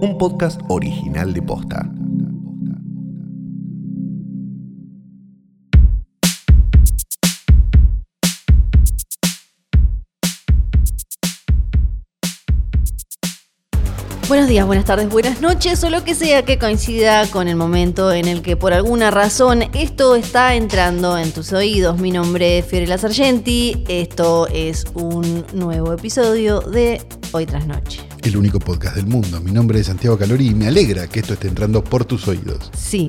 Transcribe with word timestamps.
un 0.00 0.16
podcast 0.16 0.60
original 0.68 1.32
de 1.32 1.42
Posta. 1.42 1.90
Buenos 14.28 14.46
días, 14.46 14.66
buenas 14.66 14.84
tardes, 14.84 15.08
buenas 15.08 15.40
noches 15.40 15.82
o 15.84 15.90
lo 15.90 16.04
que 16.04 16.14
sea 16.14 16.44
que 16.44 16.58
coincida 16.58 17.26
con 17.28 17.48
el 17.48 17.56
momento 17.56 18.12
en 18.12 18.28
el 18.28 18.42
que 18.42 18.58
por 18.58 18.74
alguna 18.74 19.10
razón 19.10 19.62
esto 19.72 20.16
está 20.16 20.54
entrando 20.54 21.16
en 21.16 21.32
tus 21.32 21.52
oídos. 21.54 21.98
Mi 21.98 22.10
nombre 22.10 22.58
es 22.58 22.66
Fiorella 22.66 22.98
Sargenti, 22.98 23.84
esto 23.88 24.46
es 24.48 24.84
un 24.94 25.46
nuevo 25.54 25.94
episodio 25.94 26.60
de 26.60 27.00
Hoy 27.32 27.46
tras 27.46 27.66
Noche. 27.66 28.07
El 28.22 28.36
único 28.36 28.58
podcast 28.58 28.96
del 28.96 29.06
mundo. 29.06 29.40
Mi 29.40 29.52
nombre 29.52 29.80
es 29.80 29.86
Santiago 29.86 30.18
Calori 30.18 30.48
y 30.48 30.54
me 30.54 30.68
alegra 30.68 31.06
que 31.06 31.20
esto 31.20 31.34
esté 31.34 31.48
entrando 31.48 31.82
por 31.82 32.04
tus 32.04 32.26
oídos. 32.28 32.70
Sí, 32.76 33.08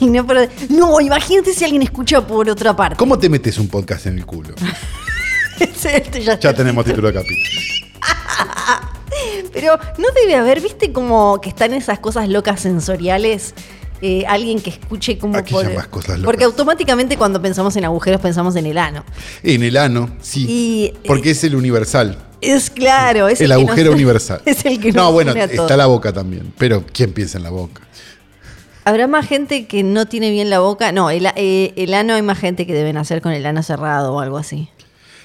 no, 0.00 0.26
pero- 0.26 0.50
no, 0.68 1.00
imagínate 1.00 1.52
si 1.54 1.64
alguien 1.64 1.82
escucha 1.82 2.24
por 2.26 2.48
otra 2.48 2.74
parte. 2.76 2.96
¿Cómo 2.96 3.18
te 3.18 3.28
metes 3.28 3.58
un 3.58 3.68
podcast 3.68 4.06
en 4.06 4.18
el 4.18 4.26
culo? 4.26 4.54
Este 5.60 6.22
ya- 6.22 6.38
Ya 6.38 6.54
tenemos 6.54 6.84
título 6.84 7.08
de 7.08 7.14
capítulo. 7.14 7.38
Pero 9.52 9.78
no 9.98 10.08
debe 10.14 10.34
haber, 10.34 10.60
viste 10.60 10.92
como 10.92 11.40
que 11.40 11.50
están 11.50 11.72
esas 11.74 11.98
cosas 11.98 12.28
locas 12.28 12.60
sensoriales. 12.60 13.54
Eh, 14.00 14.24
alguien 14.26 14.60
que 14.60 14.70
escuche 14.70 15.16
como 15.18 15.36
¿A 15.36 15.44
qué 15.44 15.54
llamas 15.54 15.86
cosas 15.86 16.18
locas? 16.18 16.24
Porque 16.24 16.44
automáticamente 16.44 17.16
cuando 17.16 17.40
pensamos 17.40 17.76
en 17.76 17.84
agujeros 17.84 18.20
pensamos 18.20 18.56
en 18.56 18.66
el 18.66 18.78
ano. 18.78 19.04
En 19.44 19.62
el 19.62 19.76
ano, 19.76 20.10
sí. 20.20 20.46
Y- 20.48 20.92
porque 21.06 21.30
es 21.30 21.44
el 21.44 21.54
universal. 21.54 22.18
Es 22.42 22.68
claro, 22.70 23.28
es 23.28 23.40
el 23.40 23.46
el, 23.46 23.52
agujero 23.52 23.90
nos- 23.90 23.94
universal. 23.94 24.42
Es 24.46 24.64
el 24.66 24.80
que 24.80 24.92
No, 24.92 25.04
nos 25.04 25.12
bueno, 25.12 25.32
une 25.32 25.42
a 25.42 25.48
todos. 25.48 25.60
está 25.60 25.76
la 25.76 25.86
boca 25.86 26.12
también. 26.12 26.52
Pero 26.58 26.84
¿quién 26.92 27.12
piensa 27.12 27.38
en 27.38 27.44
la 27.44 27.50
boca? 27.50 27.82
Habrá 28.84 29.06
más 29.06 29.26
gente 29.28 29.66
que 29.66 29.84
no 29.84 30.06
tiene 30.06 30.30
bien 30.30 30.50
la 30.50 30.58
boca. 30.58 30.90
No, 30.92 31.08
el, 31.10 31.26
eh, 31.36 31.72
el 31.76 31.94
ano 31.94 32.14
hay 32.14 32.22
más 32.22 32.38
gente 32.38 32.66
que 32.66 32.74
deben 32.74 32.96
hacer 32.96 33.22
con 33.22 33.32
el 33.32 33.46
ano 33.46 33.62
cerrado 33.62 34.12
o 34.14 34.20
algo 34.20 34.38
así. 34.38 34.68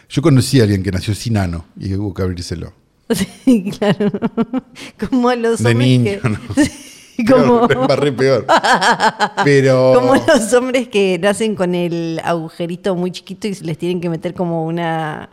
Yo 0.10 0.22
conocí 0.22 0.60
a 0.60 0.64
alguien 0.64 0.84
que 0.84 0.92
nació 0.92 1.16
sin 1.16 1.38
ano 1.38 1.66
y 1.80 1.94
hubo 1.96 2.14
que 2.14 2.22
abrírselo. 2.22 2.72
Sí, 3.46 3.72
claro. 3.78 4.12
Como 5.10 5.34
los 5.34 5.64
De 5.64 5.72
hombres 5.72 5.88
niño, 5.90 6.12
que- 6.22 6.30
¿no? 6.30 6.40
Sí, 6.56 7.26
como, 7.26 7.68
Peor, 7.68 8.16
peor. 8.16 8.46
Pero. 9.44 9.94
como 9.96 10.14
los 10.16 10.54
hombres 10.54 10.88
que 10.88 11.18
nacen 11.20 11.56
con 11.56 11.74
el 11.74 12.22
agujerito 12.24 12.96
muy 12.96 13.10
chiquito 13.12 13.48
y 13.48 13.56
se 13.56 13.64
les 13.66 13.78
tienen 13.80 14.00
que 14.02 14.08
meter 14.10 14.36
como 14.36 14.66
una 14.66 15.30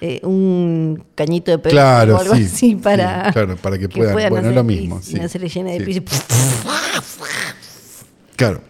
eh, 0.00 0.20
un 0.24 1.04
cañito 1.14 1.50
de 1.50 1.58
pelo 1.58 1.72
Claro, 1.72 2.16
o 2.16 2.20
algo 2.20 2.34
sí, 2.36 2.44
así 2.44 2.74
para, 2.76 3.26
sí, 3.26 3.32
claro, 3.32 3.56
para 3.56 3.78
que 3.78 3.88
puedan- 3.88 4.12
bueno, 4.12 4.36
hacer 4.38 4.54
lo 4.54 4.64
mismo, 4.64 5.00
y 5.00 5.02
sí, 5.04 5.14
no 5.14 5.28
se 5.28 5.38
les 5.38 5.52
llene 5.54 5.78
de 5.78 5.84
pis. 5.84 6.02
Claro. 8.36 8.60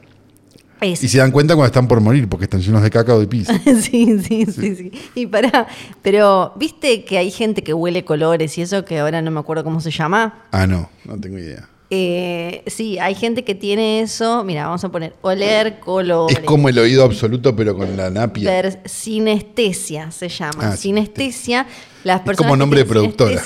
Y 0.82 0.94
se 0.94 1.18
dan 1.18 1.30
cuenta 1.32 1.54
cuando 1.54 1.66
están 1.68 1.88
por 1.88 2.00
morir 2.00 2.28
porque 2.28 2.44
están 2.44 2.60
llenos 2.60 2.82
de 2.82 2.90
caca 2.90 3.14
o 3.14 3.18
de 3.20 3.26
pis. 3.26 3.48
Sí, 3.64 4.18
sí, 4.22 4.46
sí, 4.46 4.76
sí. 4.76 4.92
Y 5.14 5.26
para, 5.26 5.66
pero 6.02 6.52
viste 6.56 7.04
que 7.04 7.18
hay 7.18 7.30
gente 7.30 7.62
que 7.64 7.72
huele 7.72 8.04
colores 8.04 8.56
y 8.58 8.62
eso 8.62 8.84
que 8.84 8.98
ahora 8.98 9.22
no 9.22 9.30
me 9.30 9.40
acuerdo 9.40 9.64
cómo 9.64 9.80
se 9.80 9.90
llama. 9.90 10.44
Ah, 10.52 10.66
no, 10.66 10.90
no 11.04 11.18
tengo 11.18 11.38
idea. 11.38 11.68
Eh, 11.88 12.64
sí, 12.66 12.98
hay 12.98 13.14
gente 13.14 13.44
que 13.44 13.54
tiene 13.54 14.00
eso. 14.00 14.42
Mira, 14.44 14.66
vamos 14.66 14.82
a 14.84 14.88
poner 14.88 15.14
oler 15.22 15.78
colores. 15.78 16.38
Es 16.38 16.44
como 16.44 16.68
el 16.68 16.78
oído 16.78 17.04
absoluto, 17.04 17.54
pero 17.54 17.76
con 17.76 17.96
la 17.96 18.10
napia. 18.10 18.80
Sinestesia 18.84 20.10
se 20.10 20.28
llama. 20.28 20.72
Ah, 20.72 20.76
sinestesia. 20.76 21.66
Las 22.02 22.20
personas 22.20 22.38
como 22.38 22.54
que 22.54 22.58
nombre 22.58 22.80
de 22.80 22.86
productora. 22.86 23.42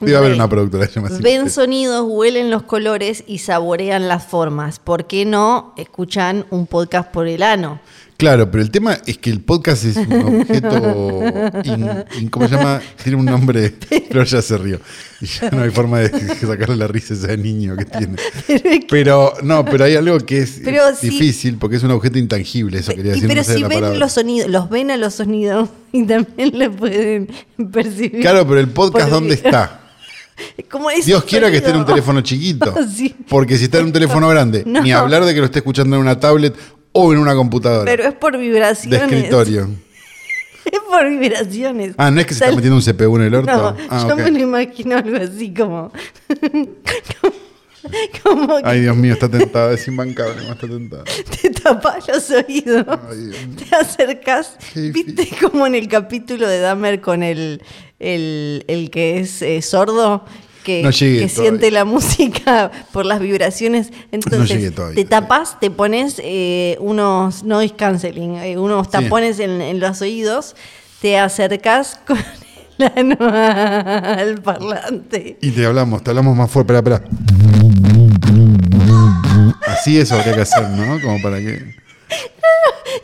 Debe 0.00 0.16
haber 0.18 0.34
una 0.34 0.48
productora 0.48 0.86
que 0.86 0.92
se 0.92 1.00
llama 1.00 1.16
Ven 1.20 1.48
sonidos, 1.48 2.04
huelen 2.06 2.50
los 2.50 2.64
colores 2.64 3.24
y 3.26 3.38
saborean 3.38 4.08
las 4.08 4.26
formas. 4.26 4.78
¿Por 4.78 5.06
qué 5.06 5.24
no 5.24 5.72
escuchan 5.76 6.44
un 6.50 6.66
podcast 6.66 7.10
por 7.10 7.26
el 7.26 7.42
ano? 7.42 7.80
Claro, 8.16 8.50
pero 8.50 8.62
el 8.62 8.70
tema 8.70 8.98
es 9.06 9.18
que 9.18 9.28
el 9.28 9.40
podcast 9.40 9.84
es 9.84 9.96
un 9.96 10.40
objeto. 10.40 11.22
in- 11.64 11.88
in- 12.20 12.28
¿Cómo 12.30 12.48
se 12.48 12.56
llama? 12.56 12.80
Tiene 13.02 13.18
un 13.18 13.26
nombre. 13.26 13.74
Pero 14.08 14.24
ya 14.24 14.40
se 14.40 14.56
rió. 14.56 14.80
Y 15.20 15.26
ya 15.26 15.50
no 15.50 15.62
hay 15.62 15.70
forma 15.70 15.98
de 16.00 16.34
sacarle 16.36 16.76
la 16.76 16.86
risa 16.88 17.12
a 17.12 17.16
ese 17.18 17.36
niño 17.36 17.76
que 17.76 17.84
tiene. 17.84 18.16
Pero 18.90 19.34
no, 19.42 19.64
pero 19.66 19.84
hay 19.84 19.96
algo 19.96 20.18
que 20.20 20.38
es 20.38 20.60
Pero 20.64 20.92
difícil 20.92 21.56
porque 21.58 21.76
es 21.76 21.82
un 21.82 21.90
objeto 21.90 22.18
intangible. 22.18 22.78
Eso 22.78 22.94
quería 22.94 23.12
decir. 23.12 23.28
pero 23.28 23.40
no 23.40 23.44
sé 23.44 23.54
si 23.56 23.62
ven 23.62 23.70
palabra. 23.72 23.98
los 23.98 24.12
sonidos, 24.12 24.50
los 24.50 24.70
ven 24.70 24.90
a 24.90 24.96
los 24.96 25.14
sonidos 25.14 25.68
y 25.92 26.04
también 26.06 26.58
lo 26.58 26.70
pueden 26.72 27.28
percibir. 27.70 28.20
Claro, 28.22 28.46
pero 28.46 28.60
el 28.60 28.68
podcast, 28.68 29.10
¿dónde 29.10 29.34
está? 29.34 29.82
¿Cómo 30.70 30.90
es 30.90 31.06
Dios 31.06 31.24
quiera 31.24 31.50
que 31.50 31.58
esté 31.58 31.70
en 31.70 31.76
un 31.76 31.86
teléfono 31.86 32.20
chiquito. 32.22 32.74
Sí. 32.94 33.14
Porque 33.28 33.56
si 33.58 33.64
está 33.64 33.78
en 33.78 33.86
un 33.86 33.92
teléfono 33.92 34.28
grande, 34.28 34.62
No. 34.66 34.80
ni 34.82 34.92
hablar 34.92 35.24
de 35.24 35.34
que 35.34 35.40
lo 35.40 35.46
esté 35.46 35.58
escuchando 35.58 35.96
en 35.96 36.02
una 36.02 36.18
tablet 36.20 36.54
o 36.98 37.12
en 37.12 37.18
una 37.18 37.34
computadora 37.34 37.84
Pero 37.84 38.04
es 38.08 38.14
por 38.14 38.32
de 38.32 38.38
vibraciones. 38.38 39.02
escritorio. 39.12 39.68
Es 40.66 40.80
por 40.80 41.08
vibraciones. 41.08 41.94
Ah, 41.96 42.10
no 42.10 42.18
es 42.20 42.26
que 42.26 42.34
se 42.34 42.40
Sal- 42.40 42.48
está 42.48 42.56
metiendo 42.56 42.76
un 42.76 42.82
CPU 42.82 43.16
en 43.18 43.22
el 43.22 43.34
orto. 43.36 43.52
No, 43.52 43.76
ah, 43.88 44.04
yo 44.08 44.16
me 44.16 44.30
lo 44.32 44.38
imagino 44.40 44.96
algo 44.96 45.16
así 45.16 45.54
como. 45.54 45.92
como 48.24 48.56
que 48.56 48.62
Ay, 48.64 48.80
Dios 48.80 48.96
mío, 48.96 49.12
está 49.12 49.28
tentada, 49.28 49.72
es 49.72 49.86
imbancable, 49.86 50.42
no 50.44 50.52
está 50.54 50.66
tentada. 50.66 51.04
te 51.40 51.50
tapas 51.50 52.08
los 52.08 52.30
oídos, 52.30 52.84
Ay, 53.08 53.30
te 53.56 53.76
acercas. 53.76 54.56
¿Viste 54.74 55.28
como 55.40 55.66
en 55.68 55.76
el 55.76 55.86
capítulo 55.86 56.48
de 56.48 56.58
Dahmer 56.58 57.00
con 57.00 57.22
el, 57.22 57.62
el, 58.00 58.64
el 58.66 58.90
que 58.90 59.20
es 59.20 59.42
eh, 59.42 59.62
sordo? 59.62 60.24
Que, 60.66 60.82
No 60.82 60.90
siente 60.90 61.70
la 61.70 61.84
música 61.94 62.72
por 62.92 63.06
las 63.06 63.20
vibraciones. 63.20 63.92
Entonces, 64.10 64.74
todavía. 64.74 64.96
te 64.96 65.04
tapas, 65.08 65.60
te 65.60 65.70
pones 65.70 66.20
eh, 66.24 66.76
unos 66.80 67.44
noise 67.44 67.76
canceling, 67.76 68.34
eh, 68.38 68.58
unos 68.58 68.90
tapones 68.90 69.38
en, 69.38 69.62
en 69.62 69.78
los 69.78 70.02
oídos, 70.02 70.56
te 71.00 71.18
acercas 71.20 72.00
con 72.06 72.18
el 72.78 72.92
ano 72.96 73.16
al 73.20 74.42
parlante. 74.42 75.38
Y 75.40 75.52
te 75.52 75.64
hablamos, 75.64 76.02
te 76.02 76.10
hablamos 76.10 76.36
más 76.36 76.50
fuerte, 76.50 76.74
espera, 76.74 76.96
espera. 76.96 77.16
Así 79.68 79.98
eso 79.98 80.16
habría 80.16 80.34
que 80.34 80.40
hacer, 80.40 80.68
¿no? 80.70 81.00
Como 81.00 81.22
para 81.22 81.38
que. 81.38 81.46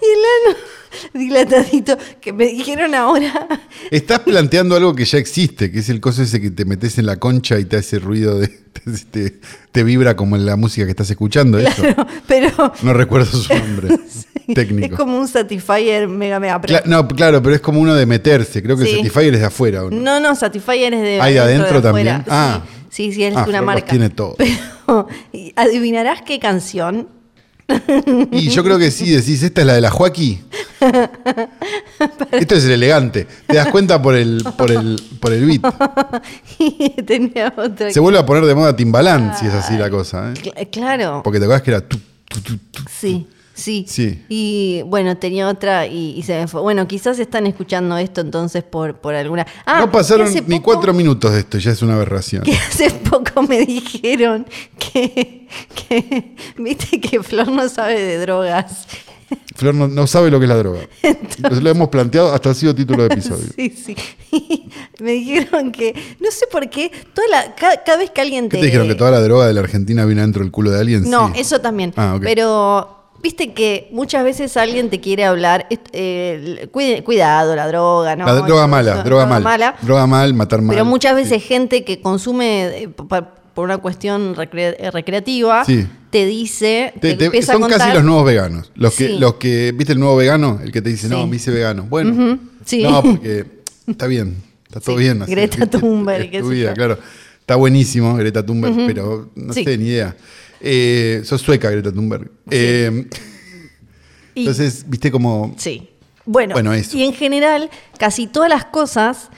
Y 0.01 0.05
el 0.05 0.51
ano 0.51 0.59
dilatadito, 1.15 1.97
que 2.21 2.33
me 2.33 2.47
dijeron 2.47 2.95
ahora. 2.95 3.49
Estás 3.91 4.21
planteando 4.21 4.77
algo 4.77 4.95
que 4.95 5.05
ya 5.05 5.19
existe, 5.19 5.71
que 5.71 5.81
es 5.81 5.89
el 5.89 6.01
coso 6.01 6.23
ese 6.23 6.41
que 6.41 6.51
te 6.51 6.65
metes 6.65 6.99
en 6.99 7.07
la 7.07 7.17
concha 7.17 7.59
y 7.59 7.65
te 7.65 7.77
hace 7.77 7.99
ruido 7.99 8.39
de. 8.39 8.49
Te, 8.73 8.91
te- 9.31 9.41
te 9.71 9.85
vibra 9.85 10.17
como 10.17 10.35
en 10.35 10.47
la 10.47 10.57
música 10.57 10.87
que 10.87 10.91
estás 10.91 11.09
escuchando, 11.11 11.59
eso. 11.59 11.83
Claro, 11.83 12.07
pero 12.27 12.73
No 12.83 12.95
recuerdo 12.95 13.27
su 13.27 13.53
nombre 13.55 13.95
es 14.07 14.27
técnico. 14.55 14.97
como 14.97 15.19
un 15.19 15.29
Satisfyer 15.29 16.09
mega 16.09 16.41
mega 16.41 16.59
no, 16.87 17.07
claro, 17.07 17.43
pero 17.43 17.55
es 17.55 17.61
como 17.61 17.81
uno 17.81 17.95
de 17.95 18.07
meterse. 18.07 18.63
Creo 18.63 18.77
que 18.79 18.85
Sí. 18.87 18.91
el 18.93 18.97
Satisfyer 18.97 19.35
es 19.35 19.41
de 19.41 19.47
afuera. 19.47 19.85
¿o 19.85 19.91
no? 19.91 20.01
No, 20.01 20.21
no, 20.21 20.35
Satisfyer 20.35 20.95
es 20.95 21.03
de 21.03 21.31
¿y 21.31 21.33
de 21.35 21.39
adentro 21.39 21.77
de 21.77 21.83
también? 21.83 22.09
afuera. 22.09 22.25
Ah. 22.31 22.63
Sí, 22.89 23.13
sí, 23.13 23.23
es 23.25 23.37
Ah, 23.37 23.45
una 23.47 23.61
marca. 23.61 23.87
tiene 23.87 24.09
todo. 24.09 24.37
Pero, 24.39 25.07
¿y 25.33 25.53
¿adivinarás 25.55 26.23
qué 26.23 26.39
canción? 26.39 27.09
Y 28.33 28.49
yo 28.51 28.63
creo 28.65 28.79
que 28.79 28.91
sí, 28.91 29.11
decís, 29.11 29.43
esta 29.43 29.61
es 29.63 29.67
la 29.67 29.75
de 29.75 29.81
la 29.81 29.91
Joaquí. 29.91 30.41
Esto 32.33 32.55
es 32.55 32.65
el 32.65 32.73
elegante. 32.73 33.27
Te 33.47 33.57
das 33.57 33.69
cuenta 33.69 34.01
por 34.03 34.15
el, 34.15 34.45
por 34.57 34.71
el, 34.71 35.01
por 35.21 35.33
el 35.33 35.47
beat. 35.47 35.63
Tenía 37.07 37.53
otra. 37.57 37.91
Se 37.91 38.01
vuelve 38.01 38.19
a 38.19 38.27
poner 38.27 38.45
de 38.45 38.55
moda 38.55 38.75
Timbaland 38.75 39.37
si 39.39 39.47
es 39.47 39.55
así 39.55 39.75
la 39.77 39.91
cosa. 39.91 40.31
¿eh? 40.33 40.35
Cl- 40.35 40.71
claro. 40.71 41.21
Porque 41.23 41.39
te 41.39 41.45
acuerdas 41.45 41.63
que 41.63 41.71
era 41.71 41.81
tu, 41.81 41.99
tu, 42.29 42.41
tu, 42.41 42.57
tu. 42.59 42.83
Sí, 42.91 43.27
sí. 43.63 43.85
Sí. 43.89 44.23
Y 44.29 44.83
bueno, 44.87 45.17
tenía 45.17 45.49
otra 45.49 45.87
y, 45.87 46.15
y 46.17 46.23
se 46.23 46.39
me 46.41 46.49
fue. 46.49 46.61
Bueno, 46.61 46.87
quizás 46.89 47.19
están 47.19 47.47
escuchando 47.47 47.97
esto 47.97 48.21
entonces 48.21 48.63
por, 48.65 48.97
por 48.97 49.15
alguna. 49.15 49.47
Ah, 49.67 49.81
No 49.81 49.91
pasaron 49.91 50.29
ni 50.47 50.61
cuatro 50.61 50.93
minutos 50.93 51.33
de 51.33 51.41
esto, 51.41 51.59
ya 51.59 51.71
es 51.73 51.83
una 51.83 51.95
aberración. 51.95 52.43
Que 52.43 52.53
hace 52.55 52.91
poco 52.91 53.43
me 53.43 53.65
dijeron 53.65 54.47
que, 54.79 55.49
que. 55.89 56.35
Viste 56.59 57.01
que 57.01 57.23
Flor 57.23 57.49
no 57.49 57.69
sabe 57.69 58.01
de 58.01 58.19
drogas. 58.19 58.87
Flor 59.57 59.75
no, 59.75 59.89
no 59.89 60.07
sabe 60.07 60.31
lo 60.31 60.39
que 60.39 60.45
es 60.45 60.49
la 60.51 60.57
droga. 60.57 60.81
Lo 61.63 61.71
hemos 61.71 61.89
planteado, 61.89 62.35
hasta 62.35 62.51
ha 62.51 62.55
sido 62.55 62.75
título 62.75 63.05
de 63.09 63.15
episodio. 63.15 63.47
Sí, 63.57 63.71
sí. 63.71 63.97
me 65.01 65.13
dijeron 65.13 65.73
que. 65.73 65.95
No 66.21 66.31
sé 66.31 66.47
por 66.51 66.69
qué. 66.69 66.91
Toda 67.15 67.29
la, 67.29 67.55
cada, 67.55 67.83
cada 67.83 67.99
vez 67.99 68.11
que 68.11 68.21
alguien 68.21 68.49
¿Qué 68.51 68.57
te. 68.59 68.61
te 68.61 68.67
dijeron? 68.67 68.89
¿Que 68.89 68.95
toda 68.95 69.11
la 69.11 69.21
droga 69.21 69.47
de 69.47 69.55
la 69.55 69.61
Argentina 69.61 70.05
viene 70.05 70.21
dentro 70.23 70.43
del 70.43 70.51
culo 70.53 70.71
de 70.71 70.81
alguien? 70.81 71.09
No, 71.11 71.33
Sí. 71.35 71.41
eso 71.41 71.61
también. 71.61 71.95
Ah, 71.97 72.15
ok. 72.17 72.23
Pero 72.25 73.02
viste 73.23 73.53
que 73.53 73.89
muchas 73.93 74.25
veces 74.25 74.57
alguien 74.57 74.91
te 74.91 75.01
quiere 75.01 75.25
hablar, 75.25 75.67
eh, 75.93 76.69
cuide- 76.73 77.03
cuidado, 77.05 77.55
la 77.57 77.69
droga, 77.69 78.17
¿no? 78.17 78.27
La 78.27 78.35
droga 78.35 78.67
mala, 78.67 79.03
droga 79.03 79.27
mal. 79.27 79.75
Droga 79.83 80.07
mal, 80.07 80.35
matar 80.35 80.61
mal. 80.61 80.75
Pero 80.75 80.85
muchas 80.85 81.15
veces 81.15 81.43
Sí. 81.43 81.49
gente 81.49 81.85
que 81.85 82.01
consume 82.01 82.83
eh, 82.85 82.89
por 82.89 83.65
una 83.65 83.79
cuestión 83.79 84.35
recre- 84.35 84.77
eh, 84.79 84.91
recreativa 84.91 85.65
Sí. 85.65 85.87
te 86.11 86.25
dice, 86.27 86.93
Te- 86.95 87.11
te, 87.11 87.15
te- 87.17 87.25
empieza 87.27 87.53
a 87.53 87.59
son 87.59 87.69
casi 87.69 87.93
los 87.93 88.03
nuevos 88.03 88.25
veganos. 88.25 88.73
Los 88.75 88.95
que, 88.95 89.09
Sí. 89.09 89.19
los 89.19 89.35
que, 89.35 89.73
¿viste 89.75 89.93
el 89.93 90.01
nuevo 90.01 90.17
vegano? 90.17 90.59
El 90.63 90.73
que 90.73 90.81
te 90.83 90.89
dice, 90.91 91.09
no, 91.09 91.27
me 91.27 91.37
hice 91.37 91.51
vegano. 91.51 91.85
Bueno, 91.85 92.39
sí. 92.65 92.83
no, 92.83 93.03
porque 93.03 93.45
está 93.87 94.07
bien, 94.07 94.37
está 94.67 94.81
todo 94.81 94.97
bien. 94.97 95.23
así, 95.23 95.31
Greta. 95.33 95.67
Thunberg, 95.67 96.23
Es 96.25 96.31
qué 96.31 96.41
tu 96.41 96.49
sé 96.49 96.55
vida, 96.55 96.69
yo. 96.71 96.75
claro. 96.75 96.99
Está 97.41 97.57
buenísimo, 97.57 98.15
Greta 98.17 98.45
Thunberg, 98.47 98.87
pero 98.87 99.31
no 99.35 99.53
sé, 99.53 99.77
ni 99.77 99.87
idea. 99.87 100.17
Eh, 100.65 101.23
sos 101.25 101.41
sueca, 101.43 101.69
Greta 101.71 101.93
Thunberg. 101.93 102.31
Eh, 102.51 103.09
Y- 104.35 104.41
entonces, 104.41 104.85
viste 104.89 105.11
como. 105.11 105.55
Sí. 105.59 105.89
Bueno, 106.25 106.55
Bueno, 106.55 106.73
eso. 106.73 106.97
y 106.97 107.03
en 107.03 107.13
general, 107.15 107.69
casi 107.99 108.29
todas 108.29 108.49
las 108.49 108.65
cosas 108.67 109.29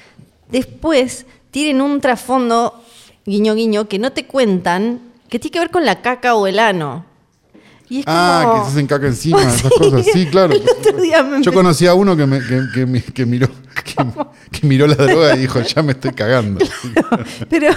después 0.51 1.25
tienen 1.51 1.81
un 1.81 2.01
trasfondo, 2.03 2.85
guiño 3.25 3.55
guiño, 3.55 3.89
que 3.89 3.99
no 3.99 4.13
te 4.13 4.27
cuentan, 4.27 5.01
que 5.31 5.39
tiene 5.39 5.53
que 5.53 5.59
ver 5.61 5.71
con 5.71 5.87
la 5.87 6.03
caca 6.03 6.35
o 6.35 6.47
el 6.47 6.59
ano. 6.59 7.07
Y 7.89 7.99
es 8.01 8.05
Ah, 8.09 8.43
como- 8.47 8.55
que 8.61 8.65
se 8.67 8.73
hacen 8.73 8.87
caca 8.87 9.07
encima, 9.07 9.43
esas 9.43 9.61
Sí, 9.63 9.69
cosas. 9.79 10.07
Sí, 10.13 10.27
claro. 10.27 10.53
el 10.55 10.63
otro 10.69 11.01
día 11.03 11.23
me 11.23 11.43
Yo 11.43 11.53
conocí 11.53 11.87
a 11.87 11.95
uno 11.95 12.17
que, 12.17 12.27
me- 12.27 12.41
que, 12.41 12.63
que 12.75 12.87
mi- 12.87 13.01
que 13.03 13.27
miró, 13.27 13.47
que, 14.51 14.67
miró 14.67 14.87
la 14.87 14.95
droga 14.95 15.37
y 15.37 15.41
dijo, 15.41 15.61
ya 15.61 15.83
me 15.83 15.93
estoy 15.93 16.13
cagando. 16.13 16.65
Pero, 17.51 17.69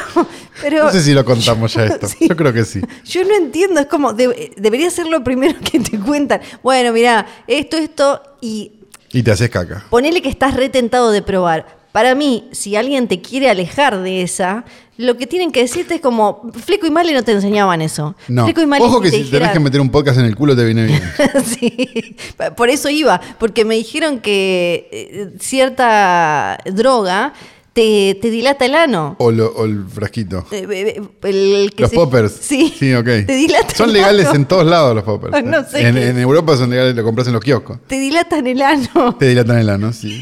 pero 0.62 0.86
No 0.86 0.92
sé 0.92 1.02
si 1.02 1.14
lo 1.14 1.24
contamos 1.26 1.74
ya 1.74 1.86
esto. 1.86 2.08
Sí. 2.08 2.28
Yo 2.28 2.36
creo 2.36 2.54
que 2.54 2.64
sí. 2.66 2.82
yo 3.06 3.24
no 3.26 3.36
entiendo, 3.36 3.80
es 3.80 3.88
como, 3.88 4.14
de- 4.14 4.54
debería 4.58 4.90
ser 4.90 5.08
lo 5.08 5.24
primero 5.24 5.56
que 5.60 5.80
te 5.80 6.00
cuentan. 6.00 6.42
Bueno, 6.64 6.94
mira, 6.94 7.26
esto, 7.48 7.78
esto, 7.78 8.22
y 8.42 8.72
Y 9.12 9.24
te 9.24 9.32
haces 9.32 9.50
caca. 9.50 9.84
ponele 9.90 10.22
que 10.22 10.30
estás 10.30 10.54
retentado 10.56 11.12
de 11.12 11.22
probar. 11.22 11.77
Para 11.98 12.14
mí, 12.14 12.48
si 12.52 12.76
alguien 12.76 13.08
te 13.08 13.22
quiere 13.22 13.50
alejar 13.50 14.00
de 14.04 14.22
esa, 14.22 14.66
lo 14.98 15.18
que 15.18 15.26
tienen 15.26 15.52
que 15.52 15.62
decirte 15.62 15.96
es 15.96 16.00
como, 16.02 16.52
Fleco 16.64 16.86
y 16.86 16.92
Male 16.92 17.12
no 17.12 17.24
te 17.24 17.32
enseñaban 17.32 17.82
eso. 17.82 18.16
No. 18.28 18.44
Fleco 18.44 18.62
y 18.62 18.68
Male 18.68 18.84
Ojo 18.86 19.02
que 19.02 19.10
te 19.10 19.18
si 19.18 19.24
tenés 19.24 19.32
dijeran- 19.50 19.54
que 19.54 19.60
meter 19.62 19.82
un 19.82 19.90
podcast 19.90 20.20
en 20.20 20.26
el 20.26 20.36
culo 20.36 20.56
te 20.56 20.64
viene 20.64 20.86
bien. 20.86 21.02
sí, 21.44 22.16
por 22.56 22.70
eso 22.70 22.88
iba, 22.90 23.20
porque 23.40 23.66
me 23.66 23.74
dijeron 23.74 24.20
que 24.20 24.88
eh, 24.92 25.38
cierta 25.40 26.60
droga 26.72 27.34
te, 27.74 28.16
te 28.22 28.30
dilata 28.30 28.66
el 28.66 28.76
ano. 28.76 29.16
O, 29.18 29.32
lo- 29.32 29.54
o 29.56 29.66
el 29.66 29.84
frasquito. 29.88 30.46
Eh, 30.52 30.68
eh, 30.70 31.02
el 31.24 31.74
Los 31.78 31.90
se- 31.90 31.96
poppers. 31.96 32.32
Sí. 32.42 32.76
Sí, 32.78 32.94
ok. 32.94 33.06
Te 33.06 33.34
dilata 33.36 33.74
Son 33.76 33.88
el 33.90 33.94
legales 33.94 34.28
ano. 34.28 34.36
en 34.36 34.46
todos 34.46 34.66
lados 34.68 34.94
los 34.94 35.04
poppers. 35.04 35.34
No 35.46 35.64
sé 35.68 35.88
en, 35.88 35.98
en 35.98 36.20
Europa 36.20 36.58
son 36.58 36.70
legales, 36.70 36.96
lo 36.96 37.04
compras 37.04 37.26
en 37.26 37.34
los 37.34 37.44
kioscos. 37.44 37.80
Te 37.88 38.00
dilatan 38.00 38.46
el 38.46 38.62
ano. 38.62 39.16
Te 39.18 39.30
dilatan 39.30 39.58
el 39.58 39.70
ano, 39.70 39.92
sí. 39.94 40.22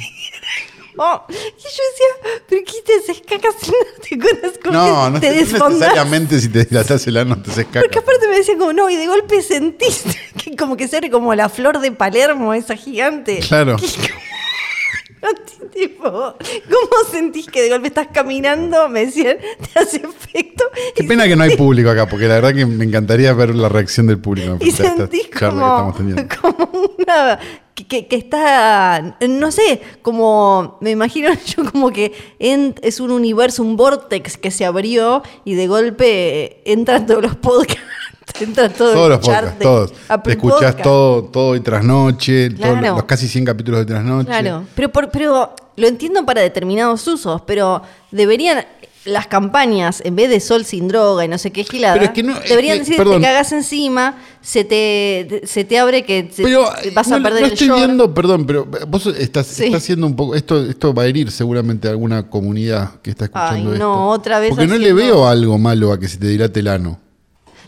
Oh, 0.97 1.25
y 1.29 1.33
yo 1.33 1.39
decía, 1.39 2.41
¿pero 2.47 2.61
qué 2.65 2.81
te 2.85 2.95
haces 2.95 3.21
caca 3.27 3.49
si 3.59 3.71
no 3.71 3.77
te 4.01 4.15
acuerdas 4.15 4.57
con 4.63 4.73
No, 4.73 5.09
no, 5.09 5.19
te 5.19 5.29
no 5.29 5.69
necesariamente 5.69 6.39
si 6.39 6.49
te 6.49 6.65
dilatas 6.65 7.05
el 7.07 7.17
ano 7.17 7.41
te 7.41 7.51
haces 7.51 7.65
caca. 7.65 7.81
Porque 7.81 7.99
aparte 7.99 8.27
me 8.27 8.37
decían 8.37 8.57
como, 8.57 8.73
no, 8.73 8.89
y 8.89 8.95
de 8.95 9.07
golpe 9.07 9.41
sentiste 9.41 10.17
que 10.43 10.55
como 10.55 10.77
que 10.77 10.87
se 10.87 10.97
abre 10.97 11.09
como 11.09 11.33
la 11.35 11.49
flor 11.49 11.79
de 11.79 11.91
Palermo, 11.91 12.53
esa 12.53 12.75
gigante. 12.75 13.39
Claro. 13.39 13.77
tipo, 15.73 16.09
¿cómo 16.09 17.11
sentís 17.11 17.47
que 17.47 17.61
de 17.61 17.69
golpe 17.69 17.87
estás 17.87 18.07
caminando? 18.13 18.87
Me 18.89 19.05
decían, 19.05 19.37
te 19.73 19.79
hace 19.79 19.97
efecto. 19.97 20.63
Qué 20.95 21.03
Y 21.03 21.07
pena 21.07 21.25
que 21.27 21.35
no 21.35 21.43
hay 21.43 21.55
público 21.55 21.89
acá, 21.89 22.07
porque 22.07 22.27
la 22.27 22.35
verdad 22.35 22.53
que 22.53 22.65
me 22.65 22.85
encantaría 22.85 23.33
ver 23.33 23.55
la 23.55 23.69
reacción 23.69 24.07
del 24.07 24.19
público 24.19 24.57
Y 24.61 24.71
sentís 24.71 25.27
como, 25.39 25.93
una. 26.97 27.39
Que, 27.75 27.85
que- 27.87 28.07
que 28.07 28.15
está. 28.15 29.17
No 29.27 29.51
sé, 29.51 29.81
como. 30.01 30.77
Me 30.81 30.91
imagino 30.91 31.29
yo 31.45 31.69
como 31.71 31.91
que 31.91 32.13
en- 32.39 32.73
es 32.81 32.99
un 33.01 33.11
universo, 33.11 33.63
un 33.63 33.75
vortex 33.75 34.37
que 34.37 34.49
se 34.51 34.63
abrió 34.65 35.21
y 35.43 35.55
de 35.55 35.67
golpe 35.67 36.61
entran 36.71 37.05
todos 37.05 37.21
los 37.21 37.35
podcasts. 37.35 37.81
Entra 38.39 38.69
todo 38.69 38.93
Todos 38.93 39.05
el 39.05 39.09
los 39.11 39.19
podcasts, 39.19 39.59
todos. 39.59 39.93
Te 40.23 40.31
escuchás 40.31 40.57
Podcast. 40.59 40.81
todo, 40.81 41.23
todo 41.25 41.55
y 41.55 41.59
trasnoche, 41.61 42.49
todos 42.49 42.59
Claro. 42.59 42.81
los, 42.87 42.95
los 42.97 43.03
casi 43.05 43.27
100 43.27 43.45
capítulos 43.45 43.79
de 43.81 43.85
trasnoche. 43.85 44.27
Claro, 44.27 44.65
pero, 44.75 44.89
por- 44.91 45.09
pero 45.09 45.55
lo 45.77 45.87
entiendo 45.87 46.25
para 46.25 46.41
determinados 46.41 47.07
usos, 47.07 47.41
pero 47.45 47.81
deberían 48.11 48.65
las 49.05 49.27
campañas, 49.27 50.01
en 50.03 50.15
vez 50.15 50.29
de 50.31 50.39
sol 50.39 50.65
sin 50.65 50.87
droga 50.87 51.23
y 51.23 51.27
no 51.27 51.37
sé 51.37 51.51
qué 51.51 51.63
gilada, 51.63 51.93
Pero 51.93 52.05
es 52.07 52.11
que 52.11 52.23
no- 52.23 52.39
deberían 52.49 52.79
decir 52.79 52.97
perdón. 52.97 53.21
te 53.21 53.27
cagas 53.27 53.51
encima, 53.51 54.17
se 54.41 54.63
te, 54.63 55.41
se 55.45 55.63
te 55.63 55.77
abre 55.77 56.03
que 56.03 56.27
se- 56.33 56.41
Pero 56.41 56.65
te 56.81 56.89
vas 56.89 57.07
no, 57.09 57.17
a 57.17 57.19
perder 57.21 57.41
no 57.41 57.45
el 57.47 57.53
estoy 57.53 57.67
short. 57.67 57.79
viendo, 57.85 58.13
perdón, 58.15 58.45
pero 58.47 58.65
vos 58.87 59.05
estás, 59.05 59.45
Sí. 59.45 59.65
estás 59.65 59.83
haciendo 59.83 60.07
un 60.07 60.15
poco, 60.15 60.33
esto, 60.33 60.65
esto 60.65 60.91
va 60.91 61.03
a 61.03 61.05
herir 61.05 61.29
seguramente 61.29 61.87
a 61.87 61.91
alguna 61.91 62.27
comunidad 62.31 62.99
que 63.03 63.11
está 63.11 63.25
escuchando 63.25 63.73
Ay, 63.73 63.77
no, 63.77 63.93
esto. 63.93 64.05
otra 64.07 64.39
vez 64.39 64.49
Porque 64.49 64.65
no 64.65 64.75
le 64.75 64.91
veo 64.91 65.27
algo 65.27 65.59
malo 65.59 65.91
a 65.93 65.99
que 65.99 66.07
se 66.07 66.17
te 66.17 66.25
dilate 66.27 66.61
el 66.61 66.67
ano. 66.67 66.99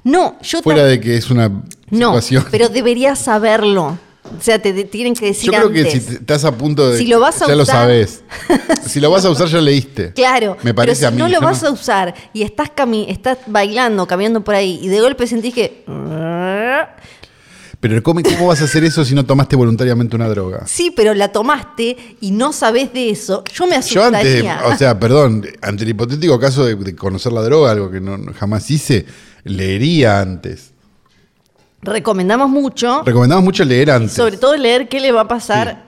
No, 0.08 0.38
yo 0.42 0.62
Fuera 0.62 0.86
de 0.86 1.00
que 1.00 1.18
es 1.18 1.30
una 1.30 1.50
No, 1.90 2.08
situación. 2.22 2.46
pero 2.50 2.70
deberías 2.70 3.20
saberlo. 3.20 3.98
O 4.38 4.42
sea, 4.42 4.62
te, 4.62 4.74
te 4.74 4.84
tienen 4.84 5.14
que 5.16 5.28
decir 5.28 5.52
Yo 5.52 5.58
creo 5.58 5.72
que 5.72 5.90
si 5.90 6.00
te- 6.02 6.14
estás 6.16 6.44
a 6.44 6.52
punto 6.58 6.90
de. 6.90 6.98
Si 6.98 7.08
lo 7.08 7.20
vas 7.20 7.42
a 7.42 7.48
ya 7.48 7.56
lo 7.56 7.64
usar- 7.64 7.76
sabes. 7.76 8.24
si 8.88 9.00
lo 9.00 9.10
vas 9.10 9.24
a 9.26 9.30
usar, 9.30 9.48
ya 9.48 9.62
leíste. 9.62 10.12
Claro, 10.14 10.58
Me 10.64 10.74
parece 10.74 11.00
pero 11.02 11.08
a 11.08 11.12
si 11.12 11.16
mí. 11.16 11.22
no 11.24 11.28
lo 11.30 11.36
yo 11.40 11.42
vas 11.46 11.64
a 11.64 11.72
usar 11.72 12.14
y 12.34 12.44
estás, 12.44 12.70
cami 12.76 13.06
estás 13.10 13.38
bailando, 13.48 14.06
caminando 14.06 14.44
por 14.44 14.56
ahí 14.56 14.80
y 14.82 14.88
de 14.90 15.00
golpe 15.02 15.28
sentís 15.28 15.54
que... 15.54 15.84
Pero 17.80 18.02
¿cómo, 18.02 18.22
¿cómo 18.24 18.48
vas 18.48 18.60
a 18.62 18.64
hacer 18.66 18.84
eso 18.84 19.06
si 19.06 19.14
no 19.14 19.24
tomaste 19.26 19.56
voluntariamente 19.56 20.16
una 20.16 20.28
droga? 20.28 20.64
Sí, 20.66 20.92
pero 20.96 21.14
la 21.14 21.32
tomaste 21.32 21.96
y 22.20 22.32
no 22.32 22.52
sabés 22.52 22.92
de 22.92 23.12
eso. 23.12 23.44
Yo 23.54 23.68
me 23.68 23.80
Yo 23.82 24.04
antes, 24.04 24.22
asustaría. 24.44 24.62
o 24.66 24.76
sea, 24.78 25.00
perdón, 25.00 25.46
ante 25.62 25.84
el 25.84 25.90
hipotético 25.92 26.40
caso 26.40 26.66
de, 26.66 26.76
de 26.76 26.96
conocer 26.96 27.32
la 27.32 27.42
droga, 27.44 27.72
algo 27.72 27.92
que 27.92 28.02
no, 28.02 28.18
jamás 28.34 28.70
hice, 28.72 29.06
leería 29.48 30.20
antes. 30.20 30.74
Recomendamos 31.82 32.50
mucho, 32.50 33.04
Recomendamos 33.04 33.44
mucho 33.44 33.64
leer 33.64 33.92
antes. 33.92 34.14
sobre 34.14 34.38
todo 34.38 34.56
leer 34.58 34.88
qué 34.90 35.00
le 35.00 35.12
va 35.12 35.22
a 35.22 35.28
pasar 35.28 35.86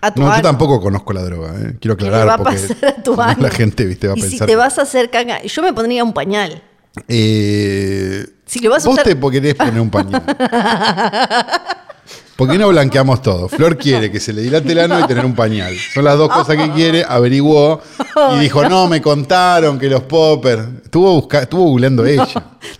a 0.00 0.12
tu 0.12 0.20
No, 0.20 0.34
yo 0.36 0.42
tampoco 0.42 0.80
conozco 0.80 1.12
la 1.12 1.22
droga, 1.22 1.50
¿eh? 1.58 1.76
quiero 1.80 1.96
¿Qué 1.96 2.04
le 2.04 2.10
aclarar. 2.10 2.28
va 2.28 2.34
a 2.34 2.38
pasar 2.44 2.76
a 2.98 3.02
tu 3.02 3.20
ano? 3.20 3.36
La 3.40 3.50
gente, 3.50 3.84
viste, 3.84 4.06
va 4.08 4.14
a 4.14 4.18
y 4.18 4.20
pensar. 4.22 4.38
si 4.40 4.46
te 4.46 4.56
vas 4.56 4.78
a 4.78 4.82
hacer 4.82 5.10
caca, 5.10 5.42
yo 5.42 5.62
me 5.62 5.72
pondría 5.72 6.04
un 6.04 6.12
pañal. 6.12 6.62
Eh, 7.08 8.26
Si 8.44 8.60
lo 8.60 8.70
vas 8.70 8.84
a 8.84 8.88
vos 8.88 8.98
usar- 8.98 9.04
te 9.04 9.30
querés 9.30 9.54
poner 9.54 9.80
un 9.80 9.90
pañal. 9.90 10.22
¿Por 12.36 12.50
qué 12.50 12.58
no 12.58 12.68
blanqueamos 12.68 13.20
todo? 13.22 13.48
Flor 13.48 13.76
quiere 13.76 14.10
que 14.10 14.18
se 14.18 14.32
le 14.32 14.42
dilate 14.42 14.72
el 14.72 14.78
ano 14.80 14.98
y 15.00 15.06
tener 15.06 15.24
un 15.24 15.34
pañal. 15.34 15.74
Son 15.94 16.04
las 16.04 16.16
dos 16.18 16.28
cosas 16.30 16.56
que 16.56 16.70
quiere, 16.72 17.04
averiguó 17.06 17.80
y 18.36 18.40
dijo, 18.40 18.66
no, 18.68 18.88
me 18.88 19.00
contaron 19.02 19.78
que 19.78 19.88
los 19.88 20.02
poppers. 20.02 20.62
Estuvo, 20.84 21.12
busca- 21.20 21.42
estuvo 21.42 21.64
googleando 21.64 22.04
ella. 22.06 22.26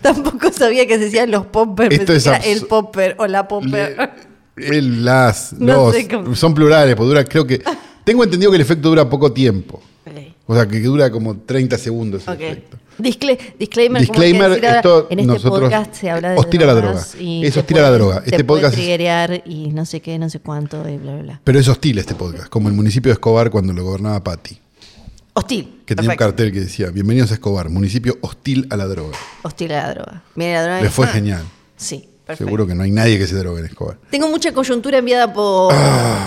Tampoco 0.01 0.51
sabía 0.51 0.85
que 0.87 0.97
se 0.97 1.05
decían 1.05 1.31
los 1.31 1.45
poppers, 1.45 1.95
Esto 1.95 2.13
es 2.13 2.25
el 2.45 2.65
popper 2.65 3.15
o 3.19 3.27
la 3.27 3.47
popper. 3.47 4.11
Le- 4.57 4.77
el, 4.77 5.05
las, 5.05 5.53
No 5.59 5.73
los, 5.85 5.95
sé 5.95 6.07
cómo. 6.07 6.35
son 6.35 6.53
plurales, 6.53 6.95
pues 6.95 7.07
dura, 7.07 7.23
creo 7.23 7.45
que. 7.47 7.61
Tengo 8.03 8.23
entendido 8.23 8.51
que 8.51 8.55
el 8.57 8.61
efecto 8.61 8.89
dura 8.89 9.09
poco 9.09 9.31
tiempo. 9.31 9.81
O 10.45 10.53
sea, 10.53 10.67
que 10.67 10.81
dura 10.81 11.09
como 11.09 11.37
30 11.37 11.77
segundos 11.77 12.27
el 12.27 12.33
efecto. 12.41 12.77
Discle- 12.99 13.37
disclaimer, 13.59 14.05
como 14.05 14.19
Disclaimer, 14.19 14.49
decir 14.51 14.65
ahora, 14.67 14.77
esto 14.79 15.07
en 15.09 15.19
este 15.19 15.49
podcast 15.49 15.93
se 15.95 16.09
habla 16.09 16.31
de 16.31 16.37
hostila 16.37 16.65
la 16.65 16.73
droga. 16.75 17.01
y 17.19 17.45
Es 17.45 17.57
hostil 17.57 17.77
a 17.77 17.81
la 17.81 17.87
puede- 17.87 17.97
droga. 17.99 18.15
te 18.23 18.29
Este 18.29 18.43
puede 18.43 18.61
podcast 18.61 18.73
es- 18.73 18.79
triggerear 18.79 19.43
y 19.45 19.67
no 19.71 19.85
sé 19.85 20.01
qué, 20.01 20.19
no 20.19 20.29
sé 20.29 20.39
cuánto, 20.39 20.87
y 20.87 20.97
bla, 20.97 21.13
bla, 21.13 21.21
bla. 21.23 21.41
Pero 21.43 21.59
es 21.59 21.67
hostil 21.67 21.97
este 21.97 22.15
podcast, 22.15 22.49
como 22.49 22.69
el 22.69 22.75
municipio 22.75 23.09
de 23.09 23.13
Escobar 23.13 23.49
cuando 23.49 23.73
lo 23.73 23.83
gobernaba 23.83 24.23
Patti. 24.23 24.59
Hostil. 25.35 25.81
Que 25.85 25.95
tenía 25.95 26.11
un 26.11 26.15
cartel 26.17 26.51
que 26.51 26.59
decía, 26.59 26.91
bienvenidos 26.91 27.31
a 27.31 27.33
Escobar, 27.35 27.67
municipio 27.69 28.17
hostil 28.21 28.67
a 28.69 28.77
la 28.77 28.85
droga. 28.85 29.17
Hostil 29.41 29.71
a 29.73 29.87
la 29.87 29.93
droga. 29.95 30.23
Mira, 30.35 30.53
la 30.53 30.63
droga. 30.63 30.81
Le 30.83 30.89
fue 30.89 31.05
Ah, 31.07 31.09
genial. 31.09 31.43
Sí, 31.75 32.07
perfecto. 32.25 32.45
Seguro 32.45 32.65
que 32.67 32.73
no 32.75 32.83
hay 32.83 32.91
nadie 32.91 33.17
que 33.17 33.27
se 33.27 33.35
drogue 33.35 33.59
en 33.59 33.65
Escobar. 33.67 33.97
Tengo 34.09 34.27
mucha 34.29 34.53
coyuntura 34.53 34.97
enviada 34.99 35.31
por 35.33 35.73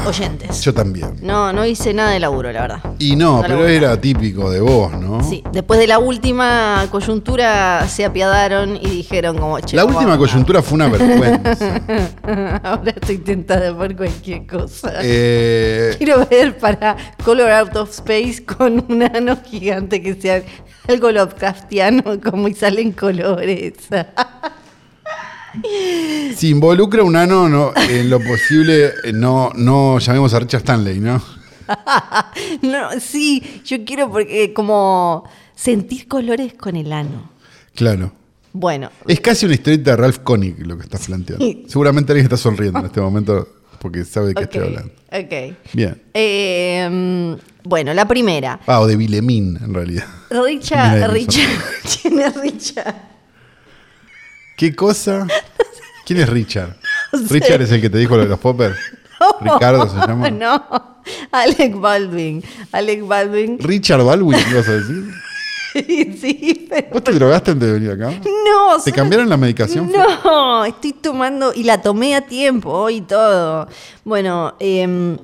oyentes. 0.07 0.49
Ah, 0.51 0.61
Yo 0.63 0.75
también. 0.75 1.17
No, 1.23 1.53
no 1.53 1.65
hice 1.67 1.93
nada 1.95 2.11
de 2.11 2.21
laburo, 2.21 2.53
la 2.53 2.61
verdad. 2.63 2.81
Y 2.99 3.17
no, 3.17 3.37
No 3.37 3.43
pero 3.43 3.67
era 3.67 3.89
nada. 3.89 4.01
típico 4.01 4.51
de 4.51 4.61
vos, 4.61 4.93
¿no? 4.93 5.23
Sí, 5.23 5.43
después 5.53 5.81
de 5.81 5.87
la 5.87 5.99
última 5.99 6.87
coyuntura 6.91 7.87
se 7.89 8.05
apiadaron 8.05 8.77
y 8.77 8.89
dijeron 8.89 9.39
como, 9.39 9.59
che, 9.61 9.77
La 9.77 9.85
última 9.85 10.17
coyuntura 10.19 10.63
fue 10.63 10.75
una 10.75 10.89
vergüenza. 10.89 11.81
Ahora 12.63 12.91
estoy 12.93 13.19
tentada 13.19 13.77
por 13.77 13.95
cualquier 13.97 14.47
cosa. 14.47 14.93
Eh, 15.03 15.95
Quiero 15.99 16.27
ver 16.27 16.57
para 16.59 16.97
Color 17.25 17.51
Out 17.51 17.77
of 17.77 17.91
Space 17.91 18.45
con 18.45 18.85
un 18.89 19.03
ano 19.03 19.39
gigante 19.45 20.03
que 20.03 20.15
sea 20.15 20.43
algo 20.89 21.11
Lovecraftiano, 21.11 22.21
como 22.23 22.49
y 22.49 22.55
salen 22.55 22.93
colores. 22.93 23.73
si 26.37 26.51
involucra 26.51 27.03
un 27.03 27.17
ano, 27.17 27.49
no, 27.49 27.73
en 27.77 28.11
lo 28.11 28.21
posible, 28.21 28.93
eh, 29.05 29.13
no, 29.13 29.53
no 29.55 29.99
llamemos 29.99 30.35
a 30.35 30.41
Richard 30.41 30.61
Stanley, 30.61 31.01
¿no? 31.01 31.23
no, 32.63 33.01
sí, 33.01 33.63
yo 33.65 33.85
quiero 33.85 34.11
porque 34.11 34.53
como 34.53 35.25
sentir 35.55 36.07
colores 36.09 36.55
con 36.55 36.77
el 36.77 36.93
ano. 36.93 37.31
Claro. 37.75 38.13
Bueno, 38.53 38.91
Es 39.07 39.21
casi 39.21 39.45
una 39.45 39.55
historieta 39.55 39.91
de 39.91 39.97
Ralph 39.99 40.21
Koenig 40.21 40.67
lo 40.67 40.79
que 40.79 40.85
estás 40.85 41.07
planteando. 41.07 41.45
Seguramente 41.69 42.13
alguien 42.13 42.25
está 42.25 42.39
sonriendo 42.39 42.79
en 42.79 42.87
este 42.87 43.03
momento 43.03 43.47
porque 43.79 44.05
sabe 44.05 44.29
de 44.29 44.35
qué 44.35 44.45
estoy 44.45 44.63
hablando. 44.63 44.93
ok. 45.13 45.57
Bien. 45.75 46.01
Eh, 46.15 46.89
mm, 46.91 47.69
bueno, 47.69 47.93
la 47.93 48.09
primera. 48.09 48.61
Ah, 48.67 48.81
o 48.81 48.87
de 48.87 48.97
Vilemín, 48.97 49.59
en 49.63 49.75
realidad. 49.75 50.07
Richard, 50.31 51.11
Richard, 51.13 51.51
¿quién 52.03 52.19
es 52.21 52.35
Richard? 52.41 53.16
¿Qué 54.57 54.75
cosa? 54.75 55.27
¿Quién 56.05 56.21
es 56.21 56.29
Richard? 56.29 56.77
No 57.13 57.21
sé. 57.21 57.35
¿Richard 57.35 57.63
es 57.63 57.71
el 57.71 57.81
que 57.81 57.89
te 57.89 57.99
dijo 57.99 58.17
lo 58.17 58.25
de 58.25 58.29
los 58.29 58.39
poppers? 58.39 58.77
¿Ricardo 59.41 59.89
se 59.89 59.97
llama? 59.97 60.29
No, 60.31 60.99
Alec 61.31 61.79
Baldwin. 61.79 62.43
Alec 62.73 63.07
Baldwin. 63.07 63.59
¿Richard 63.61 64.03
Baldwin 64.03 64.39
ibas 64.51 64.69
a 64.69 64.73
decir? 64.73 65.05
Sí, 65.73 66.19
sí, 66.21 66.67
pero... 66.69 66.89
¿Vos 66.93 67.05
te 67.05 67.13
drogaste 67.13 67.53
antes 67.53 67.69
de 67.69 67.75
venir 67.75 67.91
acá? 67.93 68.11
No, 68.11 68.83
¿Te 68.83 68.93
cambiaron 68.93 69.29
la 69.29 69.37
medicación? 69.37 69.91
No, 69.93 70.65
estoy 70.65 70.95
tomando 70.95 71.53
y 71.55 71.63
la 71.63 71.81
tomé 71.81 72.17
a 72.17 72.23
tiempo 72.23 72.91
y 72.91 73.03
todo. 73.03 73.69
Bueno, 74.05 74.55
eh, 74.59 75.17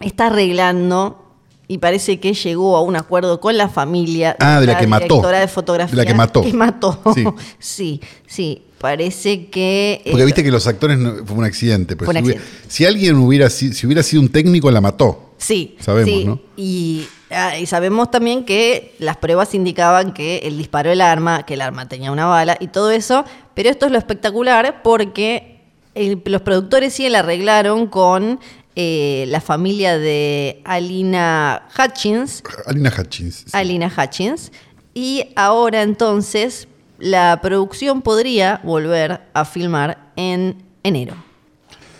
está 0.00 0.26
arreglando 0.26 1.23
y 1.66 1.78
parece 1.78 2.20
que 2.20 2.34
llegó 2.34 2.76
a 2.76 2.82
un 2.82 2.96
acuerdo 2.96 3.40
con 3.40 3.56
la 3.56 3.68
familia. 3.68 4.36
Ah, 4.40 4.60
de 4.60 4.66
la 4.66 4.78
que 4.78 4.86
mató. 4.86 5.04
directora 5.06 5.40
de 5.40 5.48
fotografía. 5.48 5.90
De 5.96 6.02
la 6.02 6.06
que 6.06 6.14
mató. 6.14 6.42
Que 6.42 6.52
mató. 6.52 7.00
Sí. 7.14 7.24
Sí, 7.58 8.00
sí. 8.26 8.62
Parece 8.78 9.46
que. 9.46 10.02
eh, 10.04 10.10
Porque 10.10 10.26
viste 10.26 10.44
que 10.44 10.50
los 10.50 10.66
actores 10.66 10.98
no- 10.98 11.24
fue 11.24 11.36
un 11.38 11.44
accidente. 11.44 11.96
Pero 11.96 12.10
Fue 12.10 12.20
un 12.20 12.26
si, 12.26 12.30
hubiera- 12.32 12.44
si 12.68 12.84
alguien 12.84 13.16
hubiera 13.16 13.48
sido, 13.48 13.72
si 13.72 13.86
hubiera 13.86 14.02
sido 14.02 14.20
un 14.20 14.28
técnico, 14.28 14.70
la 14.70 14.82
mató. 14.82 15.32
Sí, 15.38 15.76
Sabemos, 15.80 16.10
sí. 16.10 16.24
¿no? 16.26 16.38
Y, 16.56 17.06
ah, 17.30 17.58
y 17.58 17.64
sabemos 17.66 18.10
también 18.10 18.44
que 18.44 18.94
las 18.98 19.16
pruebas 19.16 19.54
indicaban 19.54 20.12
que 20.12 20.38
él 20.44 20.58
disparó 20.58 20.90
el 20.92 21.00
arma, 21.00 21.44
que 21.46 21.54
el 21.54 21.62
arma 21.62 21.88
tenía 21.88 22.12
una 22.12 22.26
bala 22.26 22.58
y 22.60 22.68
todo 22.68 22.90
eso. 22.90 23.24
Pero 23.54 23.70
esto 23.70 23.86
es 23.86 23.92
lo 23.92 23.96
espectacular 23.98 24.82
porque 24.82 25.60
el- 25.94 26.20
los 26.26 26.42
productores 26.42 26.92
sí 26.92 27.08
la 27.08 27.20
arreglaron 27.20 27.86
con 27.86 28.38
eh, 28.76 29.24
la 29.28 29.40
familia 29.40 29.98
de 29.98 30.60
Alina 30.64 31.68
Hutchins. 31.78 32.42
Alina 32.66 32.92
Hutchins. 32.96 33.34
sí. 33.46 33.50
Alina 33.52 33.92
Hutchins. 33.96 34.50
Y 34.94 35.26
ahora 35.36 35.82
entonces 35.82 36.68
la 36.98 37.40
producción 37.42 38.02
podría 38.02 38.60
volver 38.64 39.22
a 39.34 39.44
filmar 39.44 40.12
en 40.16 40.62
enero. 40.82 41.14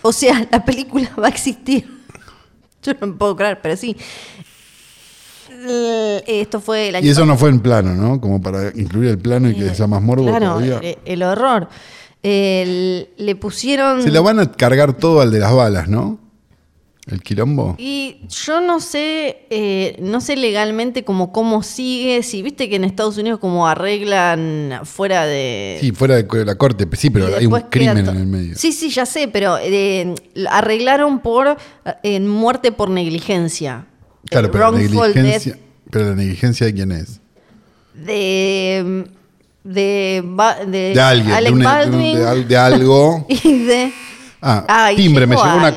O 0.02 0.12
sea, 0.12 0.46
la 0.50 0.64
película 0.64 1.10
va 1.20 1.26
a 1.26 1.30
existir. 1.30 1.88
Yo 2.82 2.92
no 3.00 3.06
me 3.08 3.12
puedo 3.14 3.34
creer, 3.36 3.60
pero 3.62 3.76
sí. 3.76 3.96
Eh, 5.66 6.22
Esto 6.26 6.60
fue 6.60 6.88
el 6.88 6.96
año 6.96 7.06
Y 7.06 7.10
eso 7.10 7.24
no 7.24 7.36
fue 7.36 7.48
en 7.50 7.60
plano, 7.60 7.94
¿no? 7.94 8.20
Como 8.20 8.40
para 8.40 8.68
incluir 8.74 9.10
el 9.10 9.18
plano 9.18 9.48
y 9.48 9.54
que 9.54 9.74
sea 9.74 9.86
más 9.86 10.02
morbo 10.02 10.26
Claro, 10.26 10.46
todavía. 10.54 10.78
el, 10.78 10.98
el 11.04 11.22
horror. 11.22 11.68
El- 12.22 13.08
le 13.16 13.36
pusieron. 13.36 14.02
Se 14.02 14.10
la 14.10 14.20
van 14.20 14.38
a 14.40 14.52
cargar 14.52 14.94
todo 14.94 15.20
al 15.20 15.30
de 15.30 15.40
las 15.40 15.52
balas, 15.54 15.88
¿no? 15.88 16.18
El 17.06 17.22
quilombo. 17.22 17.74
Y 17.78 18.16
yo 18.30 18.62
no 18.62 18.80
sé, 18.80 19.44
eh, 19.50 19.96
no 20.00 20.22
sé 20.22 20.36
legalmente 20.36 21.04
como 21.04 21.32
cómo 21.32 21.62
sigue, 21.62 22.22
si 22.22 22.40
viste 22.40 22.70
que 22.70 22.76
en 22.76 22.84
Estados 22.84 23.18
Unidos 23.18 23.38
como 23.40 23.68
arreglan 23.68 24.80
fuera 24.84 25.26
de... 25.26 25.76
Sí, 25.82 25.92
fuera 25.92 26.14
de 26.16 26.44
la 26.46 26.54
corte, 26.54 26.86
sí, 26.96 27.10
pero 27.10 27.28
y 27.28 27.34
hay 27.34 27.46
un 27.46 27.60
crimen 27.68 27.98
en 28.08 28.16
el 28.16 28.26
medio. 28.26 28.56
Sí, 28.56 28.72
sí, 28.72 28.88
ya 28.88 29.04
sé, 29.04 29.28
pero 29.28 29.58
eh, 29.60 30.14
arreglaron 30.48 31.18
por 31.18 31.58
eh, 32.02 32.20
muerte 32.20 32.72
por 32.72 32.88
negligencia. 32.88 33.86
Claro, 34.30 34.50
pero 34.50 34.72
la 34.72 34.78
negligencia, 34.78 35.58
pero 35.90 36.06
la 36.06 36.14
negligencia 36.14 36.64
de 36.66 36.72
quién 36.74 36.90
es? 36.92 37.20
de 37.94 39.04
de, 39.62 40.22
de 40.66 40.92
De 40.94 41.00
alguien, 41.00 41.28
de, 41.28 41.34
Alec 41.36 41.52
un- 41.52 41.58
de 41.58 41.64
Baldwin 41.64 42.16
de 42.18 42.26
al- 42.28 42.48
de 42.48 42.56
algo. 42.56 43.26
y 43.28 43.58
de 43.64 43.92
Ah, 44.46 44.64
Ay, 44.68 44.96
timbre, 44.96 45.26
me 45.26 45.36
llegó 45.36 45.48
una 45.56 45.68
algo. 45.68 45.76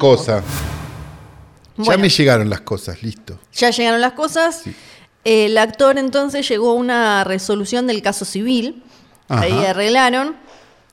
Ya 1.78 1.98
me 1.98 2.10
llegaron 2.10 2.50
las 2.50 2.62
cosas, 2.62 3.02
listo. 3.04 3.40
Ya 3.54 3.70
llegaron 3.70 4.02
las 4.02 4.14
cosas. 4.14 4.62
Sí. 4.64 4.74
El 5.24 5.58
actor 5.58 5.98
entonces 5.98 6.48
llegó 6.48 6.72
a 6.72 6.74
una 6.74 7.24
resolución 7.24 7.86
del 7.88 8.02
caso 8.02 8.26
civil. 8.26 8.84
Ajá. 9.28 9.42
Ahí 9.44 9.66
arreglaron. 9.66 10.36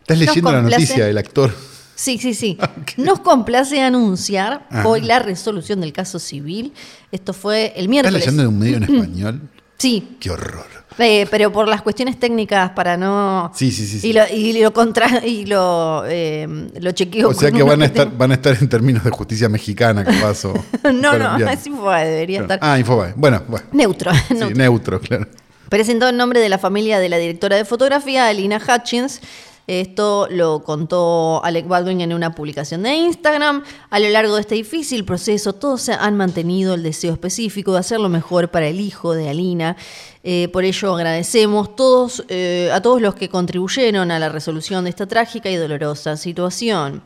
Estás 0.00 0.19
Nos 0.19 0.26
leyendo 0.26 0.53
la 0.53 0.62
noticia 0.62 1.07
del 1.07 1.19
actor. 1.19 1.55
Sí, 1.95 2.19
sí, 2.19 2.35
sí. 2.35 2.59
Nos 2.97 3.21
complace 3.21 3.81
anunciar 3.81 4.67
Ajá. 4.71 4.88
hoy 4.88 5.00
la 5.03 5.21
resolución 5.21 5.81
del 5.81 5.93
caso 5.93 6.19
civil. 6.19 6.73
Esto 7.12 7.33
fue 7.33 7.67
el 7.67 7.71
¿Estás 7.85 7.88
miércoles. 7.88 8.21
leyendo 8.21 8.43
en 8.43 8.49
un 8.49 8.59
medio 8.59 8.76
en 8.79 8.83
español? 8.95 9.41
Sí, 9.79 10.17
Qué 10.21 10.31
horror. 10.31 10.67
Eh, 10.99 11.27
pero 11.31 11.51
por 11.53 11.69
las 11.69 11.83
cuestiones 11.83 12.19
técnicas 12.19 12.71
para 12.71 12.97
no. 12.97 13.51
Sí, 13.55 13.71
sí, 13.73 13.87
sí, 13.87 14.01
sí. 14.01 14.09
Y 14.09 14.13
lo, 14.13 14.23
y 14.29 14.63
lo 14.63 14.73
contra 14.73 15.25
y 15.25 15.47
lo, 15.47 16.05
eh, 16.07 16.47
lo 16.81 16.93
chequeo. 16.93 17.29
O 17.31 17.35
sea 17.35 17.51
que 17.51 17.63
van 17.63 17.83
a 17.83 17.87
estar, 17.87 18.11
van 18.17 18.31
a 18.31 18.35
estar 18.35 18.57
en 18.61 18.69
términos 18.69 19.05
de 19.05 19.11
justicia 19.11 19.49
mexicana, 19.49 20.05
capaz. 20.05 20.45
o 20.45 20.55
No, 20.93 21.19
no, 21.19 21.31
así 21.49 21.71
fue, 21.71 22.05
debería 22.05 22.43
estar. 22.43 22.59
Ah, 22.63 22.79
Infobae. 22.79 23.13
Bueno, 23.17 23.43
bueno. 23.49 23.67
Neutro. 23.73 24.13
Sí, 24.15 24.35
neutro. 24.35 24.57
neutro, 24.57 25.01
claro. 25.01 25.27
Presentó 25.69 26.09
en 26.09 26.17
nombre 26.17 26.41
de 26.41 26.49
la 26.49 26.59
familia 26.59 26.99
de 26.99 27.09
la 27.09 27.17
directora 27.19 27.57
de 27.57 27.65
fotografía, 27.65 28.29
Alina 28.29 28.61
Hutchins. 28.61 29.21
Esto 29.66 30.28
lo 30.30 30.62
contó 30.62 31.42
Alec 31.42 31.66
Baldwin 31.66 32.02
en 32.02 32.12
una 32.12 32.35
publicación 32.35 32.83
de 32.83 32.94
Instagram. 32.94 33.64
A 33.88 33.99
lo 33.99 34.09
largo 34.11 34.35
de 34.35 34.42
este 34.42 34.56
difícil 34.56 35.04
proceso, 35.06 35.54
todos 35.54 35.88
han 35.88 36.16
mantenido 36.16 36.75
el 36.75 36.83
deseo 36.83 37.14
específico 37.14 37.73
de 37.73 37.78
hacer 37.78 37.99
lo 37.99 38.11
mejor 38.11 38.50
para 38.50 38.66
el 38.66 38.78
hijo 38.78 39.14
de 39.14 39.30
Alina. 39.30 39.76
Eh, 40.23 40.49
por 40.52 40.64
ello 40.64 40.94
agradecemos 40.94 41.76
todos, 41.76 42.25
eh, 42.28 42.71
a 42.75 42.83
todos 42.83 43.00
los 43.00 43.14
que 43.14 43.30
contribuyeron 43.30 44.11
a 44.11 44.18
la 44.18 44.28
resolución 44.28 44.85
de 44.85 44.90
esta 44.90 45.06
trágica 45.06 45.49
y 45.50 45.56
dolorosa 45.56 46.16
situación. 46.18 47.02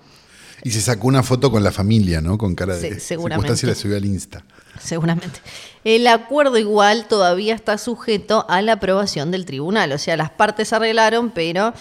Y 0.65 0.73
se 0.73 0.81
sacó 0.81 1.07
una 1.07 1.23
foto 1.23 1.53
con 1.53 1.63
la 1.63 1.71
familia, 1.71 2.21
¿no? 2.21 2.37
Con 2.37 2.57
cara 2.57 2.77
de 2.77 2.95
Sí, 2.95 3.01
seguramente. 3.01 3.55
circunstancia 3.55 3.67
y 3.67 3.71
la 3.71 3.75
subió 3.77 3.97
al 3.97 4.05
Insta. 4.05 4.45
Seguramente. 4.81 5.41
El 5.85 6.05
acuerdo 6.09 6.59
igual 6.59 7.07
todavía 7.07 7.55
está 7.55 7.79
sujeto 7.79 8.45
a 8.49 8.61
la 8.63 8.73
aprobación 8.73 9.31
del 9.31 9.45
tribunal. 9.45 9.93
O 9.93 9.99
sea, 9.99 10.17
las 10.17 10.31
partes 10.31 10.73
arreglaron, 10.73 11.31
pero... 11.31 11.73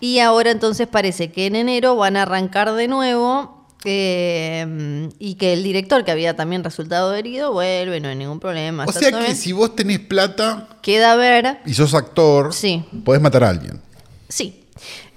Y 0.00 0.18
ahora 0.20 0.50
entonces 0.50 0.86
parece 0.88 1.30
que 1.30 1.46
en 1.46 1.56
enero 1.56 1.94
van 1.96 2.16
a 2.16 2.22
arrancar 2.22 2.72
de 2.72 2.88
nuevo 2.88 3.66
eh, 3.84 5.08
y 5.18 5.34
que 5.34 5.52
el 5.52 5.62
director, 5.62 6.04
que 6.04 6.10
había 6.10 6.36
también 6.36 6.64
resultado 6.64 7.14
herido, 7.14 7.52
vuelve, 7.52 8.00
no 8.00 8.08
hay 8.08 8.16
ningún 8.16 8.40
problema. 8.40 8.84
O 8.86 8.92
sea 8.92 9.10
que 9.12 9.18
bien. 9.18 9.36
si 9.36 9.52
vos 9.52 9.74
tenés 9.76 10.00
plata 10.00 10.68
Queda 10.82 11.12
a 11.12 11.16
ver, 11.16 11.58
y 11.66 11.74
sos 11.74 11.94
actor, 11.94 12.52
Sí. 12.54 12.84
podés 13.04 13.20
matar 13.22 13.44
a 13.44 13.50
alguien. 13.50 13.80
sí. 14.28 14.56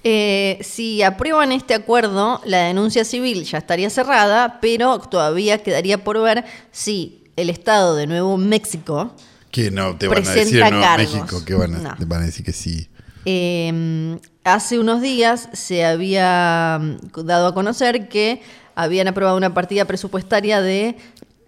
Eh, 0.06 0.58
si 0.60 1.02
aprueban 1.02 1.50
este 1.50 1.72
acuerdo, 1.72 2.42
la 2.44 2.64
denuncia 2.64 3.06
civil 3.06 3.44
ya 3.44 3.56
estaría 3.56 3.88
cerrada, 3.88 4.58
pero 4.60 4.98
todavía 4.98 5.62
quedaría 5.62 6.04
por 6.04 6.20
ver 6.20 6.44
si 6.72 7.24
el 7.36 7.48
Estado 7.48 7.96
de 7.96 8.06
Nuevo 8.06 8.36
México 8.36 9.14
Que 9.50 9.70
no 9.70 9.96
te 9.96 10.06
van 10.08 10.26
a 10.26 10.30
decir 10.30 10.60
no. 10.70 10.96
México, 10.98 11.42
que 11.46 11.54
van 11.54 11.74
a, 11.76 11.78
No. 11.78 11.96
te 11.96 12.04
van 12.04 12.20
a 12.20 12.26
decir 12.26 12.44
que 12.44 12.52
sí. 12.52 12.90
Eh, 13.24 14.18
hace 14.44 14.78
unos 14.78 15.00
días 15.00 15.48
se 15.52 15.84
había 15.84 16.78
mm, 16.80 17.24
dado 17.24 17.48
a 17.48 17.54
conocer 17.54 18.08
que 18.08 18.42
habían 18.74 19.08
aprobado 19.08 19.36
una 19.36 19.54
partida 19.54 19.84
presupuestaria 19.86 20.60
de 20.60 20.96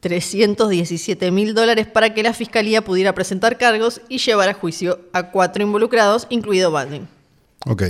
317 0.00 1.30
mil 1.30 1.54
dólares 1.54 1.86
para 1.86 2.14
que 2.14 2.22
la 2.22 2.32
fiscalía 2.32 2.82
pudiera 2.82 3.14
presentar 3.14 3.58
cargos 3.58 4.00
y 4.08 4.18
llevar 4.18 4.48
a 4.48 4.54
juicio 4.54 5.00
a 5.12 5.30
cuatro 5.30 5.62
involucrados, 5.62 6.26
incluido 6.30 6.70
Baldwin. 6.70 7.08
Ok. 7.66 7.82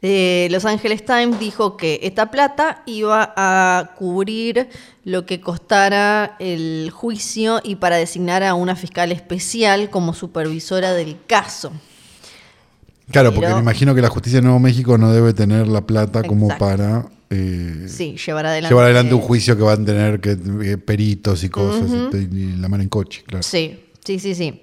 Eh, 0.00 0.46
Los 0.52 0.64
Angeles 0.64 1.04
Times 1.04 1.40
dijo 1.40 1.76
que 1.76 1.98
esta 2.04 2.30
plata 2.30 2.82
iba 2.86 3.34
a 3.36 3.94
cubrir 3.96 4.68
lo 5.04 5.26
que 5.26 5.40
costara 5.40 6.36
el 6.38 6.90
juicio 6.92 7.60
y 7.64 7.76
para 7.76 7.96
designar 7.96 8.44
a 8.44 8.54
una 8.54 8.76
fiscal 8.76 9.10
especial 9.10 9.90
como 9.90 10.14
supervisora 10.14 10.92
del 10.92 11.16
caso. 11.26 11.72
Claro, 13.10 13.32
porque 13.34 13.52
me 13.54 13.60
imagino 13.60 13.94
que 13.94 14.02
la 14.02 14.08
justicia 14.08 14.38
de 14.38 14.42
Nuevo 14.42 14.58
México 14.58 14.98
no 14.98 15.12
debe 15.12 15.32
tener 15.32 15.66
la 15.68 15.80
plata 15.86 16.22
como 16.22 16.46
Exacto. 16.50 16.64
para 16.66 17.06
eh, 17.30 17.86
Sí, 17.88 18.16
llevar 18.24 18.46
adelante. 18.46 18.70
llevar 18.72 18.84
adelante 18.86 19.14
un 19.14 19.20
juicio 19.20 19.56
que 19.56 19.62
van 19.62 19.82
a 19.82 19.84
tener 19.86 20.20
que 20.20 20.32
eh, 20.64 20.76
peritos 20.78 21.42
y 21.44 21.48
cosas 21.48 21.90
y, 22.12 22.16
y 22.16 22.56
la 22.56 22.68
mano 22.68 22.82
en 22.82 22.88
coche, 22.88 23.22
claro. 23.26 23.42
Sí, 23.42 23.80
sí, 24.04 24.18
sí, 24.18 24.34
sí. 24.34 24.62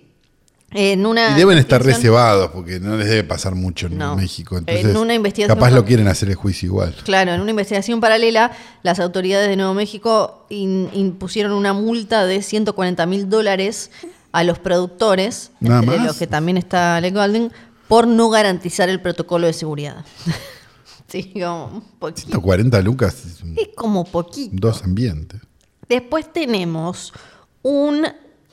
En 0.72 1.06
una 1.06 1.32
Y 1.32 1.36
deben 1.36 1.58
estar 1.58 1.82
reservados 1.84 2.50
porque 2.52 2.80
no 2.82 2.98
les 2.98 3.08
debe 3.08 3.24
pasar 3.24 3.56
mucho 3.56 3.88
en 3.88 3.98
No. 3.98 4.16
México. 4.18 4.58
En 4.58 4.66
Entonces, 4.68 4.96
una 5.00 5.14
investigación 5.14 5.58
capaz 5.58 5.72
lo 5.72 5.86
quieren 5.86 6.08
hacer 6.08 6.28
el 6.30 6.36
juicio 6.36 6.68
igual. 6.68 6.94
Claro, 7.06 7.34
en 7.34 7.40
una 7.40 7.52
investigación 7.52 8.02
paralela, 8.02 8.52
las 8.84 9.00
autoridades 9.00 9.48
de 9.48 9.56
Nuevo 9.56 9.74
México 9.74 10.46
in- 10.50 10.90
impusieron 10.94 11.54
una 11.54 11.72
multa 11.72 12.26
de 12.26 12.42
140 12.42 13.06
mil 13.06 13.30
dólares 13.30 13.90
a 14.34 14.44
los 14.44 14.60
productores, 14.60 15.52
entre 15.62 15.98
los 16.00 16.18
que 16.18 16.28
también 16.28 16.58
está 16.58 16.98
Alec 16.98 17.14
Baldwin, 17.14 17.52
por 17.88 18.08
no 18.08 18.30
garantizar 18.30 18.90
el 18.90 19.02
protocolo 19.02 19.48
de 19.48 19.54
seguridad. 19.54 20.06
sí, 21.08 21.32
como 21.34 21.66
un 21.68 21.82
poquito. 22.00 22.28
140 22.28 22.82
lucas, 22.82 23.26
es 23.26 23.42
un- 23.42 23.58
Es 23.58 23.70
como 23.76 24.06
poquito. 24.06 24.56
dos 24.58 24.84
ambientes. 24.84 25.42
Después 25.88 26.32
tenemos 26.34 27.14
un 27.62 28.06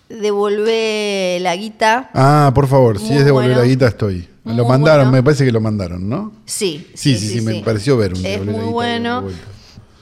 devolver 0.09 1.41
la 1.41 1.57
guita. 1.57 2.11
Ah, 2.15 2.53
por 2.55 2.67
favor, 2.69 2.99
si 2.99 3.13
es 3.15 3.25
devolver 3.25 3.51
bueno. 3.51 3.63
la 3.63 3.67
guita, 3.69 3.89
estoy. 3.89 4.29
Muy 4.45 4.57
lo 4.57 4.67
mandaron, 4.67 5.05
bueno. 5.07 5.13
me 5.19 5.23
parece 5.23 5.45
que 5.45 5.53
lo 5.53 5.61
mandaron, 5.61 6.09
¿no? 6.09 6.33
Sí, 6.45 6.91
Sí, 6.95 7.17
sí, 7.17 7.29
sí, 7.29 7.41
me 7.41 7.63
pareció 7.63 7.97
ver 7.97 8.13
un 8.13 8.19
Es 8.19 8.23
devolver 8.25 8.47
la 8.47 8.53
muy 8.53 8.61
guita 8.61 8.67
de 8.67 8.73
bueno. 8.73 9.23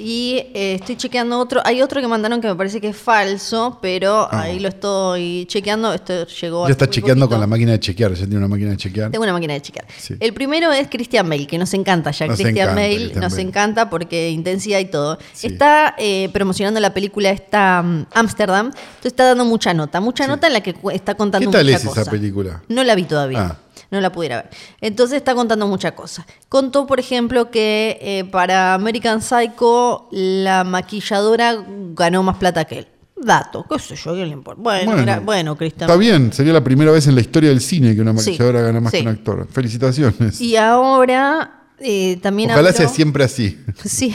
Y 0.02 0.36
eh, 0.54 0.76
estoy 0.80 0.96
chequeando 0.96 1.38
otro. 1.38 1.60
Hay 1.64 1.82
otro 1.82 2.00
que 2.00 2.08
mandaron 2.08 2.40
que 2.40 2.48
me 2.48 2.54
parece 2.54 2.80
que 2.80 2.88
es 2.88 2.96
falso, 2.96 3.78
pero 3.82 4.28
Ah. 4.30 4.42
ahí 4.42 4.58
lo 4.58 4.68
estoy 4.68 5.44
chequeando. 5.46 5.92
Esto 5.92 6.26
llegó. 6.26 6.66
Ya 6.66 6.72
está 6.72 6.88
chequeando 6.88 7.26
poquito. 7.26 7.34
con 7.36 7.40
la 7.40 7.46
máquina 7.46 7.72
de 7.72 7.80
chequear, 7.80 8.12
ya 8.14 8.20
tiene 8.24 8.38
una 8.38 8.48
máquina 8.48 8.70
de 8.70 8.76
chequear. 8.78 9.10
Tengo 9.10 9.24
una 9.24 9.32
máquina 9.34 9.52
de 9.54 9.60
chequear. 9.62 9.86
Sí. 9.98 10.14
El 10.18 10.32
primero 10.32 10.72
es 10.72 10.88
Christian 10.88 11.28
Bale, 11.28 11.46
que 11.46 11.58
nos 11.58 11.74
encanta 11.74 12.10
ya. 12.12 12.26
Nos 12.26 12.36
Christian 12.36 12.56
encanta 12.56 12.74
Bale 12.80 12.96
Christian 12.96 13.20
nos 13.20 13.32
Bale. 13.32 13.42
encanta 13.42 13.90
porque 13.90 14.30
intensidad 14.30 14.78
y 14.78 14.86
todo. 14.86 15.18
Sí. 15.32 15.48
Está 15.48 15.94
eh, 15.98 16.30
promocionando 16.32 16.80
la 16.80 16.94
película 16.94 17.30
esta 17.30 17.82
mm, 17.82 18.06
Amsterdam. 18.14 18.66
Entonces 18.68 19.04
está 19.12 19.24
dando 19.26 19.44
mucha 19.44 19.74
nota. 19.74 20.00
Mucha 20.00 20.24
Sí. 20.24 20.30
nota 20.30 20.46
en 20.46 20.52
la 20.54 20.60
que 20.62 20.74
está 20.92 21.14
contando 21.14 21.50
¿Qué 21.50 21.52
tal 21.56 21.66
mucha 21.66 21.76
es 21.76 21.84
esa 21.84 22.10
película? 22.10 22.62
No 22.68 22.82
la 22.84 22.94
vi 22.94 23.04
todavía. 23.04 23.40
Ah. 23.40 23.58
No 23.90 24.00
la 24.00 24.12
pudiera 24.12 24.36
ver. 24.42 24.50
Entonces 24.80 25.16
está 25.16 25.34
contando 25.34 25.66
mucha 25.66 25.94
cosa. 25.94 26.26
Contó, 26.48 26.86
por 26.86 27.00
ejemplo, 27.00 27.50
que 27.50 27.98
eh, 28.00 28.24
para 28.30 28.74
American 28.74 29.20
Psycho 29.20 30.08
la 30.12 30.62
maquilladora 30.64 31.56
ganó 31.94 32.22
más 32.22 32.36
plata 32.36 32.64
que 32.64 32.78
él. 32.80 32.88
Dato, 33.22 33.66
qué 33.68 33.78
sé 33.78 33.96
yo, 33.96 34.14
¿qué 34.14 34.24
le 34.24 34.32
importa? 34.32 34.62
Bueno, 34.62 34.92
Bueno. 34.92 35.02
era- 35.02 35.20
bueno, 35.20 35.56
Christian. 35.56 35.90
Está 35.90 35.98
bien, 35.98 36.32
sería 36.32 36.52
la 36.54 36.64
primera 36.64 36.90
vez 36.90 37.06
en 37.06 37.14
la 37.14 37.20
historia 37.20 37.50
del 37.50 37.60
cine 37.60 37.94
que 37.94 38.00
una 38.00 38.12
Sí, 38.12 38.30
maquilladora 38.30 38.62
gana 38.62 38.80
más 38.80 38.92
sí. 38.92 38.98
que 38.98 39.02
un 39.02 39.08
actor. 39.08 39.46
Felicitaciones. 39.50 40.40
Y 40.40 40.56
ahora 40.56 41.56
eh, 41.80 42.18
también 42.22 42.50
Ojalá 42.50 42.70
habló- 42.70 42.76
sea 42.76 42.88
siempre 42.88 43.24
así. 43.24 43.58
Sí, 43.84 44.14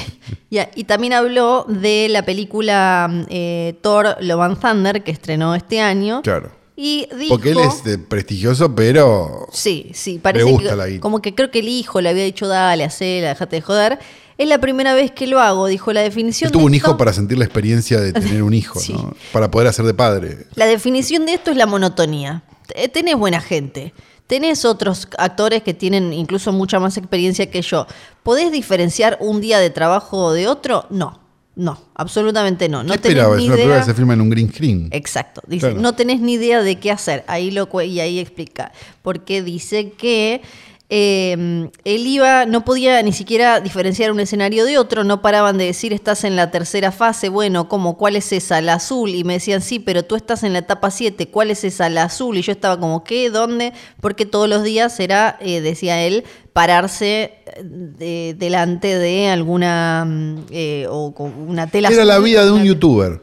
ya, 0.49 0.69
y 0.75 0.85
también 0.85 1.13
habló 1.13 1.65
de 1.67 2.07
la 2.09 2.23
película 2.23 3.25
eh, 3.29 3.77
Thor 3.81 4.17
Love 4.21 4.41
and 4.41 4.59
Thunder 4.59 5.03
que 5.03 5.11
estrenó 5.11 5.53
este 5.53 5.81
año. 5.81 6.21
Claro. 6.23 6.51
Y 6.77 7.07
dijo, 7.17 7.35
Porque 7.35 7.51
él 7.51 7.59
es 7.59 7.83
de 7.85 7.97
prestigioso, 7.97 8.75
pero 8.75 9.47
Sí, 9.51 9.91
sí, 9.93 10.19
parece 10.19 10.43
gusta 10.43 10.71
que 10.71 10.75
la 10.75 10.87
guita. 10.87 11.01
como 11.01 11.21
que 11.21 11.33
creo 11.33 11.49
que 11.49 11.59
el 11.59 11.69
hijo 11.69 12.01
le 12.01 12.09
había 12.09 12.23
dicho, 12.25 12.47
dale, 12.47 12.83
hacela, 12.83 13.29
dejate 13.29 13.55
de 13.57 13.61
joder. 13.61 13.99
Es 14.37 14.49
la 14.49 14.59
primera 14.59 14.93
vez 14.93 15.11
que 15.11 15.27
lo 15.27 15.39
hago, 15.39 15.67
dijo 15.67 15.93
la 15.93 16.01
definición 16.01 16.49
él 16.49 16.51
tuvo 16.51 16.63
de 16.63 16.65
un 16.67 16.73
esto- 16.73 16.89
hijo 16.89 16.97
para 16.97 17.13
sentir 17.13 17.37
la 17.37 17.45
experiencia 17.45 18.01
de 18.01 18.11
tener 18.13 18.43
un 18.43 18.53
hijo, 18.53 18.77
Sí. 18.79 18.91
¿no? 18.91 19.13
Para 19.31 19.49
poder 19.49 19.69
hacer 19.69 19.85
de 19.85 19.93
padre. 19.93 20.47
La 20.55 20.65
definición 20.65 21.25
de 21.25 21.35
esto 21.35 21.51
es 21.51 21.57
la 21.57 21.65
monotonía. 21.65 22.43
Tenés 22.91 23.15
buena 23.15 23.39
gente. 23.39 23.93
Tenés 24.27 24.65
otros 24.65 25.07
actores 25.17 25.61
que 25.63 25.73
tienen 25.75 26.11
incluso 26.11 26.51
mucha 26.51 26.79
más 26.79 26.97
experiencia 26.97 27.49
que 27.49 27.61
yo. 27.61 27.85
¿Podés 28.23 28.51
diferenciar 28.51 29.17
un 29.21 29.39
día 29.39 29.59
de 29.59 29.69
trabajo 29.69 30.33
de 30.33 30.47
otro? 30.49 30.87
No, 30.89 31.21
no, 31.55 31.79
absolutamente 31.95 32.67
no. 32.67 32.83
No 32.83 32.93
¿Qué 32.93 32.99
tenés 32.99 33.17
ni 33.17 33.23
una 33.27 33.35
película 33.35 33.63
idea. 33.65 33.79
que 33.79 33.85
se 33.85 33.93
filma 33.93 34.13
en 34.13 34.21
un 34.21 34.29
green 34.29 34.49
screen. 34.51 34.89
Exacto. 34.91 35.41
Dice, 35.47 35.67
Claro. 35.67 35.81
no 35.81 35.93
tenés 35.93 36.19
ni 36.19 36.33
idea 36.33 36.61
de 36.61 36.77
qué 36.79 36.91
hacer. 36.91 37.23
Ahí 37.27 37.51
lo 37.51 37.69
y 37.81 37.99
ahí 37.99 38.19
explica. 38.19 38.71
Porque 39.01 39.41
dice 39.41 39.91
que 39.91 40.41
eh, 40.89 41.69
él 41.83 42.07
iba, 42.07 42.45
no 42.45 42.63
podía 42.63 43.01
ni 43.01 43.11
siquiera 43.11 43.59
diferenciar 43.59 44.11
un 44.11 44.19
escenario 44.19 44.65
de 44.65 44.77
otro, 44.77 45.03
no 45.03 45.21
paraban 45.21 45.57
de 45.57 45.65
decir 45.65 45.93
estás 45.93 46.23
en 46.23 46.35
la 46.35 46.51
tercera 46.51 46.91
fase, 46.91 47.29
bueno, 47.29 47.67
¿cómo? 47.67 47.97
¿Cuál 47.97 48.15
es 48.15 48.31
esa? 48.31 48.61
La 48.61 48.75
azul. 48.75 49.09
Y 49.15 49.23
me 49.23 49.33
decían, 49.33 49.61
sí, 49.61 49.79
pero 49.79 50.03
tú 50.03 50.15
estás 50.15 50.43
en 50.43 50.53
la 50.53 50.59
etapa 50.59 50.91
7, 50.91 51.27
¿cuál 51.29 51.49
es 51.51 51.63
esa? 51.63 51.89
La 51.89 52.03
azul. 52.03 52.37
Y 52.37 52.41
yo 52.43 52.51
estaba 52.51 52.79
como, 52.79 53.03
¿qué? 53.03 53.29
¿Dónde? 53.29 53.73
Porque 53.99 54.25
todos 54.25 54.47
los 54.47 54.63
días 54.63 54.99
era, 54.99 55.37
eh, 55.41 55.61
decía 55.61 56.03
él, 56.03 56.23
pararse 56.53 57.33
eh, 57.45 57.63
de- 57.63 58.35
delante 58.37 58.97
de 58.97 59.27
alguna 59.29 60.05
mm, 60.07 60.35
eh, 60.51 60.87
o 60.89 61.13
con 61.13 61.33
una 61.37 61.67
tela 61.67 61.89
Era 61.89 62.05
la 62.05 62.19
vida 62.19 62.43
de 62.45 62.51
un 62.51 62.57
una- 62.57 62.65
youtuber. 62.65 63.21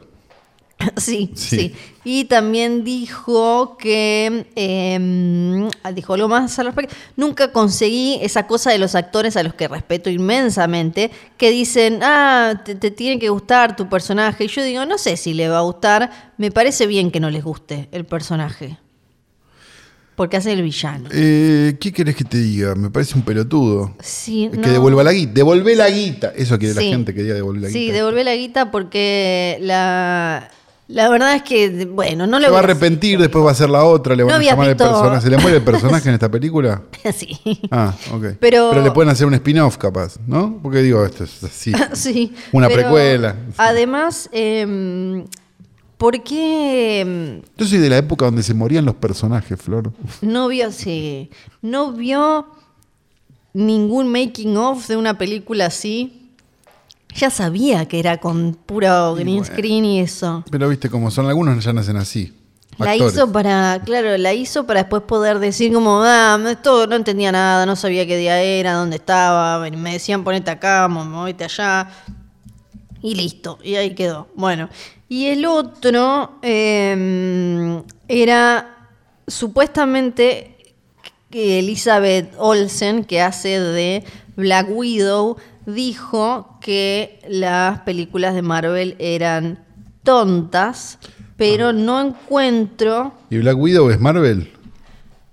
Sí, 0.97 1.31
Sí. 1.35 1.57
sí, 1.57 1.73
Y 2.05 2.25
también 2.25 2.83
dijo 2.83 3.77
que, 3.77 4.45
eh, 4.55 5.69
dijo 5.93 6.13
algo 6.13 6.27
más 6.27 6.59
al 6.59 6.65
respecto, 6.67 6.93
nunca 7.15 7.51
conseguí 7.53 8.19
esa 8.21 8.45
cosa 8.45 8.71
de 8.71 8.77
los 8.77 8.93
actores 8.95 9.37
a 9.37 9.43
los 9.43 9.53
que 9.53 9.67
respeto 9.67 10.09
inmensamente, 10.09 11.11
que 11.37 11.49
dicen, 11.51 11.99
ah, 12.03 12.61
te, 12.65 12.75
te 12.75 12.91
tiene 12.91 13.19
que 13.19 13.29
gustar 13.29 13.75
tu 13.75 13.87
personaje. 13.87 14.43
Y 14.43 14.47
yo 14.47 14.63
digo, 14.63 14.85
no 14.85 14.97
sé 14.97 15.15
si 15.17 15.33
le 15.33 15.47
va 15.47 15.59
a 15.59 15.61
gustar, 15.61 16.33
me 16.37 16.51
parece 16.51 16.87
bien 16.87 17.09
que 17.09 17.19
no 17.21 17.29
les 17.29 17.43
guste 17.43 17.87
el 17.91 18.05
personaje. 18.05 18.77
Porque 20.15 20.37
hace 20.37 20.51
el 20.51 20.61
villano. 20.61 21.09
Eh, 21.11 21.75
¿Qué 21.79 21.91
querés 21.91 22.15
que 22.15 22.23
te 22.23 22.37
diga? 22.37 22.75
Me 22.75 22.91
parece 22.91 23.15
un 23.15 23.23
pelotudo. 23.23 23.95
Sí, 23.99 24.47
Que 24.51 24.57
no. 24.59 24.67
devuelva 24.71 25.03
la 25.03 25.11
guita. 25.11 25.31
Devolvé 25.33 25.75
la 25.75 25.89
guita. 25.89 26.31
Eso 26.35 26.59
quiere 26.59 26.75
Sí. 26.75 26.81
la 26.81 26.95
gente 26.97 27.15
que 27.15 27.23
diga 27.23 27.33
devolver 27.33 27.63
la 27.63 27.69
Sí, 27.69 27.85
guita. 27.85 27.93
devolver 27.95 28.25
la 28.25 28.35
guita 28.35 28.69
porque 28.69 29.57
la, 29.61 30.51
la 30.87 31.09
verdad 31.09 31.35
es 31.35 31.43
que, 31.43 31.85
bueno, 31.85 32.27
no 32.27 32.39
le 32.39 32.45
Se 32.47 32.51
va 32.51 32.57
a 32.59 32.63
arrepentir, 32.63 33.17
después 33.19 33.43
va 33.43 33.49
a 33.49 33.51
hacer 33.53 33.69
la 33.69 33.83
otra, 33.85 34.15
le 34.15 34.23
van 34.23 34.33
No 34.33 34.39
a 34.39 34.43
llamar 34.43 34.67
el 34.69 34.75
visto- 34.75 34.89
personaje. 34.89 35.21
¿Se 35.21 35.29
le 35.29 35.37
muere 35.37 35.57
el 35.57 35.63
personaje 35.63 36.09
en 36.09 36.13
esta 36.15 36.29
película? 36.31 36.81
sí. 37.15 37.39
Ah, 37.71 37.93
ok. 38.13 38.25
Pero- 38.39 38.81
le 38.83 38.91
pueden 38.91 39.09
hacer 39.09 39.25
un 39.25 39.33
spin-off 39.33 39.77
capaz, 39.77 40.17
¿no? 40.27 40.59
Porque 40.61 40.79
digo, 40.81 41.03
esto 41.05 41.23
es 41.23 41.43
así. 41.43 41.71
Sí. 41.93 42.33
Una 42.51 42.67
pero 42.67 42.81
precuela. 42.81 43.35
Además, 43.57 44.29
eh, 44.33 45.23
¿por 45.97 46.21
qué 46.23 47.41
Yo 47.57 47.65
soy 47.65 47.77
de 47.79 47.89
la 47.89 47.97
época 47.97 48.25
donde 48.25 48.43
se 48.43 48.53
morían 48.53 48.83
los 48.85 48.95
personajes, 48.95 49.59
Flor. 49.61 49.91
no 50.21 50.47
vio, 50.49 50.71
sí, 50.71 51.29
no 51.61 51.93
vio 51.93 52.47
ningún 53.53 54.11
making 54.11 54.57
of 54.57 54.87
de 54.87 54.97
una 54.97 55.17
película 55.17 55.67
así? 55.67 56.22
Ya 57.15 57.29
sabía 57.29 57.85
que 57.87 57.99
era 57.99 58.17
con 58.17 58.53
puro 58.55 59.13
green 59.15 59.37
bueno. 59.39 59.45
screen 59.53 59.85
y 59.85 59.99
eso. 60.01 60.43
Pero 60.49 60.67
viste 60.69 60.89
cómo 60.89 61.11
son 61.11 61.27
algunos, 61.27 61.63
ya 61.63 61.71
nacen 61.73 61.97
así. 61.97 62.33
La 62.79 62.91
Actores. 62.91 63.13
hizo 63.13 63.31
para, 63.31 63.79
claro, 63.85 64.17
la 64.17 64.33
hizo 64.33 64.65
para 64.65 64.79
después 64.81 65.03
poder 65.03 65.37
decir 65.37 65.71
como, 65.71 66.01
ah, 66.03 66.39
esto 66.49 66.87
no 66.87 66.95
entendía 66.95 67.31
nada, 67.31 67.67
no 67.67 67.75
sabía 67.75 68.07
qué 68.07 68.17
día 68.17 68.41
era, 68.41 68.73
dónde 68.73 68.95
estaba, 68.95 69.59
me 69.69 69.93
decían 69.93 70.23
ponete 70.23 70.49
acá, 70.49 70.87
mo- 70.87 71.05
movete 71.05 71.43
allá, 71.43 71.87
y 73.03 73.13
listo, 73.13 73.59
y 73.63 73.75
ahí 73.75 73.93
quedó. 73.93 74.27
Bueno, 74.33 74.69
y 75.07 75.27
el 75.27 75.45
otro 75.45 76.39
eh, 76.41 77.83
era 78.07 78.87
supuestamente 79.27 80.55
que 81.29 81.59
Elizabeth 81.59 82.33
Olsen, 82.39 83.03
que 83.03 83.21
hace 83.21 83.59
de 83.59 84.03
Black 84.35 84.67
Widow, 84.71 85.37
dijo 85.65 86.57
que 86.61 87.19
las 87.29 87.79
películas 87.81 88.33
de 88.35 88.41
Marvel 88.41 88.95
eran 88.99 89.59
tontas, 90.03 90.99
pero 91.37 91.69
Ah. 91.69 91.73
no 91.73 92.01
encuentro. 92.01 93.13
¿Y 93.29 93.37
Black 93.37 93.57
Widow 93.57 93.89
es 93.89 93.99
Marvel? 93.99 94.51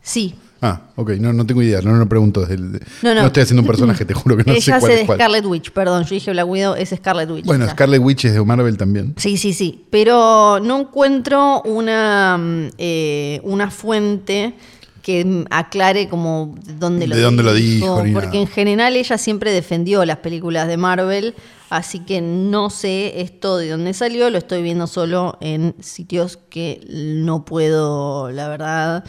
Sí. 0.02 0.34
Ah, 0.62 0.82
ok, 0.96 1.12
no, 1.12 1.32
no 1.32 1.46
tengo 1.46 1.62
idea, 1.62 1.80
no, 1.80 1.92
no 1.96 2.06
pregunto. 2.06 2.42
desde 2.42 2.54
el- 2.56 2.80
No, 3.02 3.14
no. 3.14 3.26
estoy 3.26 3.44
haciendo 3.44 3.62
un 3.62 3.66
personaje, 3.66 4.04
te 4.04 4.12
juro 4.12 4.36
que 4.36 4.44
no 4.44 4.52
sé 4.60 4.70
cuál 4.72 4.76
hace 4.82 4.92
es 4.92 5.00
de 5.00 5.06
cuál. 5.06 5.18
Scarlet 5.18 5.44
Witch, 5.46 5.70
perdón, 5.72 6.04
yo 6.04 6.10
dije 6.10 6.30
Black 6.32 6.46
Widow, 6.48 6.74
es 6.74 6.90
Scarlet 6.90 7.30
Witch. 7.30 7.46
Bueno, 7.46 7.64
ya. 7.64 7.72
Scarlet 7.72 8.02
Witch 8.02 8.26
es 8.26 8.34
de 8.34 8.44
Marvel 8.44 8.76
también. 8.76 9.14
Sí, 9.16 9.38
sí, 9.38 9.54
sí. 9.54 9.86
Pero 9.90 10.60
no 10.62 10.80
encuentro 10.80 11.62
una, 11.62 12.36
mm, 12.38 12.68
eh, 12.76 13.40
una 13.44 13.70
fuente 13.70 14.52
que 15.02 15.44
aclare 15.50 16.08
como 16.08 16.54
de 16.64 16.74
dónde 16.74 17.06
lo 17.06 17.16
De 17.16 17.22
dónde 17.22 17.42
lo 17.42 17.54
dijo, 17.54 17.96
Porque 17.96 18.12
nada. 18.12 18.36
en 18.38 18.46
general 18.46 18.96
ella 18.96 19.16
siempre 19.18 19.52
defendió 19.52 20.04
las 20.04 20.18
películas 20.18 20.68
de 20.68 20.76
Marvel, 20.76 21.34
así 21.70 22.00
que 22.00 22.20
no 22.20 22.70
sé 22.70 23.20
esto 23.20 23.56
de 23.56 23.70
dónde 23.70 23.94
salió, 23.94 24.28
lo 24.30 24.38
estoy 24.38 24.62
viendo 24.62 24.86
solo 24.86 25.38
en 25.40 25.74
sitios 25.80 26.38
que 26.50 26.84
no 26.90 27.44
puedo, 27.44 28.30
la 28.30 28.48
verdad. 28.48 29.04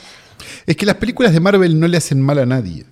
Es 0.66 0.76
que 0.76 0.86
las 0.86 0.96
películas 0.96 1.34
de 1.34 1.40
Marvel 1.40 1.80
no 1.80 1.88
le 1.88 1.98
hacen 1.98 2.22
mal 2.22 2.40
a 2.40 2.46
nadie. 2.46 2.86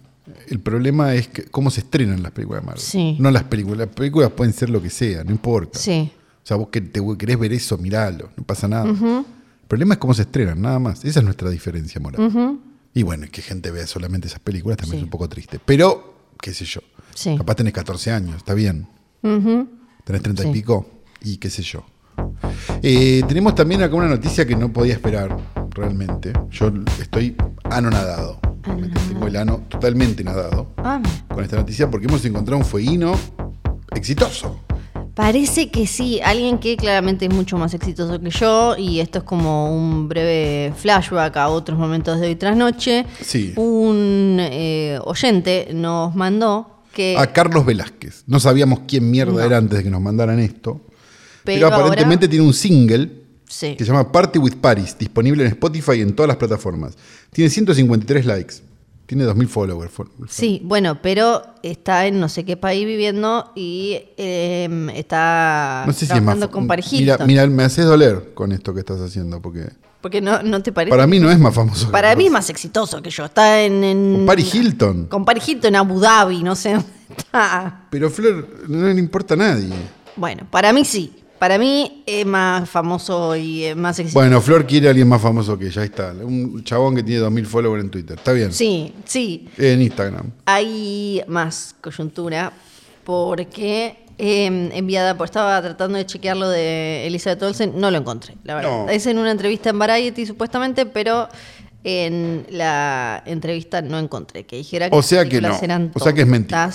El 0.47 0.59
problema 0.59 1.13
es 1.15 1.27
que 1.27 1.43
cómo 1.45 1.71
se 1.71 1.81
estrenan 1.81 2.21
las 2.23 2.31
películas 2.31 2.61
de 2.61 2.65
Marvel. 2.65 2.83
Sí. 2.83 3.15
No 3.19 3.31
las 3.31 3.43
películas. 3.43 3.87
Las 3.87 3.95
películas 3.95 4.31
pueden 4.31 4.53
ser 4.53 4.69
lo 4.69 4.81
que 4.81 4.89
sea, 4.89 5.23
no 5.23 5.31
importa. 5.31 5.77
Sí. 5.79 6.11
O 6.43 6.47
sea, 6.49 6.57
vos 6.57 6.69
que 6.69 6.81
te 6.81 7.01
querés 7.17 7.37
ver 7.39 7.53
eso, 7.53 7.77
miralo, 7.77 8.29
no 8.35 8.43
pasa 8.43 8.67
nada. 8.67 8.85
El 8.89 9.25
problema 9.67 9.93
es 9.93 9.99
cómo 9.99 10.13
se 10.15 10.23
estrenan, 10.23 10.61
nada 10.61 10.79
más. 10.79 11.05
Esa 11.05 11.19
es 11.19 11.25
nuestra 11.25 11.49
diferencia 11.51 12.01
moral. 12.01 12.57
Y 12.99 13.03
bueno, 13.03 13.23
es 13.23 13.31
que 13.31 13.41
gente 13.41 13.71
vea 13.71 13.87
solamente 13.87 14.27
esas 14.27 14.41
películas 14.41 14.75
también 14.77 14.95
Sí. 14.95 14.97
es 14.97 15.03
un 15.05 15.09
poco 15.09 15.29
triste. 15.29 15.57
Pero, 15.63 16.15
qué 16.41 16.53
sé 16.53 16.65
yo. 16.65 16.81
Sí. 17.15 17.33
Capaz 17.37 17.55
tenés 17.55 17.71
14 17.71 18.11
años, 18.11 18.35
está 18.35 18.53
bien. 18.53 18.89
Tenés 19.21 20.21
30 20.21 20.49
y 20.49 20.51
pico 20.51 20.85
y 21.21 21.37
qué 21.37 21.49
sé 21.49 21.63
yo. 21.63 21.85
Eh, 22.83 23.23
tenemos 23.25 23.55
también 23.55 23.81
acá 23.83 23.95
una 23.95 24.09
noticia 24.09 24.45
que 24.45 24.53
no 24.53 24.73
podía 24.73 24.95
esperar, 24.95 25.33
realmente. 25.69 26.33
Yo 26.51 26.73
estoy 26.99 27.37
anonadado. 27.63 28.41
Realmente 28.63 28.99
Tengo 29.07 29.27
el 29.27 29.35
ano 29.37 29.61
totalmente 29.69 30.21
nadado 30.21 30.73
Ah, 30.75 31.01
con 31.33 31.41
esta 31.41 31.55
noticia 31.55 31.89
porque 31.89 32.07
hemos 32.07 32.25
encontrado 32.25 32.57
un 32.57 32.65
fueguino 32.65 33.13
exitoso. 33.95 34.59
Parece 35.19 35.69
que 35.69 35.85
sí, 35.85 36.21
alguien 36.23 36.59
que 36.59 36.77
claramente 36.77 37.25
es 37.25 37.33
mucho 37.33 37.57
más 37.57 37.73
exitoso 37.73 38.21
que 38.21 38.29
yo, 38.29 38.77
y 38.77 39.01
esto 39.01 39.17
es 39.19 39.23
como 39.25 39.75
un 39.75 40.07
breve 40.07 40.71
flashback 40.77 41.35
a 41.35 41.49
otros 41.49 41.77
momentos 41.77 42.21
de 42.21 42.27
hoy 42.27 42.35
tras 42.37 42.55
noche. 42.55 43.05
Sí. 43.21 43.51
Un 43.57 44.37
eh, 44.39 44.97
oyente 45.03 45.67
nos 45.73 46.15
mandó 46.15 46.83
que. 46.93 47.17
A 47.17 47.33
Carlos 47.33 47.65
Velázquez. 47.65 48.23
No 48.27 48.39
sabíamos 48.39 48.79
quién 48.87 49.11
mierda 49.11 49.33
No. 49.33 49.41
era 49.41 49.57
antes 49.57 49.79
de 49.79 49.83
que 49.83 49.89
nos 49.89 49.99
mandaran 49.99 50.39
esto. 50.39 50.79
Pero, 51.43 51.43
Pero 51.43 51.65
ahora- 51.65 51.77
aparentemente 51.79 52.29
tiene 52.29 52.45
un 52.45 52.53
single 52.53 53.11
Sí. 53.45 53.75
que 53.75 53.83
se 53.83 53.91
llama 53.91 54.09
Party 54.13 54.39
with 54.39 54.55
Paris, 54.61 54.95
disponible 54.97 55.43
en 55.43 55.49
Spotify 55.49 55.95
y 55.97 56.01
en 56.01 56.13
todas 56.15 56.29
las 56.29 56.37
plataformas. 56.37 56.97
Tiene 57.33 57.49
153 57.49 58.25
likes. 58.25 58.55
Tiene 59.09 59.25
2.000 59.25 59.47
followers. 59.47 59.91
Sí, 60.27 60.61
bueno, 60.63 61.01
pero 61.01 61.41
está 61.63 62.05
en 62.05 62.19
no 62.19 62.29
sé 62.29 62.45
qué 62.45 62.57
país 62.57 62.85
viviendo 62.85 63.51
y 63.55 63.99
em, 64.17 64.87
está 64.91 65.83
no 65.87 65.93
sé 65.93 66.05
trabajando 66.05 66.45
si 66.45 66.49
es 66.49 66.53
con 66.53 66.67
Paris 66.67 66.89
mira, 66.91 67.13
Hilton. 67.15 67.25
mira, 67.27 67.47
me 67.47 67.63
haces 67.63 67.85
doler 67.87 68.35
con 68.35 68.51
esto 68.51 68.71
que 68.71 68.81
estás 68.81 69.01
haciendo, 69.01 69.41
porque 69.41 69.67
Porque 69.99 70.21
no, 70.21 70.43
no 70.43 70.61
te 70.61 70.71
parece. 70.71 70.91
para 70.91 71.07
mí 71.07 71.19
no 71.19 71.31
es 71.31 71.39
más 71.39 71.55
famoso. 71.55 71.87
que 71.87 71.91
Para 71.91 72.15
mí 72.15 72.27
es 72.27 72.31
más 72.31 72.51
exitoso 72.51 73.01
que 73.01 73.09
yo. 73.09 73.25
Está 73.25 73.63
en. 73.63 73.83
en- 73.83 74.13
Con 74.17 74.25
Paris 74.27 74.53
Hilton. 74.53 75.05
Con 75.07 75.25
Paris 75.25 75.49
Hilton 75.49 75.69
en 75.69 75.75
Abu 75.77 75.99
Dhabi, 75.99 76.43
no 76.43 76.55
sé. 76.55 76.77
está. 77.17 77.87
Pero 77.89 78.11
Flor 78.11 78.47
no 78.67 78.87
le 78.89 78.99
importa 78.99 79.33
a 79.33 79.37
nadie. 79.37 79.73
Bueno, 80.17 80.45
para 80.51 80.71
mí 80.71 80.85
sí. 80.85 81.15
Para 81.39 81.57
mí 81.57 82.03
es 82.05 82.25
más 82.25 82.69
famoso 82.69 83.35
y 83.35 83.63
es 83.63 83.75
más 83.75 83.97
exitoso. 83.97 84.19
Bueno, 84.19 84.41
Flor 84.41 84.67
quiere 84.67 84.87
a 84.87 84.89
alguien 84.89 85.07
más 85.07 85.21
famoso 85.21 85.57
que 85.57 85.67
ella. 85.67 85.81
Ahí 85.81 85.87
está. 85.87 86.11
Un 86.11 86.63
chabón 86.65 86.95
que 86.95 87.03
tiene 87.03 87.25
2.000 87.25 87.45
followers 87.45 87.83
en 87.83 87.89
Twitter. 87.89 88.17
Está 88.17 88.33
bien. 88.33 88.51
Sí, 88.51 88.93
sí. 89.05 89.47
En 89.57 89.81
Instagram. 89.81 90.31
Hay 90.45 91.23
más 91.27 91.75
coyuntura 91.79 92.51
porque 93.05 94.05
eh, 94.17 94.69
enviada, 94.73 95.17
por 95.17 95.25
estaba 95.25 95.61
tratando 95.61 95.97
de 95.97 96.05
chequear 96.05 96.35
lo 96.35 96.49
de 96.49 97.07
Elizabeth 97.07 97.41
Olsen, 97.41 97.79
no 97.79 97.89
lo 97.89 97.97
encontré, 97.97 98.35
la 98.43 98.55
verdad. 98.55 98.69
No. 98.69 98.89
Es 98.89 99.07
en 99.07 99.17
una 99.17 99.31
entrevista 99.31 99.69
en 99.69 99.79
Variety 99.79 100.25
supuestamente, 100.25 100.85
pero 100.85 101.29
en 101.85 102.45
la 102.49 103.23
entrevista 103.25 103.81
no 103.81 103.97
encontré 103.97 104.45
que 104.45 104.57
dijera 104.57 104.89
que 104.89 104.95
O 104.95 105.01
sea 105.01 105.23
que 105.23 105.39
no. 105.39 105.57
eran 105.61 105.91
O 105.95 105.99
sea 105.99 106.11
que 106.11 106.21
es 106.21 106.27
mentira. 106.27 106.69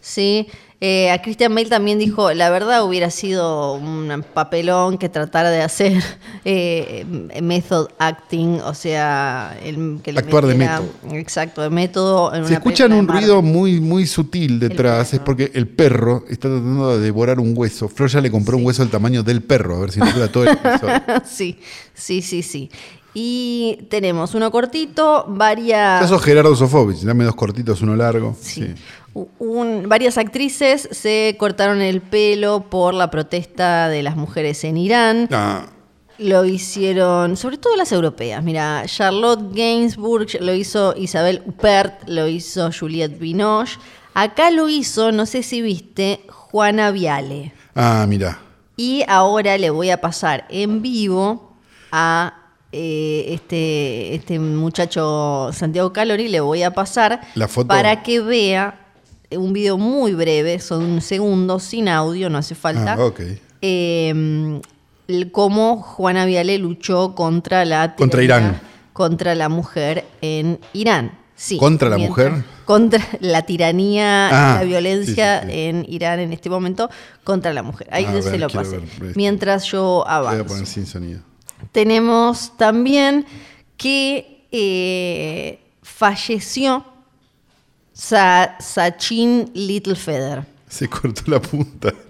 Sí. 0.00 0.46
Eh, 0.86 1.10
a 1.10 1.22
Christian 1.22 1.54
Bale 1.54 1.70
también 1.70 1.98
dijo, 1.98 2.34
la 2.34 2.50
verdad 2.50 2.84
hubiera 2.84 3.10
sido 3.10 3.72
un 3.72 4.22
papelón 4.34 4.98
que 4.98 5.08
tratara 5.08 5.50
de 5.50 5.62
hacer 5.62 5.94
eh, 6.44 7.06
method 7.40 7.88
acting, 7.98 8.60
o 8.60 8.74
sea, 8.74 9.58
el, 9.64 10.00
que 10.02 10.12
le 10.12 10.18
Actuar 10.18 10.44
de 10.44 10.54
método. 10.54 10.84
Exacto, 11.12 11.62
de 11.62 11.70
método. 11.70 12.34
En 12.34 12.42
Si 12.42 12.48
una 12.48 12.56
escuchan 12.58 12.92
un 12.92 13.08
ruido 13.08 13.40
muy, 13.40 13.80
muy 13.80 14.06
sutil 14.06 14.60
detrás, 14.60 15.14
es 15.14 15.20
porque 15.20 15.50
el 15.54 15.68
perro 15.68 16.24
está 16.28 16.50
tratando 16.50 16.98
de 16.98 17.02
devorar 17.02 17.40
un 17.40 17.54
hueso. 17.56 17.88
Flor 17.88 18.10
ya 18.10 18.20
le 18.20 18.30
compró 18.30 18.58
un 18.58 18.66
hueso 18.66 18.82
del 18.82 18.90
tamaño 18.90 19.22
del 19.22 19.42
perro, 19.42 19.76
a 19.76 19.80
ver 19.80 19.90
si 19.90 20.00
no 20.00 20.12
dura 20.12 20.28
todo 20.28 20.44
el 20.44 20.50
episodio. 20.50 21.02
sí, 21.24 21.58
sí, 21.94 22.20
sí, 22.20 22.42
sí. 22.42 22.70
Y 23.16 23.86
tenemos 23.88 24.34
uno 24.34 24.50
cortito, 24.50 25.24
varias... 25.28 26.02
Ya 26.02 26.08
sos 26.08 26.22
Gerardo 26.22 26.54
Sofovich, 26.54 27.02
dame 27.02 27.24
dos 27.24 27.36
cortitos, 27.36 27.80
uno 27.80 27.94
largo. 27.96 28.36
Sí. 28.38 28.64
Sí. 28.64 28.74
Un- 29.38 29.88
varias 29.88 30.18
actrices 30.18 30.88
se 30.90 31.36
cortaron 31.38 31.80
el 31.80 32.00
pelo 32.00 32.64
por 32.68 32.94
la 32.94 33.10
protesta 33.10 33.88
de 33.88 34.02
las 34.02 34.16
mujeres 34.16 34.64
en 34.64 34.76
Irán. 34.76 35.28
Ah, 35.32 35.66
Lo 36.18 36.44
hicieron, 36.44 37.36
sobre 37.36 37.58
todo 37.58 37.76
las 37.76 37.90
europeas. 37.92 38.42
Mira, 38.42 38.82
Charlotte 38.86 39.52
Gainsbourg 39.54 40.28
lo 40.40 40.54
hizo 40.54 40.94
Isabel 40.96 41.42
Huppert, 41.46 42.08
lo 42.08 42.26
hizo 42.28 42.70
Juliette 42.76 43.18
Binoche. 43.18 43.78
Acá 44.14 44.50
lo 44.52 44.68
hizo, 44.68 45.10
no 45.12 45.26
sé 45.26 45.42
si 45.42 45.60
viste, 45.62 46.20
Juana 46.28 46.90
Viale. 46.92 47.52
ah, 47.74 48.04
mira. 48.08 48.38
Y 48.76 49.04
ahora 49.06 49.56
le 49.58 49.70
voy 49.70 49.90
a 49.90 50.00
pasar 50.00 50.46
en 50.50 50.82
vivo 50.82 51.56
a 51.92 52.34
eh, 52.72 53.26
este, 53.28 54.14
este 54.16 54.38
muchacho 54.40 55.50
Santiago 55.52 55.92
Calori, 55.92 56.26
le 56.28 56.40
voy 56.40 56.64
a 56.64 56.72
pasar 56.72 57.20
La 57.36 57.46
foto. 57.46 57.68
para 57.68 58.02
que 58.02 58.20
vea 58.20 58.83
un 59.38 59.52
video 59.52 59.76
muy 59.78 60.12
breve, 60.14 60.58
son 60.58 60.84
un 60.84 61.00
segundo, 61.00 61.58
sin 61.58 61.88
audio, 61.88 62.28
no 62.30 62.38
hace 62.38 62.54
falta. 62.54 62.94
Ah, 62.94 63.04
ok. 63.04 63.20
eh, 63.62 64.60
cómo 65.32 65.82
Juana 65.82 66.24
Viale 66.24 66.58
luchó 66.58 67.14
contra 67.14 67.64
la 67.64 67.94
Contra 67.94 68.22
Irán. 68.22 68.60
contra 68.92 69.34
la 69.34 69.48
mujer 69.48 70.04
en 70.22 70.58
Irán. 70.72 71.18
Sí, 71.36 71.56
¿Contra 71.58 71.88
la 71.90 71.96
mientras- 71.96 72.30
mujer? 72.32 72.44
Contra 72.64 73.04
la 73.20 73.42
tiranía, 73.42 74.28
Ah, 74.28 74.58
la 74.60 74.64
violencia 74.64 75.40
sí, 75.42 75.46
sí, 75.48 75.52
sí. 75.52 75.60
en 75.60 75.84
Irán 75.88 76.20
en 76.20 76.32
este 76.32 76.48
momento 76.48 76.88
contra 77.24 77.52
la 77.52 77.62
mujer. 77.62 77.88
Ahí 77.90 78.06
se 78.22 78.38
lo 78.38 78.48
pasé. 78.48 78.78
ver. 78.98 79.12
Mientras 79.16 79.64
yo 79.64 80.04
Voy 80.04 80.04
a 80.06 80.16
avanzo. 80.16 80.46
poner 80.46 80.66
sin 80.66 80.86
sonido. 80.86 81.20
Tenemos 81.72 82.56
también 82.56 83.26
que 83.76 84.46
eh, 84.52 85.58
falleció 85.82 86.84
Sa- 87.94 88.56
Sachin 88.60 89.50
Littlefeather. 89.54 90.44
Se 90.68 90.88
cortó 90.88 91.22
la 91.30 91.40
punta. 91.40 91.92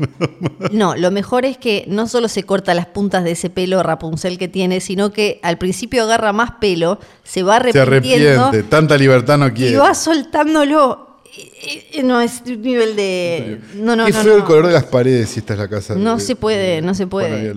No, 0.73 0.97
lo 0.97 1.11
mejor 1.11 1.45
es 1.45 1.59
que 1.59 1.85
no 1.87 2.09
solo 2.09 2.27
se 2.29 2.43
corta 2.45 2.73
las 2.75 2.87
puntas 2.87 3.23
de 3.23 3.33
ese 3.33 3.51
pelo 3.51 3.83
Rapunzel 3.83 4.39
que 4.39 4.49
tiene, 4.49 4.81
sino 4.81 5.13
que 5.13 5.39
al 5.43 5.59
principio 5.59 6.03
agarra 6.05 6.33
más 6.33 6.53
pelo, 6.61 6.99
se 7.23 7.43
va 7.43 7.61
Se 7.71 7.79
arrepintiendo 7.79 8.45
arrepiente. 8.47 8.69
Tanta 8.69 8.97
libertad 8.97 9.37
no 9.39 9.49
y 9.49 9.53
quiere. 9.53 9.77
va 9.77 9.95
soltándolo. 9.95 11.21
Eh, 11.37 11.89
eh, 11.95 12.03
No 12.03 12.21
es 12.21 12.45
nivel 12.47 12.97
de. 12.97 13.61
No, 13.75 13.95
no, 13.97 14.07
Qué 14.07 14.13
no. 14.13 14.21
feo 14.23 14.33
no. 14.33 14.39
el 14.39 14.45
color 14.45 14.67
de 14.69 14.73
las 14.73 14.85
paredes 14.85 15.29
si 15.31 15.41
esta 15.41 15.53
es 15.55 15.59
la 15.59 15.69
casa. 15.69 15.95
No 15.97 16.17
de- 16.17 16.23
se 16.23 16.35
puede, 16.35 16.77
de 16.77 16.83
no 16.83 16.95
se 16.95 17.07
puede. 17.07 17.55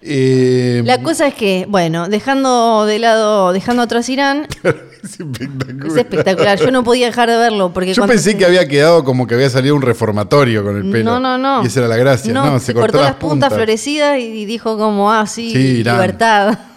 Eh, 0.00 0.82
La 0.84 1.02
cosa 1.02 1.26
es 1.26 1.34
que, 1.34 1.66
bueno, 1.68 2.08
dejando 2.08 2.86
de 2.86 2.98
lado, 3.00 3.52
dejando 3.52 3.82
atrás 3.82 4.08
Irán, 4.08 4.46
es 5.02 5.20
espectacular. 5.20 5.86
es 5.88 5.96
espectacular. 5.96 6.58
Yo 6.60 6.70
no 6.70 6.84
podía 6.84 7.06
dejar 7.06 7.28
de 7.28 7.36
verlo 7.36 7.72
porque 7.72 7.94
Yo 7.94 8.06
pensé 8.06 8.32
se- 8.32 8.38
que 8.38 8.44
había 8.44 8.68
quedado 8.68 9.02
como 9.04 9.26
que 9.26 9.34
había 9.34 9.50
salido 9.50 9.74
un 9.74 9.82
reformatorio 9.82 10.62
con 10.62 10.76
el 10.76 10.88
pelo. 10.90 11.04
No, 11.04 11.20
no, 11.20 11.36
no. 11.38 11.64
Y 11.64 11.66
esa 11.66 11.80
era 11.80 11.88
la 11.88 11.96
gracia. 11.96 12.32
No, 12.32 12.60
se, 12.60 12.74
cortó, 12.74 13.00
las 13.00 13.14
puntas 13.14 13.52
florecidas 13.52 14.18
y 14.20 14.44
dijo 14.44 14.78
como, 14.78 15.10
ah, 15.12 15.26
sí, 15.26 15.50
Sí, 15.52 15.82
libertad. 15.84 16.58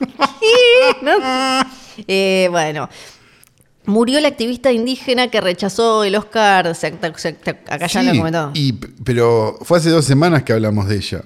No. 1.02 1.12
Eh, 2.08 2.48
bueno. 2.50 2.88
Murió 3.84 4.20
la 4.20 4.28
activista 4.28 4.70
indígena 4.70 5.28
que 5.28 5.40
rechazó 5.40 6.04
el 6.04 6.14
Oscar. 6.14 6.68
acá 6.68 7.86
ya 7.86 8.00
Sí, 8.00 8.06
lo 8.06 8.16
comentó. 8.16 8.50
y, 8.54 8.72
pero 8.72 9.58
fue 9.62 9.78
hace 9.78 9.90
dos 9.90 10.04
semanas 10.04 10.44
que 10.44 10.52
hablamos 10.52 10.86
de 10.88 10.96
ella. 10.96 11.22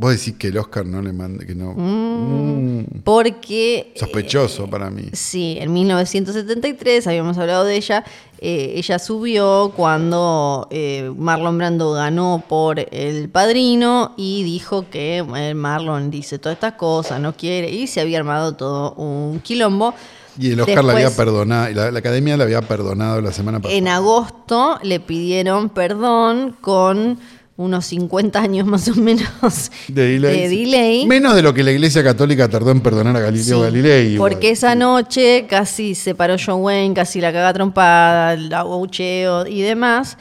Vos 0.00 0.12
decís 0.12 0.36
que 0.38 0.46
el 0.46 0.58
Oscar 0.58 0.86
no 0.86 1.02
le 1.02 1.12
mande, 1.12 1.44
que 1.44 1.56
no. 1.56 1.74
Mm, 1.76 3.00
Porque. 3.02 3.92
sospechoso 3.96 4.70
para 4.70 4.90
mí. 4.90 5.02
Sí, 5.12 5.56
en 5.60 5.72
1973 5.72 7.04
habíamos 7.08 7.36
hablado 7.36 7.64
de 7.64 7.74
ella. 7.74 8.04
eh, 8.40 8.74
ella 8.76 9.00
subió 9.00 9.72
cuando 9.74 10.68
eh, 10.70 11.10
Marlon 11.16 11.58
Brando 11.58 11.90
ganó 11.94 12.44
por 12.48 12.78
El 12.78 13.28
Padrino 13.28 14.14
y 14.16 14.44
dijo 14.44 14.86
que 14.88 15.16
eh, 15.34 15.54
Marlon 15.54 16.12
dice 16.12 16.38
todas 16.38 16.54
estas 16.54 16.74
cosas, 16.74 17.20
no 17.20 17.32
quiere, 17.36 17.68
y 17.68 17.88
se 17.88 18.00
había 18.00 18.18
armado 18.18 18.54
todo 18.54 18.92
un 18.92 19.40
quilombo. 19.40 19.94
Y 20.38 20.52
el 20.52 20.60
Oscar 20.60 20.84
la 20.84 20.92
había 20.92 21.10
perdonado, 21.10 21.68
y 21.70 21.74
la, 21.74 21.90
la 21.90 21.98
academia 21.98 22.36
la 22.36 22.44
había 22.44 22.62
perdonado 22.62 23.20
la 23.20 23.32
semana 23.32 23.58
pasada. 23.58 23.76
En 23.76 23.88
agosto 23.88 24.78
le 24.84 25.00
pidieron 25.00 25.68
perdón 25.70 26.54
con 26.60 27.18
unos 27.58 27.86
50 27.86 28.40
años 28.40 28.66
más 28.68 28.86
o 28.88 28.94
menos 28.94 29.70
de 29.88 30.02
delay. 30.12 30.40
de 30.42 30.48
delay. 30.48 31.06
Menos 31.06 31.34
de 31.34 31.42
lo 31.42 31.52
que 31.52 31.62
la 31.64 31.72
Iglesia 31.72 32.02
Católica 32.04 32.48
tardó 32.48 32.70
en 32.70 32.80
perdonar 32.80 33.14
a 33.16 33.20
Galileo 33.20 33.56
Sí, 33.58 33.62
Galilei. 33.62 34.12
igual. 34.14 34.30
Porque 34.32 34.50
esa 34.50 34.74
noche 34.76 35.46
casi 35.48 35.94
se 35.96 36.14
paró 36.14 36.36
John 36.42 36.62
Wayne, 36.62 36.94
casi 36.94 37.20
la 37.20 37.32
caga 37.32 37.52
trompada, 37.52 38.34
el 38.34 38.52
abucheo 38.54 39.44
y 39.46 39.60
demás. 39.62 40.16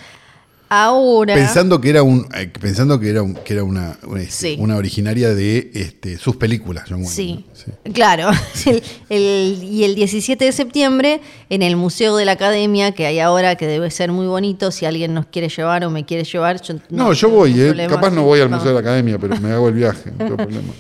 Ahora. 0.70 1.34
Pensando 1.34 1.80
que 1.80 1.90
era 1.90 2.04
un, 2.04 2.28
eh, 2.36 2.48
pensando 2.60 3.00
que 3.00 3.10
era 3.10 3.22
un, 3.24 3.34
que 3.36 3.54
era 3.54 3.64
una, 3.64 3.98
una, 4.04 4.22
este, 4.22 4.32
Sí. 4.32 4.58
una 4.60 4.76
originaria 4.76 5.34
de 5.34 5.72
este, 5.74 6.18
sus 6.18 6.36
películas, 6.36 6.84
John 6.90 6.98
Wayne, 7.00 7.10
Sí, 7.10 7.46
¿no? 7.48 7.56
Sí. 7.56 7.92
claro. 7.94 8.30
El- 8.66 8.82
el- 9.10 9.64
y 9.64 9.84
el 9.86 9.96
17 9.96 10.44
de 10.46 10.52
septiembre, 10.52 11.22
en 11.50 11.62
el 11.62 11.76
Museo 11.78 12.18
de 12.18 12.26
la 12.26 12.34
Academia, 12.34 12.92
que 12.92 13.06
hay 13.06 13.20
ahora, 13.20 13.56
que 13.56 13.66
debe 13.68 13.90
ser 13.92 14.12
muy 14.12 14.28
bonito, 14.28 14.72
si 14.72 14.86
alguien 14.86 15.14
nos 15.14 15.26
quiere 15.28 15.48
llevar 15.50 15.86
o 15.86 15.90
me 15.90 16.06
quiere 16.06 16.24
llevar. 16.26 16.62
Yo 16.62 16.76
No, 16.90 17.14
yo 17.14 17.30
voy, 17.30 17.52
eh. 17.60 17.68
problema, 17.68 17.94
capaz 17.96 18.10
no 18.12 18.24
voy 18.24 18.42
al. 18.42 18.50
Museo 18.50 18.68
de 18.68 18.74
la 18.74 18.80
Academia, 18.82 19.18
pero 19.20 19.40
me 19.40 19.52
hago 19.52 19.68
el 19.70 19.74
viaje, 19.74 20.12
no 20.12 20.18
tengo 20.18 20.36
problema. 20.38 20.74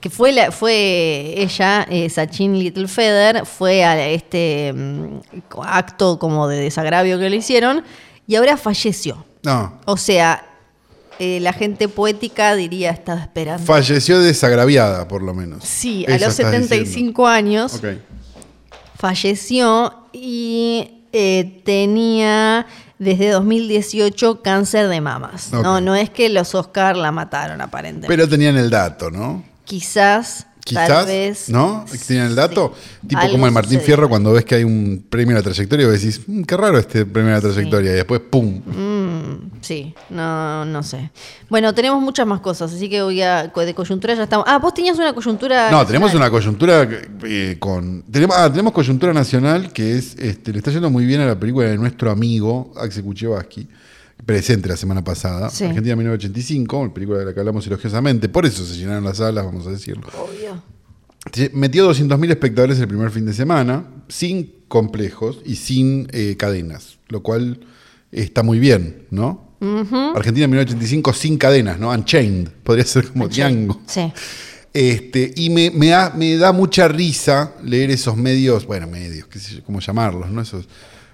que 0.00 0.10
fue 0.10 0.32
la, 0.32 0.50
fue 0.52 1.34
ella, 1.36 1.86
eh, 1.90 2.08
Sachin 2.10 2.58
Littlefeather, 2.58 3.46
fue 3.46 3.84
a 3.84 4.08
este 4.08 4.72
mm, 4.72 5.20
acto 5.62 6.18
como 6.18 6.48
de 6.48 6.58
desagravio 6.60 7.18
que 7.18 7.30
le 7.30 7.36
hicieron 7.36 7.82
y 8.26 8.34
ahora 8.36 8.56
falleció. 8.56 9.24
No, 9.42 9.78
O 9.86 9.96
sea, 9.96 10.44
eh, 11.18 11.40
la 11.40 11.52
gente 11.52 11.88
poética 11.88 12.54
diría 12.54 12.90
estaba 12.90 13.20
esperando. 13.20 13.64
falleció 13.64 14.20
desagraviada, 14.20 15.08
por 15.08 15.22
lo 15.22 15.34
menos. 15.34 15.64
sí, 15.64 16.04
a 16.06 16.12
los 16.12 16.22
estás 16.22 16.36
75 16.36 17.26
años 17.26 17.72
diciendo. 17.72 18.00
Ok. 18.04 18.98
falleció 18.98 19.94
y 20.12 21.06
eh, 21.12 21.60
tenía 21.64 22.66
desde 22.98 23.30
2018 23.30 24.42
cáncer 24.42 24.88
de 24.88 25.00
mamas. 25.00 25.52
No, 25.52 25.80
no 25.80 25.94
es 25.96 26.08
que 26.10 26.28
los 26.28 26.54
Oscar 26.54 26.96
la 26.96 27.10
mataron 27.10 27.60
aparentemente. 27.60 28.08
Pero 28.08 28.28
tenían 28.28 28.56
el 28.56 28.70
dato, 28.70 29.10
¿no? 29.10 29.42
Quizás, 29.64 30.46
Quizás, 30.64 30.86
tal 30.88 31.06
vez. 31.06 31.48
¿no? 31.48 31.84
¿Tenían 32.06 32.28
el 32.28 32.36
dato? 32.36 32.74
sí. 33.02 33.08
Tipo 33.08 33.20
como 33.32 33.46
el 33.46 33.52
Martín 33.52 33.72
sucedió. 33.80 33.86
Fierro 33.86 34.08
cuando 34.08 34.32
ves 34.32 34.44
que 34.44 34.54
hay 34.54 34.64
un 34.64 35.04
premio 35.10 35.34
a 35.34 35.40
la 35.40 35.42
trayectoria, 35.42 35.86
vos 35.86 36.00
decís, 36.00 36.20
"Mm, 36.26 36.42
qué 36.42 36.56
raro 36.56 36.78
este 36.78 37.04
premio 37.04 37.32
a 37.32 37.34
la 37.34 37.40
trayectoria, 37.40 37.90
y 37.90 37.94
después, 37.94 38.20
¡pum! 38.30 38.62
Sí, 39.60 39.94
no, 40.10 40.64
no 40.64 40.82
sé. 40.82 41.10
Bueno, 41.48 41.74
tenemos 41.74 42.00
muchas 42.00 42.26
más 42.26 42.40
cosas, 42.40 42.72
así 42.72 42.88
que 42.88 43.02
voy 43.02 43.22
a. 43.22 43.52
De 43.54 43.74
coyuntura 43.74 44.14
ya 44.14 44.24
estamos. 44.24 44.46
Ah, 44.48 44.58
vos 44.58 44.74
tenías 44.74 44.98
una 44.98 45.14
coyuntura. 45.14 45.70
No, 45.70 45.86
tenemos 45.86 46.14
una 46.14 46.30
coyuntura 46.30 46.88
eh, 47.24 47.56
con. 47.58 48.02
Tenemos, 48.10 48.36
ah, 48.36 48.50
tenemos 48.50 48.72
coyuntura 48.72 49.12
nacional 49.12 49.72
que 49.72 49.96
es. 49.96 50.16
Este, 50.18 50.52
le 50.52 50.58
está 50.58 50.70
yendo 50.70 50.90
muy 50.90 51.04
bien 51.04 51.20
a 51.20 51.26
la 51.26 51.38
película 51.38 51.68
de 51.68 51.78
nuestro 51.78 52.10
amigo 52.10 52.72
Axel 52.76 53.04
Kuchevaski, 53.04 53.68
presente 54.24 54.68
la 54.68 54.76
semana 54.76 55.02
pasada. 55.02 55.50
Sí. 55.50 55.64
Argentina 55.64 55.96
1985, 55.96 56.78
una 56.78 56.94
película 56.94 57.18
de 57.18 57.26
la 57.26 57.34
que 57.34 57.40
hablamos 57.40 57.66
elogiosamente. 57.66 58.28
Por 58.28 58.46
eso 58.46 58.64
se 58.64 58.76
llenaron 58.76 59.04
las 59.04 59.18
salas, 59.18 59.44
vamos 59.44 59.66
a 59.66 59.70
decirlo. 59.70 60.08
Obvio. 60.18 60.62
Metió 61.52 61.88
200.000 61.88 62.30
espectadores 62.30 62.80
el 62.80 62.88
primer 62.88 63.10
fin 63.10 63.24
de 63.24 63.32
semana, 63.32 63.84
sin 64.08 64.52
complejos 64.66 65.40
y 65.44 65.54
sin 65.54 66.08
eh, 66.12 66.36
cadenas, 66.36 66.98
lo 67.08 67.22
cual 67.22 67.60
está 68.12 68.42
muy 68.42 68.58
bien, 68.58 69.06
¿no? 69.10 69.50
Argentina 70.14 70.48
1985 70.48 71.12
sin 71.12 71.38
cadenas, 71.38 71.78
¿no? 71.78 71.90
Unchained, 71.90 72.48
podría 72.64 72.84
ser 72.84 73.08
como 73.08 73.28
Django. 73.28 73.80
Sí. 73.86 74.12
Este, 74.74 75.32
y 75.36 75.50
me, 75.50 75.70
me 75.70 75.88
da, 75.88 76.12
me 76.16 76.36
da 76.36 76.52
mucha 76.52 76.88
risa 76.88 77.52
leer 77.62 77.90
esos 77.90 78.16
medios, 78.16 78.66
bueno, 78.66 78.86
medios, 78.86 79.26
qué 79.28 79.38
sé 79.38 79.56
yo, 79.56 79.64
cómo 79.64 79.80
llamarlos, 79.80 80.30
¿no? 80.30 80.40
Esos 80.42 80.66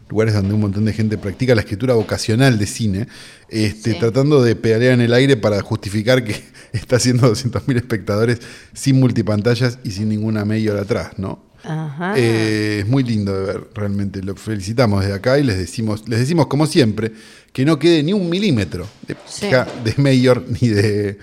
lugares 0.09 0.33
donde 0.33 0.55
un 0.55 0.61
montón 0.61 0.85
de 0.87 0.93
gente 0.95 1.19
practica 1.19 1.55
la 1.55 1.61
escritura 1.61 1.93
vocacional 1.95 2.59
de 2.59 2.67
cine, 2.67 3.09
este, 3.51 3.93
Sí. 3.93 3.99
tratando 3.99 4.43
de 4.43 4.57
pedalear 4.57 4.95
en 4.95 5.03
el 5.03 5.13
aire 5.13 5.37
para 5.37 5.61
justificar 5.61 6.25
que 6.25 6.35
está 6.73 6.97
haciendo 6.97 7.29
200.000 7.31 7.77
espectadores 7.77 8.41
sin 8.73 8.99
multipantallas 8.99 9.79
y 9.85 9.91
sin 9.91 10.09
ninguna 10.09 10.45
mayor 10.47 10.79
atrás, 10.79 11.11
¿no? 11.19 11.45
Ajá. 11.65 12.15
Eh, 12.17 12.81
es 12.81 12.87
muy 12.89 13.03
lindo 13.03 13.35
de 13.35 13.45
ver, 13.53 13.69
realmente. 13.75 14.23
Lo 14.23 14.35
felicitamos 14.37 15.01
desde 15.03 15.15
acá 15.15 15.39
y 15.39 15.43
les 15.45 15.59
decimos, 15.59 16.09
les 16.09 16.21
decimos 16.21 16.47
como 16.47 16.67
siempre, 16.67 17.13
que 17.53 17.65
no 17.65 17.79
quede 17.79 18.03
ni 18.03 18.13
un 18.13 18.29
milímetro 18.31 18.87
de, 19.07 19.17
Sí. 19.27 19.47
de 19.85 19.95
mayor 20.03 20.45
ni 20.49 20.69
de 20.69 21.19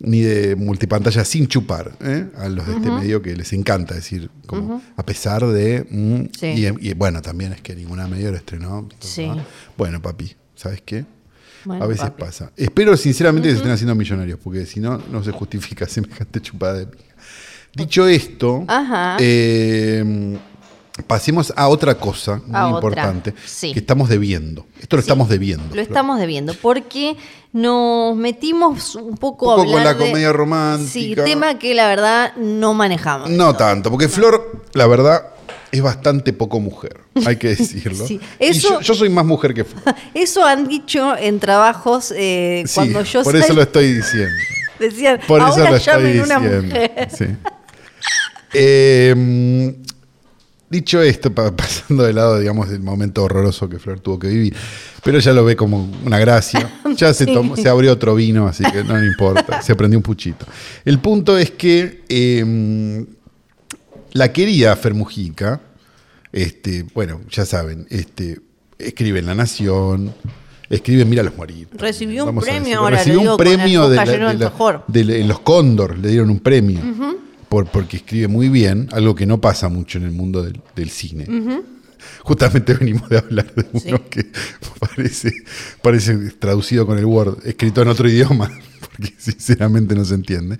ni 0.00 0.20
de 0.20 0.54
multipantalla 0.54 1.24
sin 1.24 1.48
chupar 1.48 1.90
¿eh? 2.00 2.28
a 2.36 2.48
los 2.48 2.64
de 2.68 2.74
este 2.74 2.88
medio 2.88 3.20
que 3.20 3.34
les 3.34 3.52
encanta 3.52 3.94
decir, 3.96 4.30
como 4.46 4.80
a 4.96 5.04
pesar 5.04 5.44
de. 5.44 5.84
mm, 5.90 6.20
Sí. 6.38 6.46
y, 6.80 6.90
y 6.90 6.94
bueno, 6.94 7.20
también 7.20 7.52
es 7.52 7.60
que 7.62 7.74
ninguna 7.74 8.06
mayor 8.06 8.34
estrenó. 8.36 8.88
Sí. 9.00 9.26
¿no? 9.26 9.44
Bueno, 9.76 10.00
papi, 10.00 10.36
¿sabes 10.54 10.82
qué? 10.86 11.04
Bueno, 11.64 11.82
a 11.82 11.88
veces 11.88 12.04
papi. 12.10 12.22
pasa. 12.22 12.52
Espero 12.56 12.96
sinceramente 12.96 13.48
que 13.48 13.54
se 13.54 13.56
estén 13.58 13.72
haciendo 13.72 13.96
millonarios, 13.96 14.38
porque 14.38 14.66
si 14.66 14.78
no, 14.78 15.02
no 15.10 15.24
se 15.24 15.32
justifica 15.32 15.86
semejante 15.88 16.40
chupada 16.40 16.74
de. 16.74 16.86
Dicho 17.74 18.08
esto, 18.08 18.64
eh, 19.20 20.36
pasemos 21.06 21.52
a 21.56 21.68
otra 21.68 21.94
cosa 21.94 22.40
muy 22.44 22.56
A 22.56 22.66
otra, 22.68 22.76
importante 22.88 23.34
sí. 23.44 23.72
que 23.72 23.78
estamos 23.78 24.08
debiendo. 24.08 24.66
Esto 24.80 24.96
lo 24.96 25.02
Sí, 25.02 25.06
estamos 25.06 25.28
debiendo. 25.28 25.74
Lo 25.74 25.80
estamos 25.80 26.18
debiendo, 26.18 26.54
porque 26.54 27.16
nos 27.52 28.16
metimos 28.16 28.94
un 28.96 29.16
poco, 29.16 29.46
Un 29.46 29.52
a 29.52 29.56
poco 29.56 29.68
con 29.70 29.78
hablar 29.78 29.96
la 29.96 30.04
de- 30.04 30.10
comedia 30.10 30.32
romántica. 30.32 30.90
Sí, 30.90 31.14
tema 31.14 31.58
que 31.58 31.74
la 31.74 31.86
verdad 31.88 32.34
no 32.36 32.74
manejamos. 32.74 33.30
No 33.30 33.54
tanto, 33.54 33.90
porque 33.90 34.08
Flor, 34.08 34.64
la 34.72 34.86
verdad, 34.88 35.26
es 35.70 35.80
bastante 35.82 36.32
poco 36.32 36.58
mujer, 36.60 37.00
hay 37.26 37.36
que 37.36 37.48
decirlo. 37.56 38.06
Sí, 38.06 38.18
Y 38.40 38.46
eso- 38.46 38.70
yo, 38.70 38.80
yo 38.80 38.94
soy 38.94 39.08
más 39.08 39.24
mujer 39.24 39.54
que 39.54 39.64
Flor. 39.64 39.94
Eso 40.14 40.44
han 40.44 40.66
dicho 40.66 41.16
en 41.16 41.38
trabajos 41.38 42.12
eh, 42.16 42.64
Sí, 42.66 42.74
cuando 42.74 43.02
yo 43.02 43.22
por 43.22 43.36
eso 43.36 43.52
lo 43.52 43.62
estoy 43.62 43.92
diciendo. 43.94 44.34
decían, 44.80 45.20
Por 45.28 45.40
eso 45.40 45.48
ahora 45.50 45.70
lo 45.70 45.76
estoy 45.76 45.94
llamen 45.94 46.20
una 46.22 46.38
diciendo. 46.40 46.62
mujer. 46.66 47.08
sí. 47.16 47.26
Eh, 48.52 49.74
dicho 50.70 51.00
esto, 51.02 51.32
pa- 51.34 51.50
pasando 51.56 52.04
de 52.04 52.12
lado, 52.12 52.38
digamos, 52.38 52.68
del 52.68 52.80
momento 52.80 53.22
horroroso 53.24 53.68
que 53.68 53.78
Flor 53.78 54.00
tuvo 54.00 54.18
que 54.18 54.28
vivir, 54.28 54.54
pero 55.04 55.18
ya 55.18 55.32
lo 55.32 55.44
ve 55.44 55.56
como 55.56 55.90
una 56.04 56.18
gracia. 56.18 56.70
Ya 56.96 57.12
se, 57.14 57.26
tomó- 57.26 57.54
se 57.56 57.68
abrió 57.68 57.92
otro 57.92 58.14
vino, 58.14 58.46
así 58.48 58.64
que 58.64 58.82
no 58.82 58.96
le 58.96 59.06
importa. 59.06 59.62
Se 59.62 59.74
prendió 59.76 59.98
un 59.98 60.02
puchito. 60.02 60.46
El 60.84 60.98
punto 60.98 61.36
es 61.38 61.50
que 61.52 62.02
eh, 62.08 63.04
la 64.12 64.32
querida 64.32 64.74
Fer 64.74 64.94
Mujica, 64.94 65.60
este, 66.32 66.84
bueno, 66.94 67.20
ya 67.30 67.44
saben, 67.44 67.86
este, 67.90 68.40
escribe 68.78 69.18
en 69.20 69.26
La 69.26 69.34
Nación. 69.34 70.14
Escribe 70.70 71.00
en 71.02 71.08
Míralos 71.08 71.34
morir. 71.36 71.66
Recibió 71.72 72.24
un 72.24 72.28
Vamos 72.28 72.44
premio, 72.44 72.80
ahora 72.80 72.98
Recibió 72.98 73.20
un 73.32 73.36
premio 73.38 73.88
de 73.88 73.96
la- 73.96 74.04
la- 74.04 75.26
los 75.26 75.40
Cóndor 75.40 75.96
le 75.98 76.08
dieron 76.08 76.28
un 76.30 76.40
premio 76.40 76.80
por, 77.48 77.66
porque 77.70 77.98
escribe 77.98 78.28
muy 78.28 78.48
bien, 78.48 78.88
algo 78.92 79.14
que 79.14 79.26
no 79.26 79.40
pasa 79.40 79.68
mucho 79.68 79.98
en 79.98 80.04
el 80.04 80.12
mundo 80.12 80.42
del, 80.42 80.60
del 80.76 80.90
cine. 80.90 81.26
Justamente 82.22 82.74
venimos 82.74 83.08
de 83.08 83.18
hablar 83.18 83.52
de 83.54 83.66
uno 83.72 83.80
Sí. 83.98 84.02
que 84.10 84.26
parece, 84.80 85.32
parece 85.82 86.14
traducido 86.38 86.86
con 86.86 86.98
el 86.98 87.04
Word, 87.04 87.38
escrito 87.46 87.82
en 87.82 87.88
otro 87.88 88.08
idioma, 88.08 88.50
porque 88.80 89.12
sinceramente 89.18 89.94
no 89.94 90.04
se 90.04 90.14
entiende. 90.14 90.56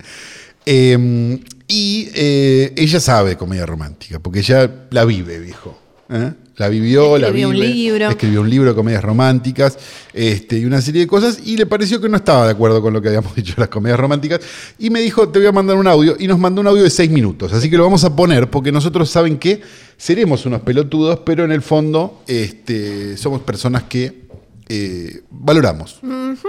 Eh, 0.65 1.39
y 1.67 2.09
eh, 2.13 2.73
ella 2.75 2.99
sabe 2.99 3.37
comedia 3.37 3.65
romántica, 3.65 4.19
porque 4.19 4.39
ella 4.39 4.87
la 4.91 5.05
vive, 5.05 5.39
viejo. 5.39 5.79
¿eh? 6.09 6.33
La 6.59 6.67
vivió, 6.67 7.17
la 7.17 7.27
Escribió 7.27 7.49
vive. 7.49 7.65
un 7.65 7.73
libro. 7.73 8.09
Escribió 8.09 8.41
un 8.41 8.49
libro 8.49 8.69
de 8.69 8.75
comedias 8.75 9.01
románticas 9.01 9.77
este, 10.11 10.57
y 10.57 10.65
una 10.65 10.81
serie 10.81 11.01
de 11.01 11.07
cosas. 11.07 11.39
Y 11.45 11.55
le 11.55 11.65
pareció 11.65 12.01
que 12.01 12.09
no 12.09 12.17
estaba 12.17 12.45
de 12.45 12.51
acuerdo 12.51 12.81
con 12.81 12.93
lo 12.93 13.01
que 13.01 13.07
habíamos 13.07 13.33
dicho 13.35 13.55
de 13.55 13.61
las 13.61 13.69
comedias 13.69 13.97
románticas. 13.97 14.41
Y 14.77 14.89
me 14.89 14.99
dijo: 14.99 15.29
Te 15.29 15.39
voy 15.39 15.47
a 15.47 15.53
mandar 15.53 15.77
un 15.77 15.87
audio. 15.87 16.17
Y 16.19 16.27
nos 16.27 16.37
mandó 16.37 16.59
un 16.59 16.67
audio 16.67 16.83
de 16.83 16.89
seis 16.89 17.09
minutos. 17.09 17.53
Así 17.53 17.69
que 17.69 17.77
lo 17.77 17.83
vamos 17.83 18.03
a 18.03 18.13
poner 18.13 18.49
porque 18.49 18.73
nosotros 18.73 19.09
saben 19.09 19.39
que 19.39 19.61
seremos 19.95 20.45
unos 20.45 20.61
pelotudos, 20.61 21.19
pero 21.25 21.45
en 21.45 21.53
el 21.53 21.61
fondo 21.61 22.23
este, 22.27 23.15
somos 23.15 23.41
personas 23.41 23.83
que 23.83 24.27
eh, 24.67 25.21
valoramos 25.31 25.99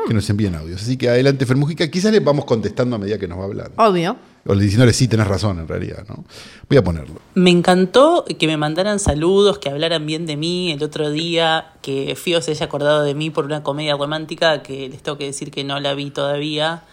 que 0.09 0.12
nos 0.12 0.29
envíen 0.29 0.57
audios. 0.57 0.83
Así 0.83 0.96
que 0.96 1.09
adelante, 1.09 1.46
Fer 1.46 1.57
Mujica. 1.57 1.88
Quizás 1.88 2.12
le 2.12 2.18
vamos 2.18 2.44
contestando 2.46 2.96
a 2.96 2.99
medida 2.99 3.16
que 3.16 3.29
nos 3.29 3.38
va 3.38 3.44
hablando. 3.44 3.73
Obvio. 3.77 4.16
O 4.46 4.55
le 4.55 4.62
diciéndole, 4.64 4.92
sí, 4.92 5.07
tenés 5.07 5.26
razón, 5.26 5.59
en 5.59 5.68
realidad. 5.68 6.05
¿no? 6.09 6.24
Voy 6.68 6.79
a 6.79 6.83
ponerlo. 6.83 7.20
Me 7.35 7.50
encantó 7.50 8.24
que 8.38 8.46
me 8.46 8.57
mandaran 8.57 8.98
saludos, 8.98 9.59
que 9.59 9.68
hablaran 9.68 10.07
bien 10.07 10.24
de 10.26 10.37
mí 10.37 10.72
el 10.72 10.83
otro 10.83 11.11
día, 11.11 11.72
que 11.83 12.16
Fío 12.16 12.40
se 12.40 12.53
haya 12.53 12.66
acordado 12.66 13.03
de 13.03 13.14
mí 13.14 13.31
por 13.31 13.44
una 13.44 13.62
comedia 13.62 13.96
romántica 13.96 14.62
que 14.62 14.88
les 14.88 15.03
tengo 15.03 15.18
que 15.18 15.26
decir 15.26 15.50
que 15.50 15.62
no 15.64 15.79
la 15.79 15.92
vi 15.94 16.11
todavía. 16.11 16.85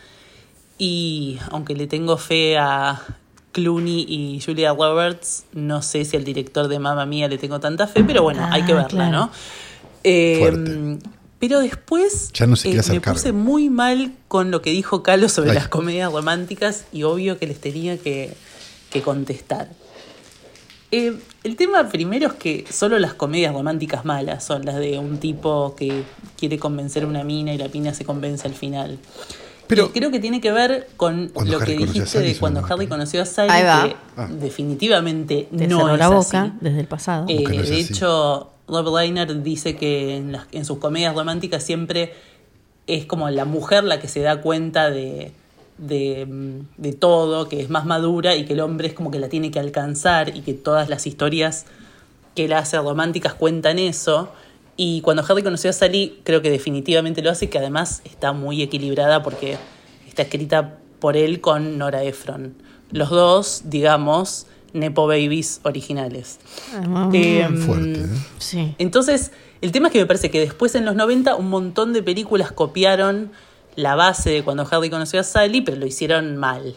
Y 0.78 1.40
aunque 1.52 1.74
le 1.76 1.88
tengo 1.88 2.18
fe 2.18 2.58
a 2.58 3.02
Clooney 3.54 4.06
y 4.08 4.42
Julia 4.42 4.74
Roberts, 4.74 5.46
no 5.54 5.82
sé 5.82 6.06
si 6.06 6.18
al 6.18 6.24
director 6.24 6.68
de 6.68 6.80
Mamma 6.80 7.06
Mía 7.06 7.28
le 7.28 7.38
tengo 7.38 7.60
tanta 7.60 7.88
fe, 7.88 8.04
pero 8.04 8.24
bueno, 8.24 8.46
hay 8.52 8.64
que 8.64 8.74
Ah, 8.74 8.76
verla, 8.76 8.88
claro. 8.90 9.12
¿no? 9.12 9.32
Eh, 10.04 10.38
Fuerte. 10.40 11.00
Pero 11.40 11.60
después 11.60 12.32
Ya 12.34 12.48
no 12.48 12.56
se 12.56 12.72
eh, 12.72 12.80
hacer 12.80 12.96
me 12.96 13.02
cargo. 13.02 13.20
puse 13.20 13.32
muy 13.32 13.70
mal 13.70 14.14
con 14.28 14.50
lo 14.52 14.62
que 14.62 14.72
dijo 14.72 15.04
Calo 15.04 15.30
sobre 15.30 15.52
Ay. 15.52 15.56
las 15.58 15.68
comedias 15.68 16.12
románticas 16.12 16.86
y 16.92 17.04
obvio 17.04 17.38
que 17.38 17.46
les 17.48 17.60
tenía 17.62 17.98
que, 17.98 18.34
que 18.90 19.02
contestar. 19.04 19.70
Eh, 20.92 21.20
el 21.44 21.56
tema 21.58 21.90
primero 21.90 22.28
es 22.28 22.34
que 22.34 22.66
solo 22.72 22.98
las 22.98 23.14
comedias 23.14 23.54
románticas 23.54 24.06
malas 24.06 24.44
son 24.46 24.66
las 24.66 24.78
de 24.78 24.98
un 25.00 25.18
tipo 25.20 25.76
que 25.76 26.04
quiere 26.40 26.58
convencer 26.58 27.04
a 27.04 27.08
una 27.08 27.24
mina 27.24 27.54
y 27.54 27.58
la 27.58 27.68
mina 27.68 27.94
se 27.94 28.06
convence 28.06 28.48
al 28.48 28.54
final. 28.54 28.98
Pero- 29.68 29.88
Y 29.88 29.90
creo 29.90 30.12
que 30.12 30.20
tiene 30.22 30.40
que 30.40 30.52
ver 30.54 30.88
con 30.96 31.30
lo 31.46 31.58
Harry 31.60 31.74
que 31.78 31.86
dijiste 31.88 32.06
Sally, 32.06 32.34
de 32.34 32.40
cuando. 32.40 32.66
Harry 32.66 32.88
conoció 32.88 33.22
a 33.22 33.26
Sally, 33.26 33.50
que 33.52 33.96
Ah. 34.16 34.30
definitivamente 34.32 35.50
Te 35.56 35.68
no 35.68 35.80
cerró 35.80 35.94
es 35.94 36.00
la 36.00 36.08
boca 36.08 36.42
así. 36.44 36.52
desde 36.62 36.80
el 36.80 36.88
pasado. 36.88 37.26
Eh, 37.28 37.44
no 37.44 37.50
de 37.50 37.60
así. 37.62 37.74
hecho, 37.94 38.50
Rob 38.68 38.96
Reiner 38.96 39.42
dice 39.44 39.76
que 39.76 40.18
en, 40.18 40.66
sus 40.66 40.78
comedias 40.80 41.16
románticas 41.16 41.64
siempre 41.64 42.14
es 42.86 43.06
como 43.06 43.30
la 43.30 43.46
mujer 43.46 43.84
la 43.84 44.00
que 44.00 44.08
se 44.08 44.22
da 44.22 44.42
cuenta 44.42 44.90
de, 44.90 45.32
de, 45.78 46.26
mm, 46.26 46.82
de 46.82 46.94
todo, 46.94 47.48
que 47.48 47.62
es 47.62 47.70
más 47.70 47.86
madura 47.86 48.36
y 48.36 48.46
que 48.46 48.54
el 48.54 48.60
hombre 48.60 48.88
es 48.88 48.94
como 48.94 49.12
que 49.12 49.20
la 49.20 49.30
tiene 49.30 49.52
que 49.52 49.60
alcanzar 49.60 50.36
y 50.36 50.42
que 50.42 50.54
todas 50.54 50.90
las 50.90 51.08
historias 51.08 51.66
que 52.36 52.46
él 52.46 52.54
hace 52.54 52.78
románticas 52.78 53.34
cuentan 53.34 53.80
eso. 53.80 54.30
Y 54.76 55.02
cuando 55.02 55.24
Harry 55.28 55.42
conoció 55.42 55.72
a 55.72 55.74
Sally, 55.74 56.22
creo 56.24 56.42
que 56.42 56.52
definitivamente 56.52 57.24
lo 57.24 57.32
hace, 57.32 57.50
que 57.50 57.58
además 57.58 58.02
está 58.06 58.32
muy 58.32 58.62
equilibrada 58.62 59.24
porque 59.24 59.58
está 60.08 60.22
escrita 60.22 60.78
por 61.00 61.18
él 61.18 61.42
con 61.42 61.78
Nora 61.80 62.04
Ephron. 62.04 62.56
Los 62.92 63.10
dos, 63.10 63.64
digamos, 63.66 64.46
Nepo 64.80 65.08
Babies 65.08 65.60
originales. 65.64 66.40
Ah, 66.74 67.10
Em, 67.14 67.58
Fuerte. 67.66 68.00
¿eh? 68.02 68.06
sí. 68.40 68.76
entonces, 68.78 69.32
el 69.62 69.72
tema 69.72 69.88
es 69.88 69.94
que 69.94 70.00
me 70.00 70.06
parece 70.06 70.30
que 70.32 70.40
después 70.40 70.76
en 70.76 70.86
los 70.86 70.96
90 70.96 71.36
un 71.36 71.50
montón 71.50 71.94
de 71.94 72.04
películas 72.04 72.52
copiaron 72.52 73.32
la 73.76 73.96
base 73.96 74.30
de 74.32 74.44
cuando 74.44 74.68
Harry 74.72 74.90
conoció 74.90 75.20
a 75.20 75.24
Sally, 75.24 75.62
pero 75.62 75.78
lo 75.78 75.86
hicieron 75.86 76.38
mal. 76.38 76.76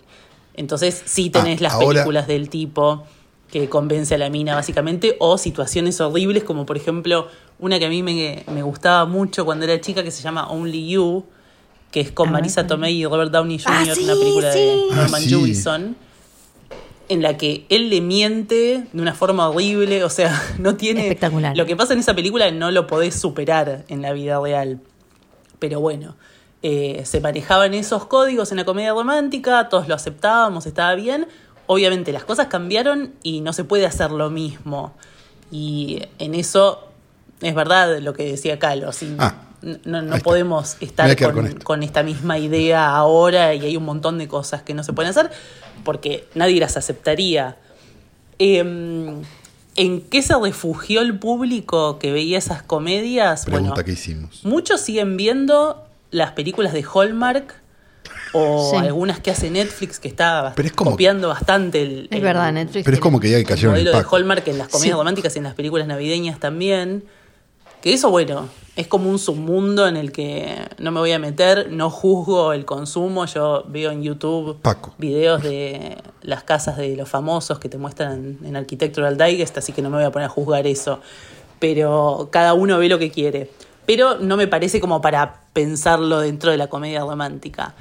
Entonces, 0.54 1.02
sí 1.06 1.30
tenés 1.30 1.60
Ah, 1.60 1.64
las 1.64 1.72
ahora- 1.74 1.88
películas 1.88 2.26
del 2.26 2.48
tipo 2.50 3.04
que 3.50 3.68
convence 3.68 4.14
a 4.14 4.18
la 4.18 4.30
mina 4.30 4.54
básicamente, 4.54 5.16
o 5.18 5.36
situaciones 5.36 6.00
horribles 6.00 6.44
como 6.44 6.66
por 6.66 6.76
ejemplo 6.76 7.26
una 7.58 7.78
que 7.80 7.86
a 7.86 7.88
mí 7.88 8.00
me, 8.02 8.44
me 8.52 8.62
gustaba 8.62 9.06
mucho 9.06 9.44
cuando 9.44 9.64
era 9.64 9.80
chica 9.80 10.04
que 10.04 10.10
se 10.12 10.22
llama 10.22 10.48
Only 10.50 10.88
You, 10.88 11.24
que 11.90 12.00
es 12.00 12.12
con 12.12 12.28
A 12.28 12.32
ver, 12.32 12.40
Marisa. 12.42 12.66
Tomei 12.68 12.94
y 13.02 13.04
Robert 13.06 13.32
Downey 13.32 13.58
Jr., 13.58 13.76
Ah, 13.90 13.94
sí, 13.94 14.04
una 14.04 14.14
película 14.14 14.52
sí. 14.52 14.58
de 14.60 14.80
Ah, 14.92 14.96
Norman 14.96 15.20
sí. 15.22 15.28
Jewison 15.30 15.96
en 17.10 17.22
la 17.22 17.36
que 17.36 17.66
él 17.68 17.90
le 17.90 18.00
miente 18.00 18.86
de 18.92 19.02
una 19.02 19.14
forma 19.14 19.48
horrible, 19.48 20.04
o 20.04 20.08
sea, 20.08 20.40
no 20.58 20.76
tiene... 20.76 21.02
Espectacular. 21.02 21.56
Lo 21.56 21.66
que 21.66 21.76
pasa 21.76 21.92
en 21.92 21.98
esa 21.98 22.14
película 22.14 22.50
no 22.52 22.70
lo 22.70 22.86
podés 22.86 23.16
superar 23.16 23.84
en 23.88 24.00
la 24.00 24.12
vida 24.12 24.40
real. 24.40 24.78
Pero 25.58 25.80
bueno, 25.80 26.14
eh, 26.62 27.02
se 27.04 27.20
manejaban 27.20 27.74
esos 27.74 28.06
códigos 28.06 28.52
en 28.52 28.58
la 28.58 28.64
comedia 28.64 28.92
romántica, 28.92 29.68
todos 29.68 29.88
lo 29.88 29.96
aceptábamos, 29.96 30.66
estaba 30.66 30.94
bien. 30.94 31.26
Obviamente 31.66 32.12
las 32.12 32.24
cosas 32.24 32.46
cambiaron 32.46 33.12
y 33.24 33.40
no 33.40 33.52
se 33.52 33.64
puede 33.64 33.86
hacer 33.86 34.12
lo 34.12 34.30
mismo. 34.30 34.94
Y 35.50 36.02
en 36.20 36.36
eso 36.36 36.88
es 37.40 37.54
verdad 37.56 37.98
lo 37.98 38.12
que 38.12 38.24
decía 38.24 38.60
Calo. 38.60 38.92
sí, 38.92 39.16
Ah, 39.18 39.34
no, 39.84 40.02
no 40.02 40.18
podemos 40.18 40.76
estar 40.80 41.14
con, 41.16 41.32
con 41.32 41.46
esto. 41.46 41.64
con 41.64 41.82
esta 41.82 42.02
misma 42.02 42.38
idea 42.38 42.88
ahora 42.88 43.54
y 43.54 43.60
hay 43.64 43.76
un 43.76 43.84
montón 43.84 44.18
de 44.18 44.26
cosas 44.28 44.62
que 44.62 44.74
no 44.74 44.82
se 44.84 44.92
pueden 44.92 45.10
hacer 45.10 45.30
porque 45.84 46.26
nadie 46.34 46.60
las 46.60 46.76
aceptaría. 46.76 47.56
Em, 48.38 49.22
¿En 49.76 50.00
qué 50.02 50.20
se 50.22 50.34
refugió 50.38 51.00
el 51.00 51.18
público 51.18 51.98
que 51.98 52.10
veía 52.12 52.38
esas 52.38 52.62
comedias? 52.62 53.44
Pregunta 53.44 53.70
Bueno, 53.70 53.84
que 53.84 53.92
hicimos. 53.92 54.44
Muchos 54.44 54.80
siguen 54.80 55.16
viendo 55.16 55.86
las 56.10 56.32
películas 56.32 56.72
de 56.72 56.82
Hallmark 56.84 57.54
o 58.32 58.70
Sí. 58.72 58.76
algunas 58.76 59.20
que 59.20 59.30
hace 59.30 59.48
Netflix 59.50 60.00
que 60.00 60.08
está 60.08 60.52
Pero 60.56 60.66
es 60.66 60.72
como- 60.74 60.90
copiando 60.92 61.28
bastante 61.28 61.82
el, 61.82 62.08
Es 62.10 62.16
el- 62.16 62.22
verdad, 62.22 62.52
Netflix. 62.52 62.84
Pero 62.84 62.94
es 62.96 63.00
como 63.00 63.20
que 63.20 63.30
ya 63.30 63.42
que 63.44 63.52
el 63.54 63.66
modelo 63.68 63.92
el 63.92 63.96
de. 63.98 64.06
Hallmark 64.10 64.48
en 64.48 64.58
las 64.58 64.68
comedias 64.68 64.92
Sí. 64.94 64.98
románticas 64.98 65.34
y 65.36 65.38
en 65.38 65.44
las 65.44 65.54
películas 65.54 65.86
navideñas 65.86 66.40
también. 66.40 67.04
Que 67.80 67.94
eso, 67.94 68.10
bueno, 68.10 68.48
es 68.80 68.86
como 68.86 69.10
un 69.10 69.18
submundo 69.18 69.86
en 69.86 69.98
el 69.98 70.10
que 70.10 70.56
no 70.78 70.90
me 70.90 71.00
voy 71.00 71.12
a 71.12 71.18
meter, 71.18 71.70
no 71.70 71.90
juzgo 71.90 72.54
el 72.54 72.64
consumo. 72.64 73.26
Yo 73.26 73.64
veo 73.68 73.90
en 73.90 74.02
YouTube 74.02 74.58
Paco. 74.62 74.94
videos 74.96 75.42
de 75.42 75.98
las 76.22 76.44
casas 76.44 76.78
de 76.78 76.96
los 76.96 77.06
famosos 77.06 77.58
que 77.58 77.68
te 77.68 77.76
muestran 77.76 78.38
en 78.42 78.56
Architectural 78.56 79.18
Digest, 79.18 79.58
así 79.58 79.72
que 79.72 79.82
no 79.82 79.90
me 79.90 79.96
voy 79.96 80.06
a 80.06 80.10
poner 80.10 80.26
a 80.26 80.30
juzgar 80.30 80.66
eso. 80.66 81.00
Pero 81.58 82.28
cada 82.32 82.54
uno 82.54 82.78
ve 82.78 82.88
lo 82.88 82.98
que 82.98 83.10
quiere. 83.10 83.50
Pero 83.84 84.18
no 84.18 84.38
me 84.38 84.46
parece 84.46 84.80
como 84.80 85.02
para 85.02 85.42
pensarlo 85.52 86.20
dentro 86.20 86.50
de 86.50 86.56
la 86.56 86.68
comedia 86.68 87.00
romántica. 87.00 87.74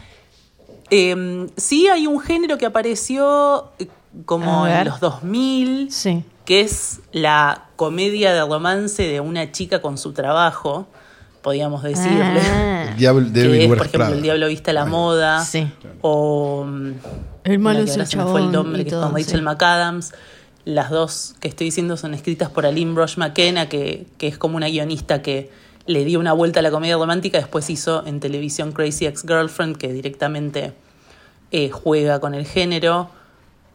Eh, 0.89 1.47
sí 1.55 1.87
hay 1.87 2.07
un 2.07 2.19
género 2.19 2.57
que 2.57 2.65
apareció 2.65 3.69
eh, 3.79 3.87
como 4.25 4.67
en 4.67 4.85
los 4.85 4.99
2000, 4.99 5.91
Sí. 5.91 6.23
Que 6.49 6.61
es 6.61 7.01
la 7.11 7.65
comedia 7.75 8.33
de 8.33 8.41
romance 8.41 9.03
de 9.03 9.19
una 9.19 9.51
chica 9.51 9.83
con 9.83 9.99
su 9.99 10.13
trabajo, 10.13 10.87
podríamos 11.43 11.83
decirle. 11.83 12.41
Ah, 12.41 12.87
El 12.89 12.97
Diablo 12.97 13.31
que 13.31 13.61
es, 13.61 13.67
por 13.67 13.77
ejemplo, 13.77 13.99
Prada. 13.99 14.15
El 14.15 14.23
Diablo 14.23 14.47
Viste 14.47 14.71
a 14.71 14.73
la 14.73 14.85
Moda. 14.87 15.45
Sí. 15.45 15.71
O. 16.01 16.65
El 17.43 17.59
malo 17.59 17.81
es 17.81 17.91
el 17.91 17.99
me 17.99 18.05
fue 18.07 18.23
el 18.23 18.25
chabón 18.25 18.51
nombre, 18.51 18.81
que 18.81 18.89
es 18.89 18.93
todo, 18.95 19.03
con 19.03 19.15
Rachel 19.15 19.41
sí. 19.41 19.45
McAdams. 19.45 20.13
Las 20.65 20.89
dos 20.89 21.35
que 21.39 21.49
estoy 21.49 21.65
diciendo 21.65 21.97
son 21.97 22.15
escritas 22.15 22.49
por 22.49 22.65
Aline 22.65 22.95
Brosh 22.95 23.17
McKenna, 23.17 23.69
que, 23.69 24.07
que 24.17 24.27
es 24.27 24.39
como 24.39 24.57
una 24.57 24.69
guionista 24.69 25.21
que 25.21 25.51
le 25.85 26.03
dio 26.03 26.19
una 26.19 26.33
vuelta 26.33 26.61
a 26.61 26.63
la 26.63 26.71
comedia 26.71 26.95
romántica. 26.95 27.37
Después 27.37 27.69
hizo 27.69 28.07
en 28.07 28.19
televisión 28.19 28.71
Crazy 28.71 29.05
Ex-Girlfriend, 29.05 29.77
que 29.77 29.93
directamente 29.93 30.73
eh, 31.51 31.69
juega 31.69 32.19
con 32.19 32.33
el 32.33 32.47
género. 32.47 33.11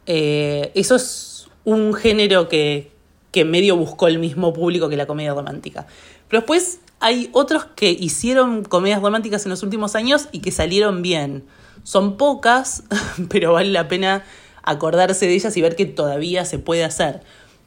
Eh, 0.06 0.72
eso 0.74 0.96
es 0.96 1.33
un 1.64 1.94
género 1.94 2.48
que, 2.48 2.90
que 3.30 3.44
medio 3.44 3.76
buscó 3.76 4.08
el 4.08 4.18
mismo 4.18 4.52
público 4.52 4.88
que 4.88 4.96
la 4.96 5.06
comedia 5.06 5.34
romántica. 5.34 5.86
Pero 6.28 6.40
después 6.40 6.80
hay 7.00 7.28
otros 7.32 7.64
que 7.76 7.90
hicieron 7.90 8.64
comedias 8.64 9.00
románticas 9.02 9.44
en 9.44 9.50
los 9.50 9.62
últimos 9.62 9.94
años 9.94 10.28
y 10.32 10.40
que 10.40 10.50
salieron 10.50 11.02
bien. 11.02 11.44
Son 11.82 12.16
pocas, 12.16 12.84
pero 13.28 13.52
vale 13.52 13.70
la 13.70 13.88
pena 13.88 14.24
acordarse 14.62 15.26
de 15.26 15.34
ellas 15.34 15.56
y 15.56 15.62
ver 15.62 15.76
que 15.76 15.86
todavía 15.86 16.44
se 16.44 16.58
puede 16.58 16.84
hacer. 16.84 17.22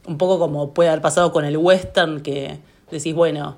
Un 0.08 0.18
poco 0.18 0.40
como 0.40 0.74
puede 0.74 0.90
haber 0.90 1.02
pasado 1.02 1.32
con 1.32 1.46
el 1.46 1.58
western, 1.58 2.22
que 2.22 2.60
decís, 2.90 3.14
bueno, 3.14 3.58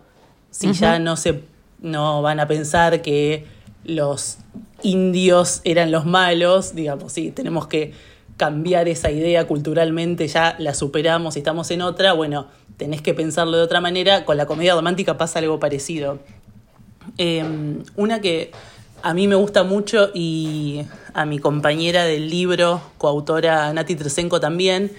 si 0.51 0.73
ya 0.73 0.99
no 0.99 1.15
se 1.15 1.43
no 1.81 2.21
van 2.21 2.39
a 2.39 2.47
pensar 2.47 3.01
que 3.01 3.45
los 3.83 4.39
indios 4.81 5.61
eran 5.63 5.91
los 5.91 6.05
malos, 6.05 6.75
digamos, 6.75 7.13
sí, 7.13 7.31
tenemos 7.31 7.67
que 7.67 7.93
cambiar 8.39 8.87
esa 8.87 9.11
idea 9.11 9.45
culturalmente, 9.45 10.25
ya 10.29 10.55
la 10.59 10.73
superamos 10.73 11.35
y 11.35 11.39
estamos 11.39 11.69
en 11.71 11.81
otra, 11.81 12.13
bueno, 12.13 12.47
tenés 12.77 13.01
que 13.01 13.13
pensarlo 13.13 13.57
de 13.57 13.63
otra 13.63 13.81
manera, 13.81 14.23
con 14.23 14.37
la 14.37 14.45
comedia 14.45 14.75
romántica 14.75 15.17
pasa 15.17 15.39
algo 15.39 15.59
parecido. 15.59 16.19
Eh, 17.17 17.43
una 17.97 18.21
que 18.21 18.51
a 19.01 19.13
mí 19.13 19.27
me 19.27 19.35
gusta 19.35 19.63
mucho 19.63 20.09
y 20.13 20.85
a 21.13 21.25
mi 21.25 21.39
compañera 21.39 22.05
del 22.05 22.29
libro, 22.29 22.81
coautora 22.97 23.73
Nati 23.73 23.95
Tresenko 23.95 24.39
también, 24.39 24.89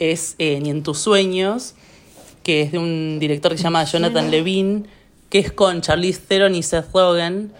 es 0.00 0.34
eh, 0.38 0.58
Ni 0.60 0.70
en 0.70 0.82
tus 0.82 0.98
sueños, 0.98 1.74
que 2.42 2.62
es 2.62 2.72
de 2.72 2.78
un 2.78 3.20
director 3.20 3.52
que 3.52 3.58
se 3.58 3.64
llama 3.64 3.84
Jonathan 3.84 4.32
Levine, 4.32 4.82
que 5.28 5.38
es 5.38 5.52
con 5.52 5.80
Charlize 5.80 6.22
Theron 6.26 6.56
y 6.56 6.64
Seth 6.64 6.92
Rogen. 6.92 7.52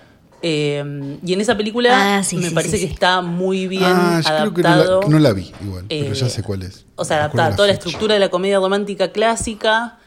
Eh, 0.42 1.18
y 1.24 1.32
en 1.34 1.40
esa 1.40 1.56
película 1.56 2.16
Ah, 2.18 2.22
sí, 2.24 2.36
me 2.36 2.48
sí, 2.48 2.54
parece 2.54 2.76
sí, 2.78 2.82
que 2.82 2.86
sí. 2.88 2.92
está 2.94 3.20
muy 3.20 3.66
bien 3.66 3.82
ah, 3.84 4.20
yo 4.24 4.28
creo 4.30 4.54
que 4.54 4.62
no 4.62 4.68
adaptado. 4.68 5.00
la, 5.02 5.08
no 5.08 5.18
la 5.18 5.32
vi 5.34 5.52
igual, 5.62 5.84
pero 5.88 6.12
Eh, 6.12 6.14
ya 6.14 6.28
sé 6.30 6.42
cuál 6.42 6.62
es. 6.62 6.86
O 6.96 7.04
sea, 7.04 7.18
adaptada 7.18 7.54
toda 7.56 7.68
la 7.68 7.74
estructura 7.74 8.14
de 8.14 8.20
la 8.20 8.30
comedia 8.30 8.58
romántica 8.58 9.12
clásica 9.12 9.98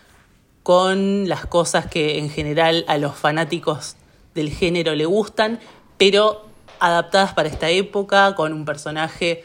con 0.63 1.27
las 1.27 1.45
cosas 1.45 1.87
que 1.87 2.17
en 2.19 2.29
general 2.29 2.85
a 2.87 2.97
los 2.97 3.15
fanáticos 3.15 3.95
del 4.33 4.49
género 4.49 4.95
le 4.95 5.05
gustan, 5.05 5.59
pero 5.97 6.45
adaptadas 6.79 7.33
para 7.33 7.49
esta 7.49 7.69
época 7.69 8.33
con 8.35 8.53
un 8.53 8.65
personaje, 8.65 9.43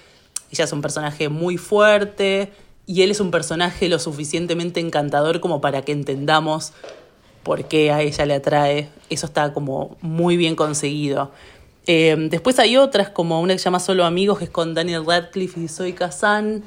ella 0.51 0.64
es 0.64 0.72
un 0.72 0.81
personaje 0.81 1.29
muy 1.29 1.57
fuerte 1.59 2.53
y 2.87 3.03
él 3.03 3.11
es 3.11 3.20
un 3.20 3.31
personaje 3.31 3.88
lo 3.88 3.98
suficientemente 3.98 4.81
encantador 4.81 5.40
como 5.40 5.61
para 5.61 5.83
que 5.83 5.92
entendamos 5.92 6.72
por 7.48 7.64
qué 7.64 7.90
a 7.90 8.02
ella 8.02 8.26
le 8.26 8.34
atrae. 8.34 8.90
Eso 9.08 9.24
está 9.24 9.54
como 9.54 9.96
muy 10.02 10.37
bien 10.37 10.54
conseguido. 10.54 11.32
Eh, 11.87 12.14
después 12.28 12.58
hay 12.58 12.76
otras, 12.76 13.08
como 13.08 13.40
una 13.40 13.54
que 13.54 13.58
se 13.58 13.64
llama 13.64 13.80
Solo 13.80 14.04
Amigos, 14.04 14.37
que 14.37 14.44
es 14.44 14.50
con 14.50 14.74
Daniel 14.74 15.06
Radcliffe 15.06 15.58
y 15.58 15.66
Zoe 15.66 15.94
Kazan, 15.94 16.62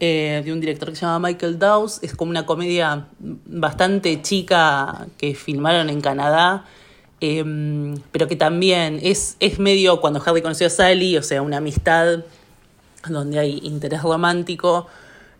eh, 0.00 0.42
de 0.44 0.52
un 0.52 0.58
director 0.60 0.90
que 0.90 0.96
se 0.96 1.02
llama 1.02 1.28
Michael 1.28 1.60
Dawes. 1.60 2.00
Es 2.02 2.16
como 2.16 2.30
una 2.30 2.44
comedia 2.44 3.06
bastante 3.20 4.20
chica 4.20 5.06
que 5.16 5.36
filmaron 5.36 5.90
en 5.90 6.00
Canadá, 6.00 6.64
eh, 7.20 7.94
pero 8.10 8.26
que 8.26 8.34
también 8.34 8.98
es, 9.00 9.36
es 9.38 9.60
medio 9.60 10.00
cuando 10.00 10.20
Harry 10.26 10.42
conoció 10.42 10.66
a 10.66 10.70
Sally, 10.70 11.16
o 11.18 11.22
sea, 11.22 11.40
una 11.40 11.58
amistad 11.58 12.24
donde 13.08 13.38
hay 13.38 13.60
interés 13.62 14.02
romántico, 14.02 14.88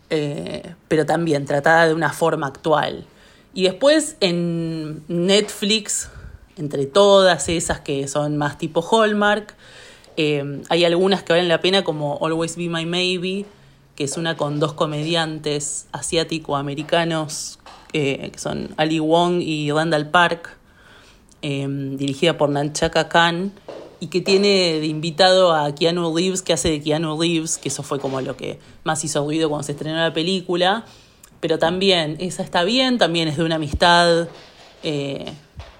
pero 0.07 1.05
también 1.05 1.45
tratada 1.45 1.87
de 1.87 1.93
una 1.93 2.13
forma 2.13 2.47
actual. 2.47 3.05
Y 3.57 3.63
después 3.63 4.17
en 4.19 5.01
Netflix, 5.07 6.11
entre 6.57 6.85
todas 6.85 7.49
esas 7.49 7.79
que 7.79 8.07
son 8.07 8.37
más 8.37 8.59
tipo 8.59 8.83
Hallmark, 8.83 9.55
eh, 10.15 10.61
hay 10.69 10.85
algunas 10.85 11.23
que 11.23 11.33
valen 11.33 11.47
la 11.47 11.59
pena 11.59 11.83
como 11.83 12.19
Always 12.21 12.55
Be 12.55 12.69
My 12.69 12.85
Maybe, 12.85 13.47
que 13.95 14.03
es 14.03 14.15
una 14.15 14.37
con 14.37 14.59
dos 14.59 14.73
comediantes 14.73 15.87
asiático-americanos, 15.91 17.57
eh, 17.93 18.29
que 18.31 18.37
son 18.37 18.75
Ali 18.77 18.99
Wong 18.99 19.41
y 19.41 19.71
Randall 19.71 20.11
Park, 20.11 20.55
eh, 21.41 21.65
dirigida 21.67 22.37
por 22.37 22.49
Nanchaka 22.49 23.09
Khan, 23.09 23.53
y 23.99 24.09
que 24.09 24.21
tiene 24.21 24.79
de 24.79 24.85
invitado 24.85 25.55
a 25.55 25.73
Keanu 25.73 26.15
Reeves, 26.15 26.43
que 26.43 26.53
hace 26.53 26.69
de 26.69 26.79
Keanu 26.79 27.19
Reeves, 27.19 27.57
que 27.57 27.69
eso 27.69 27.81
fue 27.81 27.99
como 27.99 28.21
lo 28.21 28.37
que 28.37 28.59
más 28.83 29.03
hizo 29.03 29.25
ruido 29.25 29.49
cuando 29.49 29.63
se 29.63 29.71
estrenó 29.71 29.97
la 29.97 30.13
película. 30.13 30.85
Pero 31.39 31.59
también, 31.59 32.15
esa 32.19 32.43
está 32.43 32.63
bien, 32.63 32.97
también 32.97 33.27
es 33.27 33.37
de 33.37 33.43
una 33.43 33.55
amistad 33.55 34.27
eh, 34.83 35.25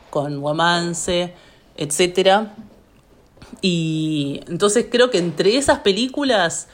con 0.10 0.41
romance, 0.41 1.34
etcétera. 1.76 2.54
Y 3.62 4.41
entonces 4.48 4.86
creo 4.91 5.10
que 5.10 5.17
entre 5.17 5.58
esas 5.58 5.80
películas 5.80 6.67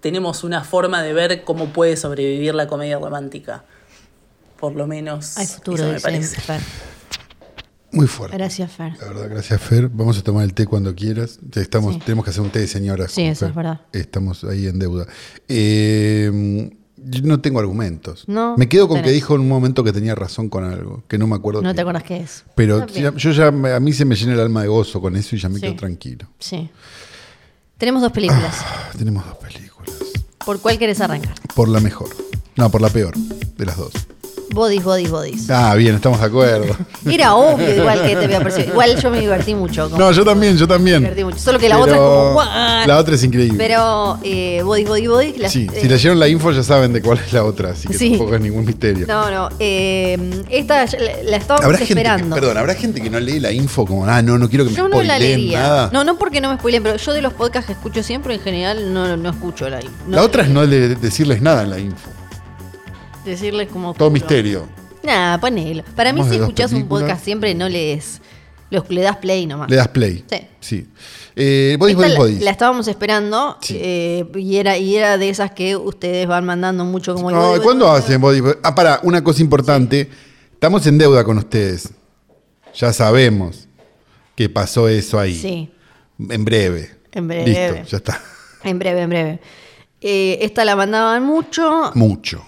tenemos 0.00 0.44
una 0.44 0.62
forma 0.64 1.02
de 1.02 1.12
ver 1.12 1.44
cómo 1.44 1.72
puede 1.72 1.96
sobrevivir 1.96 2.54
la 2.54 2.66
comedia 2.66 2.98
romántica. 2.98 3.64
Por 4.58 4.74
lo 4.74 4.86
menos 4.86 5.36
Hay 5.38 5.46
futuro, 5.46 5.82
eso 5.84 5.92
me 5.92 6.00
parece. 6.00 6.40
Fer. 6.40 6.60
Muy 7.90 8.06
fuerte. 8.06 8.36
Gracias, 8.36 8.72
Fer. 8.72 8.92
La 9.00 9.08
verdad, 9.08 9.28
gracias 9.30 9.60
Fer. 9.60 9.88
Vamos 9.88 10.18
a 10.18 10.22
tomar 10.22 10.44
el 10.44 10.54
té 10.54 10.66
cuando 10.66 10.94
quieras. 10.94 11.40
Estamos, 11.54 11.94
Sí. 11.94 12.00
Tenemos 12.00 12.24
que 12.24 12.30
hacer 12.30 12.42
un 12.42 12.50
té 12.50 12.60
de 12.60 12.66
señoras. 12.68 13.12
Sí, 13.12 13.22
eso 13.22 13.40
Fer. 13.40 13.48
es 13.50 13.54
verdad. 13.54 13.80
Estamos 13.92 14.44
ahí 14.44 14.66
en 14.66 14.78
deuda. 14.78 15.06
Eh, 15.48 16.70
yo 17.04 17.22
no 17.24 17.40
tengo 17.40 17.58
argumentos. 17.60 18.24
No, 18.26 18.56
Me 18.56 18.68
quedo 18.68 18.88
con 18.88 19.02
que 19.02 19.10
dijo 19.10 19.34
en 19.34 19.40
un 19.42 19.48
momento 19.48 19.82
que 19.84 19.92
tenía 19.92 20.14
razón 20.14 20.48
con 20.48 20.64
algo, 20.64 21.02
que 21.08 21.18
no 21.18 21.26
me 21.26 21.36
acuerdo. 21.36 21.62
No 21.62 21.70
qué. 21.70 21.74
te 21.74 21.80
acuerdas 21.82 22.02
qué 22.04 22.16
es. 22.18 22.44
Pero 22.54 22.86
ya- 22.86 23.14
yo 23.14 23.30
ya, 23.32 23.50
me- 23.50 23.72
a 23.72 23.80
mí 23.80 23.92
se 23.92 24.04
me 24.04 24.14
llena 24.14 24.34
el 24.34 24.40
alma 24.40 24.62
de 24.62 24.68
gozo 24.68 25.00
con 25.00 25.16
eso 25.16 25.34
y 25.36 25.38
ya 25.38 25.48
me 25.48 25.56
Sí. 25.56 25.62
quedo 25.62 25.76
tranquilo. 25.76 26.26
Sí. 26.38 26.68
Tenemos 27.78 28.02
dos 28.02 28.12
películas. 28.12 28.54
Ah, 28.60 28.90
tenemos 28.96 29.24
dos 29.26 29.36
películas. 29.38 29.92
¿Por 30.44 30.60
cuál 30.60 30.78
querés 30.78 31.00
arrancar? 31.00 31.34
Por 31.54 31.68
la 31.68 31.80
mejor. 31.80 32.08
No, 32.56 32.70
por 32.70 32.80
la 32.80 32.88
peor 32.90 33.16
de 33.16 33.66
las 33.66 33.76
dos. 33.76 33.92
Bodies, 34.54 34.84
bodies, 34.84 35.10
bodies. 35.10 35.50
Ah, 35.50 35.74
bien, 35.74 35.94
estamos 35.94 36.20
de 36.20 36.26
acuerdo. 36.26 36.76
Era 37.10 37.34
obvio 37.34 37.74
igual 37.74 38.02
que 38.02 38.14
te 38.16 38.24
había 38.24 38.38
parecido. 38.38 38.68
Igual 38.68 39.00
yo 39.00 39.10
me 39.10 39.20
divertí 39.20 39.54
mucho. 39.54 39.84
como- 39.88 39.96
No, 39.98 40.12
yo 40.12 40.24
también, 40.24 40.56
yo 40.58 40.68
también. 40.68 40.96
Me 41.02 41.08
divertí 41.08 41.24
mucho. 41.24 41.38
Solo 41.38 41.58
que 41.58 41.68
la 41.70 41.78
otra 41.78 41.94
es 41.94 41.98
como, 41.98 42.32
"What?". 42.34 42.86
La 42.86 42.98
otra 42.98 43.14
es 43.14 43.24
increíble. 43.24 43.56
Pero 43.56 44.18
eh, 44.22 44.60
Bodies, 44.62 44.88
Bodies, 44.88 45.08
Bodies. 45.08 45.38
las- 45.38 45.52
sí, 45.52 45.66
eh, 45.72 45.80
si 45.80 45.88
leyeron 45.88 46.18
la 46.20 46.28
info 46.28 46.50
ya 46.52 46.62
saben 46.62 46.92
de 46.92 47.00
cuál 47.00 47.18
es 47.18 47.32
la 47.32 47.44
otra, 47.44 47.70
así 47.70 47.88
que 47.88 47.94
Sí. 47.94 48.10
tampoco 48.10 48.34
es 48.34 48.40
ningún 48.42 48.66
misterio. 48.66 49.06
No, 49.06 49.30
no. 49.30 49.48
eh, 49.58 50.18
esta 50.50 50.84
la, 50.84 50.90
la 51.24 51.36
estábamos 51.38 51.76
que, 51.78 51.84
esperando. 51.84 52.34
perdón, 52.34 52.58
habrá 52.58 52.74
gente 52.74 53.00
que 53.00 53.08
no 53.08 53.20
lee 53.20 53.40
la 53.40 53.52
info 53.52 53.86
como, 53.86 54.04
ah, 54.06 54.20
no, 54.20 54.36
no 54.36 54.48
quiero 54.50 54.64
que 54.64 54.70
me 54.70 54.76
yo 54.76 54.86
no 54.88 55.02
la 55.02 55.18
leería. 55.18 55.60
nada. 55.60 55.90
No, 55.92 56.04
no 56.04 56.18
porque 56.18 56.40
no 56.42 56.50
me 56.50 56.56
spoileen, 56.58 56.82
pero 56.82 56.96
yo 56.96 57.12
de 57.14 57.22
los 57.22 57.32
podcasts 57.32 57.66
que 57.68 57.72
escucho 57.72 58.02
siempre, 58.02 58.34
en 58.34 58.40
general, 58.40 58.92
no, 58.92 59.16
no 59.16 59.30
escucho 59.30 59.68
la 59.70 59.80
no- 59.80 60.16
la 60.16 60.22
otra 60.22 60.42
es 60.42 60.50
no 60.50 60.62
le- 60.64 60.94
decirles 60.96 61.40
nada 61.40 61.62
en 61.62 61.70
la 61.70 61.78
info. 61.78 62.10
Decirles 63.24 63.68
como. 63.68 63.94
Todo 63.94 64.10
misterio. 64.10 64.68
Nah, 65.02 65.38
ponelo. 65.38 65.82
Para 65.96 66.12
mí, 66.12 66.20
Vamos 66.20 66.32
si 66.32 66.38
de 66.38 66.40
dos 66.40 66.48
escuchás 66.48 66.72
un 66.72 66.78
películas. 66.80 67.02
podcast 67.02 67.24
siempre, 67.24 67.54
no 67.54 67.68
lees. 67.68 68.20
Los, 68.70 68.88
le 68.88 69.02
das 69.02 69.16
play 69.18 69.46
nomás. 69.46 69.68
Le 69.70 69.76
das 69.76 69.88
play. 69.88 70.24
Sí. 70.30 70.38
Sí. 70.60 70.86
Eh, 71.36 71.76
bodies, 71.78 71.94
Esta 71.96 72.02
bodies, 72.06 72.12
la, 72.14 72.18
bodies. 72.18 72.42
la 72.42 72.50
estábamos 72.50 72.88
esperando 72.88 73.58
Sí. 73.60 73.76
eh, 73.80 74.26
y, 74.36 74.56
era, 74.56 74.76
y 74.78 74.96
era 74.96 75.18
de 75.18 75.28
esas 75.28 75.50
que 75.52 75.76
ustedes 75.76 76.26
van 76.26 76.44
mandando 76.46 76.84
mucho 76.84 77.14
como 77.14 77.30
el 77.30 77.36
body, 77.36 77.60
¿Cuándo 77.60 77.90
hacen 77.90 78.20
bodies, 78.20 78.42
bodies? 78.42 78.58
Ah, 78.62 78.74
para, 78.74 79.00
una 79.02 79.22
cosa 79.22 79.42
importante. 79.42 80.08
Estamos 80.52 80.86
en 80.86 80.96
deuda 80.98 81.24
con 81.24 81.36
ustedes. 81.38 81.90
Ya 82.74 82.92
sabemos 82.92 83.68
que 84.34 84.48
pasó 84.48 84.88
eso 84.88 85.18
ahí. 85.18 85.34
Sí, 85.38 85.70
En 86.30 86.44
breve. 86.44 86.90
En 87.12 87.28
breve. 87.28 87.46
Listo, 87.46 87.90
ya 87.90 87.96
está. 87.98 88.20
en 88.64 88.78
breve, 88.78 89.02
en 89.02 89.10
breve. 89.10 89.40
Eh, 90.00 90.38
esta 90.42 90.64
la 90.64 90.76
mandaban 90.76 91.24
mucho 91.24 91.90
Mucho. 91.94 92.42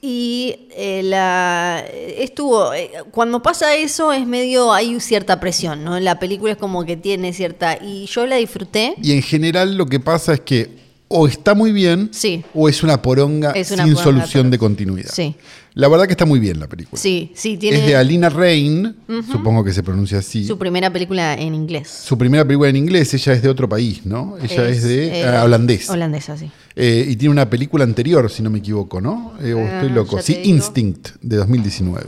Y 0.00 0.68
eh, 0.76 1.02
la 1.04 1.84
estuvo 2.18 2.72
eh, 2.72 2.90
cuando 3.10 3.42
pasa 3.42 3.74
eso 3.74 4.12
es 4.12 4.26
medio 4.26 4.72
hay 4.72 4.98
cierta 5.00 5.40
presión, 5.40 5.82
¿no? 5.84 5.98
La 5.98 6.18
película 6.18 6.52
es 6.52 6.58
como 6.58 6.84
que 6.84 6.96
tiene 6.96 7.32
cierta 7.32 7.78
y 7.82 8.06
yo 8.06 8.26
la 8.26 8.36
disfruté. 8.36 8.94
Y 9.02 9.12
en 9.12 9.22
general 9.22 9.76
lo 9.76 9.86
que 9.86 9.98
pasa 10.00 10.34
es 10.34 10.40
que 10.40 10.70
o 11.08 11.26
está 11.26 11.54
muy 11.54 11.72
bien 11.72 12.10
Sí. 12.12 12.44
o 12.54 12.68
es 12.68 12.82
una 12.82 13.00
poronga 13.00 13.52
Es 13.52 13.70
una 13.70 13.84
sin 13.84 13.94
poronga 13.94 14.20
solución 14.20 14.50
de 14.50 14.58
continuidad. 14.58 15.10
Sí. 15.12 15.34
La 15.78 15.86
verdad 15.86 16.06
que 16.06 16.12
está 16.14 16.26
muy 16.26 16.40
bien 16.40 16.58
la 16.58 16.66
película. 16.66 17.00
Sí, 17.00 17.30
sí 17.36 17.56
tiene 17.56 17.78
Es 17.78 17.86
de 17.86 17.94
Alina 17.94 18.28
Rain, 18.28 18.96
supongo 19.30 19.62
que 19.62 19.72
se 19.72 19.84
pronuncia 19.84 20.18
así. 20.18 20.44
su 20.44 20.58
primera 20.58 20.92
película 20.92 21.34
en 21.34 21.54
inglés. 21.54 21.88
Su 21.88 22.18
primera 22.18 22.44
película 22.44 22.68
en 22.68 22.74
inglés, 22.74 23.14
ella 23.14 23.32
es 23.34 23.42
de 23.42 23.48
otro 23.48 23.68
país, 23.68 24.04
¿no? 24.04 24.36
Ella 24.42 24.68
es, 24.68 24.82
de 24.82 25.20
eh, 25.20 25.24
ah, 25.24 25.44
holandés. 25.44 25.88
Holandesa, 25.88 26.36
sí. 26.36 26.50
Eh, 26.74 27.06
y 27.08 27.14
tiene 27.14 27.30
una 27.30 27.48
película 27.48 27.84
anterior, 27.84 28.28
si 28.28 28.42
no 28.42 28.50
me 28.50 28.58
equivoco, 28.58 29.00
¿no? 29.00 29.34
Eh, 29.40 29.54
o 29.54 29.60
Ah, 29.60 29.74
estoy 29.76 29.90
loco. 29.90 30.20
Sí, 30.20 30.34
digo. 30.34 30.48
Instinct, 30.48 31.10
de 31.22 31.36
2019. 31.36 32.06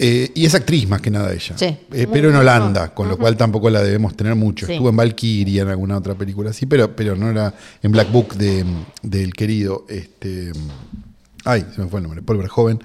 Eh, 0.00 0.32
y 0.34 0.44
es 0.44 0.52
actriz 0.52 0.88
más 0.88 1.00
que 1.00 1.12
nada 1.12 1.32
ella. 1.32 1.56
Sí. 1.56 1.66
Eh, 1.92 2.08
pero 2.12 2.30
en 2.30 2.34
Holanda, 2.34 2.92
con 2.92 3.08
lo 3.08 3.16
cual 3.16 3.36
tampoco 3.36 3.70
la 3.70 3.80
debemos 3.80 4.16
tener 4.16 4.34
mucho. 4.34 4.66
Sí. 4.66 4.72
Estuvo 4.72 4.88
en 4.88 4.96
Valkyria 4.96 5.62
en 5.62 5.68
alguna 5.68 5.98
otra 5.98 6.16
película 6.16 6.50
así, 6.50 6.66
pero, 6.66 6.96
pero 6.96 7.14
no 7.14 7.30
era 7.30 7.54
en 7.80 7.92
Black 7.92 8.10
Book 8.10 8.34
de, 8.34 8.64
del 9.02 9.34
querido. 9.34 9.86
Este, 9.88 10.50
ay, 11.44 11.66
se 11.74 11.80
me 11.82 11.88
fue 11.88 12.00
el 12.00 12.04
nombre, 12.04 12.22
Paul 12.22 12.38
Verhoeven. 12.38 12.80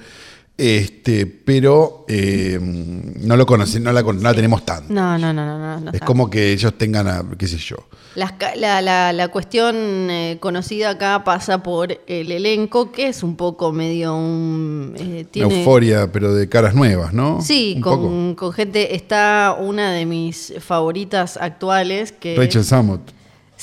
Este, 0.58 1.26
pero 1.26 2.06
eh, 2.08 2.58
no 2.62 3.36
lo 3.36 3.46
conocen, 3.46 3.84
no 3.84 3.92
la, 3.92 4.04
con- 4.04 4.16
no 4.16 4.24
la 4.24 4.34
tenemos 4.34 4.64
tanto. 4.66 4.94
No, 4.94 5.18
no, 5.18 5.34
no, 5.34 5.46
no, 5.46 5.60
no. 5.60 5.80
no 5.82 5.90
es 5.90 5.96
está. 5.96 6.06
como 6.06 6.30
que 6.30 6.54
ellos 6.54 6.74
tengan, 6.78 7.10
a, 7.10 7.26
qué 7.38 7.46
sé 7.46 7.58
yo. 7.58 7.76
Las 8.16 8.36
la, 8.56 8.82
la- 8.82 9.12
la 9.12 9.28
cuestión 9.28 9.76
eh, 10.10 10.38
conocida 10.40 10.92
acá 10.92 11.26
pasa 11.26 11.62
por 11.62 12.00
el 12.08 12.32
elenco, 12.32 12.90
que 12.94 13.10
es 13.10 13.22
un 13.22 13.36
poco 13.36 13.74
medio 13.74 14.16
un... 14.16 14.96
eh, 14.98 15.26
Una 15.44 15.54
euforia, 15.54 16.10
pero 16.14 16.34
de 16.34 16.48
caras 16.48 16.74
nuevas, 16.74 17.12
¿no? 17.14 17.42
Sí, 17.42 17.78
con, 17.84 18.36
con 18.36 18.54
gente... 18.54 18.96
Está 18.96 19.58
una 19.60 19.92
de 19.92 20.06
mis 20.06 20.54
favoritas 20.62 21.36
actuales, 21.36 22.14
que... 22.14 22.38
Rachel 22.38 22.64
Samot. 22.64 23.02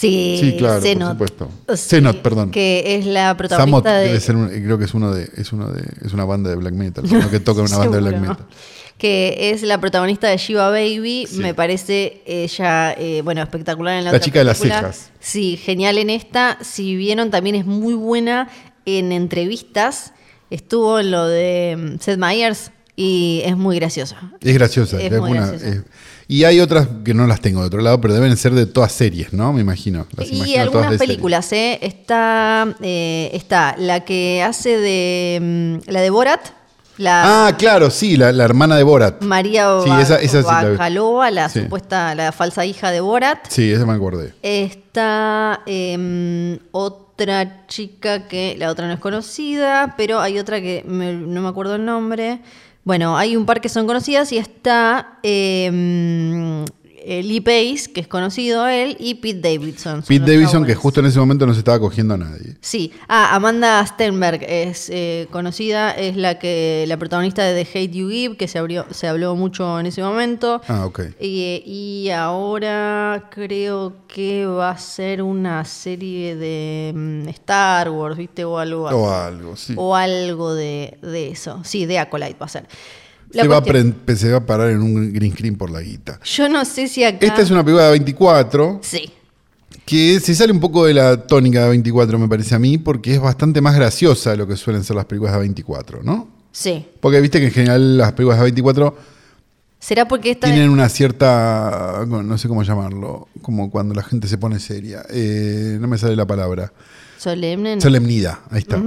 Sí, 0.03 0.39
Sí, 0.41 0.57
claro, 0.59 0.75
por 0.81 0.83
Zenot. 0.83 1.11
supuesto. 1.13 1.49
Sí, 1.69 1.89
Zenot, 1.89 2.23
perdón. 2.23 2.51
Que 2.51 2.97
es 2.97 3.07
la 3.07 3.29
Samot 3.31 3.37
protagonista 3.39 3.97
de... 3.99 4.07
debe 4.09 4.21
ser 4.21 4.37
un- 4.37 4.49
creo 4.49 4.79
que 4.79 4.85
es 4.85 4.95
uno 4.95 5.13
de, 5.15 5.29
es 5.37 5.53
uno 5.53 5.69
de, 5.71 5.83
es 6.05 6.13
una 6.13 6.25
banda 6.25 6.51
de 6.51 6.57
black 6.57 6.75
metal, 6.75 7.05
uno 7.11 7.31
que 7.31 7.41
toca 7.41 7.63
una 7.63 7.77
banda 7.79 7.97
de 7.99 8.03
black 8.03 8.21
metal. 8.21 8.47
Que 8.99 9.51
es 9.53 9.63
la 9.63 9.81
protagonista 9.81 10.29
de 10.29 10.37
Shiva 10.37 10.69
Baby. 10.71 11.27
Sí. 11.29 11.39
Me 11.39 11.55
parece 11.55 12.23
ella, 12.27 12.93
eh, 12.93 13.21
bueno, 13.25 13.43
espectacular 13.43 13.95
en 13.99 14.05
la, 14.05 14.11
La 14.13 14.17
otra 14.19 14.25
chica 14.25 14.39
de 14.41 14.45
las 14.45 14.59
cejas. 14.59 15.11
Sí, 15.19 15.57
genial 15.57 15.99
en 15.99 16.11
esta. 16.11 16.59
Si 16.63 16.95
vieron, 16.95 17.31
también 17.31 17.57
es 17.57 17.67
muy 17.67 17.95
buena 17.95 18.49
en 18.87 19.11
entrevistas. 19.13 20.13
Estuvo 20.51 21.01
en 21.01 21.11
lo 21.11 21.27
de 21.27 21.77
mm, 21.97 22.01
Seth 22.01 22.19
Meyers 22.19 22.71
y 22.95 23.43
es 23.45 23.57
muy 23.57 23.77
graciosa. 23.77 24.33
Es 24.41 24.55
graciosa. 24.55 25.01
Es 25.01 25.13
es 25.13 25.19
muy 25.21 25.31
una- 25.33 25.47
graciosa. 25.49 25.69
es- 25.69 25.83
y 26.29 26.45
hay 26.45 26.61
otras 26.61 26.89
que 27.05 27.15
no 27.15 27.27
las 27.27 27.41
tengo 27.41 27.61
de 27.61 27.67
otro 27.67 27.81
lado, 27.83 28.01
pero 28.01 28.15
deben 28.15 28.37
ser 28.37 28.53
de 28.55 28.67
todas 28.67 28.93
series, 28.93 29.33
¿no? 29.33 29.53
Me 29.53 29.61
imagino. 29.61 30.07
Las 30.17 30.29
Y 30.31 30.37
imagino 30.37 30.55
todas 30.55 30.63
algunas 30.67 30.89
series. 30.91 30.99
películas, 31.09 31.53
¿eh? 31.53 31.79
Está, 31.83 32.75
eh, 32.81 33.31
está 33.33 33.75
la 33.79 34.01
que 34.05 34.43
hace 34.43 34.79
de 34.79 35.39
mm, 35.87 35.91
la 35.91 36.01
de 36.01 36.11
Borat, 36.11 36.41
la 36.99 37.47
Ah, 37.49 37.57
claro, 37.57 37.91
sí, 37.91 38.17
la, 38.17 38.33
la 38.33 38.45
hermana 38.45 38.77
de 38.77 38.83
Borat. 38.83 39.23
María 39.23 39.67
Sí, 39.83 39.91
esa- 40.01 40.21
esa 40.21 40.43
sí 40.43 40.49
la 41.31 41.49
Sí. 41.49 41.61
supuesta, 41.63 42.15
la 42.15 42.33
falsa 42.33 42.65
hija 42.67 42.91
de 42.91 43.01
Borat. 43.01 43.39
Sí, 43.49 43.71
esa 43.73 43.87
me 43.87 43.95
acordé. 43.95 44.35
Está 44.43 45.61
em, 45.67 46.59
otra 46.71 47.67
chica 47.67 48.29
que 48.29 48.57
la 48.59 48.71
otra 48.71 48.87
no 48.87 48.93
es 48.95 49.01
conocida, 49.01 49.95
pero 49.97 50.21
hay 50.21 50.39
otra 50.39 50.61
que 50.61 50.85
me- 50.87 51.15
no 51.15 51.41
me 51.43 51.49
acuerdo 51.49 51.77
el 51.77 51.85
nombre. 51.85 52.41
Bueno, 52.85 53.17
hay 53.17 53.37
un 53.37 53.47
par 53.47 53.61
que 53.61 53.69
son 53.69 53.87
conocidas 53.87 54.33
y 54.33 54.39
está 54.39 55.19
eh, 55.23 56.65
Lee 57.07 57.41
Pace, 57.41 57.93
que 57.93 58.01
es 58.01 58.09
conocido 58.09 58.67
él, 58.67 58.97
y 58.99 59.15
Pete 59.17 59.41
Davidson. 59.41 60.03
Son 60.03 60.03
Pete 60.03 60.33
Davidson, 60.33 60.65
que 60.65 60.75
justo 60.75 61.01
en 61.01 61.07
ese 61.07 61.19
momento 61.19 61.47
no 61.47 61.53
se 61.53 61.61
estaba 61.61 61.79
cogiendo 61.81 62.15
a 62.15 62.19
nadie. 62.19 62.57
Sí, 62.61 62.93
ah, 63.09 63.35
Amanda 63.35 63.85
Stenberg 63.87 64.43
es 64.43 64.89
eh, 64.91 65.27
conocida, 65.31 65.91
es 65.93 66.17
la 66.17 66.39
que 66.39 66.85
la 66.89 66.97
protagonista 66.97 67.43
de 67.45 67.65
The 67.65 67.71
Hate 67.71 67.93
You 67.93 68.09
Give, 68.09 68.37
que 68.37 68.49
se, 68.49 68.59
abrió, 68.59 68.87
se 68.91 69.09
habló 69.09 69.35
mucho 69.37 69.81
en 69.81 69.87
ese 69.87 70.03
momento. 70.03 70.61
Ah, 70.69 70.87
ok. 70.87 71.01
Y, 71.21 71.63
y 71.67 72.11
ahora 72.11 73.29
creo 73.31 73.95
que 74.07 74.47
va 74.47 74.71
a 74.71 74.79
ser 74.79 75.23
una 75.23 75.65
serie 75.65 76.37
de 76.37 76.93
mm, 76.95 77.29
Star 77.29 77.91
Wars, 77.91 78.17
¿viste? 78.17 78.45
O 78.45 78.59
algo, 78.59 78.85
O 78.85 79.11
algo, 79.11 79.57
sí. 79.57 79.75
o 79.77 79.95
algo 79.97 80.55
de, 80.55 80.99
de 81.03 81.31
eso. 81.31 81.61
Sí, 81.65 81.87
de 81.87 81.99
Acolyte 81.99 82.37
va 82.39 82.47
a 82.47 82.49
ser. 82.49 82.69
Se 83.33 83.49
va, 83.49 83.57
a 83.59 83.61
cuestión- 83.63 83.95
pre- 84.05 84.17
se 84.17 84.31
va 84.31 84.39
a 84.39 84.47
parar 84.47 84.71
en 84.71 84.83
un 84.83 85.13
green 85.13 85.33
screen 85.33 85.57
por 85.57 85.71
la 85.71 85.81
guita. 85.81 86.21
Yo 86.25 86.49
no 86.49 86.65
sé 86.65 86.89
si 86.89 87.03
acá... 87.05 87.27
Esta 87.27 87.41
es 87.43 87.51
una 87.51 87.65
película 87.65 87.87
de 87.87 87.91
24 87.93 88.81
Sí, 88.83 89.11
que 89.87 90.21
se 90.21 90.35
sale 90.35 90.53
un 90.53 90.61
poco 90.61 90.85
de 90.87 90.95
la 90.95 91.27
tónica 91.27 91.63
de 91.65 91.71
24, 91.71 92.19
me 92.19 92.29
parece 92.29 92.55
a 92.55 92.59
mí, 92.59 92.79
porque 92.79 93.15
es 93.15 93.21
bastante 93.21 93.61
más 93.61 93.75
graciosa 93.75 94.31
de 94.31 94.37
lo 94.37 94.47
que 94.47 94.57
suelen 94.57 94.85
ser 94.85 94.97
las 94.97 95.07
películas 95.07 95.35
de 95.35 95.41
24, 95.41 96.03
¿no? 96.03 96.29
sí. 96.53 96.87
Porque 97.01 97.21
viste 97.21 97.41
que 97.41 97.47
en 97.47 97.53
general 97.53 97.97
las 97.99 98.13
películas 98.13 98.39
de 98.39 98.45
24 98.45 98.97
¿Será 99.81 100.07
porque 100.07 100.31
esta... 100.31 100.47
tienen 100.47 100.71
una 100.71 100.89
cierta, 100.89 102.05
no 102.07 102.39
sé 102.39 102.47
cómo 102.47 102.63
llamarlo, 102.63 103.27
como 103.43 103.69
cuando 103.71 103.95
la 103.95 104.05
gente 104.05 104.29
se 104.29 104.39
pone 104.39 104.61
seria. 104.61 105.03
Eh, 105.11 105.77
no 105.81 105.89
me 105.89 105.99
sale 105.99 106.15
la 106.15 106.25
palabra. 106.27 106.73
Solemne? 107.19 107.81
Solemnidad, 107.81 108.39
ahí 108.51 108.61
está. 108.61 108.81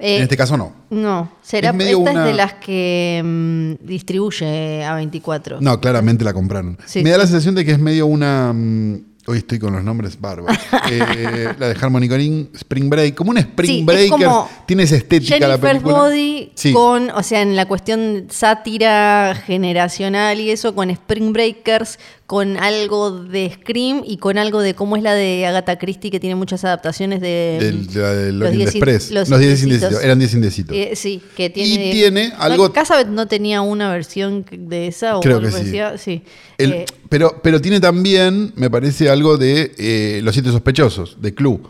Eh, 0.00 0.16
En 0.16 0.22
este 0.22 0.36
caso 0.36 0.56
no. 0.56 0.72
No, 0.90 1.30
será 1.42 1.70
Es 1.70 1.76
esta 1.76 1.96
una- 1.98 2.10
es 2.24 2.24
de 2.26 2.34
las 2.34 2.54
que 2.54 3.20
mm, 3.24 3.86
distribuye 3.86 4.82
a 4.84 4.94
24. 4.94 5.58
No, 5.60 5.78
claramente 5.80 6.24
la 6.24 6.32
compraron. 6.32 6.78
Sí, 6.86 7.02
me 7.02 7.10
da 7.10 7.16
sí. 7.16 7.20
la 7.20 7.26
sensación 7.26 7.54
de 7.54 7.64
que 7.64 7.72
es 7.72 7.78
medio 7.78 8.06
una... 8.06 8.52
mm, 8.54 9.04
Hoy 9.26 9.36
estoy 9.38 9.58
con 9.58 9.74
los 9.74 9.84
nombres 9.84 10.18
bárbaros. 10.20 10.56
Eh, 10.90 11.54
la 11.58 11.68
de 11.68 11.76
Harmony 11.80 12.08
Corrin, 12.08 12.50
Spring 12.54 12.88
Break, 12.90 13.14
como 13.14 13.30
un 13.30 13.38
Spring 13.38 13.70
Sí, 13.70 13.78
es 13.80 13.86
Breaker. 13.86 14.28
Tiene 14.66 14.82
esa 14.84 14.96
estética 14.96 15.38
la 15.38 15.46
Jennifer 15.56 15.70
película. 15.72 15.94
Body 15.98 16.52
con, 16.72 17.10
o 17.10 17.22
sea, 17.22 17.42
en 17.42 17.54
la 17.54 17.66
cuestión 17.66 18.26
sátira 18.30 19.36
generacional 19.46 20.40
y 20.40 20.50
eso, 20.50 20.74
con 20.74 20.90
Spring 20.90 21.32
Breakers, 21.32 21.98
con 22.30 22.56
algo 22.58 23.10
de 23.10 23.50
Scream 23.52 24.04
y 24.06 24.18
con 24.18 24.38
algo 24.38 24.60
de 24.60 24.74
cómo 24.76 24.96
es 24.96 25.02
la 25.02 25.14
de 25.14 25.46
Agatha 25.46 25.80
Christie, 25.80 26.12
que 26.12 26.20
tiene 26.20 26.36
muchas 26.36 26.64
adaptaciones 26.64 27.20
de... 27.20 27.58
Del- 27.60 27.86
de 27.88 28.00
la 28.00 28.14
de 28.14 28.30
los 28.32 28.52
diez 28.52 28.70
Express. 28.70 29.10
los 29.10 29.28
Los 29.28 29.40
10 29.40 29.50
indecisos. 29.64 29.64
indecisos. 29.82 30.04
Eran 30.04 30.18
10 30.20 30.34
indecisos. 30.34 30.76
Eh, 30.76 30.92
sí, 30.94 31.20
que 31.36 31.46
Y 31.46 31.48
tiene... 31.50 31.90
tiene 31.90 32.28
¿No- 32.28 32.36
algo- 32.40 32.72
¿Casabet 32.72 33.08
no 33.08 33.26
tenía 33.26 33.62
una 33.62 33.90
versión 33.90 34.46
de 34.48 34.86
esa? 34.86 35.16
O 35.18 35.20
Creo 35.22 35.40
que 35.40 35.50
sí. 35.50 35.72
Sí. 35.98 36.22
El- 36.56 36.72
Eh, 36.72 36.86
pero, 37.08 37.40
pero 37.42 37.60
tiene 37.60 37.80
también, 37.80 38.52
me 38.54 38.70
parece, 38.70 39.10
algo 39.10 39.36
de 39.36 39.72
eh, 39.76 40.20
Los 40.22 40.32
Siete 40.36 40.50
Sospechosos, 40.52 41.16
de 41.20 41.34
Clue. 41.34 41.60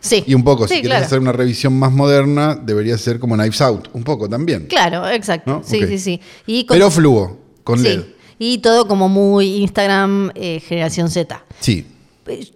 sí. 0.00 0.24
Y 0.26 0.32
un 0.32 0.44
poco, 0.44 0.66
Sí, 0.66 0.76
si 0.76 0.80
quieres 0.80 0.92
claro. 0.96 1.04
hacer 1.04 1.18
una 1.18 1.32
revisión 1.32 1.78
más 1.78 1.92
moderna, 1.92 2.54
debería 2.54 2.96
ser 2.96 3.18
como 3.18 3.34
Knives 3.34 3.60
Out, 3.60 3.88
un 3.92 4.02
poco 4.02 4.30
también. 4.30 4.64
Claro, 4.66 5.06
exacto. 5.10 5.50
¿No? 5.50 5.62
Sí, 5.62 5.80
sí, 5.86 5.98
sí. 5.98 6.20
Y 6.46 6.64
con- 6.64 6.74
Pero 6.74 6.90
fluo, 6.90 7.38
con 7.62 7.78
sí. 7.80 7.84
LED. 7.84 8.00
Y 8.38 8.58
todo 8.58 8.86
como 8.86 9.08
muy 9.08 9.56
Instagram 9.62 10.30
eh, 10.34 10.60
generación 10.60 11.08
Z. 11.10 11.42
Sí. 11.60 11.86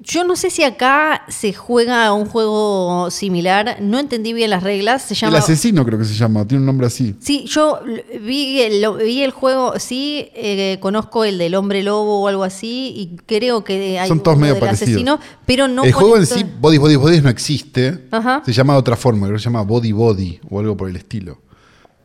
Yo 0.03 0.25
no 0.25 0.35
sé 0.35 0.51
si 0.51 0.65
acá 0.65 1.23
se 1.29 1.53
juega 1.53 2.13
un 2.13 2.27
juego 2.27 3.09
similar. 3.13 3.77
No 3.81 4.01
entendí 4.01 4.33
bien 4.33 4.51
las 4.51 4.65
reglas. 4.65 5.03
Se 5.03 5.15
llama. 5.15 5.37
El 5.37 5.43
asesino 5.45 5.85
creo 5.87 5.97
que 5.97 6.05
se 6.05 6.15
llama, 6.15 6.45
tiene 6.45 6.63
un 6.63 6.67
nombre 6.67 6.89
así. 6.89 7.15
Sí, 7.21 7.45
yo 7.47 7.79
vi 8.21 8.63
el, 8.63 8.83
lo- 8.83 8.97
vi 8.97 9.23
el 9.23 9.31
juego, 9.31 9.79
sí, 9.79 10.29
eh, 10.35 10.79
conozco 10.81 11.23
el 11.25 11.39
del 11.39 11.55
hombre 11.55 11.85
lobo 11.85 12.21
o 12.21 12.27
algo 12.27 12.43
así, 12.43 12.93
y 12.97 13.17
creo 13.27 13.63
que 13.63 13.97
hay 14.01 14.09
Son 14.09 14.21
todos 14.21 14.37
uno 14.39 14.41
medio 14.43 14.55
del 14.55 14.61
parecidos. 14.65 14.89
asesino, 14.91 15.21
pero 15.47 15.69
no 15.69 15.85
el 15.85 15.93
juego 15.93 16.17
en 16.17 16.27
sí, 16.27 16.45
Body 16.61 16.79
Body 16.79 16.97
Body, 16.97 17.21
no 17.21 17.29
existe. 17.31 18.09
Ajá. 18.11 18.43
Se 18.45 18.53
llama 18.53 18.73
de 18.73 18.81
otra 18.81 18.97
forma, 18.97 19.29
creo 19.29 19.37
que 19.37 19.43
se 19.43 19.45
llama 19.45 19.63
Body 19.63 19.93
Body 19.93 20.41
o 20.51 20.59
algo 20.59 20.77
por 20.77 20.89
el 20.91 20.97
estilo. 20.97 21.39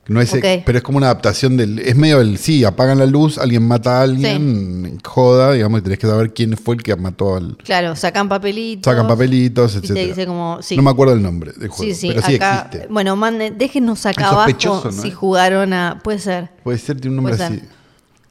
No 0.08 0.22
es. 0.22 0.32
Pero 0.32 0.78
es 0.78 0.84
como 0.84 0.98
una 1.00 1.08
adaptación 1.08 1.58
del. 1.58 1.80
Es 1.80 1.96
medio 1.96 2.22
el. 2.22 2.38
Sí, 2.38 2.64
apagan 2.64 3.00
la 3.00 3.08
luz, 3.08 3.40
alguien 3.40 3.68
mata 3.68 4.00
a 4.00 4.04
alguien, 4.04 5.00
joda, 5.04 5.54
digamos, 5.54 5.80
y 5.80 5.84
tenés 5.84 5.98
que 6.00 6.06
saber 6.08 6.34
quién 6.34 6.56
fue 6.58 6.76
el 6.76 6.84
que 6.84 6.96
mató 6.96 7.36
al. 7.38 7.58
Claro, 7.58 7.96
sacan 7.96 8.30
papelitos. 8.30 8.92
Sacan 8.92 9.08
papelitos, 9.08 9.74
te 9.74 9.80
etc. 9.80 10.08
dice 10.10 10.28
como, 10.28 10.60
sí. 10.62 10.76
No 10.76 10.84
me 10.84 10.92
acuerdo 10.92 11.14
el 11.14 11.24
nombre 11.24 11.54
del 11.54 11.70
juego, 11.70 11.92
Sí, 11.92 12.00
sí, 12.00 12.08
pero 12.10 12.22
sí 12.22 12.36
acá, 12.36 12.68
existe. 12.72 12.88
bueno, 12.92 13.16
manden, 13.16 13.58
déjenos 13.58 14.06
acá 14.06 14.30
abajo 14.30 14.82
¿no? 14.86 14.92
si 14.92 15.10
jugaron 15.10 15.74
a, 15.74 16.00
puede 16.04 16.20
ser, 16.20 16.50
Puede 16.64 16.78
ser, 16.78 17.02
tiene 17.02 17.18
un 17.18 17.24
nombre 17.24 17.44
así. 17.44 17.62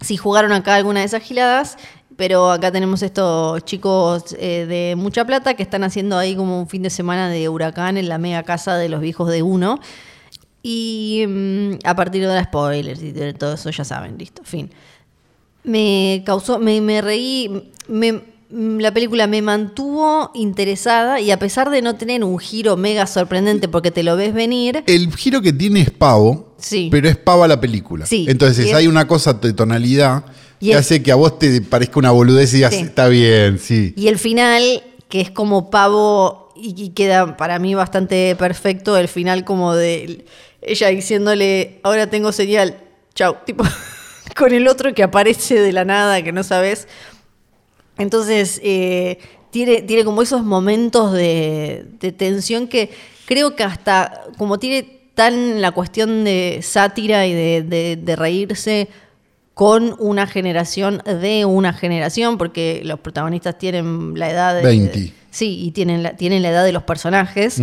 si 0.01 0.17
jugaron 0.17 0.53
acá 0.53 0.77
alguna 0.77 1.01
de 1.01 1.07
esas 1.07 1.23
giladas, 1.23 1.77
pero 2.17 2.53
acá 2.53 2.71
tenemos 2.71 3.03
estos 3.03 3.65
chicos 3.65 4.37
eh, 4.39 4.67
de 4.69 4.95
mucha 4.97 5.25
plata 5.25 5.55
que 5.55 5.65
están 5.65 5.83
haciendo 5.83 6.17
ahí 6.17 6.37
como 6.37 6.61
un 6.61 6.69
fin 6.69 6.83
de 6.83 6.91
semana 6.91 7.29
de 7.29 7.49
huracán 7.49 7.97
en 7.97 8.09
la 8.09 8.19
mega 8.19 8.45
casa 8.45 8.77
de 8.77 8.89
los 8.89 9.01
viejos 9.01 9.29
de 9.29 9.43
uno. 9.43 9.81
Y 10.67 11.27
mm, 11.29 11.73
a 11.85 11.95
partir 11.95 12.23
de 12.23 12.29
las 12.29 12.45
spoilers 12.47 13.03
y 13.03 13.13
de 13.13 13.35
todo 13.35 13.53
eso 13.55 13.69
ya 13.69 13.85
saben, 13.85 14.17
listo, 14.17 14.43
fin. 14.45 14.71
Me 15.63 16.23
causó, 16.25 16.59
me, 16.59 16.81
me 16.81 17.03
reí, 17.03 17.71
me, 17.87 18.13
mm, 18.13 18.79
la 18.81 18.93
película 18.93 19.27
me 19.27 19.43
mantuvo 19.43 20.31
interesada 20.35 21.21
y 21.21 21.31
a 21.31 21.39
pesar 21.39 21.69
de 21.71 21.83
no 21.83 21.97
tener 21.97 22.25
un 22.25 22.39
giro 22.39 22.79
mega 22.79 23.07
sorprendente 23.07 23.69
porque 23.69 23.91
te 23.91 24.03
lo 24.03 24.17
ves 24.17 24.33
venir, 24.33 24.83
El 24.87 25.15
giro 25.15 25.43
que 25.43 25.53
tiene 25.53 25.83
es 25.83 25.91
pavo, 25.91 26.55
Sí. 26.59 26.89
pero 26.91 27.11
es 27.11 27.17
pava 27.19 27.47
la 27.47 27.61
película. 27.61 28.07
Sí. 28.07 28.25
Entonces 28.27 28.73
hay 28.73 28.87
una 28.87 29.07
cosa 29.07 29.35
de 29.35 29.53
tonalidad 29.53 30.25
Y 30.61 30.69
que 30.71 30.77
hace 30.77 31.03
que 31.03 31.13
a 31.13 31.17
vos 31.17 31.39
te 31.39 31.61
parezca 31.61 31.99
una 31.99 32.11
boludez 32.11 32.53
y 32.55 32.57
digas, 32.57 32.73
Sí. 32.75 32.81
está 32.81 33.09
bien, 33.09 33.59
sí. 33.59 33.93
Y 33.99 34.09
el 34.09 34.19
final, 34.19 34.83
que 35.11 35.21
es 35.21 35.31
como 35.31 35.69
pavo 35.69 36.53
y, 36.57 36.75
y 36.83 36.89
queda 36.91 37.37
para 37.37 37.59
mí 37.59 37.75
bastante 37.75 38.35
perfecto, 38.37 38.97
el 38.97 39.09
final 39.09 39.45
como 39.45 39.75
de 39.75 40.25
ella 40.67 40.89
diciéndole, 40.89 41.79
ahora 41.83 42.09
tengo 42.09 42.33
señal, 42.33 42.77
chau, 43.15 43.37
tipo, 43.47 43.65
con 44.37 44.53
el 44.53 44.67
otro 44.69 44.93
que 44.95 45.03
aparece 45.03 45.61
de 45.61 45.73
la 45.73 45.85
nada, 45.85 46.23
que 46.23 46.33
no 46.33 46.43
sabes. 46.43 46.89
Entonces, 47.99 48.61
eh, 48.65 49.19
tiene, 49.51 49.83
tiene 49.83 50.05
como 50.05 50.23
esos 50.23 50.43
momentos 50.45 51.13
de, 51.13 51.87
de 52.01 52.13
tensión 52.13 52.67
que 52.67 52.91
creo 53.27 53.55
que 53.55 53.63
hasta, 53.63 54.23
como 54.37 54.59
tiene 54.59 54.83
tan 55.15 55.61
la 55.63 55.71
cuestión 55.71 56.25
de 56.25 56.59
sátira 56.63 57.27
y 57.27 57.33
de, 57.33 57.63
de- 57.63 57.97
de 58.03 58.17
reírse 58.17 58.89
con 59.55 59.95
una 60.01 60.27
generación 60.27 61.01
de 61.05 61.45
una 61.45 61.73
generación, 61.73 62.37
porque 62.39 62.81
los 62.85 62.99
protagonistas 62.99 63.57
tienen 63.57 64.19
la 64.19 64.29
edad 64.29 64.57
de... 64.57 64.63
20. 64.63 65.13
sí, 65.31 65.61
y 65.65 65.71
tienen 65.71 66.03
la, 66.03 66.17
tienen 66.17 66.43
la 66.43 66.49
edad 66.51 66.65
de 66.65 66.73
los 66.73 66.83
personajes. 66.83 67.61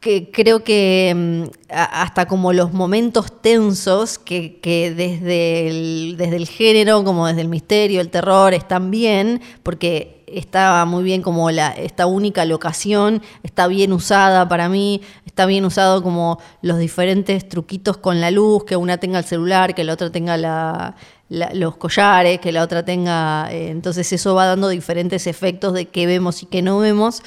Que 0.00 0.30
creo 0.30 0.62
que 0.62 1.12
mm, 1.16 1.42
hasta 1.70 2.26
como 2.26 2.52
los 2.52 2.72
momentos 2.72 3.40
tensos 3.42 4.18
que, 4.18 4.58
desde, 4.96 5.68
el, 5.68 6.14
desde 6.16 6.36
el 6.36 6.46
género, 6.48 7.02
como 7.04 7.26
desde 7.26 7.40
el 7.40 7.48
misterio, 7.48 8.00
el 8.00 8.08
terror, 8.10 8.54
están 8.54 8.90
bien, 8.90 9.40
porque 9.62 10.22
está 10.28 10.84
muy 10.84 11.02
bien 11.02 11.22
como 11.22 11.50
la, 11.50 11.70
esta 11.70 12.06
única 12.06 12.44
locación, 12.44 13.22
está 13.42 13.66
bien 13.66 13.92
usada 13.92 14.46
para 14.48 14.68
mí, 14.68 15.00
está 15.26 15.46
bien 15.46 15.64
usado 15.64 16.02
como 16.02 16.38
los 16.62 16.78
diferentes 16.78 17.48
truquitos 17.48 17.96
con 17.96 18.20
la 18.20 18.30
luz, 18.30 18.64
que 18.64 18.76
una 18.76 18.98
tenga 18.98 19.18
el 19.18 19.24
celular, 19.24 19.74
que 19.74 19.84
la 19.84 19.94
otra 19.94 20.10
tenga 20.12 20.36
la- 20.36 20.94
los 21.28 21.76
collares, 21.76 22.38
que 22.40 22.52
la 22.52 22.62
otra 22.62 22.84
tenga... 22.84 23.48
eh, 23.52 23.68
entonces 23.68 24.10
eso 24.14 24.34
va 24.34 24.46
dando 24.46 24.68
diferentes 24.68 25.26
efectos 25.26 25.74
de 25.74 25.86
qué 25.86 26.06
vemos 26.06 26.42
y 26.42 26.46
qué 26.46 26.62
no 26.62 26.78
vemos 26.78 27.22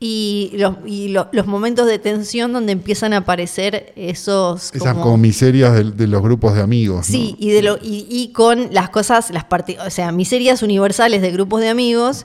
y, 0.00 0.52
los, 0.54 0.76
y 0.86 1.08
lo- 1.08 1.28
los 1.32 1.46
momentos 1.48 1.86
de 1.86 1.98
tensión 1.98 2.52
donde 2.52 2.70
empiezan 2.72 3.12
a 3.12 3.18
aparecer 3.18 3.92
esos 3.96 4.70
Esas 4.74 4.92
como- 4.92 5.02
como 5.02 5.16
miserias 5.18 5.74
de, 5.74 5.84
de 5.90 6.06
los 6.06 6.22
grupos 6.22 6.54
de 6.54 6.62
amigos. 6.62 7.06
sí 7.06 7.36
¿no? 7.38 7.46
y 7.46 7.50
de 7.50 7.62
lo 7.62 7.78
y, 7.82 8.06
y 8.08 8.32
con 8.32 8.68
las 8.72 8.90
cosas 8.90 9.30
las 9.30 9.44
o 9.84 9.90
sea 9.90 10.12
miserias 10.12 10.62
universales 10.62 11.20
de 11.20 11.32
grupos 11.32 11.60
de 11.62 11.68
amigos 11.70 12.24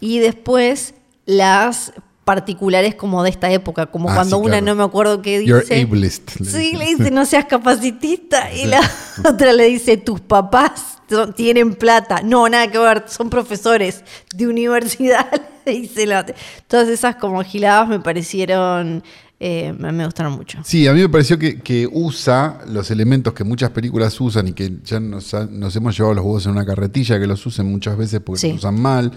y 0.00 0.20
después 0.20 0.94
las 1.26 1.92
particulares 2.24 2.94
como 2.94 3.22
de 3.24 3.30
esta 3.30 3.50
época 3.50 3.86
como 3.86 4.10
Ah, 4.10 4.14
cuando 4.16 4.36
sí, 4.36 4.42
una 4.42 4.58
claro. 4.58 4.66
no 4.66 4.74
me 4.76 4.84
acuerdo 4.84 5.20
qué 5.22 5.40
dice 5.40 5.50
You're 5.50 5.82
ableist. 5.82 6.36
le 6.38 6.46
Sí, 6.50 6.76
le 6.76 6.84
dice 6.86 7.10
no 7.10 7.24
seas 7.26 7.46
capacitista 7.46 8.52
y 8.52 8.66
la 8.66 8.80
otra 9.28 9.52
le 9.54 9.64
dice 9.64 9.96
tus 9.96 10.20
papás 10.20 10.98
son- 11.10 11.32
tienen 11.32 11.74
plata. 11.74 12.20
No, 12.22 12.46
nada 12.50 12.70
que 12.70 12.78
ver, 12.78 13.04
son 13.08 13.30
profesores 13.30 14.04
de 14.34 14.46
universidad. 14.46 15.26
dice 15.80 16.06
la. 16.06 16.24
Todas 16.66 16.88
esas 16.88 17.16
como 17.16 17.42
giladas 17.44 17.88
me 17.88 18.00
parecieron, 18.00 19.02
eh, 19.40 19.72
me 19.78 20.04
gustaron 20.04 20.32
mucho. 20.34 20.58
Sí, 20.64 20.86
a 20.88 20.92
mí 20.92 21.00
me 21.00 21.08
pareció 21.08 21.38
que, 21.38 21.60
que 21.60 21.88
usa 21.90 22.60
los 22.68 22.90
elementos 22.90 23.32
que 23.32 23.44
muchas 23.44 23.70
películas 23.70 24.20
usan 24.20 24.48
y 24.48 24.52
que 24.52 24.78
ya 24.84 24.98
nos, 25.00 25.32
ha- 25.34 25.46
nos 25.46 25.74
hemos 25.76 25.96
llevado 25.96 26.14
los 26.14 26.24
huevos 26.24 26.46
en 26.46 26.52
una 26.52 26.66
carretilla, 26.66 27.18
que 27.18 27.26
los 27.26 27.44
usen 27.46 27.66
muchas 27.70 27.96
veces 27.96 28.20
porque 28.20 28.40
Sí. 28.40 28.48
los 28.48 28.58
usan 28.58 28.80
mal. 28.80 29.12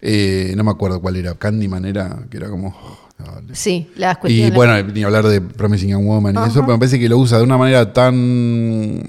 Eh, 0.00 0.52
no 0.56 0.64
me 0.64 0.70
acuerdo 0.72 1.00
cuál 1.00 1.16
era, 1.16 1.34
Candyman 1.34 1.84
era, 1.84 2.24
que 2.28 2.36
era 2.36 2.50
como... 2.50 2.74
dale. 3.18 3.54
Sí, 3.54 3.88
las 3.96 4.16
Y 4.16 4.20
cuestiones. 4.20 4.54
bueno, 4.54 4.82
ni 4.92 5.04
hablar 5.04 5.26
de 5.28 5.40
Promising 5.40 5.90
Young 5.90 6.04
Woman 6.06 6.34
y 6.34 6.48
eso, 6.48 6.60
pero 6.62 6.72
me 6.72 6.78
parece 6.78 6.98
que 6.98 7.08
lo 7.08 7.18
usa 7.18 7.38
de 7.38 7.44
una 7.44 7.56
manera 7.56 7.92
tan, 7.92 9.00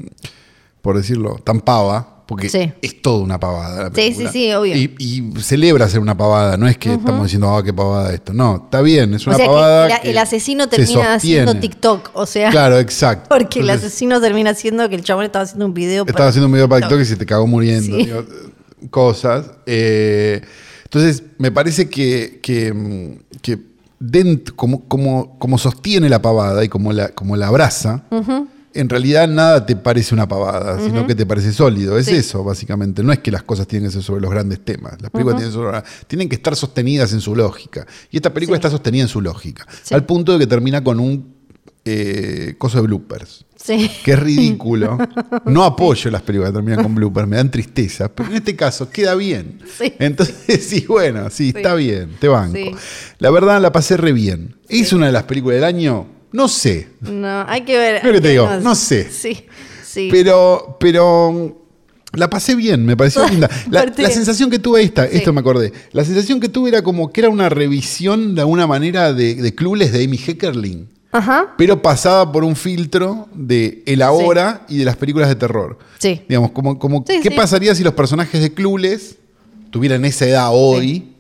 por 0.84 0.96
decirlo, 0.96 1.40
tan 1.44 1.62
pava, 1.62 2.13
porque 2.26 2.50
Sí. 2.50 2.72
es 2.82 3.02
toda 3.02 3.24
una 3.24 3.40
pavada. 3.40 3.90
la 3.90 3.96
Sí, 3.96 4.14
sí, 4.14 4.28
sí, 4.32 4.54
obvio. 4.54 4.76
Y, 4.76 4.94
y 4.98 5.42
celebra 5.42 5.88
ser 5.90 6.00
una 6.00 6.16
pavada, 6.18 6.56
no 6.58 6.68
es 6.68 6.78
que 6.78 6.94
estamos 6.94 7.24
diciendo, 7.24 7.56
ah, 7.56 7.64
qué 7.64 7.74
pavada 7.74 8.14
esto. 8.14 8.34
No, 8.34 8.62
está 8.66 8.82
bien, 8.82 9.14
es 9.14 9.28
o 9.28 9.30
una 9.30 9.38
sea 9.38 9.46
pavada. 9.46 9.88
que 9.88 9.94
la- 9.94 10.02
que 10.02 10.10
el 10.12 10.18
asesino 10.18 10.64
se 10.64 10.70
termina 10.72 11.14
haciendo. 11.16 11.56
TikTok, 11.56 12.12
o 12.14 12.26
sea, 12.26 12.50
Claro, 12.50 12.80
exacto. 12.80 13.28
porque 13.30 13.60
el 13.60 13.70
asesino 13.70 14.22
termina 14.22 14.52
haciendo 14.52 14.88
que 14.90 14.96
el 14.96 15.04
chabón 15.04 15.26
estaba 15.26 15.44
haciendo 15.44 15.66
un 15.66 15.74
video. 15.74 16.06
Estaba 16.08 16.30
haciendo 16.30 16.48
un 16.48 16.54
video 16.54 16.70
para 16.70 16.82
TikTok 16.88 17.02
y 17.02 17.06
se 17.06 17.16
te 17.18 17.26
cagó 17.26 17.46
muriendo. 17.48 17.98
Sí. 17.98 18.06
digo, 18.06 18.26
cosas. 18.90 19.46
Eh, 19.66 20.42
entonces, 20.86 21.24
me 21.38 21.52
parece 21.52 21.90
que, 21.90 22.40
que, 22.42 22.72
como, 24.56 24.88
como, 24.88 25.38
como 25.40 25.58
sostiene 25.58 26.10
la 26.10 26.22
pavada 26.22 26.64
y 26.64 26.70
como 26.70 26.94
la, 26.94 27.10
como 27.10 27.36
la 27.36 27.48
abraza, 27.48 28.04
en 28.74 28.90
realidad 28.90 29.28
nada 29.28 29.66
te 29.66 29.76
parece 29.76 30.14
una 30.16 30.28
pavada, 30.28 30.80
sino 30.84 31.06
que 31.08 31.16
te 31.16 31.26
parece 31.26 31.54
sólido. 31.54 31.98
Es 31.98 32.08
Sí. 32.08 32.16
eso, 32.16 32.44
básicamente. 32.44 33.04
No 33.04 33.14
es 33.14 33.20
que 33.20 33.32
las 33.32 33.44
cosas 33.44 33.68
tienen 33.68 33.90
que 33.90 33.94
ser 33.94 34.04
sobre 34.04 34.22
los 34.22 34.32
grandes 34.32 34.64
temas. 34.66 35.02
Las 35.02 35.12
películas 35.12 35.38
tienen, 35.38 35.54
sobre- 35.54 35.84
tienen 36.08 36.30
que 36.30 36.36
estar 36.36 36.56
sostenidas 36.56 37.14
en 37.14 37.22
su 37.22 37.36
lógica. 37.36 37.86
Y 38.12 38.18
esta 38.18 38.34
película 38.34 38.58
Sí. 38.58 38.60
está 38.60 38.70
sostenida 38.70 39.04
en 39.04 39.10
su 39.10 39.22
lógica. 39.22 39.66
Sí. 39.84 39.94
Al 39.94 40.06
punto 40.06 40.34
de 40.34 40.40
que 40.40 40.48
termina 40.48 40.84
con 40.84 41.00
un 41.00 41.34
eh, 41.86 42.56
coso 42.58 42.78
de 42.78 42.88
bloopers 42.88 43.46
Sí. 43.58 43.92
que 44.06 44.14
es 44.14 44.20
ridículo. 44.20 44.98
No 45.46 45.66
apoyo 45.66 46.10
las 46.12 46.22
películas 46.22 46.52
que 46.52 46.56
terminan 46.60 46.82
con 46.82 46.96
bloopers, 46.96 47.28
me 47.28 47.36
dan 47.36 47.52
tristeza, 47.52 48.08
pero 48.08 48.30
en 48.30 48.36
este 48.38 48.56
caso 48.56 48.90
queda 48.90 49.16
bien. 49.16 49.60
Sí. 49.78 49.94
Entonces, 50.00 50.64
sí, 50.66 50.86
bueno, 50.88 51.30
sí, 51.30 51.52
está 51.54 51.76
bien, 51.76 52.12
te 52.22 52.30
banco. 52.30 52.58
La 53.20 53.30
verdad 53.32 53.62
la 53.62 53.74
pasé 53.74 53.98
re 53.98 54.14
bien. 54.14 54.56
¿Es 54.70 54.94
una 54.94 55.08
de 55.08 55.12
las 55.12 55.24
películas 55.24 55.56
del 55.56 55.66
año? 55.66 56.08
No 56.34 56.48
sé. 56.48 56.90
No, 57.02 57.46
hay 57.48 57.62
que 57.62 57.78
ver. 57.78 58.06
Hay 58.06 58.22
te 58.22 58.30
digo, 58.30 58.46
no- 58.48 58.60
no 58.60 58.76
sé. 58.76 59.10
Sí, 59.10 59.46
sí. 59.86 60.10
Pero, 60.12 60.78
pero 60.80 61.32
mm, 61.32 62.18
la 62.18 62.30
pasé 62.30 62.56
bien, 62.56 62.86
me 62.86 62.98
pareció 62.98 63.26
linda. 63.30 63.50
La, 63.70 63.86
la 63.86 64.10
sensación 64.10 64.50
que 64.50 64.60
tuve, 64.60 64.82
esta, 64.84 65.08
Sí. 65.08 65.18
esto 65.18 65.32
me 65.32 65.40
acordé, 65.40 65.72
la 65.94 66.04
sensación 66.04 66.40
que 66.40 66.50
tuve 66.50 66.70
era 66.70 66.82
como 66.82 67.12
que 67.14 67.22
era 67.22 67.30
una 67.30 67.48
revisión 67.50 68.36
de 68.36 68.42
alguna 68.42 68.68
manera 68.68 69.14
de, 69.14 69.36
de 69.36 69.52
de 69.92 70.04
Amy 70.04 70.18
Heckerling. 70.18 70.90
Ajá. 71.16 71.54
pero 71.60 71.80
pasada 71.80 72.32
por 72.32 72.44
un 72.44 72.56
filtro 72.56 73.28
de 73.36 73.84
el 73.86 74.02
ahora 74.02 74.66
y 74.68 74.80
de 74.80 74.86
las 74.86 74.98
películas 74.98 75.30
de 75.30 75.36
terror. 75.36 75.78
Sí. 76.00 76.22
Digamos, 76.28 76.50
como, 76.50 76.80
como 76.80 77.06
Sí, 77.08 77.20
¿qué 77.22 77.30
pasaría 77.30 77.76
si 77.76 77.84
los 77.84 77.94
personajes 77.94 78.42
de 78.42 78.52
Clueless 78.52 79.18
tuvieran 79.70 80.04
esa 80.06 80.26
edad 80.26 80.50
hoy 80.52 81.13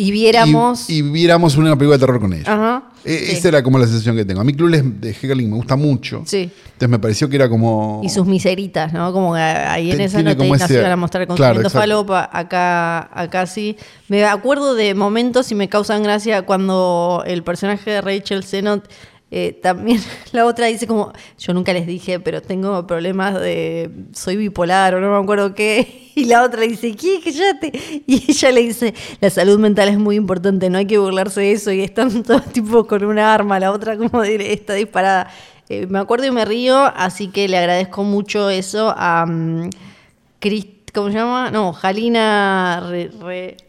Y 0.00 0.12
viéramos. 0.12 0.88
y, 0.88 0.98
y 0.98 1.02
viéramos 1.02 1.56
una 1.56 1.74
película 1.76 1.96
de 1.96 1.98
terror 1.98 2.20
con 2.20 2.32
ellos? 2.32 2.46
Ajá. 2.46 2.84
Sí. 3.04 3.10
Esa 3.30 3.48
era 3.48 3.62
como 3.64 3.78
la 3.80 3.86
sensación 3.86 4.14
que 4.14 4.24
tengo. 4.24 4.40
A 4.40 4.44
mí 4.44 4.54
Clueless 4.54 5.00
de 5.00 5.10
Heckerling 5.12 5.50
me 5.50 5.56
gusta 5.56 5.74
mucho. 5.74 6.22
Sí. 6.24 6.50
Entonces 6.64 6.88
me 6.88 7.00
pareció 7.00 7.28
que 7.28 7.34
era 7.34 7.48
como... 7.48 8.00
Y 8.04 8.08
sus 8.08 8.24
miseritas, 8.24 8.92
¿no? 8.92 9.12
Como 9.12 9.34
que 9.34 9.40
ahí 9.40 9.90
en 9.90 10.00
esa 10.00 10.22
no 10.22 10.36
te 10.36 10.48
ese- 10.54 10.86
a 10.86 10.94
mostrar 10.96 11.24
claro, 11.26 11.36
consumiendo 11.36 11.60
exacto. 11.68 11.78
falopa, 11.80 12.30
acá, 12.32 13.10
acá 13.12 13.46
sí. 13.46 13.76
Me 14.06 14.24
acuerdo 14.24 14.76
de 14.76 14.94
momentos 14.94 15.50
y 15.50 15.56
me 15.56 15.68
causan 15.68 16.04
gracia 16.04 16.42
cuando 16.42 17.24
el 17.26 17.42
personaje 17.42 17.90
de 17.90 18.00
Rachel 18.00 18.44
Sennott 18.44 18.84
Eh, 19.30 19.58
también 19.62 20.00
la 20.32 20.46
otra 20.46 20.66
dice 20.66 20.86
como, 20.86 21.12
yo 21.38 21.52
nunca 21.52 21.72
les 21.72 21.86
dije, 21.86 22.18
pero 22.18 22.40
tengo 22.40 22.86
problemas 22.86 23.34
de, 23.34 23.90
soy 24.12 24.36
bipolar 24.36 24.94
o 24.94 25.00
no 25.00 25.10
me 25.10 25.22
acuerdo 25.22 25.54
qué. 25.54 26.06
Y 26.18 26.24
la 26.24 26.42
otra 26.42 26.62
dice, 26.62 26.96
¿qué? 26.96 27.20
Cállate. 27.22 27.70
Y 28.06 28.30
ella 28.30 28.50
le 28.50 28.62
dice, 28.62 28.92
la 29.20 29.30
salud 29.30 29.58
mental 29.58 29.88
es 29.88 29.98
muy 29.98 30.16
importante, 30.16 30.68
no 30.68 30.78
hay 30.78 30.86
que 30.86 30.98
burlarse 30.98 31.40
de 31.40 31.52
eso. 31.52 31.70
Y 31.70 31.82
están 31.82 32.24
todos 32.24 32.44
tipo 32.52 32.86
con 32.86 33.04
una 33.04 33.32
arma, 33.32 33.60
la 33.60 33.70
otra 33.70 33.96
como 33.96 34.24
está 34.24 34.74
disparada. 34.74 35.30
Eh, 35.68 35.86
me 35.86 35.98
acuerdo 35.98 36.26
y 36.26 36.30
me 36.30 36.44
río, 36.44 36.76
así 36.96 37.28
que 37.28 37.46
le 37.46 37.58
agradezco 37.58 38.02
mucho 38.02 38.50
eso 38.50 38.92
a 38.96 39.26
um, 39.28 39.70
¿Cómo 40.98 41.12
se 41.12 41.16
llama? 41.16 41.52
No, 41.52 41.72
Jalina 41.72 42.90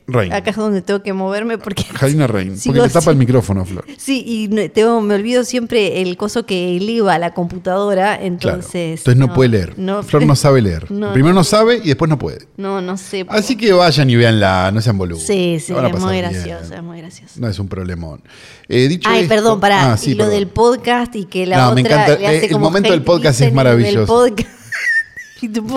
Rein. 0.07 0.33
Acá 0.33 0.49
es 0.49 0.55
donde 0.55 0.81
tengo 0.81 1.03
que 1.03 1.13
moverme 1.13 1.59
porque. 1.59 1.83
Jalina 1.93 2.25
Rein. 2.25 2.57
Porque 2.65 2.81
te 2.81 2.89
tapa 2.89 3.11
el 3.11 3.17
micrófono, 3.17 3.65
Flor. 3.65 3.85
Sí, 3.97 4.23
y 4.25 4.69
tengo, 4.69 4.99
me 5.01 5.13
olvido 5.13 5.43
siempre 5.43 6.01
el 6.01 6.17
coso 6.17 6.47
que 6.47 6.77
eleva 6.77 7.19
la 7.19 7.35
computadora. 7.35 8.19
Entonces. 8.19 9.01
Entonces 9.01 9.17
no, 9.17 9.31
puede 9.31 9.49
leer. 9.49 9.75
Flor 10.03 10.25
no 10.25 10.35
sabe 10.35 10.63
leer. 10.63 10.87
Primero 11.13 11.33
no 11.35 11.43
sabe 11.43 11.79
y 11.83 11.89
después 11.89 12.09
no 12.09 12.17
puede. 12.17 12.47
No, 12.57 12.81
no 12.81 12.97
sé. 12.97 13.27
Así 13.29 13.55
que 13.55 13.73
vayan 13.73 14.09
y 14.09 14.15
veanla, 14.15 14.71
no 14.71 14.81
sean 14.81 14.97
boludos. 14.97 15.21
Sí, 15.21 15.59
sí, 15.59 15.71
es 15.73 15.99
muy 15.99 16.17
gracioso, 16.17 16.73
es 16.73 16.83
muy 16.83 16.97
gracioso. 16.97 17.39
No 17.39 17.47
es 17.47 17.59
un 17.59 17.67
problemón. 17.67 18.23
Eh, 18.67 18.87
dicho 18.87 19.07
Ay, 19.07 19.27
perdón, 19.27 19.59
para. 19.59 19.93
Ah, 19.93 19.97
y 20.03 20.15
lo 20.15 20.27
del 20.27 20.47
podcast 20.47 21.15
y 21.15 21.25
que 21.25 21.45
la 21.45 21.57
no, 21.57 21.63
otra. 21.65 21.75
Me 21.75 21.81
encanta. 21.81 22.17
Le 22.17 22.27
hace 22.27 22.45
eh, 22.45 22.49
el 22.49 22.59
momento 22.59 22.89
del 22.91 23.03
podcast 23.03 23.41
es 23.41 23.53
maravilloso. 23.53 24.25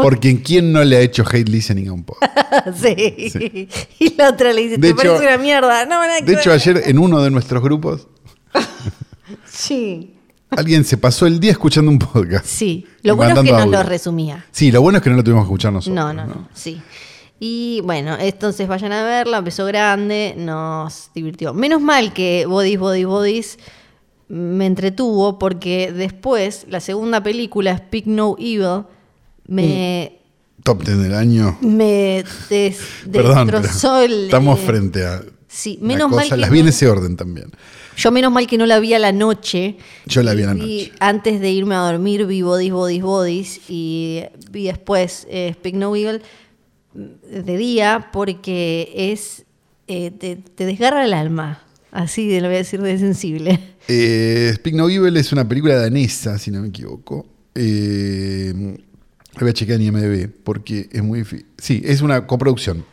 Porque 0.02 0.42
¿quién 0.42 0.72
no 0.72 0.82
le 0.84 0.96
ha 0.96 1.00
hecho 1.00 1.24
hate 1.30 1.48
listening 1.48 1.88
a 1.88 1.92
un 1.92 2.04
podcast? 2.04 2.76
sí. 2.82 3.68
Y 3.98 4.14
la 4.14 4.30
otra 4.30 4.52
le 4.52 4.62
dice, 4.62 4.78
te 4.78 4.94
parece 4.94 5.26
una 5.26 5.38
mierda. 5.38 5.86
No, 5.86 6.00
de 6.02 6.32
hecho, 6.32 6.52
ayer 6.52 6.82
en 6.86 6.98
uno 6.98 7.22
de 7.22 7.30
nuestros 7.30 7.62
grupos. 7.62 8.08
sí. 9.46 10.14
Alguien 10.50 10.84
se 10.84 10.98
pasó 10.98 11.26
el 11.26 11.40
día 11.40 11.52
escuchando 11.52 11.90
un 11.90 11.98
podcast. 11.98 12.44
Sí. 12.44 12.86
Lo 13.02 13.16
bueno 13.16 13.40
es 13.40 13.46
que 13.46 13.52
nos 13.52 13.68
lo 13.68 13.82
resumía. 13.82 14.44
Sí, 14.50 14.70
lo 14.70 14.82
bueno 14.82 14.98
es 14.98 15.04
que 15.04 15.10
no 15.10 15.16
lo 15.16 15.24
tuvimos 15.24 15.44
que 15.44 15.48
escuchar 15.48 15.72
nosotros. 15.72 15.94
No, 15.94 16.12
no, 16.12 16.26
no. 16.26 16.48
Sí. 16.52 16.80
Y 17.40 17.80
bueno, 17.82 18.16
entonces 18.20 18.68
vayan 18.68 18.92
a 18.92 19.02
verla, 19.02 19.38
empezó 19.38 19.64
grande, 19.66 20.34
nos 20.36 21.10
divirtió. 21.14 21.52
Menos 21.54 21.80
mal 21.80 22.12
que 22.12 22.46
Bodies, 22.46 22.78
Bodies, 22.78 23.06
Bodies 23.06 23.58
me 24.28 24.66
entretuvo 24.66 25.38
porque 25.38 25.92
después 25.92 26.66
la 26.68 26.80
segunda 26.80 27.22
película, 27.22 27.76
Speak 27.76 28.06
No 28.06 28.36
Evil, 28.38 28.84
me... 29.46 30.18
Top 30.62 30.84
10 30.84 30.98
del 30.98 31.14
año. 31.14 31.58
Me 31.60 32.24
des, 32.48 32.78
Perdón, 33.12 33.48
destrozó 33.48 34.00
el... 34.02 34.24
Estamos 34.24 34.60
frente 34.60 35.04
a... 35.04 35.22
Sí, 35.48 35.78
menos 35.82 36.10
mal 36.10 36.28
que 36.28 36.36
Las 36.36 36.50
vi 36.50 36.60
en 36.60 36.68
ese 36.68 36.88
orden 36.88 37.16
también. 37.16 37.50
Yo 37.96 38.10
menos 38.10 38.32
mal 38.32 38.46
que 38.46 38.56
no 38.56 38.64
la 38.64 38.80
vi 38.80 38.94
a 38.94 38.98
la 38.98 39.12
noche. 39.12 39.76
Yo 40.06 40.22
la 40.22 40.34
vi 40.34 40.42
a 40.44 40.46
la 40.46 40.54
noche. 40.54 40.92
Antes 40.98 41.40
de 41.40 41.50
irme 41.50 41.74
a 41.74 41.80
dormir 41.80 42.26
vi 42.26 42.42
Bodies, 42.42 42.72
Bodies, 42.72 43.02
Bodies 43.02 43.60
y 43.68 44.22
vi 44.50 44.64
después 44.64 45.26
eh, 45.30 45.52
Speak 45.58 45.74
No 45.74 45.94
Evil 45.94 46.22
de 46.94 47.56
día 47.56 48.08
porque 48.12 48.92
es... 48.94 49.44
Eh, 49.88 50.10
te, 50.10 50.64
desgarra 50.64 51.04
el 51.04 51.12
alma. 51.12 51.62
Así 51.90 52.40
lo 52.40 52.46
voy 52.46 52.54
a 52.54 52.58
decir 52.58 52.80
de 52.80 52.98
sensible. 52.98 53.60
Eh, 53.88 54.52
Speak 54.54 54.74
No 54.74 54.88
Evil 54.88 55.16
es 55.16 55.32
una 55.32 55.46
película 55.46 55.76
danesa, 55.76 56.38
si 56.38 56.50
no 56.50 56.62
me 56.62 56.68
equivoco. 56.68 57.26
Eh, 57.54 58.78
voy 59.40 59.50
a 59.50 59.52
chequear 59.52 59.80
en 59.80 59.86
IMDb 59.86 60.30
porque 60.44 60.88
es 60.92 61.02
muy 61.02 61.20
difícil. 61.20 61.46
Sí, 61.58 61.82
es 61.84 62.02
una 62.02 62.26
coproducción. 62.26 62.84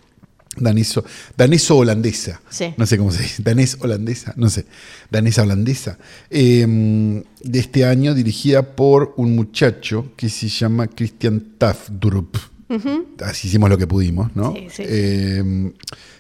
Daneso, 0.58 1.06
daneso 1.38 1.78
holandesa. 1.78 2.42
No 2.78 2.86
sé 2.86 2.98
cómo 2.98 3.12
se 3.12 3.22
dice. 3.24 3.44
Danés 3.44 3.78
holandesa. 3.80 4.34
No 4.36 4.50
sé. 4.50 4.66
Danesa 5.10 5.44
holandesa. 5.44 5.98
Em, 6.30 7.24
de 7.42 7.60
este 7.60 7.86
año, 7.86 8.14
dirigida 8.14 8.76
por 8.76 9.14
un 9.18 9.36
muchacho 9.36 10.12
que 10.18 10.28
se 10.30 10.50
llama 10.50 10.88
Christian 10.88 11.54
Tafdrup. 11.58 12.38
Así 13.24 13.48
hicimos 13.48 13.70
lo 13.70 13.78
que 13.78 13.88
pudimos, 13.88 14.36
¿no? 14.36 14.54
Sí, 14.54 14.68
sí. 14.70 14.84
Em, 14.86 15.74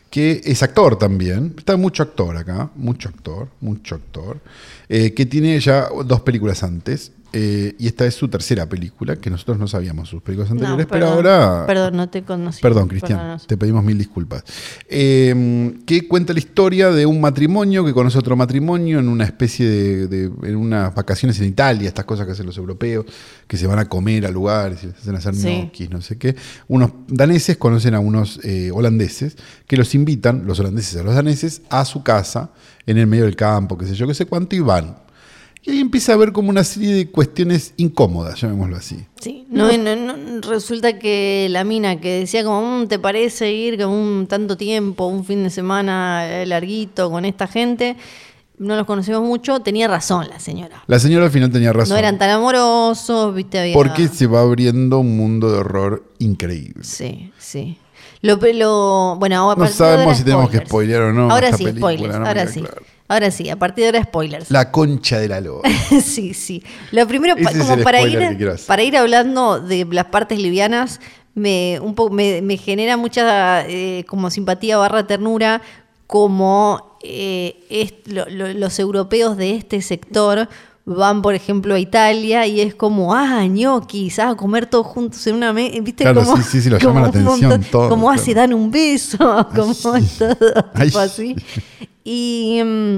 que 0.09 0.41
es 0.43 0.63
actor 0.63 0.97
también. 0.97 1.53
Está 1.57 1.75
mucho 1.77 2.03
actor 2.03 2.35
acá. 2.37 2.71
Mucho 2.75 3.09
actor. 3.09 3.49
Mucho 3.61 3.95
actor. 3.95 4.39
Eh, 4.87 5.13
que 5.13 5.25
tiene 5.25 5.59
ya 5.59 5.89
dos 6.05 6.21
películas 6.21 6.63
antes. 6.63 7.11
Eh, 7.31 7.75
y 7.77 7.87
esta 7.87 8.05
es 8.05 8.15
su 8.15 8.27
tercera 8.27 8.67
película, 8.67 9.15
que 9.15 9.29
nosotros 9.29 9.59
no 9.59 9.67
sabíamos 9.67 10.09
sus 10.09 10.21
películas 10.21 10.51
anteriores, 10.51 10.87
pero 10.89 11.07
ahora... 11.07 11.65
Perdón, 11.67 11.97
no 11.97 12.09
te 12.09 12.23
conocí. 12.23 12.61
Perdón, 12.61 12.87
Cristian, 12.87 13.39
te 13.45 13.55
pedimos 13.55 13.83
mil 13.83 13.97
disculpas. 13.97 14.43
Eh, 14.87 15.75
que 15.85 16.07
cuenta 16.07 16.33
la 16.33 16.39
historia 16.39 16.89
de 16.91 17.05
un 17.05 17.21
matrimonio 17.21 17.85
que 17.85 17.93
conoce 17.93 18.17
otro 18.17 18.35
matrimonio 18.35 18.99
en 18.99 19.07
una 19.07 19.25
especie 19.25 19.67
de, 19.67 20.31
en 20.43 20.55
unas 20.55 20.93
vacaciones 20.95 21.39
en 21.39 21.45
Italia, 21.45 21.87
estas 21.87 22.05
cosas 22.05 22.25
que 22.25 22.31
hacen 22.31 22.45
los 22.45 22.57
europeos, 22.57 23.05
que 23.47 23.57
se 23.57 23.67
van 23.67 23.79
a 23.79 23.85
comer 23.85 24.25
a 24.25 24.31
lugares 24.31 24.83
y 24.83 24.87
se 24.87 24.97
hacen 24.97 25.15
hacer 25.15 25.35
sí. 25.35 25.87
no 25.89 26.01
sé 26.01 26.17
qué. 26.17 26.35
Unos 26.67 26.91
daneses 27.07 27.57
conocen 27.57 27.93
a 27.93 27.99
unos 27.99 28.39
eh, 28.43 28.71
holandeses 28.73 29.37
que 29.67 29.77
los 29.77 29.93
invitan, 29.93 30.47
los 30.47 30.59
holandeses 30.59 30.99
a 30.99 31.03
los 31.03 31.13
daneses, 31.13 31.61
a 31.69 31.85
su 31.85 32.01
casa 32.01 32.51
en 32.87 32.97
el 32.97 33.05
medio 33.05 33.25
del 33.25 33.35
campo, 33.35 33.77
qué 33.77 33.85
sé 33.85 33.93
yo, 33.93 34.07
qué 34.07 34.15
sé 34.15 34.25
cuánto, 34.25 34.55
y 34.55 34.61
van 34.61 35.08
y 35.61 35.71
ahí 35.71 35.79
empieza 35.79 36.13
a 36.13 36.15
haber 36.15 36.31
como 36.31 36.49
una 36.49 36.63
serie 36.63 36.93
de 36.93 37.09
cuestiones 37.09 37.73
incómodas, 37.77 38.39
llamémoslo 38.39 38.77
así. 38.77 39.05
Sí, 39.19 39.45
no, 39.49 39.67
resulta 40.41 40.97
que 40.97 41.47
la 41.49 41.63
mina 41.63 41.99
que 41.99 42.19
decía 42.19 42.43
como, 42.43 42.79
mm, 42.83 42.87
¿te 42.87 42.97
parece 42.97 43.51
ir 43.51 43.77
con 43.77 43.89
un 43.89 44.27
tanto 44.27 44.55
tiempo, 44.55 45.07
un 45.07 45.25
fin 45.25 45.43
de 45.43 45.49
semana 45.49 46.25
eh, 46.27 46.45
larguito 46.45 47.11
con 47.11 47.25
esta 47.25 47.47
gente? 47.47 47.97
No 48.57 48.75
los 48.75 48.85
conocemos 48.85 49.21
mucho, 49.21 49.59
tenía 49.61 49.87
razón 49.87 50.27
la 50.29 50.39
señora. 50.39 50.83
La 50.87 50.99
señora 50.99 51.25
al 51.25 51.31
final 51.31 51.51
tenía 51.51 51.71
razón. 51.73 51.95
No 51.95 51.99
eran 51.99 52.17
tan 52.17 52.29
amorosos, 52.29 53.33
viste, 53.33 53.59
había... 53.59 53.73
Porque 53.73 54.07
se 54.07 54.27
va 54.27 54.41
abriendo 54.41 54.99
un 54.99 55.15
mundo 55.17 55.51
de 55.51 55.59
horror 55.59 56.03
increíble. 56.19 56.83
Sí, 56.83 57.31
sí. 57.37 57.77
Lo, 58.21 58.35
lo 58.35 59.15
bueno, 59.17 59.55
no 59.55 59.67
sabemos 59.67 60.17
si 60.17 60.23
tenemos 60.23 60.49
que 60.49 60.59
spoilear 60.59 61.03
o 61.03 61.13
no. 61.13 61.31
Ahora 61.31 61.53
sí, 61.53 61.67
spoilers, 61.67 62.15
ahora 62.15 62.47
sí. 62.47 62.63
Ahora 63.09 63.31
sí, 63.31 63.49
a 63.49 63.57
partir 63.57 63.81
de 63.81 63.87
ahora 63.87 64.03
spoilers. 64.03 64.51
La 64.51 64.71
concha 64.71 65.17
de 65.19 65.27
la 65.27 65.41
loba. 65.41 65.63
sí, 66.03 66.35
sí. 66.35 66.63
Lo 66.91 67.07
primero, 67.07 67.35
como 67.35 67.83
para 67.83 68.01
ir, 68.03 68.39
para 68.67 68.83
ir 68.83 68.95
hablando 68.95 69.59
de 69.59 69.85
las 69.91 70.05
partes 70.05 70.39
livianas, 70.39 71.01
me, 71.33 71.79
un 71.81 71.95
me, 72.13 72.57
genera 72.57 72.97
mucha 72.97 73.67
eh, 73.67 74.05
como 74.07 74.29
simpatía 74.29 74.77
barra 74.77 75.07
ternura 75.07 75.61
como 76.05 76.97
eh, 77.03 78.03
los 78.07 78.79
europeos 78.79 79.37
de 79.37 79.55
este 79.55 79.81
sector 79.81 80.47
van, 80.85 81.21
por 81.21 81.35
ejemplo, 81.35 81.75
a 81.75 81.79
Italia 81.79 82.47
y 82.47 82.61
es 82.61 82.73
como, 82.73 83.13
ah, 83.13 83.45
ñoquis, 83.45 84.17
ah, 84.19 84.35
comer 84.35 84.65
todos 84.65 84.87
juntos 84.87 85.25
en 85.27 85.35
una 85.35 85.53
mesa, 85.53 85.77
¿viste? 85.81 86.03
Claro, 86.03 86.23
como, 86.23 86.37
sí, 86.37 86.43
sí, 86.43 86.61
sí, 86.61 86.69
lo 86.69 86.79
llama 86.79 87.01
la 87.01 87.07
atención 87.09 87.63
todo. 87.71 87.89
Como, 87.89 88.09
hace, 88.09 88.33
dan 88.33 88.53
un 88.53 88.71
beso, 88.71 89.17
como 89.55 89.75
todo, 89.75 89.99
tipo 90.81 90.99
así. 90.99 91.35
Y 92.03 92.61
mm, 92.63 92.97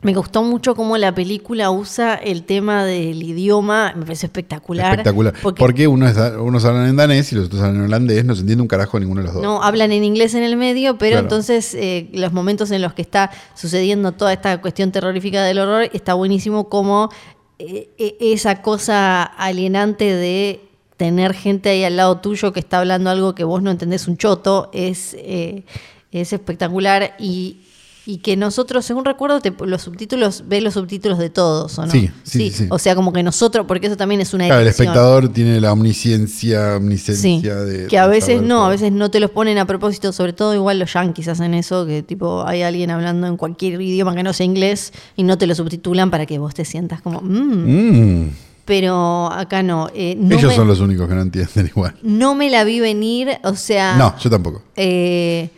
me 0.00 0.14
gustó 0.14 0.44
mucho 0.44 0.76
cómo 0.76 0.96
la 0.96 1.12
película 1.12 1.70
usa 1.70 2.14
el 2.14 2.44
tema 2.44 2.84
del 2.84 3.20
idioma, 3.20 3.92
me 3.96 4.02
parece 4.02 4.26
espectacular. 4.26 4.92
Espectacular. 4.92 5.34
Porque, 5.42 5.88
uno 5.88 6.06
unos 6.40 6.64
hablan 6.64 6.88
en 6.88 6.96
danés 6.96 7.32
y 7.32 7.34
los 7.34 7.46
otros 7.46 7.62
hablan 7.62 7.76
en 7.76 7.82
holandés, 7.86 8.24
no 8.24 8.36
se 8.36 8.42
entiende 8.42 8.62
un 8.62 8.68
carajo 8.68 9.00
ninguno 9.00 9.22
de 9.22 9.26
los 9.26 9.34
dos. 9.34 9.42
No, 9.42 9.60
hablan 9.60 9.90
en 9.90 10.04
inglés 10.04 10.34
en 10.34 10.44
el 10.44 10.56
medio, 10.56 10.98
pero 10.98 11.18
entonces 11.18 11.74
eh, 11.74 12.08
los 12.12 12.32
momentos 12.32 12.70
en 12.70 12.80
los 12.80 12.94
que 12.94 13.02
está 13.02 13.32
sucediendo 13.54 14.12
toda 14.12 14.32
esta 14.32 14.60
cuestión 14.60 14.92
terrorífica 14.92 15.42
del 15.42 15.58
horror, 15.58 15.90
está 15.92 16.14
buenísimo 16.14 16.68
como 16.68 17.10
eh, 17.58 17.90
e, 17.98 18.16
esa 18.20 18.62
cosa 18.62 19.24
alienante 19.24 20.04
de 20.14 20.60
tener 20.96 21.34
gente 21.34 21.70
ahí 21.70 21.82
al 21.82 21.96
lado 21.96 22.18
tuyo 22.18 22.52
que 22.52 22.60
está 22.60 22.78
hablando 22.78 23.10
algo 23.10 23.34
que 23.34 23.42
vos 23.42 23.62
no 23.62 23.72
entendés 23.72 24.06
un 24.06 24.16
choto, 24.16 24.70
es, 24.72 25.16
eh, 25.18 25.64
es 26.12 26.32
espectacular 26.32 27.16
y 27.18 27.62
y 28.08 28.20
que 28.20 28.38
nosotros, 28.38 28.86
según 28.86 29.04
recuerdo, 29.04 29.38
los 29.66 29.82
subtítulos, 29.82 30.44
ve 30.48 30.62
los 30.62 30.72
subtítulos 30.72 31.18
de 31.18 31.28
todos, 31.28 31.78
¿o 31.78 31.84
no? 31.84 31.92
Sí, 31.92 32.10
sí, 32.22 32.50
sí, 32.50 32.66
O 32.70 32.78
sea, 32.78 32.94
como 32.94 33.12
que 33.12 33.22
nosotros, 33.22 33.66
porque 33.68 33.86
eso 33.86 33.98
también 33.98 34.22
es 34.22 34.32
una 34.32 34.46
claro, 34.46 34.62
el 34.62 34.68
espectador 34.68 35.28
tiene 35.28 35.60
la 35.60 35.74
omnisciencia, 35.74 36.76
omnisciencia 36.76 37.56
de... 37.56 37.86
Que 37.86 37.98
a 37.98 38.06
veces 38.06 38.40
no, 38.40 38.64
a 38.64 38.70
veces 38.70 38.92
no 38.92 39.10
te 39.10 39.20
los 39.20 39.30
ponen 39.30 39.58
a 39.58 39.66
propósito, 39.66 40.10
sobre 40.14 40.32
todo 40.32 40.54
igual 40.54 40.78
los 40.78 40.90
yankees 40.90 41.28
hacen 41.28 41.52
eso, 41.52 41.84
que 41.84 42.02
tipo 42.02 42.46
hay 42.46 42.62
alguien 42.62 42.90
hablando 42.90 43.26
en 43.26 43.36
cualquier 43.36 43.78
idioma 43.78 44.14
que 44.14 44.22
no 44.22 44.32
sea 44.32 44.46
inglés 44.46 44.94
y 45.14 45.22
no 45.24 45.36
te 45.36 45.46
lo 45.46 45.54
subtitulan 45.54 46.10
para 46.10 46.24
que 46.24 46.38
vos 46.38 46.54
te 46.54 46.64
sientas 46.64 47.02
como... 47.02 47.20
Mmm, 47.20 48.22
mm. 48.22 48.30
pero 48.64 49.30
acá 49.30 49.62
no. 49.62 49.90
Eh, 49.94 50.18
Ellos 50.30 50.54
son 50.54 50.66
los 50.66 50.80
únicos 50.80 51.10
que 51.10 51.14
no 51.14 51.20
entienden 51.20 51.66
igual. 51.66 51.94
No 52.02 52.34
me 52.34 52.48
la 52.48 52.64
vi 52.64 52.80
venir, 52.80 53.38
o 53.44 53.54
sea. 53.54 53.98
No, 53.98 54.16
yo 54.18 54.30
tampoco. 54.30 54.62
Eh, 54.76 55.50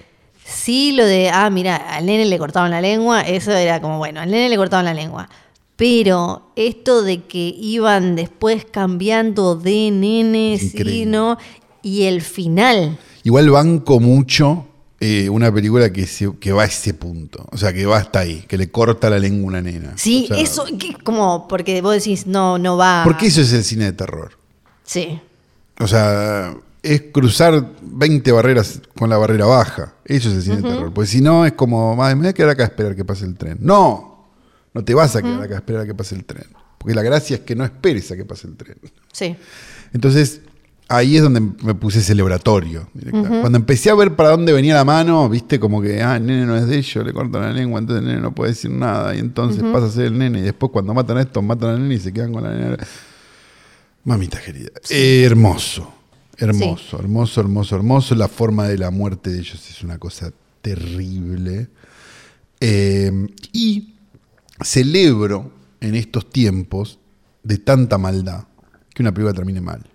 Sí, 0.53 0.93
lo 0.93 1.05
de, 1.07 1.31
ah, 1.31 1.49
mira, 1.51 1.77
al 1.77 2.07
nene 2.07 2.25
le 2.27 2.39
cortaban 2.39 2.71
la 2.71 2.81
lengua, 2.81 3.21
eso 3.23 3.53
era 3.53 3.81
como, 3.81 3.99
bueno, 3.99 4.21
al 4.21 4.31
nene 4.31 4.49
le 4.49 4.57
cortaban 4.57 4.85
la 4.85 4.95
lengua. 4.95 5.29
Pero 5.77 6.53
esto 6.57 7.03
de 7.03 7.23
que 7.25 7.39
iban 7.59 8.15
después 8.17 8.67
cambiando 8.71 9.55
de 9.57 9.91
nenes 9.91 10.75
y 10.75 11.07
no, 11.07 11.39
y 11.83 12.03
el 12.03 12.21
final. 12.21 12.99
Igual 13.23 13.49
banco 13.51 13.99
mucho 14.01 14.67
eh, 15.01 15.31
una 15.31 15.51
película 15.53 15.91
que, 15.91 16.07
se- 16.07 16.37
que 16.39 16.53
va 16.53 16.65
a 16.65 16.67
ese 16.67 16.93
punto. 16.93 17.47
O 17.51 17.57
sea, 17.57 17.73
que 17.73 17.87
va 17.87 17.97
hasta 17.97 18.19
ahí, 18.19 18.45
que 18.47 18.59
le 18.59 18.71
corta 18.71 19.09
la 19.09 19.19
lengua 19.19 19.45
a 19.45 19.49
una 19.49 19.63
nena. 19.63 19.93
Sí, 19.97 20.25
O 20.31 20.35
sea, 20.35 20.43
eso, 20.43 20.65
que- 20.79 20.93
como, 21.03 21.49
porque 21.49 21.81
vos 21.81 21.95
decís, 21.95 22.27
no, 22.27 22.59
no 22.59 22.77
va. 22.77 23.01
Porque 23.05 23.27
eso 23.29 23.41
es 23.41 23.51
el 23.55 23.65
cine 23.65 23.87
de 23.87 23.93
terror. 23.95 24.37
Sí. 24.85 25.19
O 25.79 25.87
sea, 25.87 26.55
es 26.83 27.03
cruzar 27.13 27.73
20 27.83 28.33
barreras 28.33 28.81
con 28.97 29.11
la 29.11 29.19
barrera 29.19 29.47
baja. 29.47 29.95
Eso 30.05 30.31
cine 30.41 30.57
de 30.57 30.63
terror. 30.63 30.93
Pues 30.93 31.11
si 31.11 31.21
no, 31.21 31.45
es 31.45 31.53
como, 31.53 31.95
madre, 31.95 32.15
me 32.15 32.23
voy 32.23 32.29
a 32.31 32.33
quedar 32.33 32.51
acá 32.51 32.63
a 32.65 32.67
esperar 32.67 32.97
que 32.97 33.05
pase 33.05 33.25
el 33.25 33.37
tren. 33.37 33.59
No, 33.61 34.29
no 34.73 34.85
te 34.85 34.95
vas 34.95 35.15
a 35.17 35.23
quedar 35.23 35.43
acá 35.43 35.55
a 35.55 35.59
esperar 35.59 35.83
a 35.83 35.87
que 35.87 35.95
pase 35.95 36.15
el 36.15 36.25
tren. 36.25 36.47
Porque 36.79 36.95
la 36.95 37.03
gracia 37.03 37.37
es 37.37 37.43
que 37.43 37.55
no 37.55 37.65
esperes 37.65 38.11
a 38.11 38.17
que 38.17 38.25
pase 38.25 38.47
el 38.47 38.57
tren. 38.57 38.79
Sí. 39.13 39.37
Entonces, 39.93 40.41
ahí 40.89 41.17
es 41.17 41.23
donde 41.23 41.41
me 41.41 41.75
puse 41.75 42.01
celebratorio. 42.01 42.89
directa. 42.95 43.29
Cuando 43.29 43.59
empecé 43.59 43.91
a 43.91 43.95
ver 43.95 44.17
para 44.17 44.31
dónde 44.31 44.53
venía 44.53 44.75
la 44.75 44.85
mano, 44.85 45.29
viste, 45.29 45.61
como 45.61 45.83
que, 45.83 46.03
ah, 46.03 46.17
el 46.17 46.25
nene 46.25 46.47
no 46.47 46.57
es 46.57 46.67
de 46.67 46.79
ellos, 46.79 47.05
le 47.05 47.13
cortan 47.13 47.43
la 47.43 47.53
lengua, 47.53 47.79
entonces 47.79 48.03
el 48.03 48.09
nene 48.09 48.23
no 48.23 48.35
puede 48.35 48.53
decir 48.53 48.71
nada. 48.71 49.15
Y 49.15 49.19
entonces 49.19 49.63
pasa 49.65 49.87
a 49.87 49.91
ser 49.91 50.07
el 50.07 50.19
nene. 50.19 50.39
Y 50.39 50.43
después, 50.43 50.73
cuando 50.73 50.95
matan 50.95 51.19
a 51.19 51.23
estos, 51.23 51.45
matan 51.45 51.71
al 51.71 51.83
nene 51.83 51.97
y 51.97 52.01
se 52.01 52.11
quedan 52.11 52.33
con 52.33 52.43
la 52.43 52.55
nena. 52.55 52.79
Mamita 54.05 54.41
querida. 54.41 54.71
Eh, 54.89 55.25
hermoso. 55.27 56.00
Hermoso, 56.41 56.99
hermoso, 56.99 57.41
hermoso, 57.41 57.77
hermoso. 57.77 58.15
La 58.15 58.29
forma 58.29 58.67
de 58.67 58.79
la 58.79 58.91
muerte 58.91 59.31
de 59.31 59.39
ellos 59.41 59.69
es 59.69 59.83
una 59.83 59.99
cosa 59.99 60.33
terrible. 60.63 61.69
Eh, 62.61 63.11
y 63.53 63.95
celebro 64.63 65.51
en 65.81 65.95
estos 65.95 66.29
tiempos 66.31 66.99
de 67.43 67.59
tanta 67.59 67.97
maldad 67.99 68.45
que 68.95 69.03
una 69.03 69.13
película 69.13 69.35
termine 69.35 69.61
mal 69.61 69.87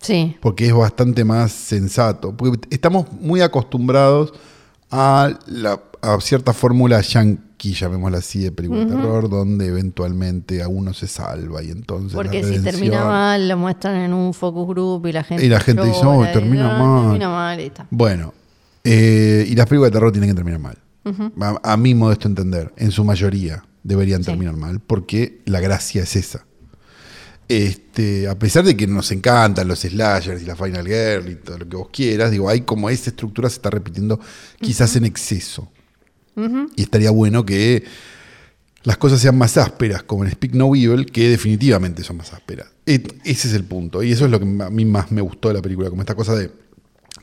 Sí. 0.00 0.36
porque 0.40 0.66
es 0.66 0.74
bastante 0.74 1.24
más 1.24 1.52
sensato. 1.52 2.36
Porque 2.36 2.66
estamos 2.74 3.10
muy 3.12 3.40
acostumbrados 3.40 4.32
a, 4.90 5.38
la, 5.46 5.80
a 6.00 6.20
cierta 6.20 6.52
fórmula 6.52 7.02
yankee, 7.62 7.74
llamémosla 7.78 8.18
así, 8.18 8.40
de 8.40 8.52
película 8.52 8.80
de 8.80 8.86
terror, 8.86 9.28
donde 9.28 9.66
eventualmente 9.66 10.62
a 10.62 10.68
uno 10.68 10.92
se 10.94 11.06
salva 11.06 11.62
y 11.62 11.70
entonces. 11.70 12.12
Porque 12.14 12.42
si 12.44 12.58
termina 12.60 13.04
mal, 13.04 13.48
lo 13.48 13.56
muestran 13.56 13.96
en 13.96 14.12
un 14.12 14.34
focus 14.34 14.68
group 14.68 15.06
y 15.06 15.12
la 15.12 15.22
gente. 15.24 15.44
Y 15.44 15.48
la 15.48 15.60
gente 15.60 15.84
dice, 15.84 16.04
"Oh, 16.04 16.24
termina 16.32 16.78
mal". 16.78 17.02
Termina 17.04 17.28
mal 17.28 17.60
y 17.60 17.64
está. 17.64 17.86
Bueno, 17.90 18.34
eh, 18.84 19.46
y 19.48 19.54
las 19.54 19.66
películas 19.66 19.90
de 19.90 19.92
terror 19.92 20.12
tienen 20.12 20.30
que 20.30 20.34
terminar 20.36 20.60
mal. 20.60 20.78
a, 21.40 21.72
a 21.72 21.76
mi 21.76 21.94
modesto 21.94 22.28
entender, 22.28 22.72
en 22.76 22.92
su 22.92 23.04
mayoría 23.04 23.64
deberían 23.82 24.22
Sí. 24.22 24.26
terminar 24.30 24.56
mal, 24.56 24.78
porque 24.80 25.40
la 25.46 25.58
gracia 25.60 26.02
es 26.04 26.14
esa. 26.14 26.44
Este, 27.48 28.28
a 28.28 28.38
pesar 28.38 28.64
de 28.64 28.76
que 28.76 28.86
nos 28.86 29.10
encantan 29.10 29.66
los 29.68 29.80
slashers 29.80 30.40
y 30.42 30.46
la 30.46 30.54
Final 30.56 30.86
Girl 30.86 31.28
y 31.28 31.34
todo 31.34 31.58
lo 31.58 31.68
que 31.68 31.76
vos 31.76 31.88
quieras, 31.92 32.30
digo, 32.30 32.48
hay 32.48 32.60
como 32.62 32.88
esa 32.88 33.10
estructura 33.10 33.48
se 33.50 33.56
está 33.56 33.68
repitiendo 33.70 34.20
quizás 34.60 34.94
en 34.96 35.04
exceso. 35.04 35.70
Y 36.76 36.82
estaría 36.82 37.10
bueno 37.10 37.44
que 37.44 37.84
las 38.84 38.96
cosas 38.96 39.20
sean 39.20 39.36
más 39.38 39.56
ásperas, 39.56 40.02
como 40.02 40.24
en 40.24 40.30
Speak 40.32 40.54
No 40.54 40.74
Evil, 40.74 41.06
que 41.06 41.28
definitivamente 41.28 42.02
son 42.02 42.16
más 42.16 42.32
ásperas. 42.32 42.68
E- 42.86 43.02
ese 43.24 43.48
es 43.48 43.54
el 43.54 43.64
punto. 43.64 44.02
Y 44.02 44.12
eso 44.12 44.24
es 44.24 44.30
lo 44.30 44.40
que 44.40 44.46
a 44.64 44.70
mí 44.70 44.84
más 44.84 45.12
me 45.12 45.20
gustó 45.20 45.48
de 45.48 45.54
la 45.54 45.62
película, 45.62 45.88
como 45.90 46.02
esta 46.02 46.14
cosa 46.14 46.34
de, 46.34 46.50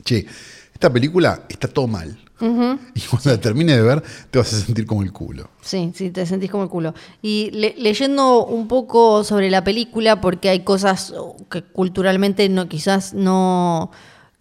che, 0.04 0.24
esta 0.72 0.90
película 0.92 1.44
está 1.48 1.68
todo 1.68 1.86
mal. 1.86 2.18
Y 2.94 3.00
cuando 3.02 3.30
la 3.30 3.38
termines 3.38 3.76
de 3.76 3.82
ver, 3.82 4.02
te 4.30 4.38
vas 4.38 4.50
a 4.54 4.60
sentir 4.60 4.86
como 4.86 5.02
el 5.02 5.12
culo. 5.12 5.50
Sí, 5.60 5.92
sí, 5.94 6.08
te 6.10 6.24
sentís 6.24 6.50
como 6.50 6.62
el 6.62 6.70
culo. 6.70 6.94
Y 7.20 7.50
le- 7.50 7.74
leyendo 7.76 8.46
un 8.46 8.66
poco 8.66 9.22
sobre 9.24 9.50
la 9.50 9.62
película, 9.62 10.22
porque 10.22 10.48
hay 10.48 10.60
cosas 10.64 11.12
que 11.50 11.62
culturalmente 11.62 12.48
no, 12.48 12.66
quizás 12.68 13.12
no, 13.12 13.90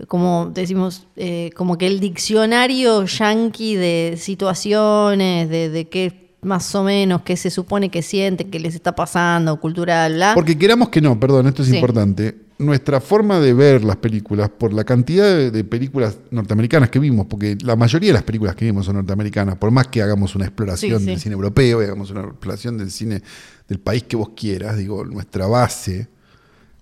como 0.07 0.51
decimos, 0.53 1.05
eh, 1.15 1.49
como 1.55 1.77
que 1.77 1.87
el 1.87 1.99
diccionario 1.99 3.05
yanqui 3.05 3.75
de 3.75 4.15
situaciones, 4.17 5.49
de, 5.49 5.69
de 5.69 5.87
qué 5.89 6.29
más 6.41 6.73
o 6.73 6.83
menos, 6.83 7.21
qué 7.23 7.35
se 7.35 7.49
supone 7.49 7.89
que 7.89 8.01
siente, 8.01 8.45
qué 8.49 8.59
les 8.59 8.73
está 8.75 8.95
pasando, 8.95 9.59
cultural, 9.59 10.13
bla. 10.13 10.31
Porque 10.35 10.57
queramos 10.57 10.87
que 10.89 11.01
no, 11.01 11.19
perdón, 11.19 11.47
esto 11.47 11.63
es 11.63 11.69
Sí. 11.69 11.75
importante. 11.75 12.37
Nuestra 12.59 12.99
forma 13.01 13.39
de 13.39 13.53
ver 13.53 13.83
las 13.85 13.95
películas, 13.97 14.49
por 14.49 14.73
la 14.73 14.83
cantidad 14.83 15.25
de, 15.25 15.49
de 15.51 15.63
películas 15.63 16.17
norteamericanas 16.31 16.89
que 16.89 16.99
vimos, 16.99 17.25
porque 17.27 17.57
la 17.61 17.75
mayoría 17.77 18.09
de 18.09 18.13
las 18.13 18.23
películas 18.23 18.55
que 18.55 18.65
vimos 18.65 18.85
son 18.85 18.95
norteamericanas, 18.95 19.55
por 19.57 19.71
más 19.71 19.87
que 19.87 20.01
hagamos 20.01 20.35
una 20.35 20.45
exploración 20.45 20.99
Sí, 20.99 21.05
sí. 21.05 21.11
del 21.11 21.19
cine 21.19 21.35
europeo, 21.35 21.79
hagamos 21.79 22.11
una 22.11 22.21
exploración 22.21 22.77
del 22.77 22.91
cine 22.91 23.21
del 23.67 23.79
país 23.79 24.03
que 24.03 24.15
vos 24.17 24.29
quieras, 24.35 24.77
digo, 24.77 25.03
nuestra 25.05 25.45
base 25.47 26.07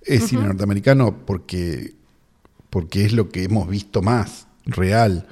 es 0.03 0.23
cine 0.25 0.43
norteamericano 0.43 1.15
porque, 1.25 1.93
porque 2.77 3.03
es 3.03 3.11
lo 3.11 3.29
que 3.29 3.43
hemos 3.43 3.67
visto 3.67 4.03
más 4.03 4.45
real. 4.63 5.25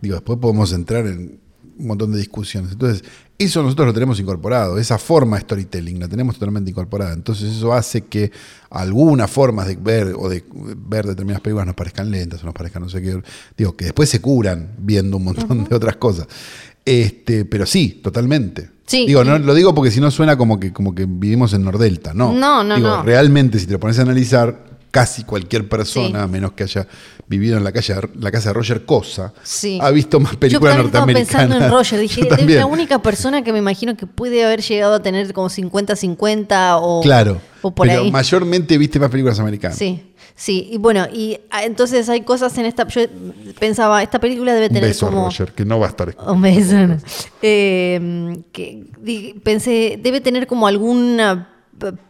Digo, 0.00 0.14
después 0.14 0.38
podemos 0.38 0.72
entrar 0.72 1.04
en 1.08 1.40
un 1.76 1.86
montón 1.88 2.12
de 2.12 2.18
discusiones. 2.18 2.70
Entonces, 2.70 3.02
eso 3.36 3.60
nosotros 3.60 3.88
lo 3.88 3.92
tenemos 3.92 4.20
incorporado, 4.20 4.78
esa 4.78 4.98
forma 4.98 5.36
de 5.36 5.42
storytelling 5.42 5.98
la 5.98 6.06
tenemos 6.06 6.36
totalmente 6.36 6.70
incorporada. 6.70 7.12
Entonces, 7.12 7.56
eso 7.56 7.72
hace 7.72 8.02
que 8.02 8.30
algunas 8.70 9.28
formas 9.28 9.66
de 9.66 9.74
ver 9.74 10.14
o 10.16 10.28
de 10.28 10.44
ver 10.76 11.04
determinadas 11.04 11.42
películas 11.42 11.66
nos 11.66 11.74
parezcan 11.74 12.08
lentas 12.08 12.40
o 12.44 12.46
nos 12.46 12.54
parezcan 12.54 12.82
no 12.82 12.88
sé 12.88 13.02
qué. 13.02 13.20
Digo, 13.56 13.76
que 13.76 13.86
después 13.86 14.08
se 14.08 14.20
curan 14.20 14.76
viendo 14.78 15.16
un 15.16 15.24
montón 15.24 15.64
de 15.64 15.74
otras 15.74 15.96
cosas. 15.96 16.28
Este, 16.84 17.44
pero 17.44 17.66
sí, 17.66 18.00
totalmente. 18.00 18.70
Sí, 18.86 19.06
digo, 19.08 19.24
no, 19.24 19.40
lo 19.40 19.54
digo 19.54 19.74
porque 19.74 19.90
si 19.90 20.00
no 20.00 20.12
suena 20.12 20.36
como 20.36 20.60
que, 20.60 20.72
como 20.72 20.94
que 20.94 21.06
vivimos 21.06 21.52
en 21.52 21.64
Nordelta, 21.64 22.14
no. 22.14 22.32
No, 22.32 22.62
no, 22.62 22.76
Digo, 22.76 22.86
no. 22.86 23.02
Realmente, 23.02 23.58
si 23.58 23.66
te 23.66 23.72
lo 23.72 23.80
pones 23.80 23.98
a 23.98 24.02
analizar, 24.02 24.71
casi 24.92 25.24
cualquier 25.24 25.68
persona, 25.68 26.18
Sí. 26.20 26.24
a 26.24 26.26
menos 26.28 26.52
que 26.52 26.62
haya 26.62 26.86
vivido 27.26 27.56
en 27.56 27.64
la, 27.64 27.72
calle, 27.72 27.94
la 28.20 28.30
casa 28.30 28.50
de 28.50 28.52
Roger 28.52 28.84
Cosa, 28.84 29.32
Sí. 29.42 29.78
ha 29.82 29.90
visto 29.90 30.20
más 30.20 30.32
Yo 30.34 30.38
películas 30.38 30.74
estaba 30.76 30.82
norteamericanas. 31.06 31.28
pensando 31.48 31.64
en 31.64 31.72
Roger. 31.72 31.98
Dije, 32.00 32.20
Yo 32.28 32.36
es 32.36 32.46
la 32.56 32.66
única 32.66 33.00
persona 33.00 33.42
que 33.42 33.52
me 33.52 33.58
imagino 33.58 33.96
que 33.96 34.06
puede 34.06 34.44
haber 34.44 34.60
llegado 34.60 34.94
a 34.94 35.00
tener 35.02 35.32
como 35.32 35.48
50-50 35.48 36.78
o, 36.80 37.00
Claro. 37.02 37.40
o 37.62 37.70
por 37.74 37.88
pero 37.88 38.02
ahí. 38.02 38.10
mayormente 38.12 38.76
viste 38.78 39.00
más 39.00 39.08
películas 39.10 39.40
americanas. 39.40 39.78
Sí, 39.78 40.12
sí. 40.34 40.68
Y 40.70 40.76
bueno, 40.76 41.06
y 41.10 41.38
ah, 41.50 41.64
entonces 41.64 42.08
hay 42.10 42.20
cosas 42.20 42.56
en 42.58 42.66
esta. 42.66 42.86
Yo 42.88 43.00
pensaba, 43.58 44.02
esta 44.02 44.18
película 44.20 44.52
debe 44.52 44.66
Un 44.66 44.72
tener 44.74 44.88
beso, 44.90 45.06
como. 45.06 45.24
Roger, 45.24 45.52
que 45.52 45.64
no 45.64 45.78
va 45.78 45.86
a 45.86 45.88
estar. 45.88 46.14
Un 46.26 46.42
beso. 46.42 46.76
Eh, 47.40 48.36
que 48.52 48.84
pensé, 49.42 49.98
debe 50.02 50.20
tener 50.20 50.46
como 50.46 50.66
alguna 50.66 51.48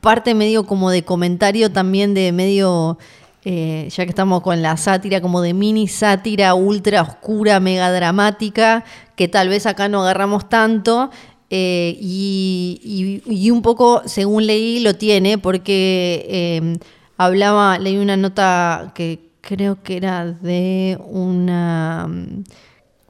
parte 0.01 0.35
medio 0.35 0.67
como 0.67 0.91
de 0.91 1.05
comentario 1.05 1.73
también 1.73 2.15
de 2.15 2.33
medio, 2.33 2.99
eh, 3.45 3.89
ya 3.91 4.05
que 4.05 4.11
estamos 4.11 4.43
con 4.43 4.63
la 4.63 4.77
sátira, 4.77 5.21
como 5.21 5.41
de 5.41 5.55
mini 5.55 5.89
sátira 5.89 6.55
ultra 6.55 7.03
oscura, 7.03 7.61
mega 7.61 7.91
dramática, 7.93 8.85
que 9.17 9.29
tal 9.29 9.49
vez 9.49 9.67
acá 9.67 9.89
no 9.89 10.03
agarramos 10.03 10.49
tanto. 10.49 11.11
eh, 11.51 11.97
y, 12.01 13.51
un 13.51 13.63
poco, 13.63 14.03
según 14.07 14.47
leí, 14.47 14.81
lo 14.81 14.95
tiene, 14.95 15.39
porque 15.39 16.27
eh, 16.29 16.79
hablaba, 17.19 17.79
leí 17.79 17.99
una 17.99 18.17
nota 18.17 18.93
que 18.95 19.33
creo 19.43 19.83
que 19.83 19.97
era 19.99 20.25
de 20.25 20.99
una 21.05 22.09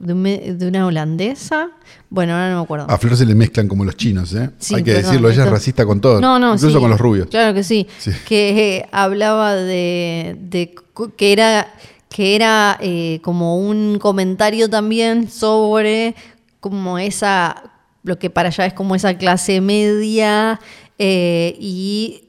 de, 0.05 0.13
un 0.13 0.21
me- 0.21 0.37
de 0.39 0.67
una 0.67 0.85
holandesa. 0.85 1.69
Bueno, 2.09 2.33
ahora 2.33 2.49
no 2.51 2.57
me 2.57 2.63
acuerdo. 2.63 2.85
A 2.89 2.97
Flor 2.97 3.17
se 3.17 3.25
le 3.25 3.35
mezclan 3.35 3.67
como 3.67 3.83
los 3.85 3.95
chinos, 3.97 4.33
¿eh? 4.33 4.49
Sí, 4.59 4.75
Hay 4.75 4.83
que 4.83 4.91
perdón, 4.93 5.09
decirlo, 5.11 5.29
ella 5.29 5.43
es 5.45 5.49
racista 5.49 5.85
con 5.85 5.99
todo. 6.01 6.21
No, 6.21 6.37
no, 6.39 6.53
incluso 6.53 6.75
sí, 6.75 6.79
con 6.81 6.89
los 6.89 6.99
rubios. 6.99 7.27
Claro 7.27 7.53
que 7.53 7.63
sí. 7.63 7.87
Sí. 7.99 8.11
Que 8.27 8.77
eh, 8.77 8.85
hablaba 8.91 9.55
de, 9.55 10.37
que 11.17 11.31
era 11.33 11.73
que 12.09 12.35
era 12.35 12.77
eh, 12.79 13.19
como 13.23 13.57
un 13.57 13.97
comentario 13.99 14.69
también 14.69 15.29
sobre 15.31 16.13
como 16.59 16.99
esa 16.99 17.71
lo 18.03 18.19
que 18.19 18.29
para 18.29 18.49
allá 18.49 18.67
es 18.67 18.73
como 18.73 18.93
esa 18.93 19.17
clase 19.17 19.61
media 19.61 20.59
eh, 20.99 21.55
y 21.59 22.25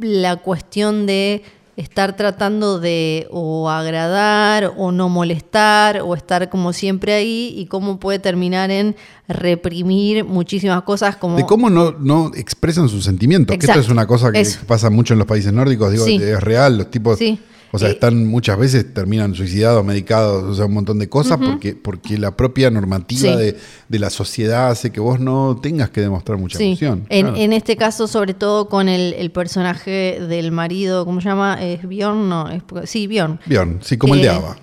la 0.00 0.36
cuestión 0.36 1.06
de 1.06 1.42
estar 1.76 2.16
tratando 2.16 2.78
de 2.78 3.26
o 3.30 3.68
agradar 3.68 4.72
o 4.76 4.92
no 4.92 5.08
molestar 5.08 6.00
o 6.02 6.14
estar 6.14 6.48
como 6.48 6.72
siempre 6.72 7.14
ahí 7.14 7.52
y 7.56 7.66
cómo 7.66 7.98
puede 7.98 8.18
terminar 8.20 8.70
en 8.70 8.94
reprimir 9.28 10.24
muchísimas 10.24 10.82
cosas 10.82 11.16
como 11.16 11.36
De 11.36 11.46
cómo 11.46 11.70
no, 11.70 11.92
no 11.92 12.30
expresan 12.34 12.88
sus 12.88 13.04
sentimientos. 13.04 13.56
Que 13.58 13.66
esto 13.66 13.80
es 13.80 13.88
una 13.88 14.06
cosa 14.06 14.30
que 14.32 14.40
eso. 14.40 14.60
pasa 14.66 14.88
mucho 14.90 15.14
en 15.14 15.18
los 15.18 15.26
países 15.26 15.52
nórdicos, 15.52 15.90
digo, 15.92 16.04
Sí. 16.04 16.16
es 16.16 16.40
real, 16.40 16.78
los 16.78 16.90
tipos, 16.90 17.18
Sí. 17.18 17.38
O 17.74 17.78
sea, 17.78 17.88
Eh, 17.88 17.92
están 17.92 18.26
muchas 18.28 18.56
veces 18.56 18.94
terminan 18.94 19.34
suicidados, 19.34 19.84
medicados, 19.84 20.44
o 20.44 20.54
sea, 20.54 20.66
un 20.66 20.74
montón 20.74 21.00
de 21.00 21.08
cosas, 21.08 21.38
porque, 21.44 21.74
porque 21.74 22.16
la 22.18 22.36
propia 22.36 22.70
normativa 22.70 23.32
Sí. 23.32 23.36
de, 23.36 23.56
de 23.88 23.98
la 23.98 24.10
sociedad 24.10 24.68
hace 24.70 24.92
que 24.92 25.00
vos 25.00 25.18
no 25.18 25.58
tengas 25.60 25.90
que 25.90 26.00
demostrar 26.00 26.38
mucha 26.38 26.56
Sí, 26.58 26.66
emoción. 26.66 27.06
en, 27.08 27.26
claro. 27.26 27.36
en 27.40 27.52
este 27.52 27.76
caso, 27.76 28.06
sobre 28.06 28.32
todo 28.34 28.68
con 28.68 28.88
el, 28.88 29.12
el 29.14 29.32
personaje 29.32 30.20
del 30.20 30.52
marido, 30.52 31.04
¿cómo 31.04 31.20
se 31.20 31.28
llama? 31.28 31.58
¿Es 31.60 31.82
Bjorn? 31.88 32.28
No, 32.28 32.48
es, 32.48 32.62
sí, 32.88 33.08
Bjorn. 33.08 33.40
Bjorn, 33.46 33.80
sí, 33.82 33.96
como 33.96 34.14
el 34.14 34.20
de 34.20 34.26
Eh, 34.28 34.30
Ava. 34.30 34.56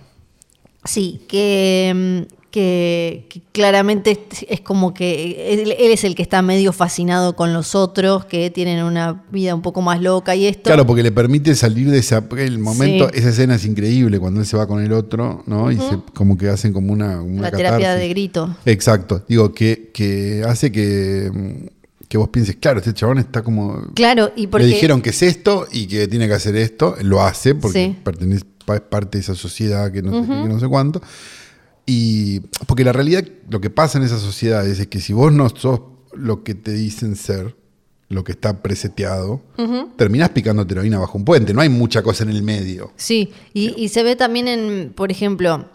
Sí, 0.86 1.22
que, 1.28 2.26
mm, 2.28 2.41
que, 2.52 3.28
que 3.30 3.42
claramente 3.54 4.20
es, 4.50 4.62
como 4.62 4.94
que 4.94 5.54
él, 5.54 5.72
él 5.72 5.92
es 5.92 6.04
el 6.04 6.16
que 6.16 6.22
está 6.22 6.42
medio 6.42 6.74
fascinado 6.74 7.36
con 7.36 7.54
los 7.54 7.74
otros, 7.76 8.26
que 8.26 8.50
tienen 8.52 8.84
una 8.84 9.24
vida 9.32 9.56
un 9.56 9.62
poco 9.62 9.82
más 9.82 10.02
loca 10.02 10.36
y 10.36 10.46
esto. 10.46 10.64
Claro, 10.64 10.86
porque 10.86 11.02
le 11.02 11.12
permite 11.12 11.56
salir 11.56 11.90
de 11.90 12.02
porque 12.28 12.46
El 12.46 12.60
momento, 12.60 13.10
Sí. 13.12 13.20
esa 13.20 13.30
escena 13.30 13.56
es 13.56 13.66
increíble 13.66 14.20
cuando 14.20 14.42
él 14.42 14.46
se 14.46 14.58
va 14.58 14.68
con 14.68 14.84
el 14.84 14.92
otro, 14.92 15.44
¿no? 15.48 15.72
Y 15.72 15.78
se, 15.78 15.98
como 16.14 16.38
que 16.38 16.50
hacen 16.50 16.74
como 16.74 16.92
una. 16.92 17.22
una 17.22 17.44
la 17.44 17.52
terapia 17.52 17.88
catarsis. 17.88 18.02
de 18.02 18.10
grito. 18.10 18.56
Exacto. 18.66 19.24
Digo, 19.28 19.54
que, 19.54 19.90
que 19.94 20.44
hace 20.46 20.72
que, 20.74 21.32
que 22.10 22.18
vos 22.18 22.28
pienses, 22.30 22.58
claro, 22.58 22.80
este 22.80 22.94
chabón 22.94 23.18
está 23.20 23.44
como. 23.44 23.82
Claro, 23.94 24.32
y 24.36 24.48
porque 24.48 24.68
Le 24.68 24.74
dijeron 24.74 25.02
que 25.02 25.12
es 25.12 25.22
esto 25.22 25.68
y 25.72 25.88
que 25.88 26.08
tiene 26.10 26.28
que 26.28 26.34
hacer 26.34 26.56
esto, 26.58 26.96
lo 27.02 27.22
hace 27.24 27.56
porque 27.56 27.86
Sí. 27.96 28.00
pertenece, 28.04 28.44
es 28.76 28.82
parte 28.82 29.18
de 29.18 29.22
esa 29.22 29.36
sociedad 29.36 29.92
que 29.92 30.02
no, 30.02 30.12
sé, 30.22 30.28
qué, 30.28 30.34
que 30.44 30.50
no 30.50 30.60
sé 30.60 30.68
cuánto. 30.68 31.02
Y 31.86 32.42
porque 32.68 32.84
la 32.84 32.94
realidad, 32.94 33.26
lo 33.50 33.60
que 33.60 33.70
pasa 33.70 33.98
en 33.98 34.04
esas 34.04 34.22
sociedades 34.22 34.80
es 34.80 34.88
que 34.88 35.00
si 35.00 35.14
vos 35.14 35.32
no 35.34 35.50
sos 35.50 35.82
lo 36.14 36.44
que 36.44 36.56
te 36.56 36.72
dicen 36.72 37.16
ser, 37.16 37.56
lo 38.10 38.24
que 38.24 38.34
está 38.34 38.62
preseteado, 38.62 39.42
terminás 39.96 40.30
picando 40.30 40.64
heroína 40.64 41.00
bajo 41.00 41.18
un 41.18 41.26
puente. 41.26 41.54
No 41.54 41.62
hay 41.62 41.70
mucha 41.70 42.04
cosa 42.04 42.24
en 42.24 42.30
el 42.30 42.44
medio. 42.44 42.92
Sí, 42.98 43.32
y, 43.54 43.74
y 43.82 43.90
se 43.90 44.04
ve 44.04 44.16
también 44.16 44.48
en, 44.48 44.94
por 44.94 45.12
ejemplo, 45.12 45.70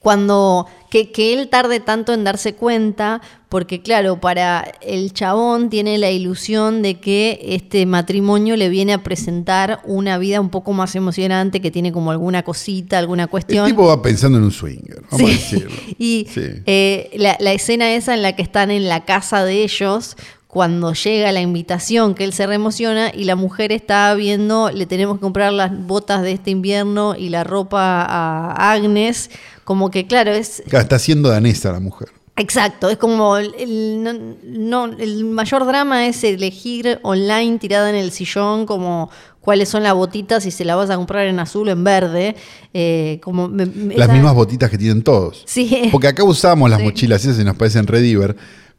cuando 0.00 0.66
que, 0.90 1.10
que 1.10 1.34
él 1.34 1.48
tarde 1.48 1.80
tanto 1.80 2.12
en 2.14 2.24
darse 2.24 2.54
cuenta, 2.54 3.20
porque 3.48 3.82
claro, 3.82 4.20
para 4.20 4.72
el 4.80 5.12
chabón 5.12 5.70
tiene 5.70 5.98
la 5.98 6.10
ilusión 6.10 6.82
de 6.82 7.00
que 7.00 7.40
este 7.42 7.84
matrimonio 7.84 8.56
le 8.56 8.68
viene 8.68 8.92
a 8.92 9.02
presentar 9.02 9.80
una 9.84 10.16
vida 10.18 10.40
un 10.40 10.50
poco 10.50 10.72
más 10.72 10.94
emocionante, 10.94 11.60
que 11.60 11.70
tiene 11.70 11.92
como 11.92 12.10
alguna 12.10 12.42
cosita, 12.42 12.98
alguna 12.98 13.24
El 13.24 13.28
cuestión. 13.28 13.66
tipo 13.66 13.86
va 13.86 14.00
pensando 14.00 14.38
en 14.38 14.44
un 14.44 14.52
swinger, 14.52 15.02
vamos 15.10 15.30
a 15.30 15.32
Sí. 15.34 15.38
decirlo. 15.56 15.76
Y 15.98 16.26
Sí. 16.32 16.42
eh, 16.66 17.10
la, 17.16 17.36
la 17.40 17.52
escena 17.52 17.92
esa 17.94 18.14
en 18.14 18.22
la 18.22 18.36
que 18.36 18.42
están 18.42 18.70
en 18.70 18.88
la 18.88 19.04
casa 19.04 19.44
de 19.44 19.62
ellos, 19.64 20.16
cuando 20.48 20.94
llega 20.94 21.30
la 21.30 21.42
invitación, 21.42 22.14
que 22.14 22.24
él 22.24 22.32
se 22.32 22.46
reemociona 22.46 23.12
y 23.14 23.24
la 23.24 23.36
mujer 23.36 23.70
está 23.70 24.12
viendo, 24.14 24.70
le 24.70 24.86
tenemos 24.86 25.16
que 25.18 25.20
comprar 25.20 25.52
las 25.52 25.70
botas 25.86 26.22
de 26.22 26.32
este 26.32 26.50
invierno 26.50 27.14
y 27.16 27.28
la 27.28 27.44
ropa 27.44 28.02
a 28.02 28.72
Agnes, 28.72 29.30
como 29.64 29.90
que 29.90 30.06
claro, 30.06 30.32
es 30.32 30.60
Está 30.60 30.98
siendo 30.98 31.28
danesa 31.28 31.70
la 31.70 31.80
mujer. 31.80 32.08
exacto, 32.36 32.88
es 32.88 32.96
como 32.96 33.36
el, 33.36 33.54
el- 33.58 34.02
no, 34.02 34.12
no, 34.42 34.84
el 34.98 35.24
mayor 35.26 35.66
drama 35.66 36.06
es 36.06 36.24
elegir 36.24 36.98
online 37.02 37.58
tirada 37.58 37.90
en 37.90 37.96
el 37.96 38.10
sillón 38.10 38.64
como 38.64 39.10
cuáles 39.42 39.68
son 39.68 39.82
las 39.82 39.92
botitas 39.92 40.46
y 40.46 40.50
se 40.50 40.64
la 40.64 40.76
vas 40.76 40.88
a 40.88 40.96
comprar 40.96 41.26
en 41.26 41.40
azul 41.40 41.68
o 41.68 41.72
en 41.72 41.84
verde, 41.84 42.36
eh, 42.72 43.20
como 43.22 43.48
me- 43.48 43.66
me- 43.66 43.96
Las 43.96 44.06
esa- 44.06 44.14
mismas 44.14 44.34
botitas 44.34 44.70
que 44.70 44.78
tienen 44.78 45.02
todos. 45.02 45.42
Sí. 45.46 45.90
Porque 45.92 46.06
acá 46.08 46.24
usamos 46.24 46.70
las 46.70 46.78
Sí. 46.78 46.84
mochilas, 46.86 47.22
esas 47.24 47.38
y 47.38 47.44
nos 47.44 47.56
parecen 47.56 47.86
Rediver, 47.86 48.34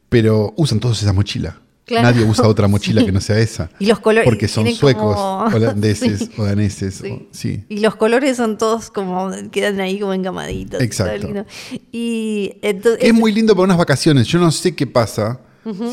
pero 0.09 0.53
usan 0.57 0.79
todos 0.79 1.01
esa 1.01 1.13
mochila. 1.13 1.61
Claro. 1.85 2.07
Nadie 2.11 2.23
usa 2.23 2.47
otra 2.47 2.67
mochila 2.75 3.01
Sí. 3.01 3.05
que 3.07 3.11
no 3.11 3.19
sea 3.21 3.39
esa. 3.39 3.71
Y 3.79 3.87
los 3.87 3.99
colores- 3.99 4.25
Porque 4.25 4.47
son 4.47 4.67
suecos, 4.73 5.15
como- 5.15 5.43
holandeses 5.55 6.19
Sí. 6.19 6.31
o 6.37 6.43
daneses. 6.43 6.95
Sí. 7.01 7.09
o- 7.11 7.27
sí. 7.31 7.63
Y 7.67 7.79
los 7.79 7.95
colores 7.95 8.37
son 8.37 8.57
todos 8.59 8.91
como, 8.91 9.31
quedan 9.51 9.79
ahí 9.79 9.99
como 9.99 10.13
encamaditos. 10.13 10.81
Exacto. 10.81 11.45
Y 11.91 12.53
entonces, 12.61 13.03
es 13.03 13.13
muy 13.13 13.31
lindo 13.31 13.55
para 13.55 13.65
unas 13.65 13.77
vacaciones. 13.77 14.27
Yo 14.27 14.39
no 14.39 14.51
sé 14.51 14.75
qué 14.75 14.85
pasa 14.87 15.39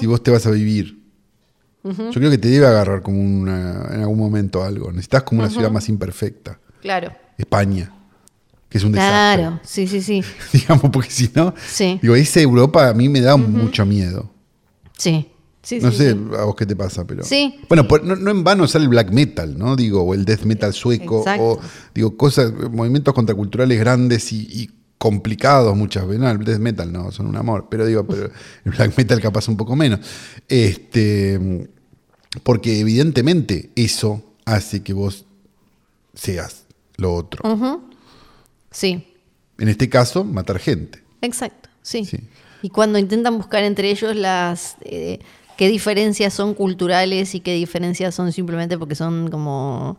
si 0.01 0.07
vos 0.07 0.23
te 0.23 0.31
vas 0.31 0.47
a 0.47 0.51
vivir. 0.51 0.99
Yo 1.85 2.11
creo 2.13 2.31
que 2.31 2.39
te 2.39 2.49
debe 2.49 2.67
agarrar 2.67 3.01
como 3.01 3.21
una, 3.23 3.87
en 3.93 4.01
algún 4.01 4.19
momento 4.19 4.63
algo. 4.65 4.91
Necesitas 4.91 5.23
como 5.23 5.41
una 5.43 5.51
ciudad 5.51 5.71
más 5.71 5.89
imperfecta. 5.89 6.59
Claro. 6.83 7.13
España, 7.39 7.93
que 8.69 8.79
es 8.79 8.85
un 8.85 8.93
desastre. 8.93 9.43
Claro, 9.45 9.61
sí, 9.65 9.87
sí, 9.87 10.01
sí. 10.03 10.23
Digamos, 10.53 10.91
porque 10.91 11.11
si 11.11 11.31
no, 11.35 11.55
Sí. 11.69 11.99
digo, 12.03 12.15
esa 12.17 12.41
Europa 12.41 12.89
a 12.89 12.95
mí 12.95 13.09
me 13.09 13.21
da 13.21 13.37
mucho 13.37 13.85
miedo. 13.87 14.31
Sí. 14.97 15.29
Sí, 15.63 15.81
no 15.81 15.91
sí, 15.91 15.97
sé 15.97 16.13
sí. 16.13 16.19
a 16.39 16.45
vos 16.45 16.55
qué 16.55 16.65
te 16.65 16.77
pasa, 16.77 17.05
pero. 17.05 17.25
Sí. 17.25 17.57
Bueno, 17.69 17.89
por- 17.89 18.05
no, 18.05 18.15
no 18.15 18.31
en 18.31 18.45
vano 18.45 18.69
sale 18.69 18.85
el 18.85 18.89
black 18.89 19.11
metal, 19.11 19.59
¿no? 19.59 19.75
Digo, 19.75 20.03
o 20.03 20.15
el 20.15 20.25
death 20.25 20.43
metal 20.45 20.73
sueco, 20.73 21.19
Exacto. 21.19 21.43
o 21.45 21.61
digo, 21.93 22.17
cosas, 22.17 22.53
movimientos 22.71 23.13
contraculturales 23.15 23.77
grandes 23.79 24.33
y, 24.33 24.43
y 24.49 24.71
complicados 24.97 25.77
muchas 25.77 26.07
veces. 26.07 26.21
No, 26.21 26.31
el 26.31 26.39
death 26.45 26.61
metal 26.61 26.93
no, 26.93 27.11
son 27.11 27.27
un 27.27 27.35
amor. 27.37 27.67
Pero 27.69 27.85
digo, 27.85 28.07
pero 28.07 28.27
el 28.65 28.73
black 28.73 28.97
metal 28.97 29.21
capaz 29.21 29.49
un 29.49 29.57
poco 29.57 29.75
menos. 29.75 29.99
Este. 30.49 31.69
Porque 32.45 32.79
evidentemente 32.81 33.71
eso 33.75 34.23
hace 34.45 34.83
que 34.85 34.93
vos 34.93 35.25
seas 36.15 36.65
lo 36.97 37.13
otro. 37.15 37.43
Sí, 38.77 39.07
En 39.59 39.69
este 39.69 39.89
caso, 39.89 40.23
matar 40.23 40.59
gente. 40.59 41.03
exacto. 41.23 41.71
Sí. 41.81 42.05
Sí. 42.05 42.19
Y 42.61 42.69
cuando 42.69 42.99
intentan 42.99 43.39
buscar 43.39 43.65
entre 43.65 43.91
ellos 43.91 44.15
las 44.15 44.77
eh, 44.83 45.21
qué 45.57 45.69
diferencias 45.69 46.35
son 46.35 46.53
culturales 46.53 47.35
y 47.35 47.41
qué 47.41 47.55
diferencias 47.55 48.15
son 48.15 48.33
simplemente 48.33 48.77
porque 48.77 48.95
son 48.95 49.31
como 49.31 49.99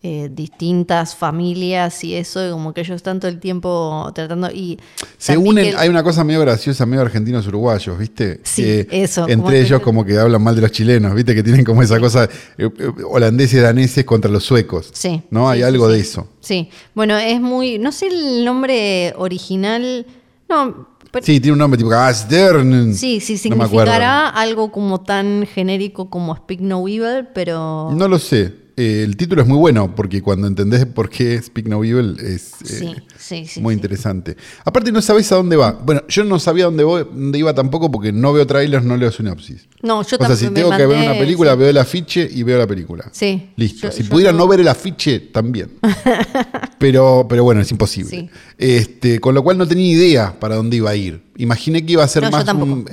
eh, 0.00 0.28
distintas 0.32 1.16
familias 1.16 2.04
y 2.04 2.14
eso, 2.14 2.46
y 2.46 2.52
como 2.52 2.72
que 2.72 2.82
ellos 2.82 2.94
están 2.94 3.18
todo 3.18 3.28
el 3.30 3.40
tiempo 3.40 4.08
tratando 4.14 4.48
y 4.48 4.78
Se 5.18 5.36
unen, 5.36 5.64
el- 5.66 5.76
hay 5.76 5.88
una 5.88 6.04
cosa 6.04 6.22
medio 6.22 6.40
graciosa, 6.40 6.86
medio 6.86 7.02
argentinos 7.02 7.46
uruguayos, 7.48 7.98
¿viste? 7.98 8.40
Sí, 8.44 8.86
eso, 8.90 9.22
como 9.22 9.32
Entre 9.32 9.54
que- 9.54 9.60
ellos 9.62 9.80
como 9.82 10.04
que 10.04 10.16
hablan 10.16 10.40
mal 10.42 10.54
de 10.54 10.60
los 10.62 10.70
chilenos, 10.70 11.12
¿viste? 11.16 11.34
Que 11.34 11.42
tienen 11.42 11.64
como 11.64 11.82
esa 11.82 11.98
cosa 11.98 12.24
eh, 12.24 12.28
eh, 12.58 12.70
holandeses, 13.10 13.60
daneses 13.60 14.04
contra 14.04 14.30
los 14.30 14.44
suecos. 14.44 14.88
Sí. 14.92 15.20
¿No? 15.30 15.50
Hay 15.50 15.58
Sí, 15.60 15.64
algo 15.64 15.88
sí. 15.88 15.92
de 15.94 16.00
eso. 16.00 16.28
Sí, 16.40 16.70
bueno, 16.94 17.18
es 17.18 17.40
muy, 17.40 17.78
no 17.80 17.90
sé 17.90 18.06
el 18.06 18.44
nombre 18.44 19.12
original, 19.16 20.06
no, 20.48 20.88
pero 21.10 21.26
Sí, 21.26 21.40
tiene 21.40 21.54
un 21.54 21.58
nombre 21.58 21.76
tipo 21.78 21.90
Astern. 21.92 22.94
sí, 22.94 23.18
sí 23.20 23.32
No 23.32 23.38
significará 23.38 24.28
algo 24.28 24.70
como 24.70 25.00
tan 25.00 25.44
genérico 25.52 26.08
como 26.08 26.36
Speak 26.36 26.60
No 26.60 26.86
Evil, 26.86 27.26
pero 27.34 27.90
No 27.92 28.06
lo 28.06 28.18
sé. 28.20 28.67
Eh, 28.80 29.02
el 29.02 29.16
título 29.16 29.42
es 29.42 29.48
muy 29.48 29.56
bueno 29.58 29.92
porque 29.96 30.22
cuando 30.22 30.46
entendés 30.46 30.86
por 30.86 31.10
qué 31.10 31.42
Speak 31.42 31.66
No 31.66 31.82
Evil 31.82 32.16
es 32.20 32.52
eh, 32.62 32.64
Sí, 32.64 32.94
sí, 33.18 33.46
sí, 33.46 33.60
muy 33.60 33.74
interesante. 33.74 34.36
Aparte 34.64 34.92
no 34.92 35.02
sabés 35.02 35.32
a 35.32 35.34
dónde 35.34 35.56
va. 35.56 35.72
Bueno, 35.72 36.02
yo 36.08 36.22
no 36.22 36.38
sabía 36.38 36.66
dónde, 36.66 36.84
voy- 36.84 37.02
dónde 37.12 37.38
iba 37.40 37.52
tampoco 37.54 37.90
porque 37.90 38.12
no 38.12 38.32
veo 38.32 38.46
trailers, 38.46 38.84
no 38.84 38.96
leo 38.96 39.10
sinopsis. 39.10 39.66
no, 39.82 40.02
yo 40.04 40.16
o 40.20 40.24
sea, 40.26 40.36
si 40.36 40.44
también 40.44 40.52
me 40.52 40.60
tengo 40.60 40.76
que 40.76 40.86
ver 40.86 41.10
una 41.10 41.18
película, 41.18 41.54
veo 41.56 41.70
el 41.70 41.78
afiche 41.78 42.28
y 42.32 42.44
veo 42.44 42.56
la 42.56 42.68
película. 42.68 43.08
Sí. 43.12 43.50
Listo. 43.56 43.88
Yo- 43.88 43.92
si 43.92 44.04
yo 44.04 44.10
pudiera 44.10 44.30
no- 44.30 44.38
no 44.38 44.46
ver 44.48 44.60
el 44.60 44.68
afiche, 44.68 45.18
también. 45.18 45.72
pero, 46.78 47.26
pero 47.28 47.44
bueno, 47.44 47.60
es 47.60 47.70
imposible. 47.70 48.30
Este, 48.56 49.20
con 49.20 49.34
lo 49.34 49.42
cual 49.42 49.58
no 49.58 49.66
tenía 49.66 49.90
idea 49.92 50.38
para 50.38 50.56
dónde 50.56 50.76
iba 50.76 50.90
a 50.90 50.96
ir. 50.96 51.22
Imaginé 51.36 51.84
que 51.84 51.92
iba 51.92 52.04
a 52.04 52.08
ser 52.08 52.22
No, 52.22 52.30
yo 52.30 52.36
más 52.36 52.44
tampoco. 52.44 52.72
un. 52.72 52.84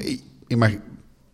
imag- 0.49 0.81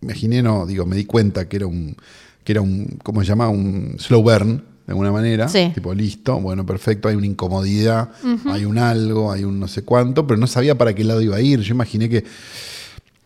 Imaginé, 0.01 0.41
no, 0.41 0.65
digo, 0.65 0.85
me 0.85 0.95
di 0.95 1.05
cuenta 1.05 1.47
que 1.47 1.57
era 1.57 1.67
un. 1.67 1.95
Que 2.43 2.51
era 2.53 2.61
un. 2.61 2.99
¿Cómo 3.03 3.21
se 3.21 3.27
llama? 3.27 3.49
Un 3.49 3.95
slow 3.99 4.21
burn, 4.23 4.57
de 4.57 4.63
alguna 4.93 5.11
manera. 5.11 5.47
Sí. 5.47 5.71
Tipo, 5.73 5.93
listo, 5.93 6.39
bueno, 6.39 6.65
perfecto, 6.65 7.07
hay 7.07 7.15
una 7.15 7.27
incomodidad, 7.27 8.09
hay 8.47 8.65
un 8.65 8.77
algo, 8.77 9.31
hay 9.31 9.43
un 9.43 9.59
no 9.59 9.67
sé 9.67 9.83
cuánto, 9.83 10.25
pero 10.27 10.39
no 10.39 10.47
sabía 10.47 10.77
para 10.77 10.93
qué 10.93 11.03
lado 11.03 11.21
iba 11.21 11.35
a 11.37 11.41
ir. 11.41 11.59
Yo 11.61 11.73
imaginé 11.73 12.09
que 12.09 12.23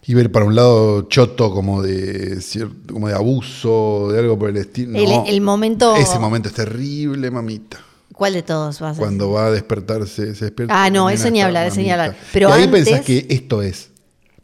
iba 0.07 0.19
a 0.19 0.23
ir 0.23 0.31
para 0.31 0.45
un 0.45 0.53
lado 0.55 1.03
choto 1.03 1.51
como 1.51 1.81
de 1.81 2.39
como 2.91 3.07
de 3.07 3.15
abuso, 3.15 4.09
de 4.11 4.19
algo 4.19 4.37
por 4.37 4.49
el 4.49 4.57
estilo. 4.57 4.97
El- 4.99 5.05
No. 5.09 5.23
el 5.25 5.41
momento- 5.41 5.95
Ese 5.95 6.19
momento 6.19 6.49
es 6.49 6.55
terrible, 6.55 7.31
mamita. 7.31 7.79
¿Cuál 8.13 8.33
de 8.33 8.43
todos 8.43 8.79
vas 8.79 8.95
a 8.95 8.99
Cuando 8.99 9.31
va 9.31 9.47
a 9.47 9.51
despertarse, 9.51 10.35
se 10.35 10.45
despierta. 10.45 10.83
Ah, 10.85 10.89
no, 10.89 11.09
eso 11.09 11.29
ni 11.29 11.39
está, 11.39 11.47
hablar, 11.47 11.67
eso 11.67 11.81
ni 11.81 11.91
hablar. 11.91 12.15
Pero 12.31 12.47
y 12.47 12.51
ahí 12.53 12.63
antes- 12.63 12.85
pensás 12.85 13.05
que 13.05 13.25
esto 13.29 13.61
es. 13.61 13.89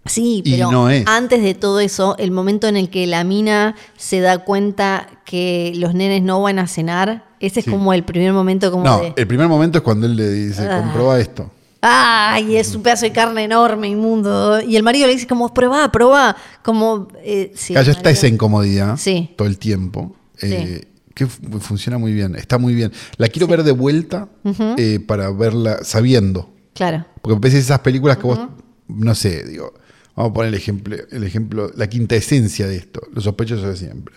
Sí, 0.05 0.41
pero 0.43 0.71
no 0.71 0.87
antes 1.05 1.43
de 1.43 1.53
todo 1.53 1.79
eso, 1.79 2.15
el 2.17 2.31
momento 2.31 2.67
en 2.67 2.75
el 2.75 2.89
que 2.89 3.05
la 3.05 3.23
mina 3.23 3.75
se 3.97 4.19
da 4.19 4.39
cuenta 4.39 5.07
que 5.25 5.73
los 5.75 5.93
nenes 5.93 6.23
no 6.23 6.41
van 6.41 6.57
a 6.59 6.67
cenar, 6.67 7.25
ese 7.39 7.59
es 7.59 7.65
como 7.67 7.93
el 7.93 8.03
primer 8.03 8.33
momento 8.33 8.71
como 8.71 8.83
No, 8.83 8.99
de... 8.99 9.13
el 9.15 9.27
primer 9.27 9.47
momento 9.47 9.77
es 9.77 9.83
cuando 9.83 10.07
él 10.07 10.15
le 10.15 10.29
dice, 10.29 10.67
Ah. 10.67 10.79
comproba 10.81 11.19
esto. 11.19 11.51
¡Ay! 11.83 12.57
Es 12.57 12.75
un 12.75 12.83
pedazo 12.83 13.05
de 13.05 13.11
carne 13.11 13.43
enorme, 13.43 13.87
inmundo. 13.87 14.61
Y 14.61 14.75
el 14.75 14.83
marido 14.83 15.07
le 15.07 15.13
dice 15.13 15.25
como, 15.27 15.51
probá, 15.53 15.91
probá. 15.91 16.35
Como... 16.63 17.07
eh, 17.23 17.51
sí, 17.55 17.73
está 17.75 18.11
esa 18.11 18.27
incomodidad 18.27 18.97
Sí. 18.97 19.31
todo 19.35 19.47
el 19.47 19.57
tiempo. 19.57 20.15
eh, 20.41 20.85
Que 21.15 21.25
fu- 21.27 21.59
funciona 21.59 21.97
muy 21.97 22.13
bien, 22.13 22.35
está 22.35 22.57
muy 22.59 22.73
bien. 22.75 22.91
La 23.17 23.27
quiero 23.29 23.47
ver 23.47 23.63
de 23.63 23.71
vuelta 23.71 24.29
eh, 24.77 24.99
para 25.05 25.29
verla 25.31 25.79
sabiendo. 25.83 26.49
Claro. 26.73 27.05
Porque 27.21 27.35
a 27.35 27.39
veces 27.39 27.65
esas 27.65 27.79
películas 27.79 28.17
que 28.17 28.23
vos, 28.27 28.39
no 28.87 29.13
sé, 29.15 29.43
digo, 29.45 29.73
vamos 30.15 30.31
a 30.31 30.33
poner 30.33 30.49
el 30.49 30.55
ejemplo, 30.59 30.95
el 31.11 31.23
ejemplo, 31.23 31.71
la 31.75 31.87
quinta 31.89 32.15
esencia 32.15 32.67
de 32.67 32.77
esto, 32.77 33.01
los 33.13 33.23
sospechosos 33.23 33.65
de 33.65 33.75
siempre. 33.77 34.15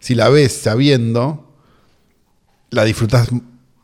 Si 0.00 0.14
la 0.14 0.28
ves 0.28 0.52
sabiendo, 0.52 1.52
la 2.70 2.84
disfrutás, 2.84 3.28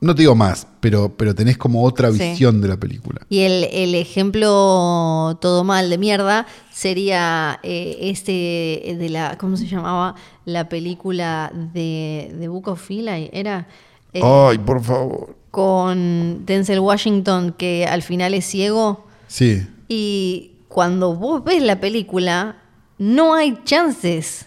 no 0.01 0.15
te 0.15 0.23
digo 0.23 0.35
más, 0.35 0.67
pero, 0.81 1.17
pero 1.17 1.35
tenés 1.35 1.57
como 1.57 1.83
otra 1.85 2.13
Sí. 2.13 2.19
visión 2.19 2.61
de 2.61 2.69
la 2.69 2.77
película. 2.77 3.23
Y 3.31 3.41
el, 3.41 3.65
el 3.73 3.95
ejemplo 3.95 5.39
todo 5.41 5.65
mal 5.65 5.89
de 5.89 5.97
mierda 5.99 6.47
sería 6.73 7.59
eh, 7.63 7.97
este 8.03 8.97
de 8.99 9.09
la, 9.09 9.39
¿cómo 9.39 9.57
se 9.57 9.67
llamaba? 9.67 10.15
La 10.45 10.69
película 10.69 11.51
de, 11.73 12.35
de 12.39 12.49
Book 12.49 12.69
of 12.69 12.91
Eli, 12.91 13.31
era 13.33 13.67
eh, 14.13 14.21
Ay, 14.23 14.59
por 14.59 14.83
favor. 14.83 15.37
con 15.51 16.45
Denzel 16.45 16.81
Washington 16.81 17.55
que 17.57 17.87
al 17.87 18.03
final 18.03 18.35
es 18.35 18.45
ciego. 18.45 19.07
Sí. 19.27 19.67
Y 19.89 20.51
cuando 20.75 21.14
vos 21.14 21.45
ves 21.45 21.62
la 21.62 21.79
película, 21.79 22.57
no 22.99 23.35
hay 23.35 23.61
chances 23.64 24.47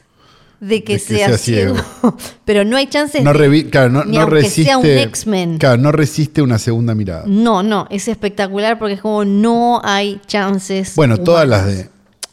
de 0.59 0.83
que, 0.83 0.93
De 0.95 0.99
que 0.99 0.99
sea, 0.99 1.27
sea 1.29 1.37
ciego. 1.37 1.75
ciego. 1.75 2.17
Pero 2.45 2.65
no 2.65 2.75
hay 2.75 2.87
chances 2.87 3.23
No, 3.23 3.31
de- 3.31 3.69
claro, 3.69 3.89
no, 3.89 4.03
ni 4.03 4.17
no 4.17 4.23
aunque 4.23 4.35
resiste. 4.41 4.63
sea 4.65 4.77
un 4.77 4.85
X-Men. 4.85 5.57
Claro, 5.57 5.77
no 5.77 5.93
resiste 5.93 6.41
una 6.41 6.59
segunda 6.59 6.93
mirada. 6.95 7.23
No, 7.27 7.63
no, 7.63 7.87
es 7.89 8.09
espectacular 8.09 8.77
porque 8.77 8.95
es 8.95 9.01
como 9.01 9.23
no 9.23 9.79
hay 9.85 10.19
chances. 10.27 10.95
Bueno, 10.97 11.17
todas 11.17 11.47
las 11.47 11.65
de 11.65 11.89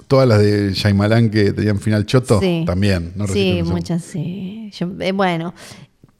todas 0.08 0.26
las 0.28 0.40
de 0.40 0.72
Shyamalan 0.74 1.30
que 1.30 1.52
tenían 1.52 1.78
final 1.78 2.04
choto, 2.04 2.40
Sí. 2.40 2.64
también. 2.66 3.12
No 3.14 3.28
Sí, 3.28 3.62
muchas 3.64 4.02
sí. 4.02 4.70
Yo- 4.76 4.90
eh, 4.98 5.12
bueno. 5.12 5.54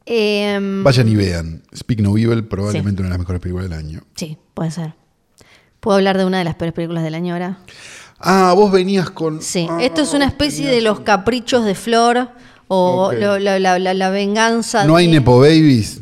Em, 0.07 0.85
Vayan 0.85 1.09
y 1.09 1.17
vean. 1.17 1.63
Speak 1.75 2.01
No 2.01 2.17
Evil, 2.17 2.45
probablemente 2.45 3.01
una 3.01 3.09
de 3.09 3.15
las 3.15 3.19
mejores 3.19 3.41
películas 3.41 3.69
del 3.69 3.79
año. 3.79 4.03
Sí, 4.15 4.37
puede 4.53 4.71
ser. 4.71 4.95
¿Puedo 5.85 5.99
hablar 5.99 6.17
de 6.17 6.25
una 6.25 6.39
de 6.39 6.45
las 6.45 6.55
peores 6.55 6.73
películas 6.73 7.05
del 7.05 7.15
año 7.15 7.35
ahora? 7.35 7.59
Ah, 8.19 8.55
vos 8.57 8.73
venías 8.73 9.11
con. 9.11 9.43
Sí, 9.43 9.69
Ah, 9.71 9.77
esto 9.83 10.01
es 10.01 10.15
una 10.15 10.25
especie 10.25 10.67
de 10.67 10.81
los 10.81 11.01
caprichos 11.01 11.63
de 11.67 11.75
Flor 11.75 12.31
o 12.69 13.13
lo- 13.13 13.39
la, 13.39 13.59
la- 13.59 13.79
la- 13.79 13.93
la 13.93 14.09
venganza. 14.09 14.87
¿No 14.87 14.97
hay 14.97 15.09
Nepo 15.09 15.39
Babies? 15.41 16.01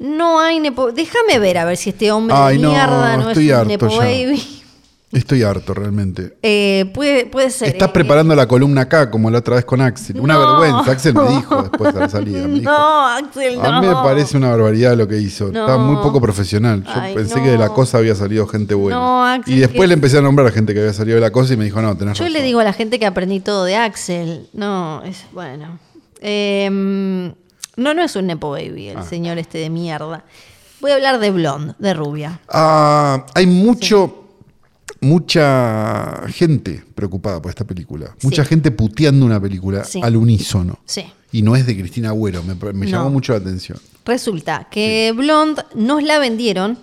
No 0.00 0.40
hay 0.40 0.58
Nepo. 0.58 0.90
Déjame 0.90 1.38
ver 1.38 1.58
a 1.58 1.64
ver 1.66 1.76
si 1.76 1.90
este 1.90 2.10
hombre 2.10 2.34
Ay, 2.36 2.56
de 2.56 2.64
no, 2.64 2.70
mierda 2.70 3.16
no, 3.16 3.28
estoy 3.28 3.46
es 3.50 3.52
un 3.54 3.58
harto 3.60 3.68
Nepo 3.68 3.88
ya. 3.90 3.98
Baby. 3.98 4.59
Estoy 5.12 5.42
harto 5.42 5.74
realmente. 5.74 6.36
Eh, 6.40 6.88
puede, 6.94 7.26
puede 7.26 7.50
ser. 7.50 7.66
Estás 7.68 7.88
eh, 7.88 7.92
preparando 7.92 8.32
la 8.36 8.46
columna 8.46 8.82
acá, 8.82 9.10
como 9.10 9.28
la 9.28 9.38
otra 9.38 9.56
vez 9.56 9.64
con 9.64 9.80
Axel. 9.80 10.20
Una 10.20 10.34
No. 10.34 10.60
vergüenza. 10.60 10.92
Axel 10.92 11.14
me 11.14 11.28
dijo 11.30 11.62
después 11.68 11.92
de 11.92 11.98
la 12.00 12.08
salida. 12.08 12.46
Me 12.46 12.60
dijo, 12.60 12.70
No, 12.70 13.06
Axel, 13.08 13.56
no. 13.56 13.64
A 13.64 13.80
mí 13.80 13.88
me 13.88 13.94
parece 13.94 14.36
una 14.36 14.50
barbaridad 14.50 14.96
lo 14.96 15.08
que 15.08 15.18
hizo. 15.18 15.50
No. 15.50 15.62
Está 15.66 15.78
muy 15.78 15.96
poco 15.96 16.20
profesional. 16.20 16.84
Yo 16.84 16.90
Ay, 16.94 17.14
pensé 17.16 17.38
no. 17.38 17.42
que 17.42 17.48
de 17.50 17.58
la 17.58 17.70
cosa 17.70 17.98
había 17.98 18.14
salido 18.14 18.46
gente 18.46 18.74
buena. 18.74 18.98
No, 19.00 19.26
Axel, 19.26 19.52
y 19.54 19.58
después 19.58 19.80
que- 19.80 19.86
le 19.88 19.94
empecé 19.94 20.18
a 20.18 20.20
nombrar 20.22 20.46
a 20.46 20.52
gente 20.52 20.74
que 20.74 20.78
había 20.80 20.92
salido 20.92 21.16
de 21.16 21.22
la 21.22 21.32
cosa 21.32 21.54
y 21.54 21.56
me 21.56 21.64
dijo, 21.64 21.82
no, 21.82 21.96
tenés 21.96 22.16
Yo 22.16 22.24
razón. 22.24 22.32
le 22.32 22.42
digo 22.44 22.60
a 22.60 22.64
la 22.64 22.72
gente 22.72 23.00
que 23.00 23.06
aprendí 23.06 23.40
todo 23.40 23.64
de 23.64 23.74
Axel. 23.74 24.48
No, 24.52 25.02
es 25.02 25.24
bueno. 25.32 25.80
Em, 26.20 27.28
no, 27.76 27.94
no 27.94 28.02
es 28.02 28.14
un 28.14 28.28
Nepo 28.28 28.50
Baby, 28.50 28.90
el 28.90 28.98
Ah. 28.98 29.02
señor 29.02 29.38
este 29.38 29.58
de 29.58 29.70
mierda. 29.70 30.22
Voy 30.80 30.92
a 30.92 30.94
hablar 30.94 31.18
de 31.18 31.30
Blonde, 31.32 31.74
de 31.78 31.94
Rubia. 31.94 32.40
Ah, 32.48 33.26
hay 33.34 33.46
mucho, 33.46 34.19
mucha 35.00 36.22
gente 36.28 36.82
preocupada 36.94 37.40
por 37.40 37.50
esta 37.50 37.64
película. 37.64 38.14
Mucha 38.22 38.44
gente 38.44 38.70
puteando 38.70 39.24
una 39.26 39.40
película 39.40 39.84
Sí. 39.84 40.00
al 40.02 40.16
unísono. 40.16 40.78
Sí. 40.84 41.04
Y 41.32 41.42
no 41.42 41.56
es 41.56 41.66
de 41.66 41.76
Cristina 41.78 42.08
Agüero, 42.10 42.42
me, 42.42 42.54
me 42.72 42.86
No. 42.86 42.90
llamó 42.90 43.10
mucho 43.10 43.32
la 43.32 43.38
atención. 43.38 43.78
Resulta 44.04 44.66
que 44.70 45.12
Blonde 45.16 45.62
nos 45.74 46.02
la 46.02 46.18
vendieron 46.18 46.78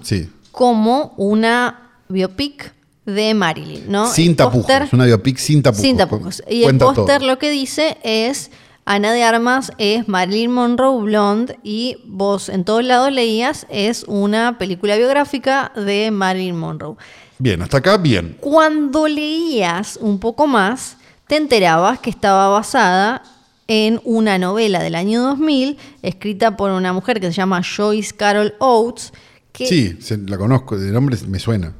como 0.51 1.13
una 1.17 1.91
biopic 2.09 2.73
de 3.05 3.33
Marilyn, 3.33 3.89
¿no? 3.91 4.11
Sin 4.11 4.31
El 4.31 4.35
tapujos, 4.37 4.65
póster- 4.67 4.89
una 4.93 5.05
biopic 5.05 5.37
sin 5.37 5.61
tapujos. 5.61 5.81
Sin 5.81 5.97
tapujos. 5.97 6.43
Y 6.49 6.63
el 6.63 6.77
póster 6.77 7.21
lo 7.21 7.37
que 7.37 7.49
dice 7.49 7.97
es 8.03 8.51
Ana 8.85 9.11
de 9.11 9.23
Armas 9.23 9.71
es 9.77 10.07
Marilyn 10.07 10.51
Monroe 10.51 11.01
Blonde 11.03 11.59
y 11.63 11.97
vos 12.05 12.47
en 12.49 12.63
todos 12.63 12.83
lados 12.85 13.11
leías 13.11 13.65
es 13.69 14.05
una 14.07 14.57
película 14.57 14.95
biográfica 14.95 15.71
de 15.75 16.09
Marilyn 16.11 16.55
Monroe. 16.57 16.95
Bien, 17.39 17.61
hasta 17.61 17.77
acá, 17.77 17.97
bien. 17.97 18.37
Cuando 18.39 19.07
leías 19.07 19.97
un 20.01 20.19
poco 20.19 20.47
más, 20.47 20.97
te 21.27 21.35
enterabas 21.35 21.99
que 21.99 22.09
estaba 22.09 22.47
basada 22.49 23.21
en 23.67 23.99
una 24.05 24.37
novela 24.39 24.81
del 24.81 24.95
año 24.95 25.21
2000 25.21 25.77
escrita 26.01 26.55
por 26.57 26.71
una 26.71 26.93
mujer 26.93 27.19
que 27.19 27.27
se 27.27 27.33
llama 27.33 27.61
Joyce 27.63 28.15
Carol 28.15 28.55
Oates, 28.59 29.11
que 29.51 29.67
Sí, 29.67 29.97
la 30.25 30.37
conozco, 30.37 30.77
de 30.77 30.91
nombre 30.91 31.17
me 31.27 31.39
suena. 31.39 31.73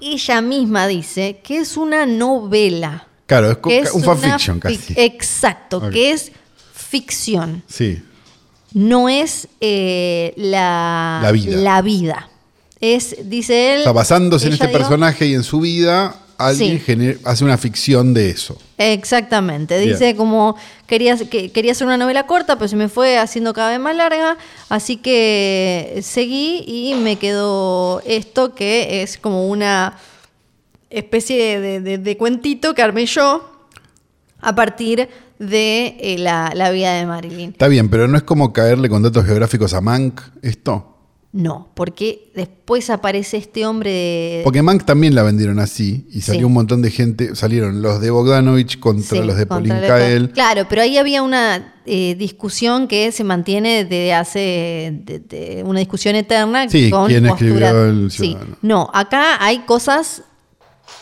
ella 0.00 0.40
misma 0.42 0.86
dice 0.86 1.40
que 1.42 1.58
es 1.58 1.76
una 1.76 2.04
novela. 2.06 3.06
Claro, 3.26 3.50
es 3.52 3.56
co- 3.56 3.70
que 3.70 3.78
es 3.78 3.92
un 3.92 4.02
fanfiction 4.04 4.60
fic- 4.60 4.78
casi. 4.78 4.94
Exacto, 4.98 5.88
que 5.90 6.10
es 6.12 6.30
ficción. 6.74 7.62
Sí. 7.66 8.02
No 8.74 9.08
es 9.08 9.48
eh, 9.60 10.34
la, 10.36 11.20
La 11.22 11.32
vida. 11.32 11.56
la 11.56 11.80
vida. 11.82 12.28
Es, 12.94 13.16
dice 13.30 13.74
él. 13.76 13.82
Sea, 13.84 13.92
basándose 13.92 14.46
en 14.48 14.54
este 14.54 14.66
dijo- 14.66 14.78
personaje 14.78 15.26
y 15.26 15.34
en 15.34 15.42
su 15.44 15.60
vida, 15.60 16.16
alguien 16.36 16.82
Sí. 16.84 17.14
hace 17.24 17.44
una 17.44 17.56
ficción 17.56 18.12
de 18.12 18.30
eso. 18.30 18.58
Exactamente. 18.78 19.78
Bien. 19.78 19.90
Dice 19.92 20.16
como 20.16 20.56
quería, 20.86 21.16
que, 21.16 21.50
quería 21.52 21.72
hacer 21.72 21.86
una 21.86 21.96
novela 21.96 22.26
corta, 22.26 22.56
pero 22.58 22.68
se 22.68 22.76
me 22.76 22.88
fue 22.88 23.16
haciendo 23.18 23.52
cada 23.54 23.70
vez 23.70 23.80
más 23.80 23.96
larga. 23.96 24.36
Así 24.68 24.96
que 24.96 26.00
seguí 26.02 26.64
y 26.66 26.94
me 26.94 27.16
quedó 27.16 28.02
esto 28.04 28.54
que 28.54 29.02
es 29.02 29.16
como 29.18 29.46
una 29.48 29.96
especie 30.90 31.60
de, 31.60 31.80
de- 31.80 31.98
de 31.98 32.16
cuentito 32.16 32.74
que 32.74 32.82
armé 32.82 33.06
yo 33.06 33.50
a 34.40 34.54
partir 34.54 35.08
de 35.38 35.96
eh, 36.00 36.16
la, 36.18 36.50
la 36.54 36.70
vida 36.70 36.92
de 36.94 37.06
Marilyn. 37.06 37.50
Está 37.50 37.68
bien, 37.68 37.88
pero 37.88 38.06
no 38.08 38.16
es 38.16 38.22
como 38.24 38.52
caerle 38.52 38.88
con 38.88 39.02
datos 39.02 39.24
geográficos 39.24 39.72
a 39.74 39.80
Mank, 39.80 40.20
esto. 40.42 40.93
No, 41.36 41.72
porque 41.74 42.30
después 42.36 42.90
aparece 42.90 43.38
este 43.38 43.66
hombre 43.66 43.90
de... 43.90 44.40
Porque 44.44 44.62
Mank 44.62 44.84
también 44.84 45.16
la 45.16 45.24
vendieron 45.24 45.58
así 45.58 46.06
y 46.12 46.20
salió 46.20 46.42
Sí. 46.42 46.44
un 46.44 46.52
montón 46.52 46.80
de 46.80 46.92
gente. 46.92 47.34
Salieron 47.34 47.82
los 47.82 48.00
de 48.00 48.10
Bogdanovich 48.12 48.78
contra 48.78 49.18
Sí, 49.20 49.26
los 49.26 49.36
de 49.36 49.44
Pauline 49.44 49.80
Kael. 49.84 50.30
Claro, 50.30 50.66
pero 50.68 50.82
ahí 50.82 50.96
había 50.96 51.24
una 51.24 51.74
eh, 51.86 52.14
discusión 52.16 52.86
que 52.86 53.10
se 53.10 53.24
mantiene 53.24 53.84
desde 53.84 54.14
hace 54.14 55.00
de- 55.04 55.18
de 55.18 55.62
una 55.66 55.80
discusión 55.80 56.14
eterna. 56.14 56.68
Sí, 56.68 56.88
con 56.88 57.08
¿quién 57.08 57.26
escribió 57.26 57.84
El 57.86 58.12
Sí. 58.12 58.28
Ciudadano? 58.28 58.56
No, 58.62 58.88
acá 58.94 59.44
hay 59.44 59.58
cosas 59.66 60.22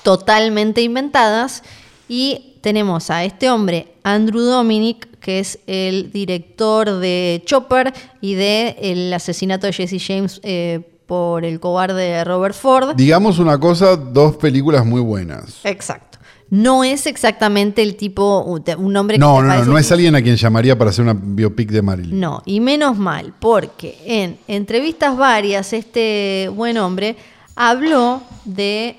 totalmente 0.03 0.81
inventadas 0.81 1.63
y 2.09 2.52
tenemos 2.63 3.11
a 3.11 3.25
este 3.25 3.51
hombre, 3.51 3.89
Andrew 4.05 4.41
Dominic, 4.41 5.19
que 5.19 5.41
es 5.41 5.59
el 5.67 6.11
director 6.11 6.99
de 6.99 7.43
Chopper 7.45 7.93
y 8.21 8.35
de 8.35 8.77
el 8.81 9.13
asesinato 9.13 9.67
de 9.67 9.73
Jesse 9.73 10.03
James 10.03 10.41
eh, 10.43 10.81
por 11.07 11.45
el 11.45 11.61
cobarde 11.61 12.25
Robert 12.25 12.55
Ford. 12.55 12.95
Digamos 12.97 13.39
una 13.39 13.59
cosa, 13.59 13.97
dos 13.97 14.37
películas 14.37 14.87
muy 14.87 15.01
buenas. 15.01 15.61
Exacto. 15.65 16.19
No 16.49 16.85
es 16.85 17.07
exactamente 17.07 17.83
el 17.83 17.97
tipo, 17.97 18.43
un 18.43 18.97
hombre 18.97 19.17
que 19.17 19.21
No, 19.21 19.41
no, 19.41 19.55
no, 19.55 19.65
no 19.65 19.79
es 19.79 19.91
alguien 19.91 20.15
a 20.15 20.23
quien 20.23 20.37
llamaría 20.37 20.77
para 20.77 20.91
hacer 20.91 21.03
una 21.03 21.15
biopic 21.15 21.71
de 21.71 21.81
Marilyn. 21.81 22.21
No, 22.21 22.43
y 22.45 22.61
menos 22.61 22.99
mal, 22.99 23.33
porque 23.41 23.99
en 24.05 24.39
entrevistas 24.49 25.17
varias 25.17 25.73
este 25.73 26.51
buen 26.55 26.77
hombre 26.77 27.17
habló 27.57 28.23
de 28.45 28.99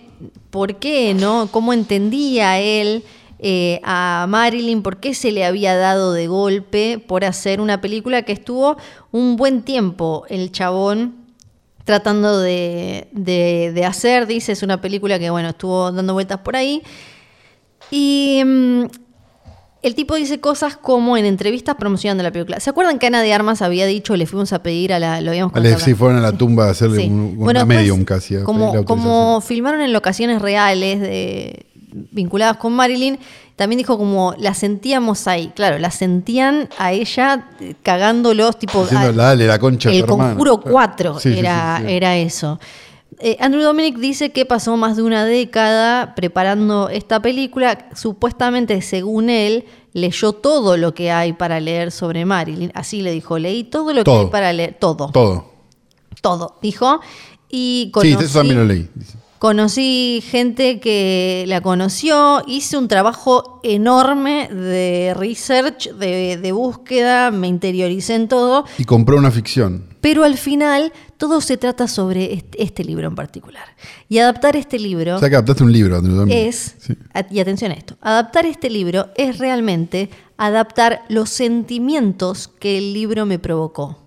por 0.49 0.76
qué, 0.76 1.14
¿no? 1.14 1.47
Cómo 1.51 1.74
entendía 1.74 2.59
él 2.59 3.03
eh, 3.40 3.80
a 3.84 4.26
Marilyn, 4.30 4.82
por 4.84 4.98
qué 4.98 5.14
se 5.14 5.32
le 5.32 5.44
había 5.46 5.76
dado 5.76 6.14
de 6.14 6.28
golpe 6.28 7.04
por 7.06 7.26
hacer 7.26 7.60
una 7.62 7.82
película 7.82 8.22
que 8.24 8.32
estuvo 8.32 8.78
un 9.12 9.36
buen 9.36 9.64
tiempo 9.64 10.26
el 10.30 10.52
chabón 10.52 11.16
tratando 11.84 12.40
de, 12.40 13.08
de- 13.12 13.72
de 13.74 13.86
hacer, 13.86 14.26
dice, 14.28 14.54
es 14.54 14.64
una 14.64 14.80
película 14.80 15.20
que, 15.20 15.30
bueno, 15.30 15.50
estuvo 15.50 15.92
dando 15.92 16.14
vueltas 16.14 16.40
por 16.40 16.56
ahí. 16.56 16.82
Y 17.92 18.42
mm, 18.46 18.84
el 19.82 19.96
tipo 19.96 20.16
dice 20.16 20.40
cosas 20.40 20.78
como 20.78 21.18
en 21.18 21.26
entrevistas 21.26 21.76
promocionando 21.76 22.24
la 22.24 22.32
película. 22.32 22.60
¿Se 22.62 22.70
acuerdan 22.70 23.00
que 23.00 23.08
Ana 23.08 23.22
de 23.22 23.34
Armas 23.34 23.62
había 23.62 23.86
dicho, 23.86 24.16
le 24.16 24.26
fuimos 24.26 24.54
a 24.54 24.64
pedir 24.64 24.94
a 24.94 25.00
la, 25.00 25.20
lo 25.20 25.32
habíamos 25.32 25.52
sí, 25.82 25.94
fueron 25.94 26.18
a 26.20 26.22
la 26.22 26.32
tumba 26.32 26.68
a 26.68 26.72
hacerle 26.72 27.02
Sí. 27.02 27.08
un, 27.10 27.20
una 27.36 27.44
Bueno, 27.44 27.66
medium 27.66 28.06
casi. 28.06 28.38
a 28.38 28.46
Como, 28.46 28.86
como 28.86 29.42
filmaron 29.42 29.82
en 29.82 29.92
locaciones 29.92 30.42
reales 30.42 31.02
de, 31.02 31.66
vinculadas 32.12 32.58
con 32.58 32.74
Marilyn, 32.74 33.18
también 33.56 33.78
dijo 33.78 33.98
como 33.98 34.34
la 34.38 34.54
sentíamos 34.54 35.28
ahí. 35.28 35.52
Claro, 35.56 35.78
la 35.80 35.91
sentían 35.91 36.70
a 36.78 36.91
ella 36.91 37.50
eh, 37.60 37.76
cagándolos, 37.84 38.58
tipo. 38.58 38.82
Diciendo, 38.82 39.10
ah, 39.10 39.12
dale, 39.12 39.48
la 39.48 39.60
concha 39.60 39.89
el 39.91 40.04
tu 40.06 40.14
hermano". 40.14 40.30
Conjuro 40.32 40.60
4 40.62 41.20
Sí, 41.20 41.38
era, 41.38 41.78
sí. 41.80 41.86
era 41.94 42.18
eso. 42.18 42.60
Eh, 43.20 43.38
Andrew 43.39 43.62
Dominic 43.62 43.98
dice 44.00 44.32
que 44.32 44.46
pasó 44.46 44.76
más 44.76 44.98
de 44.98 45.04
una 45.04 45.24
década 45.24 46.16
preparando 46.16 46.89
esta 46.89 47.22
película. 47.22 47.88
Supuestamente, 47.96 48.82
según 48.82 49.30
él, 49.30 49.66
leyó 49.94 50.34
todo 50.34 50.76
lo 50.78 50.94
que 50.96 51.12
hay 51.12 51.34
para 51.34 51.60
leer 51.60 51.91
sobre 51.91 52.26
Marilyn. 52.26 52.72
Así 52.74 53.02
le 53.02 53.12
dijo, 53.12 53.38
leí 53.38 53.64
todo 53.64 53.94
lo 53.94 54.04
que 54.04 54.12
hay 54.12 54.26
para 54.28 54.52
leer. 54.52 54.76
Todo. 54.80 55.10
Todo. 55.12 55.52
Todo, 56.22 56.58
dijo. 56.62 57.02
Y 57.50 57.91
Sí, 58.02 58.14
eso 58.20 58.39
también 58.39 58.58
lo 58.60 58.66
leí. 58.66 58.89
dice. 58.96 59.18
Conocí 59.48 60.24
gente 60.26 60.80
que 60.80 61.44
la 61.50 61.60
conoció, 61.60 62.41
hice 62.48 62.78
un 62.78 62.88
trabajo 62.88 63.60
enorme 63.62 64.48
de 64.48 65.14
research, 65.18 65.89
de, 65.96 66.38
de 66.38 66.52
búsqueda, 66.54 67.30
me 67.30 67.50
interioricé 67.50 68.16
en 68.16 68.30
todo, 68.30 68.64
Y 68.78 68.86
compró 68.86 69.18
una 69.18 69.32
ficción. 69.32 69.84
pero 70.00 70.24
al 70.24 70.38
final 70.38 70.94
todo 71.18 71.41
se 71.41 71.58
trata 71.58 71.89
sobre 71.89 72.34
este, 72.36 72.64
este 72.64 72.86
libro 72.86 73.06
en 73.10 73.16
particular. 73.16 73.66
Y 74.08 74.20
adaptar 74.20 74.56
este 74.56 74.80
libro 74.80 75.18
O 75.18 75.20
sea 75.20 75.30
que 75.30 75.36
adaptaste 75.36 75.64
un 75.66 75.74
libro, 75.74 75.98
Andrew 75.98 76.26
es, 76.30 76.76
Sí. 76.80 76.94
y 77.30 77.41
atención 77.41 77.72
a 77.72 77.74
esto, 77.74 77.98
adaptar 78.00 78.46
este 78.46 78.70
libro 78.70 79.08
es 79.18 79.39
realmente 79.39 80.10
adaptar 80.38 81.02
los 81.10 81.30
sentimientos 81.30 82.48
que 82.48 82.78
el 82.78 82.94
libro 82.94 83.26
me 83.26 83.39
provocó. 83.39 83.98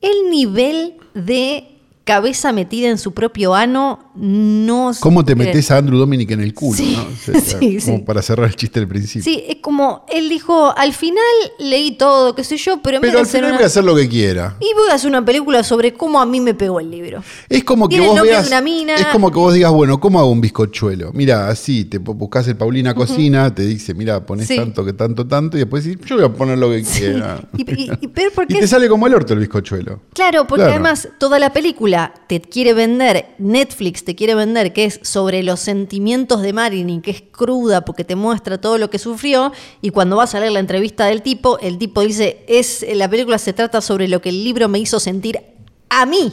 El 0.00 0.30
nivel 0.30 0.94
de 1.12 1.69
cabeza 2.14 2.52
metida 2.52 2.88
en 2.88 2.98
su 2.98 3.12
propio 3.14 3.54
ano, 3.54 3.98
no 4.16 4.90
¿Cómo 5.00 5.24
te 5.24 5.32
sé. 5.32 5.36
metes 5.36 5.70
a 5.70 5.76
Andrew 5.78 5.98
Dominic 5.98 6.30
en 6.32 6.40
el 6.40 6.52
culo? 6.54 6.76
Sí, 6.76 6.96
¿no? 6.96 7.02
O 7.04 7.40
sea, 7.40 7.40
sí, 7.60 7.78
como 7.84 7.98
sí. 7.98 8.02
para 8.04 8.20
cerrar 8.22 8.46
el 8.48 8.56
chiste 8.56 8.80
del 8.80 8.88
principio. 8.88 9.22
Sí, 9.24 9.44
es 9.48 9.56
como 9.60 10.04
él 10.12 10.28
dijo, 10.28 10.72
al 10.76 10.92
final 10.92 11.22
leí 11.58 11.92
todo, 11.92 12.34
qué 12.34 12.42
sé 12.44 12.56
yo, 12.56 12.80
pero 12.82 12.96
en 12.96 13.00
Pero 13.02 13.20
al 13.20 13.26
final 13.26 13.44
una- 13.50 13.54
voy 13.56 13.62
a 13.64 13.66
hacer 13.66 13.84
lo 13.84 13.94
que 13.94 14.08
quiera. 14.08 14.56
Y 14.60 14.74
voy 14.74 14.88
a 14.90 14.94
hacer 14.94 15.08
una 15.08 15.24
película 15.24 15.62
sobre 15.62 15.94
cómo 15.94 16.20
a 16.20 16.26
mí 16.26 16.40
me 16.40 16.54
pegó 16.54 16.80
el 16.80 16.90
libro. 16.90 17.22
Es 17.48 17.62
como 17.64 17.88
que 17.88 18.00
vos 18.00 18.20
veas. 18.22 18.46
una 18.48 18.60
mina. 18.60 18.94
Es 18.96 19.06
como 19.06 19.30
que 19.30 19.38
vos 19.38 19.54
digas, 19.54 19.70
bueno, 19.72 20.00
¿cómo 20.00 20.18
hago 20.18 20.30
un 20.30 20.40
bizcochuelo? 20.40 21.12
Mira, 21.12 21.48
así, 21.48 21.84
te 21.84 22.00
bu- 22.00 22.14
buscas 22.16 22.46
el 22.48 22.56
Paulina 22.56 22.94
Cocina, 22.94 23.54
te 23.54 23.62
dice, 23.64 23.94
mira, 23.94 24.24
pones 24.26 24.48
tanto, 24.48 24.84
que 24.84 24.92
tanto, 24.92 25.26
tanto, 25.26 25.56
y 25.56 25.60
después 25.60 25.84
decís, 25.84 26.04
yo 26.06 26.16
voy 26.16 26.24
a 26.24 26.28
poner 26.32 26.58
lo 26.58 26.70
que 26.70 26.82
quiera. 26.82 27.40
Y, 27.56 27.62
y- 27.92 28.08
porque 28.34 28.54
Y 28.54 28.60
te 28.60 28.66
sale 28.66 28.88
como 28.88 29.06
el 29.06 29.14
orto 29.14 29.32
el 29.34 29.40
bizcochuelo. 29.40 30.00
Claro, 30.14 30.46
porque 30.46 30.62
Claro. 30.64 30.72
además 30.72 31.08
toda 31.18 31.38
la 31.38 31.52
película 31.52 31.99
te 32.26 32.40
quiere 32.40 32.74
vender, 32.74 33.34
Netflix 33.38 34.04
te 34.04 34.14
quiere 34.14 34.34
vender 34.34 34.72
que 34.72 34.84
es 34.84 35.00
sobre 35.02 35.42
los 35.42 35.60
sentimientos 35.60 36.42
de 36.42 36.52
Marilyn, 36.52 37.02
que 37.02 37.10
es 37.10 37.22
cruda 37.22 37.84
porque 37.84 38.04
te 38.04 38.16
muestra 38.16 38.60
todo 38.60 38.78
lo 38.78 38.90
que 38.90 38.98
sufrió, 38.98 39.52
y 39.80 39.90
cuando 39.90 40.16
vas 40.16 40.34
a 40.34 40.40
leer 40.40 40.52
la 40.52 40.60
entrevista 40.60 41.06
del 41.06 41.22
tipo, 41.22 41.58
el 41.58 41.78
tipo 41.78 42.02
dice, 42.02 42.44
es 42.48 42.84
la 42.94 43.08
película 43.08 43.38
se 43.38 43.52
trata 43.52 43.80
sobre 43.80 44.08
lo 44.08 44.20
que 44.20 44.30
el 44.30 44.44
libro 44.44 44.68
me 44.68 44.78
hizo 44.78 45.00
sentir 45.00 45.40
a 45.88 46.06
mí. 46.06 46.32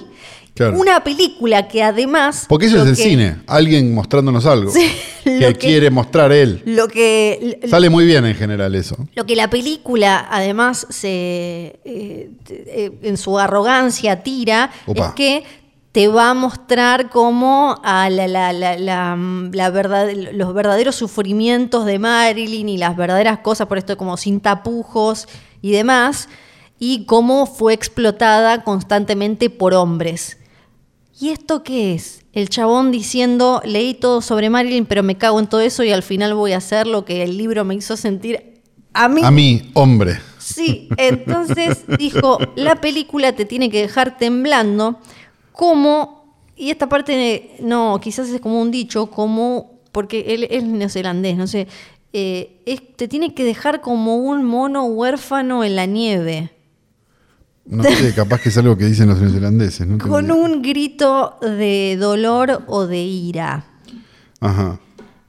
Claro. 0.57 0.77
Una 0.79 1.03
película 1.03 1.67
que 1.67 1.83
además... 1.83 2.45
Porque 2.49 2.65
eso 2.65 2.77
es 2.81 2.87
el 2.89 2.95
que- 2.95 3.03
cine, 3.03 3.35
alguien 3.47 3.93
mostrándonos 3.93 4.45
algo 4.45 4.71
Sí, 4.71 4.91
que, 5.23 5.55
quiere 5.55 5.89
mostrar 5.91 6.31
él. 6.31 6.61
Lo 6.65 6.87
que, 6.87 7.59
Sale 7.69 7.89
muy 7.89 8.05
bien 8.05 8.25
en 8.25 8.35
general 8.35 8.73
eso. 8.75 8.97
Lo 9.15 9.25
que 9.25 9.35
la 9.35 9.49
película, 9.49 10.27
además, 10.31 10.87
se, 10.89 11.07
eh, 11.85 12.29
eh, 12.49 12.91
en 13.03 13.17
su 13.17 13.37
arrogancia 13.37 14.23
tira, 14.23 14.71
Opa. 14.85 15.07
es 15.07 15.13
que 15.13 15.43
te 15.91 16.07
va 16.07 16.29
a 16.29 16.33
mostrar 16.33 17.09
cómo 17.09 17.79
a 17.83 18.09
la- 18.09 18.27
la- 18.27 18.53
la 18.53 19.69
verdad, 19.69 20.09
los 20.33 20.53
verdaderos 20.53 20.95
sufrimientos 20.95 21.85
de 21.85 21.97
Marilyn 21.99 22.69
y 22.69 22.77
las 22.77 22.95
verdaderas 22.95 23.39
cosas, 23.39 23.67
por 23.67 23.77
esto 23.77 23.97
como 23.97 24.15
sin 24.17 24.39
tapujos 24.39 25.27
y 25.61 25.71
demás, 25.71 26.29
y 26.79 27.05
cómo 27.05 27.47
fue 27.47 27.73
explotada 27.73 28.63
constantemente 28.63 29.49
por 29.49 29.73
hombres. 29.73 30.36
¿Y 31.19 31.29
esto 31.29 31.63
qué 31.63 31.93
es? 31.95 32.23
El 32.33 32.49
chabón 32.49 32.91
diciendo, 32.91 33.61
leí 33.65 33.93
todo 33.93 34.21
sobre 34.21 34.49
Marilyn, 34.49 34.85
pero 34.85 35.01
me 35.03 35.17
cago 35.17 35.39
en 35.39 35.47
todo 35.47 35.61
eso 35.61 35.83
y 35.83 35.91
al 35.91 36.03
final 36.03 36.33
voy 36.35 36.51
a 36.51 36.57
hacer 36.57 36.85
lo 36.85 37.05
que 37.05 37.23
el 37.23 37.37
libro 37.37 37.65
me 37.65 37.75
hizo 37.75 37.97
sentir 37.97 38.61
a 38.93 39.07
mí. 39.07 39.21
A 39.23 39.31
mí, 39.31 39.71
hombre. 39.73 40.19
Sí, 40.37 40.87
entonces 40.97 41.85
dijo, 41.97 42.37
la 42.55 42.75
película 42.75 43.33
te 43.35 43.45
tiene 43.45 43.69
que 43.69 43.81
dejar 43.81 44.17
temblando 44.17 44.99
como, 45.51 46.35
y 46.55 46.69
esta 46.69 46.87
parte, 46.87 47.55
no, 47.59 47.99
quizás 48.01 48.29
es 48.29 48.39
como 48.39 48.61
un 48.61 48.71
dicho, 48.71 49.07
como, 49.07 49.79
porque 49.91 50.25
él 50.29 50.47
es 50.49 50.63
neozelandés, 50.63 51.35
no 51.35 51.47
sé, 51.47 51.67
eh, 52.13 52.61
es- 52.65 52.95
te 52.95 53.07
tiene 53.07 53.33
que 53.33 53.43
dejar 53.43 53.81
como 53.81 54.17
un 54.17 54.43
mono 54.45 54.85
huérfano 54.85 55.63
en 55.63 55.75
la 55.75 55.85
nieve. 55.85 56.51
No 57.67 57.83
sé, 57.83 58.13
capaz 58.15 58.41
que 58.41 58.49
es 58.49 58.57
algo 58.57 58.77
que 58.77 58.85
dicen 58.85 59.09
los 59.09 59.19
neozelandeses. 59.19 59.87
Con 59.99 60.31
un 60.31 60.61
grito 60.61 61.37
de 61.41 61.97
dolor 61.99 62.63
o 62.67 62.87
de 62.87 63.01
ira. 63.01 63.65
Ajá. 64.39 64.79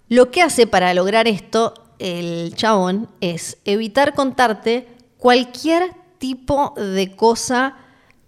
Lo 0.09 0.31
que 0.31 0.43
hace 0.43 0.67
para 0.67 0.95
lograr 0.95 1.29
esto 1.29 1.75
el 1.99 2.55
chabón 2.55 3.09
es 3.21 3.59
evitar 3.65 4.15
contarte 4.15 4.89
cualquier 5.17 5.93
tipo 6.19 6.75
de 6.77 7.15
cosa 7.17 7.77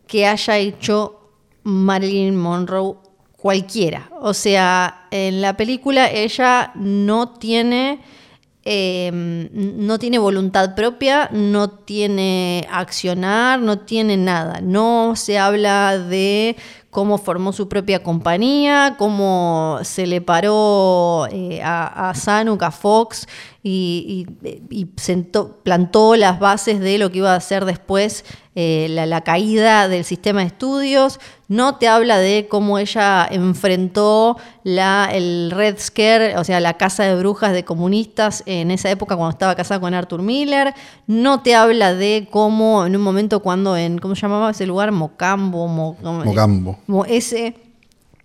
que 0.07 0.27
haya 0.27 0.59
hecho 0.59 1.21
Marilyn 1.63 2.37
Monroe, 2.37 2.97
cualquiera. 3.37 4.11
O 4.21 4.35
sea, 4.35 5.07
en 5.11 5.41
la 5.41 5.57
película 5.57 6.11
ella 6.11 6.73
no 6.75 7.31
tiene, 7.31 8.01
eh, 8.73 9.11
no 9.13 9.99
tiene 9.99 10.19
voluntad 10.19 10.77
propia, 10.77 11.29
no 11.33 11.71
tiene 11.71 12.69
accionar, 12.71 13.59
no 13.61 13.81
tiene 13.81 14.17
nada. 14.17 14.61
No 14.61 15.15
se 15.17 15.41
habla 15.41 15.99
de 15.99 16.55
cómo 16.91 17.19
formó 17.19 17.53
su 17.53 17.69
propia 17.69 18.05
compañía, 18.05 18.95
cómo 18.97 19.81
se 19.83 20.07
le 20.07 20.21
paró 20.21 21.27
eh, 21.33 21.61
a, 21.65 22.11
a 22.11 22.15
a 22.61 22.71
Fox 22.71 23.27
y, 23.63 24.27
y- 24.43 24.63
y 24.71 24.87
sentó- 24.97 25.59
plantó 25.63 26.17
las 26.17 26.39
bases 26.41 26.81
de 26.81 26.97
lo 26.99 27.11
que 27.13 27.19
iba 27.19 27.33
a 27.35 27.37
hacer 27.37 27.67
después 27.67 28.25
eh, 28.55 28.87
la, 28.91 29.05
la 29.07 29.21
caída 29.21 29.87
del 29.89 30.05
sistema 30.05 30.41
de 30.41 30.47
estudios. 30.47 31.21
No 31.49 31.77
te 31.77 31.87
habla 31.89 32.19
de 32.19 32.47
cómo 32.49 32.79
ella 32.79 33.27
enfrentó 33.31 34.39
la, 34.65 35.11
el 35.13 35.51
Red 35.51 35.77
Scare, 35.79 36.37
o 36.39 36.45
sea, 36.45 36.59
la 36.61 36.75
casa 36.79 37.05
de 37.05 37.15
brujas 37.17 37.53
de 37.53 37.65
comunistas 37.65 38.43
en 38.47 38.71
esa 38.71 38.91
época 38.91 39.15
cuando 39.17 39.33
estaba 39.33 39.55
casada 39.55 39.81
con 39.81 39.93
Arthur 39.95 40.23
Miller. 40.23 40.73
No 41.07 41.43
te 41.43 41.55
habla 41.55 41.95
de 41.95 42.29
cómo 42.31 42.87
en 42.87 42.97
un 42.97 43.03
momento 43.03 43.41
cuando 43.41 43.77
en, 43.77 43.99
¿cómo 43.99 44.15
se 44.15 44.23
llamaba 44.23 44.51
ese 44.53 44.67
lugar? 44.67 44.91
Mocambo, 44.93 45.67
Mo- 45.69 45.97
Mocambo. 46.03 46.79
como 46.87 47.05
ese 47.05 47.57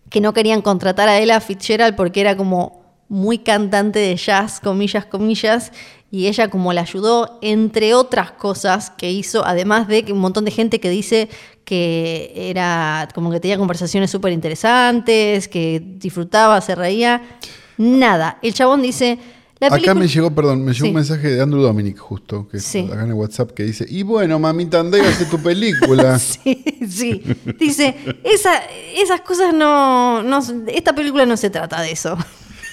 que 0.09 0.21
no 0.21 0.33
querían 0.33 0.61
contratar 0.61 1.09
a 1.09 1.17
Ella 1.19 1.41
Fitzgerald 1.41 1.95
porque 1.95 2.21
era 2.21 2.38
como 2.38 2.84
muy 3.10 3.38
cantante 3.39 3.99
de 3.99 4.16
jazz, 4.16 4.60
comillas, 4.60 5.06
comillas, 5.06 5.72
y 6.12 6.28
ella 6.28 6.49
como 6.49 6.72
la 6.74 6.82
ayudó, 6.82 7.39
entre 7.41 7.93
otras 7.93 8.32
cosas 8.32 8.89
que 8.91 9.12
hizo, 9.12 9.45
además 9.45 9.88
de 9.88 10.03
que 10.03 10.14
un 10.14 10.20
montón 10.20 10.45
de 10.45 10.51
gente 10.51 10.80
que 10.80 10.89
dice 10.89 11.30
que 11.66 12.32
era 12.36 13.08
como 13.14 13.32
que 13.32 13.39
tenía 13.39 13.58
conversaciones 13.58 14.12
súper 14.12 14.32
interesantes, 14.32 15.47
que 15.47 15.82
disfrutaba, 15.84 16.62
se 16.62 16.76
reía, 16.76 17.22
nada. 17.78 18.38
El 18.41 18.53
chabón 18.53 18.82
dice, 18.82 19.18
la 19.60 19.68
Acá 19.68 19.93
me 19.95 20.08
llegó, 20.08 20.32
perdón, 20.32 20.64
me 20.64 20.74
llegó 20.74 20.86
Sí. 20.86 20.89
un 20.89 20.95
mensaje 20.95 21.28
de 21.30 21.41
Andrew 21.41 21.62
Dominic 21.64 21.97
justo, 21.97 22.47
que 22.47 22.60
Sí. 22.60 22.88
acá 22.91 23.03
en 23.03 23.10
el 23.10 23.14
WhatsApp, 23.16 23.51
que 23.51 23.64
dice, 23.64 23.86
y 23.89 24.03
bueno, 24.03 24.38
mamita, 24.39 24.80
andá 24.80 24.97
y 24.97 25.01
hace 25.01 25.26
tu 25.26 25.39
película. 25.39 26.20
Sí, 26.20 26.64
sí. 26.88 27.22
Dice, 27.60 27.95
esa, 28.24 28.62
esas 28.95 29.22
cosas 29.22 29.53
no, 29.53 30.22
no... 30.24 30.39
Esta 30.68 30.93
película 30.93 31.26
no 31.26 31.36
se 31.36 31.49
trata 31.49 31.82
de 31.82 31.91
eso. 31.91 32.16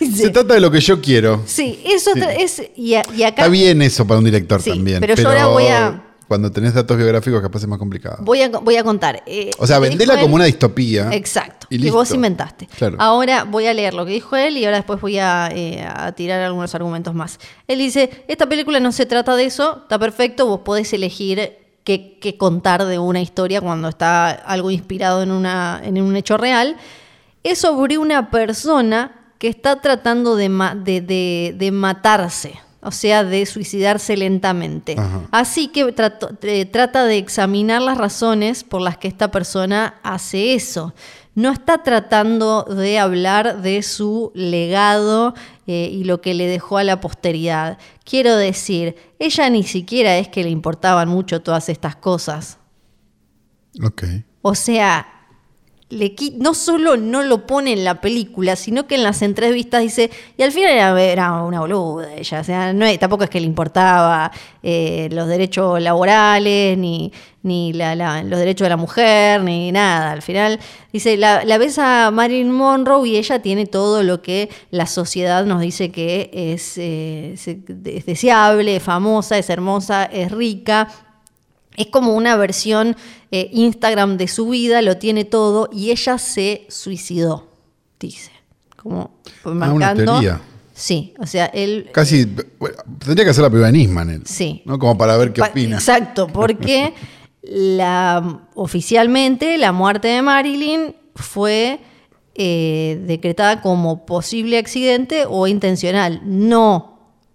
Se 0.07 0.31
trata 0.31 0.55
de 0.55 0.61
lo 0.61 0.71
que 0.71 0.81
yo 0.81 1.01
quiero. 1.01 1.43
Sí, 1.47 1.81
eso 1.85 2.11
Sí. 2.15 2.21
es. 2.39 2.63
Y, 2.77 2.95
a- 2.95 3.03
y 3.15 3.23
acá 3.23 3.43
Está 3.43 3.49
bien 3.49 3.83
eso 3.83 4.07
para 4.07 4.19
un 4.19 4.25
director 4.25 4.61
Sí, 4.63 4.71
también. 4.71 5.01
pero 5.01 5.15
yo 5.15 5.29
ahora 5.29 5.47
voy 5.47 5.67
a- 5.67 6.03
Cuando 6.29 6.51
tenés 6.51 6.73
datos 6.73 6.97
biográficos 6.97 7.43
capaz 7.43 7.59
es 7.61 7.67
más 7.69 7.79
complicado. 7.79 8.17
voy 8.21 8.41
a, 8.41 8.49
voy 8.49 8.77
a 8.77 8.83
contar. 8.85 9.23
eh, 9.27 9.51
O 9.59 9.67
sea, 9.67 9.79
vendela 9.79 10.15
él- 10.15 10.21
como 10.21 10.35
una 10.37 10.45
distopía. 10.47 11.11
Exacto, 11.13 11.67
y 11.69 11.77
que 11.77 11.83
listo. 11.85 11.97
vos 11.99 12.11
inventaste. 12.13 12.69
Claro. 12.79 12.97
Ahora 13.01 13.45
voy 13.45 13.67
a 13.67 13.75
leer 13.75 13.93
lo 13.93 14.07
que 14.07 14.13
dijo 14.13 14.35
él 14.37 14.57
y 14.57 14.65
ahora 14.65 14.79
después 14.79 14.99
voy 15.01 15.19
a, 15.19 15.51
eh, 15.55 15.85
a 15.87 16.13
tirar 16.13 16.41
algunos 16.41 16.75
argumentos 16.75 17.15
más. 17.15 17.39
Él 17.69 17.79
dice, 17.81 18.25
esta 18.29 18.49
película 18.49 18.81
no 18.81 18.93
se 18.93 19.05
trata 19.05 19.37
de 19.37 19.45
eso, 19.45 19.81
está 19.83 19.99
perfecto, 19.99 20.47
vos 20.47 20.61
podés 20.61 20.91
elegir 20.95 21.59
qué, 21.85 22.19
contar 22.39 22.87
de 22.87 22.99
una 22.99 23.21
historia 23.21 23.61
cuando 23.61 23.89
está 23.89 24.31
algo 24.31 24.71
inspirado 24.71 25.23
en, 25.23 25.33
una, 25.33 25.83
en 25.85 26.01
un 26.01 26.17
hecho 26.17 26.39
real. 26.39 26.77
Es 27.45 27.59
sobre 27.59 27.99
una 27.99 28.31
persona 28.31 29.22
que 29.43 29.49
está 29.49 29.81
tratando 29.81 30.37
de, 30.37 30.49
ma- 30.49 30.77
de- 30.77 31.01
de- 31.01 31.57
de 31.59 31.73
matarse, 31.73 32.61
o 32.81 32.93
sea, 32.93 33.25
de 33.25 33.45
suicidarse 33.45 34.17
lentamente. 34.17 34.95
Ajá. 34.97 35.23
Así 35.33 35.67
que 35.67 35.91
trato- 35.91 36.31
eh, 36.43 36.65
trata 36.65 37.05
de 37.07 37.19
examinar 37.19 37.83
las 37.83 37.99
razones 37.99 38.63
por 38.63 38.81
las 38.81 38.99
que 38.99 39.09
esta 39.09 39.33
persona 39.33 39.97
hace 40.05 40.55
eso. 40.55 40.95
No 41.35 41.51
está 41.51 41.83
tratando 41.83 42.63
de 42.63 43.01
hablar 43.01 43.63
de 43.63 43.83
su 43.83 44.31
legado 44.37 45.35
eh, 45.67 45.89
y 45.93 46.05
lo 46.05 46.21
que 46.21 46.35
le 46.35 46.47
dejó 46.47 46.79
a 46.79 46.85
la 46.85 47.01
posteridad. 47.01 47.79
Quiero 48.05 48.37
decir, 48.37 48.95
ella 49.19 49.51
ni 49.51 49.65
siquiera 49.65 50.19
es 50.19 50.29
que 50.29 50.45
le 50.45 50.51
importaban 50.51 51.09
mucho 51.09 51.43
todas 51.43 51.69
estas 51.69 51.97
cosas. 51.97 52.59
Ok. 53.85 54.05
O 54.43 54.55
sea, 54.55 55.07
le 55.93 56.15
no 56.39 56.55
solo 56.55 56.97
no 56.97 57.23
lo 57.23 57.47
pone 57.47 57.75
en 57.75 57.85
la 57.85 58.01
película, 58.01 58.57
sino 58.57 58.87
que 58.87 58.95
en 58.95 59.03
las 59.03 59.21
entrevistas 59.21 59.83
dice, 59.83 60.11
y 60.39 60.43
al 60.43 60.51
final 60.51 60.99
era, 60.99 61.43
una 61.43 61.61
boluda 61.61 62.15
ella, 62.15 62.41
o 62.41 62.45
sea, 62.45 62.73
no 62.73 62.87
tampoco 62.99 63.25
es 63.25 63.31
que 63.31 63.41
le 63.41 63.47
importaba 63.47 64.33
eh, 64.63 65.09
los 65.13 65.29
derechos 65.29 65.83
laborales, 65.83 66.79
ni, 66.79 67.13
los 67.43 68.39
derechos 68.39 68.65
de 68.65 68.69
la 68.71 68.77
mujer, 68.79 69.43
ni 69.43 69.71
nada. 69.71 70.13
Al 70.13 70.23
final 70.23 70.61
dice, 70.93 71.19
la, 71.19 71.45
la 71.45 71.59
ves 71.59 71.79
a 71.79 72.11
Marilyn 72.11 72.51
Monroe 72.51 73.07
y 73.07 73.17
ella 73.17 73.43
tiene 73.43 73.67
todo 73.67 74.03
lo 74.03 74.23
que 74.23 74.49
la 74.71 74.87
sociedad 74.87 75.45
nos 75.45 75.61
dice 75.61 75.91
que 75.91 76.31
es, 76.33 76.79
eh, 76.79 77.35
es 77.35 78.07
deseable, 78.07 78.77
es 78.77 78.83
famosa, 78.83 79.37
es 79.37 79.51
hermosa, 79.51 80.05
es 80.07 80.33
rica. 80.33 80.89
Es 81.77 81.87
como 81.87 82.15
una 82.15 82.37
versión 82.37 82.97
eh, 83.31 83.49
Instagram 83.53 84.17
de 84.19 84.29
su 84.29 84.49
vida, 84.49 84.83
lo 84.83 84.99
tiene 84.99 85.25
todo 85.25 85.69
y 85.73 85.91
ella 85.91 86.19
se 86.19 86.67
suicidó, 86.69 87.49
dice. 87.99 88.31
Como 88.77 89.11
Ah, 89.45 89.49
una 89.51 89.67
marcando. 89.95 90.21
Sí, 90.75 91.15
o 91.19 91.27
sea, 91.27 91.47
él. 91.47 91.89
Casi, 91.93 92.27
bueno, 92.59 92.77
tendría 92.99 93.25
que 93.25 93.31
hacer 93.31 93.43
la 93.43 93.51
prueba 93.51 93.67
de 93.69 93.73
Nisman 93.75 94.11
él. 94.11 94.23
Sí. 94.27 94.63
¿no? 94.65 94.79
Como 94.79 94.97
para 94.99 95.17
ver 95.17 95.33
qué 95.33 95.41
Pa- 95.41 95.49
opina. 95.49 95.77
Exacto, 95.77 96.27
porque 96.27 96.93
la, 97.43 98.41
oficialmente 98.55 99.59
la 99.59 99.73
muerte 99.73 100.09
de 100.09 100.23
Marilyn 100.23 100.97
fue 101.15 101.79
eh, 102.35 103.01
decretada 103.07 103.61
como 103.61 104.05
posible 104.07 104.59
accidente 104.59 105.25
o 105.29 105.47
intencional, 105.47 106.21
no 106.25 106.92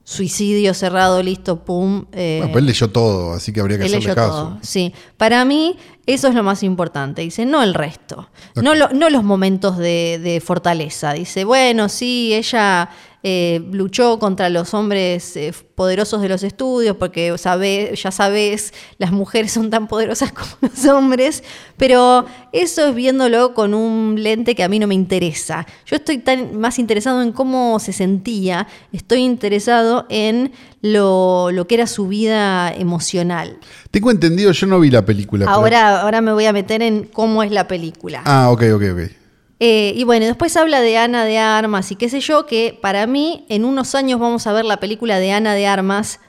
suicidio 0.10 0.74
cerrado, 0.74 1.22
listo, 1.22 1.66
pum. 1.66 2.06
eh, 2.14 2.38
Bueno, 2.40 2.54
pues 2.54 2.62
él 2.62 2.66
leyó 2.68 2.90
todo, 2.90 3.34
así 3.34 3.52
que 3.52 3.60
habría 3.60 3.78
que 3.78 3.84
él 3.84 3.90
hacerle 3.90 4.06
leyó 4.08 4.16
caso. 4.16 4.32
todo, 4.32 4.58
Sí, 4.62 4.94
para 5.18 5.44
mí 5.44 5.76
eso 6.06 6.30
es 6.30 6.34
lo 6.36 6.44
más 6.44 6.64
importante. 6.64 7.24
Dice, 7.24 7.46
no 7.46 7.62
el 7.62 7.74
resto, 7.74 8.30
no, 8.56 8.72
Ok. 8.72 8.78
lo- 8.78 8.90
no 8.94 9.10
los 9.10 9.26
momentos 9.26 9.78
de, 9.78 10.18
de 10.24 10.40
fortaleza. 10.40 11.12
Dice, 11.12 11.44
bueno, 11.44 11.90
sí, 11.90 12.34
ella 12.34 12.90
eh, 13.30 13.62
luchó 13.74 14.20
contra 14.20 14.48
los 14.50 14.74
hombres 14.74 15.36
eh, 15.36 15.52
poderosos 15.76 16.22
de 16.22 16.30
los 16.30 16.44
estudios, 16.44 16.96
porque 16.96 17.38
sabe, 17.38 17.94
ya 18.02 18.10
sabes, 18.10 18.74
las 19.00 19.12
mujeres 19.12 19.52
son 19.52 19.70
tan 19.70 19.88
poderosas 19.90 20.32
como 20.40 20.48
los 20.62 20.86
hombres, 20.86 21.44
pero 21.76 22.26
eso 22.54 22.88
es 22.88 22.96
viéndolo 22.96 23.54
con 23.54 23.74
un 23.74 24.16
lente 24.24 24.56
que 24.56 24.64
a 24.64 24.70
mí 24.70 24.80
no 24.80 24.88
me 24.88 24.96
interesa. 24.96 25.68
Yo 25.86 25.98
estoy 25.98 26.20
tan 26.20 26.58
más 26.58 26.80
interesado 26.80 27.22
en 27.22 27.34
cómo 27.34 27.80
se 27.80 27.92
sentía, 27.92 28.66
estoy 28.94 29.20
interesado 29.20 30.06
en 30.10 30.54
lo, 30.82 31.52
lo 31.52 31.68
que 31.68 31.76
era 31.76 31.88
su 31.88 32.08
vida 32.08 32.72
emocional. 32.74 33.58
Tengo 33.92 34.10
entendido, 34.10 34.54
yo 34.54 34.68
no 34.68 34.80
vi 34.80 34.90
la 34.90 35.04
película. 35.06 35.46
pero- 35.48 35.56
Ahora, 35.58 36.02
ahora 36.02 36.22
me 36.22 36.32
voy 36.32 36.46
a 36.46 36.54
meter 36.54 36.82
en 36.82 37.04
cómo 37.04 37.44
es 37.44 37.52
la 37.52 37.68
película. 37.68 38.22
Ah, 38.26 38.52
ok, 38.52 38.64
ok, 38.76 38.84
ok. 38.94 39.12
Eh, 39.60 39.94
y 39.96 40.04
bueno, 40.04 40.26
después 40.26 40.56
habla 40.56 40.82
de 40.82 40.98
Ana 40.98 41.26
de 41.26 41.40
Armas 41.40 41.92
y 41.92 41.96
qué 41.96 42.10
sé 42.10 42.20
yo, 42.20 42.46
que 42.46 42.78
para 42.80 43.08
mí 43.08 43.46
en 43.50 43.66
unos 43.66 43.96
años 43.96 44.20
vamos 44.20 44.46
a 44.46 44.54
ver 44.54 44.66
la 44.66 44.78
película 44.78 45.18
de 45.18 45.32
Ana 45.32 45.54
de 45.56 45.66
Armas 45.66 46.20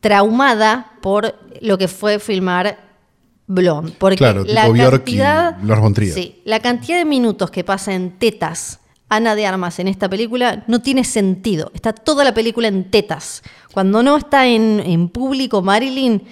traumada 0.00 0.92
por 1.02 1.38
lo 1.60 1.76
que 1.78 1.88
fue 1.88 2.18
filmar 2.18 2.78
Blonde. 3.46 3.92
Porque 3.98 4.16
Claro, 4.16 4.44
la 4.44 4.62
tipo 4.62 4.74
Bjork 4.74 5.08
y 5.08 5.18
cantidad, 5.18 5.58
Trier. 5.94 6.14
Sí, 6.14 6.40
la 6.44 6.60
cantidad 6.60 6.96
de 6.96 7.04
minutos 7.04 7.50
que 7.50 7.62
pasa 7.62 7.92
en 7.92 8.18
tetas 8.18 8.80
Ana 9.08 9.34
de 9.34 9.46
Armas 9.46 9.78
en 9.78 9.88
esta 9.88 10.08
película 10.08 10.64
no 10.66 10.80
tiene 10.80 11.04
sentido. 11.04 11.70
Está 11.74 11.92
toda 11.92 12.24
la 12.24 12.32
película 12.32 12.68
en 12.68 12.90
tetas. 12.90 13.42
Cuando 13.72 14.02
no 14.02 14.16
está 14.16 14.46
en, 14.46 14.80
en 14.80 15.10
público 15.10 15.60
Marilyn, 15.60 16.22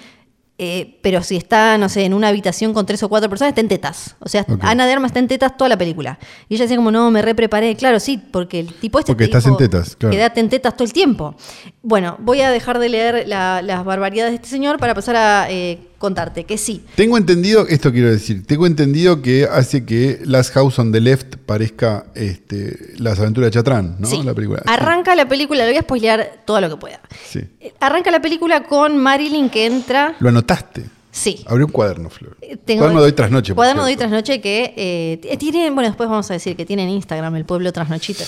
eh, 0.62 0.98
pero 1.00 1.22
si 1.22 1.36
está, 1.36 1.78
no 1.78 1.88
sé, 1.88 2.04
en 2.04 2.12
una 2.12 2.28
habitación 2.28 2.74
con 2.74 2.84
tres 2.84 3.02
o 3.02 3.08
cuatro 3.08 3.30
personas, 3.30 3.52
está 3.52 3.62
en 3.62 3.68
tetas. 3.68 4.16
O 4.20 4.28
sea. 4.28 4.44
Ana 4.60 4.86
de 4.86 4.92
Armas 4.92 5.08
está 5.08 5.18
en 5.18 5.26
tetas 5.28 5.56
toda 5.56 5.70
la 5.70 5.78
película. 5.78 6.18
Y 6.50 6.56
ella 6.56 6.64
decía 6.64 6.76
como, 6.76 6.90
no, 6.90 7.10
me 7.10 7.22
repreparé. 7.22 7.74
Claro, 7.76 7.98
sí, 7.98 8.18
porque 8.18 8.60
el 8.60 8.74
tipo 8.74 8.98
este 8.98 9.12
Porque 9.12 9.24
te 9.24 9.30
estás 9.30 9.44
dijo, 9.44 9.54
en 9.58 9.70
tetas, 9.70 9.96
claro. 9.96 10.12
Quédate 10.14 10.40
en 10.40 10.48
tetas 10.50 10.74
todo 10.74 10.84
el 10.84 10.92
tiempo. 10.92 11.34
Bueno, 11.82 12.16
voy 12.20 12.42
a 12.42 12.50
dejar 12.50 12.78
de 12.78 12.88
leer 12.90 13.24
la- 13.26 13.62
las 13.62 13.84
barbaridades 13.84 14.32
de 14.32 14.36
este 14.36 14.48
señor 14.48 14.78
para 14.78 14.94
pasar 14.94 15.16
a 15.16 15.46
eh, 15.50 15.78
contarte 16.00 16.44
que 16.44 16.56
sí. 16.56 16.82
Tengo 16.96 17.18
entendido, 17.18 17.66
esto 17.68 17.92
quiero 17.92 18.10
decir, 18.10 18.46
tengo 18.46 18.66
entendido 18.66 19.20
que 19.20 19.44
hace 19.44 19.84
que 19.84 20.18
Last 20.24 20.52
House 20.54 20.78
on 20.78 20.90
the 20.92 21.00
Left 21.00 21.36
parezca 21.44 22.06
este, 22.14 22.94
las 22.96 23.20
aventuras 23.20 23.48
de 23.50 23.58
Chatrán, 23.58 23.96
¿no? 23.98 24.08
Sí. 24.08 24.22
La 24.24 24.32
película. 24.32 24.62
Arranca 24.66 25.14
la 25.14 25.28
película, 25.28 25.62
le 25.64 25.70
voy 25.72 25.78
a 25.78 25.82
spoilear 25.82 26.40
todo 26.46 26.58
lo 26.62 26.70
que 26.70 26.76
pueda. 26.78 27.00
Sí. 27.28 27.40
Eh, 27.60 27.74
Arranca 27.80 28.10
la 28.10 28.22
película 28.22 28.64
con 28.64 28.96
Marilyn 28.96 29.50
que 29.50 29.66
entra. 29.66 30.16
Lo 30.20 30.30
anotaste. 30.30 30.84
Sí. 31.12 31.44
Abrió 31.46 31.66
un 31.66 31.72
cuaderno, 31.72 32.08
Flor. 32.08 32.36
Eh, 32.40 32.56
tengo- 32.56 32.80
cuaderno 32.80 33.00
de 33.02 33.06
hoy 33.06 33.12
tras 33.12 33.30
noche. 33.30 33.52
por 33.52 33.56
Cuaderno 33.56 33.82
de 33.82 33.88
hoy 33.88 33.96
cierto. 33.96 34.08
tras 34.08 34.10
noche 34.12 34.40
que 34.40 34.72
eh, 34.76 35.36
tienen, 35.38 35.74
bueno, 35.74 35.90
después 35.90 36.08
vamos 36.08 36.30
a 36.30 36.34
decir 36.34 36.56
que 36.56 36.64
tienen 36.64 36.88
Instagram, 36.88 37.36
el 37.36 37.44
pueblo 37.44 37.72
trasnochita. 37.74 38.24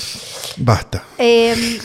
Basta. 0.59 1.05
Eh, 1.16 1.78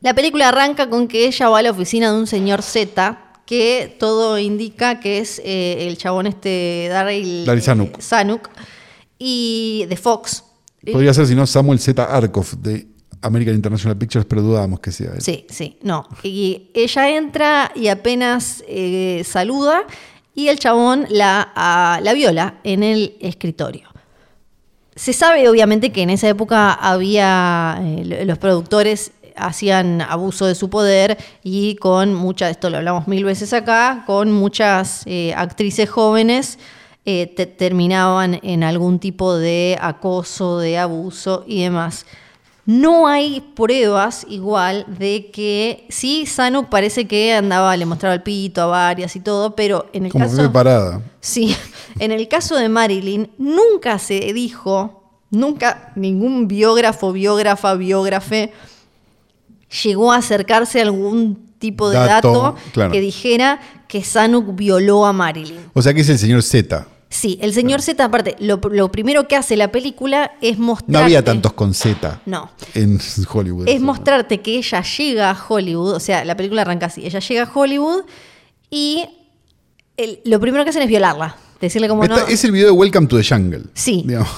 la 0.00 0.14
película 0.14 0.48
arranca 0.48 0.88
con 0.88 1.08
que 1.08 1.26
ella 1.26 1.48
va 1.48 1.58
a 1.58 1.62
la 1.62 1.70
oficina 1.72 2.12
de 2.12 2.18
un 2.18 2.26
señor 2.26 2.62
Z 2.62 3.18
que 3.46 3.96
todo 3.98 4.38
indica 4.38 5.00
que 5.00 5.18
es 5.18 5.40
eh, 5.44 5.86
el 5.86 5.96
chabón 5.96 6.26
este 6.26 6.88
Daryl 6.90 7.44
Daryl 7.46 7.62
Zanuck. 7.62 7.98
eh, 7.98 8.02
Zanuck, 8.02 8.48
y 9.18 9.86
de 9.88 9.96
Fox. 9.96 10.44
Podría 10.92 11.14
ser, 11.14 11.26
si 11.26 11.34
no, 11.34 11.46
Samuel 11.46 11.78
Z. 11.80 12.04
Arkoff 12.04 12.54
de 12.54 12.86
American 13.22 13.54
International 13.54 13.96
Pictures, 13.96 14.26
pero 14.26 14.42
dudamos 14.42 14.78
que 14.80 14.92
sea 14.92 15.12
él. 15.14 15.20
Sí, 15.20 15.46
sí, 15.48 15.78
no. 15.82 16.06
Y 16.22 16.70
ella 16.74 17.08
entra 17.16 17.72
y 17.74 17.88
apenas 17.88 18.62
eh, 18.68 19.22
saluda 19.24 19.82
y 20.34 20.48
el 20.48 20.58
chabón 20.58 21.06
la, 21.08 21.50
a- 21.56 21.98
la 22.02 22.12
viola 22.12 22.60
en 22.62 22.82
el 22.82 23.16
escritorio. 23.20 23.88
Se 24.94 25.12
sabe 25.12 25.48
obviamente 25.48 25.90
que 25.92 26.02
en 26.02 26.10
esa 26.10 26.28
época 26.28 26.72
había, 26.72 27.78
eh, 27.82 28.04
lo- 28.04 28.24
los 28.24 28.38
productores 28.38 29.12
hacían 29.36 30.00
abuso 30.02 30.46
de 30.46 30.54
su 30.54 30.70
poder 30.70 31.18
y 31.42 31.76
con 31.76 32.14
muchas, 32.14 32.50
esto 32.50 32.70
lo 32.70 32.78
hablamos 32.78 33.06
mil 33.08 33.24
veces 33.24 33.52
acá, 33.52 34.04
con 34.06 34.32
muchas 34.32 35.02
eh, 35.06 35.32
actrices 35.36 35.88
jóvenes 35.90 36.58
eh, 37.04 37.32
te- 37.36 37.46
terminaban 37.46 38.40
en 38.42 38.64
algún 38.64 38.98
tipo 38.98 39.36
de 39.36 39.78
acoso, 39.80 40.58
de 40.58 40.78
abuso 40.78 41.44
y 41.46 41.62
demás. 41.62 42.04
No 42.64 43.06
hay 43.06 43.52
pruebas 43.54 44.26
igual 44.28 44.86
de 44.88 45.30
que 45.30 45.86
sí, 45.88 46.26
Sanu 46.26 46.68
parece 46.68 47.06
que 47.06 47.32
andaba, 47.32 47.76
le 47.76 47.86
mostraba 47.86 48.14
el 48.16 48.22
pito 48.24 48.60
a 48.62 48.66
varias 48.66 49.14
y 49.14 49.20
todo, 49.20 49.54
pero 49.54 49.86
en 49.92 50.06
el 50.06 50.10
Como 50.10 50.24
caso... 50.24 50.52
parada. 50.52 51.00
Sí, 51.20 51.56
en 52.00 52.10
el 52.10 52.26
caso 52.26 52.56
de 52.56 52.68
Marilyn, 52.68 53.30
nunca 53.38 54.00
se 54.00 54.32
dijo, 54.32 55.04
nunca 55.30 55.92
ningún 55.94 56.48
biógrafo, 56.48 57.12
biógrafa, 57.12 57.74
biógrafe 57.74 58.52
llegó 59.84 60.12
a 60.12 60.16
acercarse 60.16 60.80
a 60.80 60.82
algún 60.84 61.46
tipo 61.58 61.88
de 61.88 61.96
Dato, 61.98 62.32
dato, 62.32 62.56
claro. 62.72 62.92
que 62.92 63.00
dijera 63.00 63.60
que 63.88 64.02
Sanuk 64.04 64.54
violó 64.54 65.06
a 65.06 65.12
Marilyn. 65.12 65.58
O 65.72 65.80
sea 65.82 65.94
que 65.94 66.00
es 66.02 66.08
el 66.08 66.18
señor 66.18 66.42
Z. 66.42 66.86
Sí, 67.08 67.38
el 67.40 67.54
señor 67.54 67.80
Z, 67.82 68.04
aparte, 68.04 68.36
lo, 68.40 68.56
lo 68.70 68.90
primero 68.90 69.26
que 69.28 69.36
hace 69.36 69.56
la 69.56 69.70
película 69.70 70.32
es 70.42 70.58
mostrarte... 70.58 70.92
No 70.92 70.98
había 70.98 71.24
tantos 71.24 71.52
con 71.52 71.72
Z 71.72 72.20
No. 72.26 72.50
en 72.74 73.00
Hollywood. 73.32 73.68
Es 73.68 73.80
mostrarte 73.80 74.40
que 74.42 74.56
ella 74.56 74.82
llega 74.82 75.30
a 75.30 75.44
Hollywood, 75.48 75.94
o 75.94 76.00
sea, 76.00 76.24
la 76.24 76.36
película 76.36 76.62
arranca 76.62 76.86
así, 76.86 77.06
ella 77.06 77.20
llega 77.20 77.44
a 77.44 77.50
Hollywood 77.54 78.02
y 78.70 79.04
el- 79.96 80.20
lo 80.24 80.40
primero 80.40 80.64
que 80.64 80.70
hacen 80.70 80.82
es 80.82 80.88
violarla, 80.88 81.36
decirle 81.60 81.88
como 81.88 82.02
Esta- 82.02 82.16
no... 82.22 82.26
Es 82.26 82.44
el 82.44 82.50
video 82.52 82.66
de 82.66 82.72
Welcome 82.72 83.06
to 83.06 83.16
the 83.16 83.24
Jungle. 83.24 83.62
Sí. 83.72 84.02
digamos. 84.06 84.28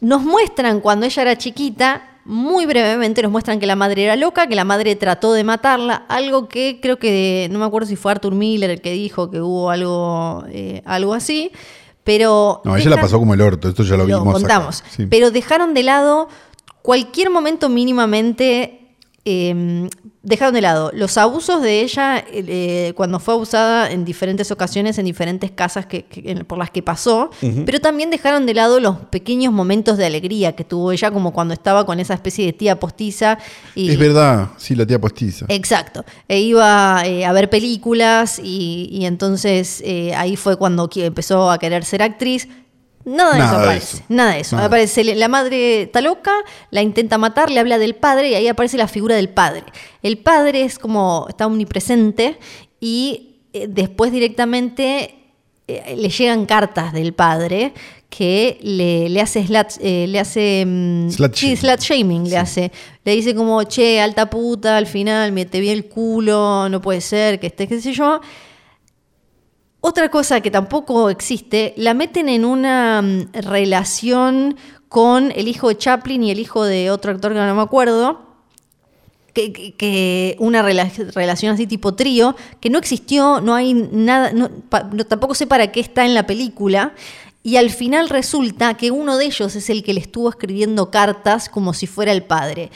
Nos 0.00 0.22
muestran 0.22 0.80
cuando 0.80 1.06
ella 1.06 1.22
era 1.22 1.36
chiquita, 1.38 2.17
muy 2.28 2.66
brevemente 2.66 3.22
nos 3.22 3.32
muestran 3.32 3.58
que 3.58 3.66
la 3.66 3.74
madre 3.74 4.04
era 4.04 4.14
loca, 4.14 4.46
que 4.46 4.54
la 4.54 4.64
madre 4.64 4.94
trató 4.96 5.32
de 5.32 5.44
matarla, 5.44 6.04
algo 6.08 6.46
que 6.46 6.78
creo 6.80 6.98
que, 6.98 7.48
no 7.50 7.58
me 7.58 7.64
acuerdo 7.64 7.88
si 7.88 7.96
fue 7.96 8.12
Arthur 8.12 8.34
Miller 8.34 8.68
el 8.68 8.82
que 8.82 8.92
dijo 8.92 9.30
que 9.30 9.40
hubo 9.40 9.70
algo, 9.70 10.44
eh, 10.50 10.82
algo 10.84 11.14
así, 11.14 11.50
pero... 12.04 12.60
No, 12.64 12.76
ella 12.76 12.90
la 12.90 13.00
pasó 13.00 13.18
como 13.18 13.32
el 13.32 13.40
orto. 13.40 13.70
Esto 13.70 13.82
ya 13.82 13.96
lo, 13.96 14.06
lo 14.06 14.18
vimos. 14.18 14.34
contamos. 14.34 14.84
Sí. 14.90 15.06
Pero 15.06 15.30
dejaron 15.30 15.72
de 15.72 15.82
lado 15.82 16.28
cualquier 16.82 17.30
momento 17.30 17.70
mínimamente. 17.70 18.77
Eh, 19.30 19.88
dejaron 20.22 20.54
de 20.54 20.60
lado 20.60 20.90
los 20.94 21.16
abusos 21.18 21.62
de 21.62 21.80
ella 21.80 22.24
eh, 22.32 22.92
cuando 22.96 23.18
fue 23.18 23.34
abusada 23.34 23.90
en 23.90 24.04
diferentes 24.04 24.50
ocasiones, 24.50 24.98
en 24.98 25.04
diferentes 25.04 25.50
casas 25.50 25.86
que, 25.86 26.04
por 26.46 26.58
las 26.58 26.70
que 26.70 26.82
pasó, 26.82 27.30
pero 27.64 27.80
también 27.80 28.10
dejaron 28.10 28.46
de 28.46 28.54
lado 28.54 28.80
los 28.80 28.98
pequeños 28.98 29.52
momentos 29.52 29.96
de 29.96 30.06
alegría 30.06 30.54
que 30.54 30.64
tuvo 30.64 30.92
ella, 30.92 31.10
como 31.10 31.32
cuando 31.32 31.54
estaba 31.54 31.84
con 31.86 32.00
esa 32.00 32.14
especie 32.14 32.46
de 32.46 32.52
tía 32.52 32.78
postiza. 32.78 33.38
Y, 33.74 33.90
Es 33.90 33.98
verdad, 33.98 34.50
sí, 34.56 34.74
la 34.74 34.86
tía 34.86 35.00
postiza. 35.00 35.46
Exacto. 35.48 36.04
E 36.28 36.40
iba 36.40 37.02
eh, 37.04 37.24
a 37.24 37.32
ver 37.32 37.50
películas 37.50 38.40
y, 38.42 38.88
y 38.92 39.06
entonces 39.06 39.82
eh, 39.84 40.14
ahí 40.14 40.36
fue 40.36 40.56
cuando 40.56 40.88
empezó 40.94 41.50
a 41.50 41.58
querer 41.58 41.84
ser 41.84 42.02
actriz. 42.02 42.48
Nada 43.08 43.32
de 43.32 43.38
Nada 43.38 43.50
eso 43.50 43.58
de 43.58 43.64
aparece. 43.64 43.96
eso. 43.96 44.04
Nada 44.08 44.32
de 44.34 44.40
eso. 44.40 44.56
Nada. 44.56 44.66
Aparece 44.68 45.04
la 45.04 45.28
madre 45.28 45.82
está 45.82 46.00
loca, 46.00 46.32
la 46.70 46.82
intenta 46.82 47.18
matar, 47.18 47.50
le 47.50 47.60
habla 47.60 47.78
del 47.78 47.94
padre 47.94 48.30
y 48.30 48.34
ahí 48.34 48.48
aparece 48.48 48.76
la 48.76 48.88
figura 48.88 49.16
del 49.16 49.28
padre. 49.28 49.64
El 50.02 50.18
padre 50.18 50.62
es 50.62 50.78
como 50.78 51.26
está 51.28 51.46
omnipresente 51.46 52.38
y 52.80 53.40
eh, 53.52 53.66
después 53.68 54.12
directamente 54.12 55.14
eh, 55.66 55.94
le 55.96 56.08
llegan 56.08 56.46
cartas 56.46 56.92
del 56.92 57.12
padre 57.14 57.72
que 58.10 58.58
le, 58.62 59.08
le 59.10 59.20
hace 59.20 59.44
slut, 59.46 59.66
eh, 59.80 60.06
le 60.08 60.18
hace 60.18 60.64
mm, 60.66 61.10
Slut 61.10 61.34
sí, 61.34 61.46
shaming. 61.48 61.56
slut 61.56 61.80
shaming 61.80 62.30
le 62.30 62.36
hace. 62.38 62.72
Le 63.04 63.12
dice 63.14 63.34
como, 63.34 63.62
che, 63.64 64.00
alta 64.00 64.30
puta, 64.30 64.78
al 64.78 64.86
final 64.86 65.32
me 65.32 65.44
te 65.44 65.60
vi 65.60 65.68
el 65.68 65.88
culo, 65.88 66.68
no 66.70 66.80
puede 66.80 67.02
ser, 67.02 67.38
que 67.38 67.48
estés, 67.48 67.68
qué 67.68 67.80
sé 67.80 67.92
yo. 67.92 68.20
Otra 69.80 70.10
cosa 70.10 70.40
que 70.40 70.50
tampoco 70.50 71.08
existe, 71.08 71.72
la 71.76 71.94
meten 71.94 72.28
en 72.28 72.44
una 72.44 73.00
mm, 73.00 73.32
relación 73.42 74.56
con 74.88 75.32
el 75.36 75.48
hijo 75.48 75.68
de 75.68 75.76
Chaplin 75.78 76.24
y 76.24 76.30
el 76.30 76.40
hijo 76.40 76.64
de 76.64 76.90
otro 76.90 77.12
actor 77.12 77.32
que 77.32 77.38
no 77.38 77.54
me 77.54 77.62
acuerdo. 77.62 78.26
Que, 79.34 80.34
una 80.40 80.64
rela- 80.64 80.90
relación 81.14 81.54
así 81.54 81.68
tipo 81.68 81.94
trío, 81.94 82.34
que 82.60 82.70
no 82.70 82.78
existió, 82.78 83.40
no 83.40 83.54
hay 83.54 83.72
nada, 83.72 84.32
no- 84.32 84.50
tampoco 85.06 85.34
sé 85.36 85.46
para 85.46 85.70
qué 85.70 85.78
está 85.78 86.04
en 86.04 86.14
la 86.14 86.26
película. 86.26 86.92
Y 87.44 87.56
al 87.56 87.70
final 87.70 88.08
resulta 88.08 88.74
que 88.74 88.90
uno 88.90 89.16
de 89.16 89.26
ellos 89.26 89.54
es 89.54 89.70
el 89.70 89.84
que 89.84 89.94
le 89.94 90.00
estuvo 90.00 90.28
escribiendo 90.28 90.90
cartas 90.90 91.48
como 91.48 91.72
si 91.72 91.86
fuera 91.86 92.10
el 92.10 92.24
padre. 92.24 92.72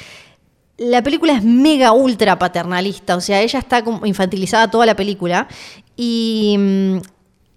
La 0.79 1.03
película 1.03 1.33
es 1.35 1.43
mega 1.43 1.93
ultra 1.93 2.39
paternalista, 2.39 3.17
o 3.17 3.21
sea, 3.21 3.43
ella 3.43 3.59
está 3.59 3.83
como 3.83 4.07
infantilizada 4.07 4.71
toda 4.71 4.87
la 4.87 4.95
película 4.97 5.49
y 5.97 6.57
mm, 6.59 6.97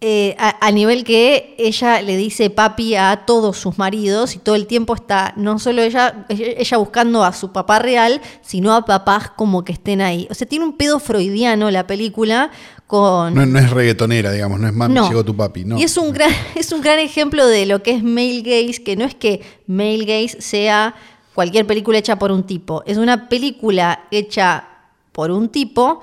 eh, 0.01 0.35
a, 0.37 0.67
a 0.67 0.71
nivel 0.71 1.03
que 1.03 1.55
ella 1.57 2.01
le 2.01 2.17
dice 2.17 2.49
papi 2.49 2.95
a 2.95 3.23
todos 3.25 3.57
sus 3.57 3.77
maridos 3.77 4.35
y 4.35 4.39
todo 4.39 4.53
el 4.55 4.67
tiempo 4.67 4.93
está 4.93 5.33
no 5.35 5.57
solo 5.57 5.81
ella, 5.81 6.27
ella 6.29 6.77
buscando 6.77 7.23
a 7.23 7.33
su 7.33 7.51
papá 7.51 7.79
real, 7.79 8.21
sino 8.41 8.75
a 8.75 8.85
papás 8.85 9.31
como 9.35 9.63
que 9.63 9.71
estén 9.73 10.01
ahí. 10.01 10.27
O 10.29 10.33
sea, 10.35 10.47
tiene 10.47 10.65
un 10.65 10.73
pedo 10.73 10.99
freudiano 10.99 11.71
la 11.71 11.87
película 11.87 12.51
con... 12.85 13.33
No, 13.33 13.45
no 13.45 13.57
es 13.57 13.71
reggaetonera, 13.71 14.31
digamos, 14.31 14.59
no 14.59 14.67
es 14.67 14.73
mami, 14.73 14.93
No. 14.93 15.07
llegó 15.07 15.23
tu 15.25 15.35
papi, 15.35 15.65
no. 15.65 15.79
Y 15.79 15.83
es 15.83 15.97
un, 15.97 16.11
gran, 16.11 16.29
es 16.55 16.71
un 16.71 16.81
gran 16.81 16.99
ejemplo 16.99 17.47
de 17.47 17.65
lo 17.65 17.81
que 17.81 17.91
es 17.91 18.03
male 18.03 18.41
gaze, 18.41 18.83
que 18.83 18.95
no 18.95 19.05
es 19.05 19.15
que 19.15 19.41
male 19.65 20.05
gaze 20.05 20.39
sea 20.41 20.93
cualquier 21.33 21.65
película 21.65 21.97
hecha 21.97 22.19
por 22.19 22.31
un 22.31 22.43
tipo, 22.43 22.83
es 22.85 22.97
una 22.97 23.27
película 23.27 24.05
hecha 24.11 24.67
por 25.11 25.31
un 25.31 25.49
tipo 25.49 26.01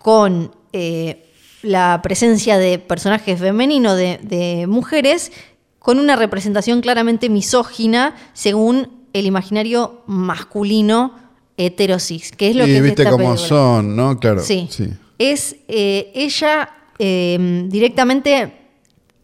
con 0.00 0.54
eh, 0.72 1.25
la 1.66 2.00
presencia 2.02 2.58
de 2.58 2.78
personajes 2.78 3.38
femeninos, 3.38 3.96
de, 3.96 4.18
de 4.22 4.66
mujeres, 4.66 5.32
con 5.78 5.98
una 5.98 6.16
representación 6.16 6.80
claramente 6.80 7.28
misógina 7.28 8.14
según 8.32 8.88
el 9.12 9.26
imaginario 9.26 10.02
masculino 10.06 11.14
heterosis, 11.56 12.32
que 12.32 12.50
es 12.50 12.56
lo 12.56 12.66
y 12.66 12.72
que 12.72 12.82
viste 12.82 13.04
cómo 13.08 13.36
son, 13.36 13.96
¿no? 13.96 14.18
Claro. 14.18 14.42
Sí. 14.42 14.68
sí. 14.70 14.90
Es 15.18 15.56
eh, 15.68 16.10
ella 16.14 16.70
eh, 16.98 17.66
directamente, 17.68 18.52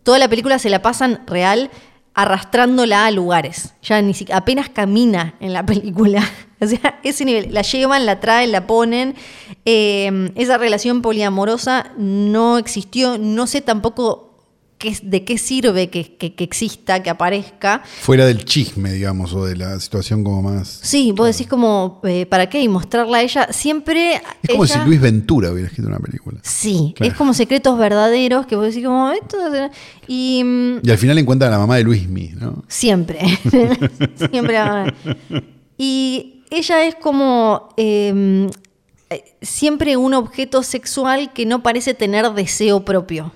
toda 0.03 0.19
la 0.19 0.29
película 0.29 0.59
se 0.59 0.71
la 0.71 0.83
pasan 0.83 1.23
real 1.27 1.71
arrastrándola 2.15 3.07
a 3.07 3.11
lugares. 3.11 3.75
Ya 3.83 4.01
ni 4.03 4.15
siquiera, 4.15 4.39
apenas 4.39 4.69
camina 4.69 5.35
en 5.41 5.53
la 5.53 5.65
película. 5.65 6.23
O 6.63 6.67
sea, 6.67 7.01
ese 7.03 7.25
nivel. 7.25 7.53
La 7.53 7.63
llevan, 7.63 8.07
la 8.07 8.21
traen, 8.21 8.53
la 8.53 8.67
ponen. 8.67 9.15
Eh, 9.65 10.31
esa 10.37 10.57
relación 10.59 11.03
poliamorosa 11.03 11.93
no 11.99 12.57
existió. 12.59 13.19
No 13.19 13.47
sé 13.47 13.61
tampoco 13.61 14.29
qué, 14.79 14.97
de 15.03 15.25
qué 15.25 15.39
sirve 15.39 15.91
que, 15.91 16.17
que- 16.17 16.35
que 16.35 16.43
exista, 16.45 17.03
que 17.03 17.11
aparezca. 17.11 17.83
Fuera 18.01 18.27
del 18.27 18.45
chisme, 18.45 18.93
digamos, 18.93 19.33
o 19.33 19.45
de 19.45 19.55
la 19.57 19.79
situación 19.79 20.25
como 20.25 20.43
más. 20.43 20.81
Sí, 20.83 21.13
vos 21.13 21.27
decís 21.29 21.47
como, 21.47 22.01
eh, 22.05 22.27
¿para 22.27 22.49
qué? 22.49 22.61
Y 22.63 22.69
mostrarla 22.69 23.19
a 23.19 23.23
ella. 23.23 23.49
Siempre. 23.53 24.15
Es 24.43 24.51
como 24.51 24.65
ella- 24.65 24.81
si 24.83 24.89
Luis 24.89 25.01
Ventura 25.01 25.53
hubiera 25.53 25.69
escrito 25.69 25.89
una 25.89 26.01
película. 26.01 26.39
Sí, 26.43 26.93
Claro. 26.97 27.13
es 27.13 27.17
como 27.19 27.33
secretos 27.35 27.79
verdaderos 27.79 28.47
que 28.47 28.57
vos 28.57 28.67
decís 28.67 28.85
como 28.85 29.11
esto 29.13 29.37
y 30.09 30.43
mm, 30.45 30.81
Y 30.83 30.91
al 30.91 30.99
final 30.99 31.17
encuentra 31.19 31.47
a 31.49 31.51
la 31.53 31.59
mamá 31.59 31.77
de 31.77 31.85
Luismi, 31.85 32.33
¿no? 32.41 32.65
siempre, 32.67 33.21
siempre. 34.31 34.55
va 34.59 34.83
a- 34.85 34.95
Y 35.79 36.32
ella 36.59 36.85
es 36.85 36.95
como 36.95 37.69
eh, 37.77 38.49
eh, 39.11 39.35
siempre 39.43 39.97
un 39.97 40.15
objeto 40.15 40.63
sexual 40.63 41.33
que 41.33 41.47
no 41.47 41.63
parece 41.63 41.95
tener 41.95 42.31
deseo 42.33 42.85
propio. 42.85 43.33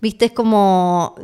Viste, 0.00 0.26
es 0.26 0.32
como 0.32 1.14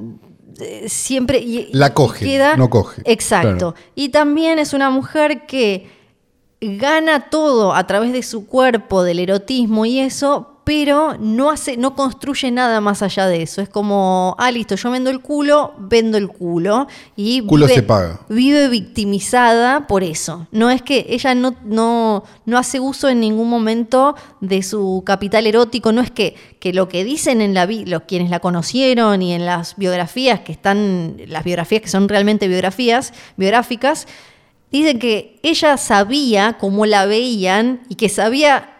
eh, 0.60 0.88
siempre 0.88 1.38
y- 1.38 1.68
La 1.72 1.88
y 1.88 1.90
coge, 1.90 2.38
no 2.56 2.68
coge. 2.70 3.02
Exacto. 3.04 3.72
Claro. 3.72 3.74
Y 3.94 4.10
también 4.10 4.58
es 4.58 4.72
una 4.72 4.90
mujer 4.90 5.46
que 5.46 5.88
gana 6.60 7.28
todo 7.30 7.74
a 7.74 7.86
través 7.86 8.12
de 8.12 8.22
su 8.22 8.46
cuerpo, 8.46 9.02
del 9.02 9.18
erotismo 9.18 9.84
y 9.86 9.98
eso, 10.00 10.55
pero 10.66 11.16
no 11.20 11.50
hace, 11.50 11.76
no 11.76 11.94
construye 11.94 12.50
nada 12.50 12.80
más 12.80 13.00
allá 13.00 13.28
de 13.28 13.40
eso. 13.40 13.62
Es 13.62 13.68
como, 13.68 14.34
ah, 14.36 14.50
listo, 14.50 14.74
yo 14.74 14.90
vendo 14.90 15.10
el 15.10 15.20
culo, 15.20 15.74
vendo 15.78 16.18
el 16.18 16.26
culo. 16.26 16.88
Y 17.14 17.40
Culo 17.42 17.68
se 17.68 17.84
paga. 17.84 18.18
Vive 18.28 18.66
victimizada 18.66 19.86
por 19.86 20.02
eso. 20.02 20.48
No 20.50 20.68
es 20.68 20.82
que 20.82 21.06
ella 21.08 21.36
no, 21.36 21.54
no, 21.62 22.24
no 22.46 22.58
hace 22.58 22.80
uso 22.80 23.08
en 23.08 23.20
ningún 23.20 23.48
momento 23.48 24.16
de 24.40 24.64
su 24.64 25.04
capital 25.06 25.46
erótico. 25.46 25.92
No 25.92 26.00
es 26.00 26.10
que, 26.10 26.34
que 26.58 26.72
lo 26.72 26.88
que 26.88 27.04
dicen 27.04 27.42
en 27.42 27.54
la 27.54 27.66
los 27.66 28.02
quienes 28.02 28.28
la 28.28 28.40
conocieron 28.40 29.22
y 29.22 29.34
en 29.34 29.46
las 29.46 29.76
biografías 29.76 30.40
que 30.40 30.50
están, 30.50 31.16
las 31.28 31.44
biografías 31.44 31.80
que 31.80 31.88
son 31.88 32.08
realmente 32.08 32.48
biografías, 32.48 33.12
biográficas, 33.36 34.08
dicen 34.72 34.98
que 34.98 35.38
ella 35.44 35.76
sabía 35.76 36.56
cómo 36.58 36.86
la 36.86 37.06
veían 37.06 37.82
y 37.88 37.94
que 37.94 38.08
sabía 38.08 38.75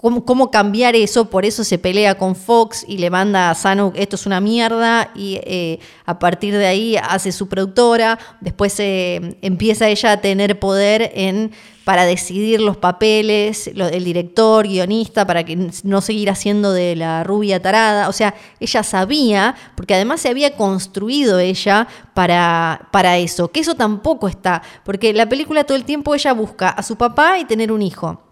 cómo, 0.00 0.50
cambiar 0.50 0.94
eso, 0.96 1.28
por 1.30 1.44
eso 1.44 1.64
se 1.64 1.78
pelea 1.78 2.16
con 2.16 2.34
Fox 2.36 2.84
y 2.86 2.98
le 2.98 3.10
manda 3.10 3.50
a 3.50 3.54
Sanu, 3.54 3.92
esto 3.96 4.16
es 4.16 4.26
una 4.26 4.40
mierda, 4.40 5.10
y 5.14 5.40
eh, 5.42 5.78
a 6.06 6.18
partir 6.18 6.56
de 6.56 6.66
ahí 6.66 6.96
hace 6.96 7.32
su 7.32 7.48
productora, 7.48 8.18
después 8.40 8.74
eh, 8.78 9.36
empieza 9.42 9.88
ella 9.88 10.12
a 10.12 10.20
tener 10.20 10.58
poder 10.58 11.10
en 11.14 11.50
para 11.84 12.04
decidir 12.04 12.60
los 12.60 12.76
papeles, 12.76 13.70
lo- 13.74 13.86
el 13.88 14.04
director, 14.04 14.68
guionista, 14.68 15.26
para 15.26 15.42
que 15.44 15.70
no 15.84 16.02
seguir 16.02 16.28
haciendo 16.28 16.70
de 16.72 16.94
la 16.94 17.24
rubia 17.24 17.62
tarada. 17.62 18.10
O 18.10 18.12
sea, 18.12 18.34
ella 18.60 18.82
sabía, 18.82 19.54
porque 19.74 19.94
además 19.94 20.20
se 20.20 20.28
había 20.28 20.54
construido 20.54 21.38
ella 21.38 21.88
para, 22.12 22.88
para 22.92 23.16
eso, 23.16 23.48
que 23.50 23.60
eso 23.60 23.74
tampoco 23.74 24.28
está, 24.28 24.60
porque 24.84 25.14
la 25.14 25.30
película 25.30 25.64
todo 25.64 25.78
el 25.78 25.84
tiempo 25.84 26.14
ella 26.14 26.34
busca 26.34 26.68
a 26.68 26.82
su 26.82 26.96
papá 26.96 27.38
y 27.38 27.46
tener 27.46 27.72
un 27.72 27.80
hijo. 27.80 28.27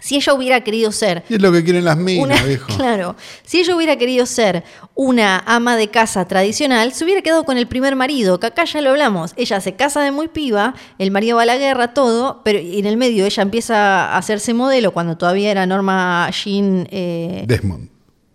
Si 0.00 0.16
ella 0.16 0.32
hubiera 0.34 0.62
querido 0.62 0.92
ser 0.92 1.24
Y 1.28 1.34
es 1.34 1.42
lo 1.42 1.50
que 1.52 1.64
quieren 1.64 1.84
las 1.84 1.96
minas, 1.96 2.24
una, 2.40 2.42
viejo. 2.46 2.66
claro, 2.76 3.16
si 3.44 3.60
ella 3.60 3.74
hubiera 3.76 3.96
querido 3.96 4.26
ser 4.26 4.64
una 4.94 5.38
ama 5.46 5.76
de 5.76 5.88
casa 5.88 6.26
tradicional, 6.26 6.92
se 6.92 7.04
hubiera 7.04 7.20
quedado 7.22 7.44
con 7.44 7.58
el 7.58 7.66
primer 7.66 7.96
marido, 7.96 8.38
que 8.40 8.46
acá 8.46 8.64
ya 8.64 8.80
lo 8.80 8.90
hablamos. 8.90 9.32
Ella 9.36 9.60
se 9.60 9.74
casa 9.74 10.00
de 10.02 10.10
muy 10.12 10.28
piba, 10.28 10.74
el 10.98 11.10
marido 11.10 11.36
va 11.36 11.42
a 11.42 11.46
la 11.46 11.56
guerra, 11.56 11.94
todo, 11.94 12.42
pero 12.44 12.58
en 12.58 12.86
el 12.86 12.96
medio 12.96 13.26
ella 13.26 13.42
empieza 13.42 14.06
a 14.12 14.18
hacerse 14.18 14.54
modelo 14.54 14.92
cuando 14.92 15.16
todavía 15.16 15.50
era 15.50 15.66
Norma 15.66 16.30
Jean. 16.30 16.86
eh, 16.90 17.44
Desmond. 17.46 17.88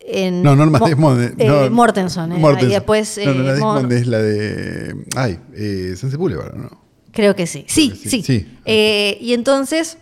en 0.05 0.43
No, 0.43 0.55
Norma 0.55 0.79
Mo- 0.79 0.87
Desmond. 0.87 1.41
eh, 1.41 1.45
no, 1.47 1.69
Mortenson. 1.69 2.31
eh, 2.33 2.37
Mortenson. 2.37 2.69
Y 2.69 2.73
después. 2.73 3.19
no, 3.25 3.33
no, 3.33 3.41
eh, 3.41 3.43
la 3.45 3.53
Desmond 3.53 3.85
Mo- 3.89 3.93
es 3.97 4.07
la 4.07 4.17
de. 4.19 4.95
Ay, 5.15 5.39
eh, 5.55 5.95
Sunset 5.97 6.19
Boulevard, 6.19 6.53
¿no? 6.55 6.69
Creo 7.13 7.35
que 7.35 7.47
sí. 7.47 7.63
Que 7.63 7.71
sí. 7.71 7.93
sí, 7.95 8.21
sí. 8.23 8.47
Eh, 8.65 9.17
y 9.21 9.33
entonces 9.33 9.97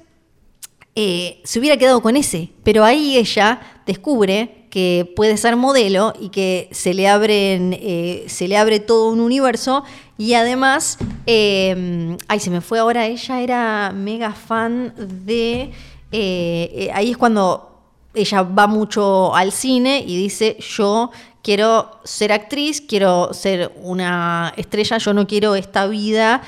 eh, 0.95 1.41
se 1.43 1.59
hubiera 1.59 1.77
quedado 1.77 2.01
con 2.01 2.17
ese. 2.17 2.49
Pero 2.63 2.83
ahí 2.83 3.17
ella 3.17 3.59
descubre 3.85 4.67
que 4.69 5.11
puede 5.15 5.37
ser 5.37 5.55
modelo 5.55 6.13
y 6.19 6.29
que 6.29 6.69
se 6.71 6.93
le, 6.93 7.07
abren, 7.07 7.77
eh, 7.79 8.23
se 8.27 8.47
le 8.47 8.57
abre 8.57 8.79
todo 8.79 9.11
un 9.11 9.19
universo. 9.19 9.83
Y 10.17 10.33
además, 10.33 10.97
eh, 11.25 12.17
ay, 12.27 12.39
se 12.39 12.49
me 12.49 12.61
fue 12.61 12.79
ahora, 12.79 13.07
ella 13.07 13.41
era 13.41 13.91
mega 13.93 14.33
fan 14.33 14.93
de... 15.25 15.71
eh, 16.11 16.91
ahí 16.93 17.11
es 17.11 17.17
cuando 17.17 17.71
ella 18.13 18.43
va 18.43 18.67
mucho 18.67 19.35
al 19.35 19.51
cine 19.51 20.03
y 20.05 20.17
dice, 20.17 20.57
yo 20.59 21.11
quiero 21.41 21.99
ser 22.03 22.31
actriz, 22.31 22.81
quiero 22.81 23.33
ser 23.33 23.71
una 23.81 24.53
estrella, 24.57 24.97
yo 24.97 25.13
no 25.13 25.27
quiero 25.27 25.55
esta 25.55 25.87
vida 25.87 26.41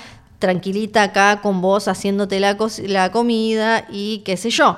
tranquilita 0.48 1.03
acá 1.03 1.40
con 1.41 1.61
vos 1.61 1.88
haciéndote 1.88 2.38
la, 2.41 2.57
la 2.88 3.11
comida 3.14 3.88
y 3.90 4.18
qué 4.26 4.36
sé 4.36 4.49
yo. 4.49 4.78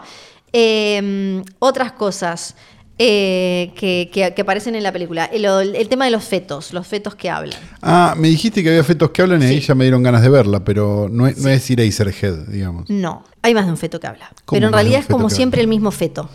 Eh, 0.54 1.42
otras 1.58 1.92
cosas 1.94 2.56
eh, 3.00 3.74
que, 3.76 4.12
que- 4.14 4.34
que 4.36 4.42
aparecen 4.44 4.76
en 4.76 4.84
la 4.84 4.92
película. 4.94 5.26
El, 5.26 5.44
el 5.76 5.90
tema 5.90 6.06
de 6.06 6.12
los 6.12 6.24
fetos, 6.24 6.72
los 6.72 6.86
fetos 6.86 7.16
que 7.16 7.32
hablan. 7.32 7.60
Ah, 7.82 8.14
me 8.16 8.28
dijiste 8.30 8.62
que 8.62 8.70
había 8.70 8.84
fetos 8.84 9.10
que 9.10 9.24
hablan 9.24 9.42
y 9.42 9.46
ahí 9.48 9.60
Sí. 9.60 9.68
ya 9.68 9.74
me 9.76 9.86
dieron 9.86 10.04
ganas 10.04 10.22
de 10.22 10.30
verla, 10.30 10.64
pero 10.64 11.10
no 11.12 11.26
es, 11.26 11.38
no 11.40 11.50
es 11.50 11.68
Eraserhead, 11.70 12.48
digamos. 12.48 12.88
No, 12.90 13.24
hay 13.42 13.56
más 13.56 13.66
de 13.66 13.72
un 13.72 13.78
feto 13.78 14.00
que 14.00 14.06
habla. 14.06 14.30
¿Cómo 14.46 14.58
Pero 14.58 14.68
en 14.68 14.74
realidad 14.74 15.00
es 15.00 15.08
como 15.08 15.32
siempre 15.32 15.62
habla? 15.62 15.64
el 15.64 15.70
mismo 15.70 15.90
feto. 15.90 16.30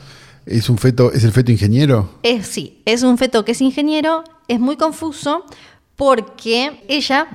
¿Es 0.44 0.69
un 0.69 0.77
feto, 0.77 1.12
es 1.12 1.23
el 1.23 1.31
feto 1.31 1.52
ingeniero? 1.52 2.11
Es, 2.24 2.48
sí, 2.48 2.82
es 2.85 3.05
un 3.05 3.16
feto 3.16 3.44
que 3.44 3.52
es 3.52 3.61
ingeniero, 3.61 4.24
es 4.48 4.59
muy 4.59 4.77
confuso 4.77 5.44
porque 5.97 6.82
ella 6.89 7.28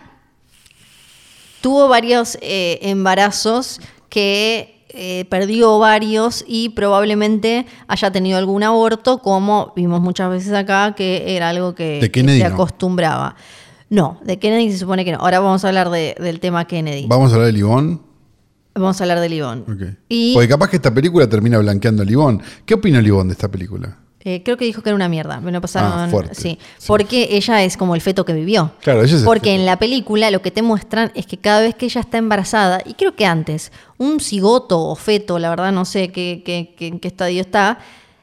tuvo 1.66 1.88
varios 1.88 2.38
eh, 2.42 2.78
embarazos 2.84 3.82
que 4.08 4.86
eh, 4.90 5.26
perdió 5.32 5.80
varios 5.80 6.46
y 6.48 6.70
probablemente 6.70 7.66
haya 7.88 8.12
tenido 8.12 8.38
algún 8.38 8.62
aborto, 8.62 9.18
como 9.18 9.74
vimos 9.76 10.00
muchas 10.00 10.30
veces 10.30 10.54
acá, 10.54 10.94
que 10.96 11.36
era 11.36 11.50
algo 11.50 11.74
que, 11.74 12.00
De 12.02 12.12
Kennedy 12.12 12.38
que 12.38 12.46
se 12.48 12.54
acostumbraba. 12.54 13.36
No, 13.90 14.20
de 14.24 14.38
Kennedy 14.38 14.74
se 14.74 14.78
supone 14.78 15.04
que 15.04 15.14
no. 15.14 15.18
Ahora 15.18 15.40
vamos 15.40 15.66
a 15.66 15.70
hablar 15.70 15.90
de- 15.90 16.16
del 16.20 16.40
tema 16.40 16.66
Kennedy. 16.66 17.08
¿Vamos 17.08 17.32
a 17.32 17.34
hablar 17.34 17.48
de 17.48 17.54
Livón? 17.54 18.04
Vamos 18.76 19.02
a 19.02 19.04
hablar 19.06 19.20
de. 19.22 19.98
Y 20.08 20.36
Porque 20.36 20.48
capaz 20.48 20.70
que 20.70 20.76
esta 20.76 20.94
película 20.94 21.28
termina 21.28 21.58
blanqueando 21.58 22.04
a 22.04 22.06
Livón. 22.06 22.44
¿Qué 22.68 22.76
opina 22.76 23.02
Livón 23.02 23.30
de 23.30 23.32
esta 23.32 23.50
película? 23.50 23.98
Eh, 24.28 24.42
creo 24.44 24.58
que 24.58 24.66
dijo 24.66 24.82
que 24.82 24.90
era 24.90 24.96
una 24.96 25.08
mierda. 25.08 25.40
Me 25.40 25.52
lo 25.52 25.62
pasaron. 25.62 25.92
Ah. 25.94 26.10
Sí, 26.32 26.58
Sí. 26.80 26.86
Porque 26.88 27.28
ella 27.32 27.64
es 27.64 27.78
como 27.78 27.94
el 27.94 28.02
feto 28.02 28.26
que 28.26 28.34
vivió. 28.34 28.72
Claro, 28.82 29.04
ella 29.04 29.18
es 29.18 29.22
Porque 29.24 29.54
en 29.54 29.68
la 29.68 29.78
película 29.78 30.32
lo 30.32 30.42
que 30.42 30.50
te 30.50 30.64
muestran 30.64 31.12
es 31.14 31.28
que 31.28 31.38
cada 31.38 31.62
vez 31.62 31.76
que 31.76 31.86
ella 31.86 32.02
está 32.02 32.18
embarazada, 32.18 32.82
y 32.86 32.96
creo 32.96 33.16
que 33.16 33.28
antes, 33.28 33.72
un 34.00 34.20
cigoto 34.20 34.82
o 34.82 34.96
feto, 34.96 35.38
la 35.38 35.50
verdad 35.52 35.72
no 35.72 35.86
sé 35.86 36.12
qué, 36.12 36.42
qué- 36.44 36.74
qué- 36.76 36.88
en 36.88 37.00
qué 37.00 37.08
estadio 37.08 37.40
está, 37.40 37.78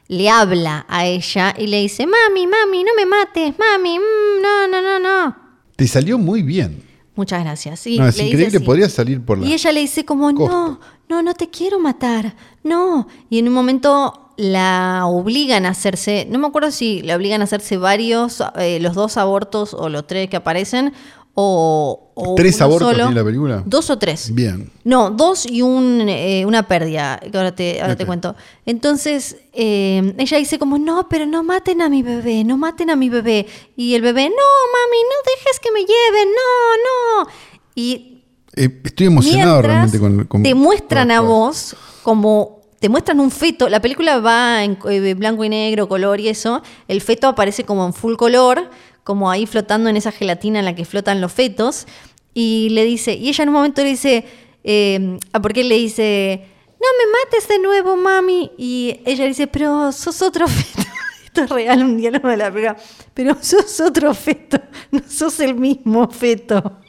le 0.09 0.29
habla 0.29 0.85
a 0.89 1.05
ella 1.05 1.55
y 1.57 1.67
le 1.67 1.79
dice: 1.79 2.05
Mami, 2.05 2.47
mami, 2.47 2.83
no 2.83 2.91
me 2.97 3.05
mates, 3.05 3.53
mami, 3.57 3.97
mm, 3.97 4.41
no, 4.41 4.67
no, 4.67 4.81
no, 4.81 4.99
no. 4.99 5.35
Te 5.77 5.87
salió 5.87 6.17
muy 6.17 6.41
bien. 6.43 6.83
Muchas 7.15 7.41
gracias. 7.43 7.79
Sí, 7.79 7.97
no, 7.97 8.07
es 8.07 8.17
le 8.17 8.25
increíble, 8.25 8.59
podría 8.59 8.89
salir 8.89 9.21
por 9.23 9.37
la. 9.37 9.47
Y 9.47 9.53
ella 9.53 9.71
le 9.71 9.79
dice 9.79 10.03
como, 10.03 10.33
costa. 10.35 10.51
no, 10.53 10.79
no, 11.07 11.21
no 11.23 11.33
te 11.33 11.49
quiero 11.49 11.79
matar, 11.79 12.35
no. 12.63 13.07
Y 13.29 13.39
en 13.39 13.47
un 13.47 13.53
momento 13.53 14.22
la 14.37 15.03
obligan 15.05 15.65
a 15.65 15.69
hacerse, 15.69 16.25
no 16.29 16.39
me 16.39 16.47
acuerdo 16.47 16.71
si 16.71 17.01
la 17.01 17.15
obligan 17.15 17.41
a 17.41 17.43
hacerse 17.45 17.77
varios, 17.77 18.41
eh, 18.57 18.79
los 18.81 18.95
dos 18.95 19.17
abortos 19.17 19.73
o 19.73 19.89
los 19.89 20.07
tres 20.07 20.29
que 20.29 20.37
aparecen, 20.37 20.93
o, 21.35 22.11
o 22.13 22.35
¿Tres 22.35 22.61
abortos 22.61 22.91
solo. 22.91 23.05
tiene 23.07 23.19
la 23.19 23.25
película? 23.25 23.63
Dos 23.65 23.89
o 23.89 23.97
tres. 23.97 24.33
Bien. 24.35 24.69
No, 24.83 25.09
dos 25.09 25.47
y 25.47 25.63
un, 25.63 26.05
eh, 26.07 26.45
una 26.45 26.67
pérdida, 26.67 27.19
que 27.19 27.35
ahora 27.35 27.55
te, 27.55 27.81
ahora 27.81 27.95
te 27.95 28.05
cuento. 28.05 28.35
Entonces, 28.67 29.37
eh, 29.51 30.13
ella 30.19 30.37
dice 30.37 30.59
como, 30.59 30.77
no, 30.77 31.07
pero 31.09 31.25
no 31.25 31.41
maten 31.43 31.81
a 31.81 31.89
mi 31.89 32.03
bebé, 32.03 32.43
no 32.43 32.55
maten 32.57 32.91
a 32.91 32.95
mi 32.95 33.09
bebé. 33.09 33.47
Y 33.75 33.95
el 33.95 34.03
bebé, 34.03 34.25
no, 34.25 34.29
mami, 34.29 34.97
no 35.09 35.31
dejes 35.35 35.59
que 35.59 35.71
me 35.71 35.79
lleven, 35.79 36.29
no, 36.29 37.23
no. 37.25 37.31
Y 37.73 38.23
Eh, 38.55 38.81
estoy 38.83 39.07
emocionado 39.07 39.63
realmente 39.63 39.99
con, 39.99 40.25
con- 40.25 40.43
te 40.43 40.53
muestran 40.53 41.07
con 41.07 41.17
a 41.17 41.21
vos 41.21 41.75
como... 42.03 42.61
Te 42.83 42.89
muestran 42.89 43.21
un 43.21 43.31
feto, 43.31 43.69
la 43.69 43.79
película 43.79 44.19
va 44.19 44.61
en 44.61 44.77
eh, 44.89 45.13
blanco 45.13 45.45
y 45.45 45.47
negro, 45.47 45.87
color 45.87 46.19
y 46.19 46.27
eso. 46.27 46.61
El 46.89 46.99
feto 46.99 47.29
aparece 47.29 47.63
como 47.63 47.85
en 47.85 47.93
full 47.93 48.17
color, 48.17 48.69
como 49.05 49.31
ahí 49.31 49.45
flotando 49.45 49.89
en 49.89 49.95
esa 49.95 50.11
gelatina 50.11 50.59
en 50.59 50.65
la 50.65 50.75
que 50.75 50.83
flotan 50.83 51.21
los 51.21 51.31
fetos. 51.31 51.87
Y 52.33 52.67
le 52.71 52.83
dice, 52.83 53.13
y 53.13 53.29
ella 53.29 53.43
en 53.43 53.49
un 53.51 53.55
momento 53.55 53.81
le 53.83 53.87
dice, 53.87 54.25
eh, 54.65 55.17
ah, 55.31 55.41
porque 55.41 55.61
él 55.61 55.69
le 55.69 55.75
dice, 55.75 56.45
no 56.71 56.87
me 56.99 57.11
mates 57.13 57.47
de 57.47 57.59
nuevo, 57.59 57.95
mami. 57.95 58.51
Y 58.57 58.99
ella 59.05 59.27
dice, 59.27 59.47
pero 59.47 59.93
sos 59.93 60.21
otro 60.21 60.45
feto. 60.49 60.85
Esto 61.23 61.43
es 61.43 61.49
real, 61.51 61.83
un 61.83 61.95
diálogo 61.95 62.27
de 62.27 62.35
la 62.35 62.51
película. 62.51 62.75
Pero 63.13 63.37
sos 63.39 63.79
otro 63.79 64.13
feto, 64.13 64.59
no 64.91 64.99
sos 65.07 65.39
el 65.39 65.55
mismo 65.55 66.09
feto. 66.09 66.81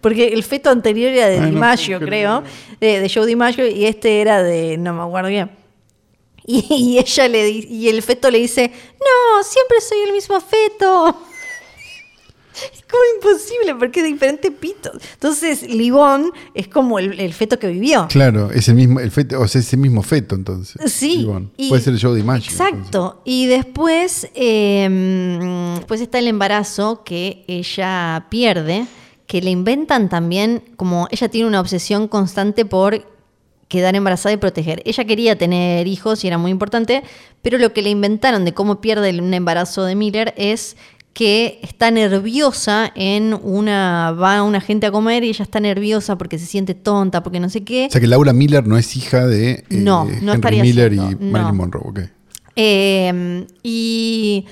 Porque 0.00 0.28
el 0.28 0.42
feto 0.42 0.70
anterior 0.70 1.10
era 1.12 1.26
de 1.28 1.34
Ay, 1.36 1.40
no 1.42 1.46
DiMaggio, 1.48 1.98
puedo 1.98 2.08
creo, 2.08 2.42
de, 2.80 3.00
de 3.00 3.10
Joe 3.12 3.26
DiMaggio, 3.26 3.66
y 3.66 3.84
este 3.84 4.20
era 4.20 4.42
de, 4.42 4.76
no 4.78 4.94
me 4.94 5.02
acuerdo 5.02 5.28
bien. 5.28 5.50
Y, 6.46 6.64
y 6.70 6.98
ella 6.98 7.28
le 7.28 7.48
y 7.50 7.88
el 7.88 8.02
feto 8.02 8.30
le 8.30 8.38
dice, 8.38 8.70
no, 8.70 9.42
siempre 9.42 9.80
soy 9.80 9.98
el 10.06 10.12
mismo 10.12 10.40
feto. 10.40 11.16
Es 12.54 12.84
como 12.88 13.02
imposible, 13.16 13.74
porque 13.74 13.98
es 13.98 14.06
diferente 14.06 14.52
pito. 14.52 14.92
Entonces, 15.14 15.68
Libón 15.68 16.30
es 16.54 16.68
como 16.68 17.00
el, 17.00 17.18
el 17.18 17.32
feto 17.34 17.58
que 17.58 17.66
vivió. 17.66 18.06
Claro, 18.08 18.48
es 18.52 18.68
el 18.68 18.76
mismo, 18.76 19.00
el 19.00 19.10
feto, 19.10 19.40
o 19.40 19.48
sea, 19.48 19.60
es 19.60 19.72
el 19.72 19.80
mismo 19.80 20.04
feto 20.04 20.36
entonces. 20.36 20.80
Sí. 20.92 21.22
Ivonne. 21.22 21.48
y- 21.56 21.68
Puede 21.68 21.82
ser 21.82 22.00
Joe 22.00 22.14
DiMaggio. 22.14 22.52
Exacto. 22.52 23.22
Y 23.24 23.46
después, 23.46 24.28
eh, 24.36 25.80
pues 25.88 26.00
está 26.00 26.20
el 26.20 26.28
embarazo 26.28 27.02
que 27.02 27.42
ella 27.48 28.26
pierde, 28.30 28.86
que 29.26 29.40
le 29.40 29.50
inventan 29.50 30.08
también, 30.08 30.62
como 30.76 31.08
ella 31.10 31.28
tiene 31.28 31.48
una 31.48 31.60
obsesión 31.60 32.08
constante 32.08 32.64
por 32.64 33.06
quedar 33.68 33.96
embarazada 33.96 34.32
y 34.32 34.36
proteger. 34.36 34.82
Ella 34.84 35.04
quería 35.04 35.36
tener 35.36 35.86
hijos 35.86 36.24
y 36.24 36.28
era 36.28 36.38
muy 36.38 36.50
importante, 36.50 37.02
pero 37.42 37.58
lo 37.58 37.72
que 37.72 37.82
le 37.82 37.90
inventaron 37.90 38.44
de 38.44 38.52
cómo 38.52 38.80
pierde 38.80 39.18
un 39.18 39.32
embarazo 39.32 39.84
de 39.84 39.94
Miller 39.94 40.34
es 40.36 40.76
que 41.14 41.60
está 41.62 41.90
nerviosa 41.90 42.90
en 42.94 43.38
una 43.40 44.12
va 44.12 44.42
una 44.42 44.60
gente 44.60 44.86
a 44.86 44.90
comer 44.90 45.22
y 45.22 45.28
ella 45.28 45.44
está 45.44 45.60
nerviosa 45.60 46.18
porque 46.18 46.38
se 46.38 46.46
siente 46.46 46.74
tonta, 46.74 47.22
porque 47.22 47.40
no 47.40 47.48
sé 47.48 47.62
qué. 47.62 47.86
O 47.86 47.90
sea 47.90 48.00
que 48.00 48.08
Laura 48.08 48.32
Miller 48.32 48.66
no 48.66 48.76
es 48.76 48.96
hija 48.96 49.26
de 49.26 49.50
eh, 49.52 49.64
No, 49.70 50.04
no 50.04 50.10
Henry 50.10 50.34
estaría 50.34 50.62
Miller 50.62 50.92
y 50.92 50.96
no. 50.96 51.16
Marilyn 51.20 51.56
Monroe. 51.56 51.82
ok. 51.84 52.00
Eh, 52.56 53.46
y 53.62 54.46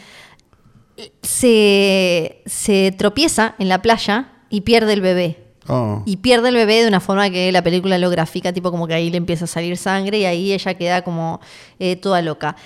se, 1.23 2.43
se 2.47 2.95
tropieza 2.97 3.55
en 3.59 3.69
la 3.69 3.83
playa 3.83 4.29
y 4.53 4.61
pierde 4.61 4.93
el 4.93 5.01
bebé. 5.01 5.39
Oh. 5.69 6.03
Y 6.07 6.19
pierde 6.19 6.49
el 6.51 6.55
bebé 6.57 6.83
de 6.83 6.89
una 6.89 7.01
forma 7.01 7.31
que 7.31 7.51
la 7.53 7.63
película 7.63 7.97
lo 7.97 8.11
grafica, 8.11 8.53
tipo 8.53 8.71
como 8.71 8.87
que 8.87 8.95
ahí 8.95 9.11
le 9.11 9.17
empieza 9.17 9.45
a 9.45 9.49
salir 9.49 9.77
sangre 9.77 10.19
y 10.19 10.25
ahí 10.25 10.53
ella 10.53 10.75
queda 10.75 11.03
como 11.03 11.41
eh, 11.79 11.97
toda 11.97 12.21
loca. 12.21 12.57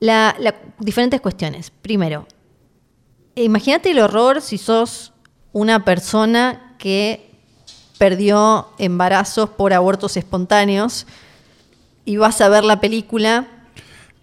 La, 0.00 0.34
la- 0.38 0.54
diferentes 0.78 1.20
cuestiones. 1.20 1.70
Primero, 1.70 2.26
imagínate 3.34 3.90
el 3.90 4.00
horror 4.00 4.40
si 4.42 4.58
sos 4.58 5.12
una 5.52 5.84
persona 5.84 6.74
que 6.78 7.30
perdió 7.98 8.68
embarazos 8.78 9.50
por 9.50 9.72
abortos 9.72 10.16
espontáneos 10.16 11.06
y 12.04 12.16
vas 12.16 12.40
a 12.40 12.48
ver 12.48 12.64
la 12.64 12.80
película 12.80 13.46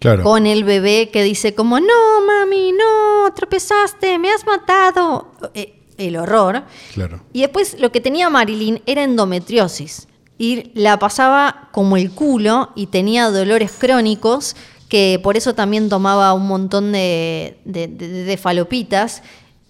Claro. 0.00 0.22
con 0.22 0.46
el 0.46 0.62
bebé 0.62 1.10
que 1.12 1.24
dice 1.24 1.54
como, 1.56 1.80
no, 1.80 2.20
mami, 2.26 2.70
no, 2.72 3.32
tropezaste, 3.34 4.18
me 4.20 4.30
has 4.30 4.46
matado. 4.46 5.32
Eh, 5.54 5.74
el 5.98 6.16
horror. 6.16 6.62
Claro. 6.94 7.20
Y 7.32 7.40
después 7.42 7.76
lo 7.78 7.92
que 7.92 8.00
tenía 8.00 8.30
Marilyn 8.30 8.80
era 8.86 9.02
endometriosis. 9.04 10.08
Y 10.38 10.70
la 10.74 10.98
pasaba 10.98 11.68
como 11.72 11.96
el 11.96 12.12
culo 12.12 12.70
y 12.76 12.86
tenía 12.86 13.28
dolores 13.30 13.72
crónicos, 13.78 14.54
que 14.88 15.20
por 15.22 15.36
eso 15.36 15.54
también 15.54 15.88
tomaba 15.88 16.32
un 16.32 16.46
montón 16.46 16.92
de, 16.92 17.58
de- 17.64 17.88
de- 17.88 18.24
de 18.24 18.36
falopitas. 18.36 19.22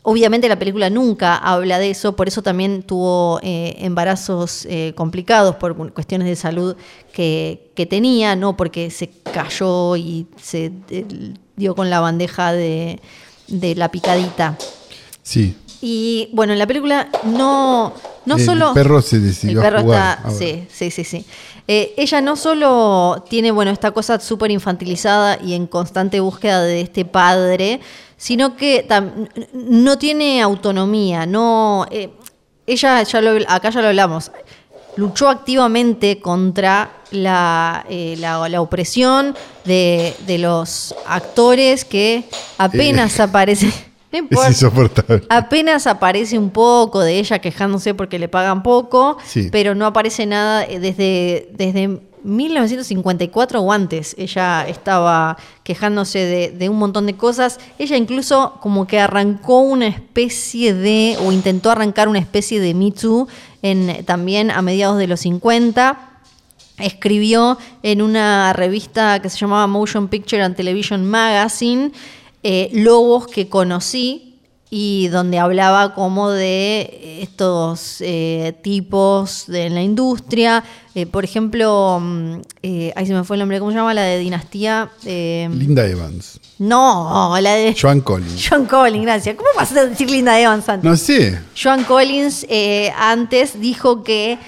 Obviamente 0.03 0.49
la 0.49 0.59
película 0.59 0.89
nunca 0.91 1.37
habla 1.37 1.79
de 1.79 1.91
eso, 1.91 2.15
por 2.17 2.29
eso 2.29 2.41
también 2.43 2.83
tuvo 2.83 3.41
eh, 3.43 3.75
embarazos 3.81 4.65
eh, 4.67 4.93
complicados 4.95 5.57
por 5.57 5.75
cuestiones 5.93 6.29
de 6.29 6.37
salud 6.37 6.77
que, 7.13 7.71
que 7.75 7.85
tenía, 7.85 8.37
no 8.37 8.57
porque 8.57 8.91
se 8.91 9.11
cayó 9.33 9.97
y 9.97 10.27
se 10.41 10.71
eh, 10.91 11.05
dio 11.57 11.75
con 11.75 11.91
la 11.91 12.01
bandeja 12.01 12.53
de, 12.53 13.01
de 13.49 13.75
la 13.75 13.91
picadita. 13.91 14.57
Sí. 15.23 15.57
Y 15.81 16.29
bueno, 16.33 16.53
en 16.53 16.59
la 16.59 16.67
película 16.67 17.09
no, 17.25 17.93
no 18.25 18.37
El 18.37 18.45
solo. 18.45 18.75
perro 18.75 19.01
se 19.01 19.21
decidió 19.21 19.59
El 19.61 19.65
perro 19.65 19.79
a 19.79 19.83
jugar. 19.83 20.19
está. 20.19 20.31
Sí, 20.33 20.67
sí, 20.73 20.91
sí, 20.91 21.05
sí. 21.05 21.25
Eh, 21.69 21.95
ella 21.97 22.21
no 22.21 22.35
solo 22.35 23.25
tiene, 23.29 23.51
bueno, 23.51 23.71
esta 23.71 23.91
cosa 23.93 24.19
súper 24.19 24.51
infantilizada 24.51 25.39
y 25.43 25.55
en 25.55 25.67
constante 25.67 26.19
búsqueda 26.21 26.63
de 26.63 26.81
este 26.81 27.05
padre, 27.05 27.81
sino 28.17 28.57
que 28.57 28.87
no 29.53 29.99
tiene 29.99 30.41
autonomía. 30.43 31.27
No. 31.27 31.87
eh, 31.91 32.11
ella, 32.67 33.03
ya 33.03 33.21
lo, 33.21 33.39
acá 33.49 33.71
ya 33.71 33.81
lo 33.81 33.89
hablamos. 33.89 34.31
Luchó 34.97 35.29
activamente 35.29 36.19
contra 36.21 36.91
la, 37.13 37.87
eh, 37.89 38.17
la, 38.19 38.49
la 38.49 38.61
opresión 38.61 39.37
de, 39.65 40.15
de 40.27 40.39
los 40.39 40.95
actores 41.07 41.85
que 41.85 42.25
apenas 42.59 43.21
aparecen. 43.21 43.73
No 44.11 44.43
Es 44.43 44.49
insoportable. 44.49 45.23
Apenas 45.29 45.87
aparece 45.87 46.39
un 46.39 46.51
poco 46.51 47.01
de 47.01 47.19
ella 47.19 47.41
quejándose 47.41 47.95
porque 47.95 48.19
le 48.19 48.29
pagan 48.29 48.63
poco, 48.63 49.19
Sí. 49.25 49.49
pero 49.53 49.75
no 49.75 49.85
aparece 49.87 50.25
nada 50.27 50.65
eh, 50.65 50.79
desde, 50.81 51.51
desde 51.53 52.01
1954 52.25 53.61
o 53.61 53.73
antes. 53.73 54.15
Ella 54.19 54.67
estaba 54.67 55.37
quejándose 55.63 56.19
de, 56.21 56.51
de 56.51 56.69
un 56.69 56.79
montón 56.79 57.07
de 57.07 57.15
cosas. 57.17 57.59
Ella 57.79 57.97
incluso 57.97 58.55
como 58.61 58.87
que 58.87 58.99
arrancó 59.01 59.61
una 59.61 59.87
especie 59.89 60.75
de, 60.75 61.17
o 61.25 61.33
intentó 61.33 61.71
arrancar 61.71 62.09
una 62.09 62.19
especie 62.19 62.61
de 62.61 62.75
Me 62.75 62.91
Too 62.93 63.29
en, 63.63 64.05
también 64.05 64.51
a 64.51 64.63
mediados 64.63 64.99
de 64.99 65.07
los 65.07 65.21
50 65.21 66.05
escribió 66.79 67.59
en 67.83 68.03
una 68.03 68.53
revista 68.53 69.21
que 69.21 69.29
se 69.31 69.37
llamaba 69.37 69.67
Motion 69.67 70.07
Picture 70.07 70.41
and 70.43 70.55
Television 70.55 71.05
Magazine 71.05 71.91
eh, 72.43 72.70
Lobos 72.73 73.27
que 73.27 73.48
conocí 73.48 74.28
y 74.70 75.09
donde 75.09 75.39
hablaba 75.39 75.94
como 75.94 76.28
de 76.28 77.23
estos 77.23 77.97
eh, 78.01 78.55
tipos 78.62 79.44
de 79.47 79.66
en 79.66 79.74
la 79.74 79.82
industria. 79.82 80.62
Eh, 80.94 81.06
por 81.06 81.24
ejemplo, 81.24 81.98
mm, 82.01 82.35
eh, 82.62 82.93
ahí 82.94 83.06
se 83.06 83.15
me 83.15 83.24
fue 83.24 83.36
el 83.36 83.40
nombre, 83.40 83.59
¿cómo 83.60 83.70
se 83.70 83.78
llama? 83.78 83.94
La 83.94 84.02
de 84.02 84.19
Dinastía. 84.19 84.90
Eh, 85.06 85.48
Linda 85.52 85.86
Evans. 85.86 86.39
no, 86.59 87.35
la 87.40 87.55
de 87.55 87.74
Joan 87.81 88.02
Collins. 88.02 88.47
Joan 88.47 88.66
Collins, 88.66 89.05
gracias. 89.05 89.36
¿Cómo 89.36 89.48
vas 89.56 89.74
a 89.74 89.86
decir 89.86 90.10
Linda 90.10 90.39
Evans 90.39 90.69
antes? 90.69 90.90
No 90.90 90.97
sé. 90.97 91.40
Joan 91.60 91.85
Collins 91.85 92.47
antes 92.98 93.59
dijo 93.59 94.02
que 94.02 94.39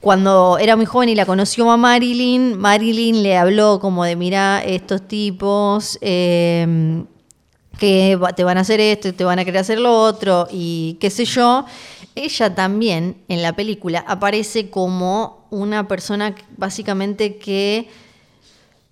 cuando 0.00 0.56
era 0.58 0.76
muy 0.76 0.86
joven 0.86 1.10
y 1.10 1.14
la 1.14 1.26
conoció 1.26 1.70
a 1.70 1.76
Marilyn, 1.76 2.56
Marilyn 2.56 3.22
le 3.22 3.36
habló 3.36 3.80
como 3.80 4.04
de, 4.04 4.16
mira, 4.16 4.62
estos 4.64 5.06
tipos 5.06 5.98
eh, 6.00 7.04
que 7.78 8.18
te 8.36 8.44
van 8.44 8.58
a 8.58 8.62
hacer 8.62 8.80
esto, 8.80 9.08
y 9.08 9.12
te 9.12 9.24
van 9.24 9.38
a 9.38 9.44
querer 9.44 9.60
hacer 9.60 9.78
lo 9.78 9.98
otro 10.02 10.48
y 10.50 10.98
qué 11.00 11.10
sé 11.10 11.24
yo. 11.24 11.64
Ella 12.14 12.54
también 12.54 13.16
en 13.28 13.42
la 13.42 13.54
película 13.54 14.04
aparece 14.06 14.70
como 14.70 15.46
una 15.50 15.86
persona 15.86 16.34
básicamente 16.56 17.38
que 17.38 17.88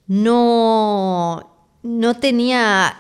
no, 0.07 1.51
no 1.83 2.15
tenía 2.15 2.97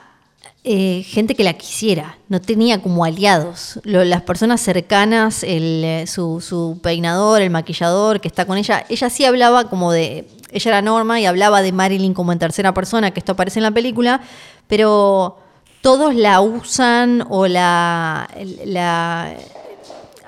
eh, 0.64 1.04
gente 1.04 1.36
que 1.36 1.44
la 1.44 1.52
quisiera, 1.52 2.18
no 2.28 2.40
tenía 2.40 2.82
como 2.82 3.04
aliados. 3.04 3.78
Las 3.84 4.22
personas 4.22 4.60
cercanas, 4.60 5.44
eh, 5.44 6.04
su, 6.08 6.40
su 6.40 6.80
peinador, 6.82 7.40
el 7.40 7.50
maquillador 7.50 8.20
que 8.20 8.26
está 8.26 8.46
con 8.46 8.58
ella, 8.58 8.84
ella 8.88 9.08
sí 9.08 9.24
hablaba 9.24 9.70
como 9.70 9.92
de, 9.92 10.26
ella 10.50 10.70
era 10.72 10.82
Norma 10.82 11.20
y 11.20 11.26
hablaba 11.26 11.62
de 11.62 11.70
Marilyn 11.70 12.14
como 12.14 12.32
en 12.32 12.40
tercera 12.40 12.74
persona, 12.74 13.12
que 13.12 13.20
esto 13.20 13.32
aparece 13.32 13.60
en 13.60 13.62
la 13.62 13.70
película, 13.70 14.22
pero 14.66 15.38
todos 15.86 16.16
la 16.16 16.40
usan 16.40 17.24
o 17.30 17.46
la, 17.46 18.28
la 18.64 19.36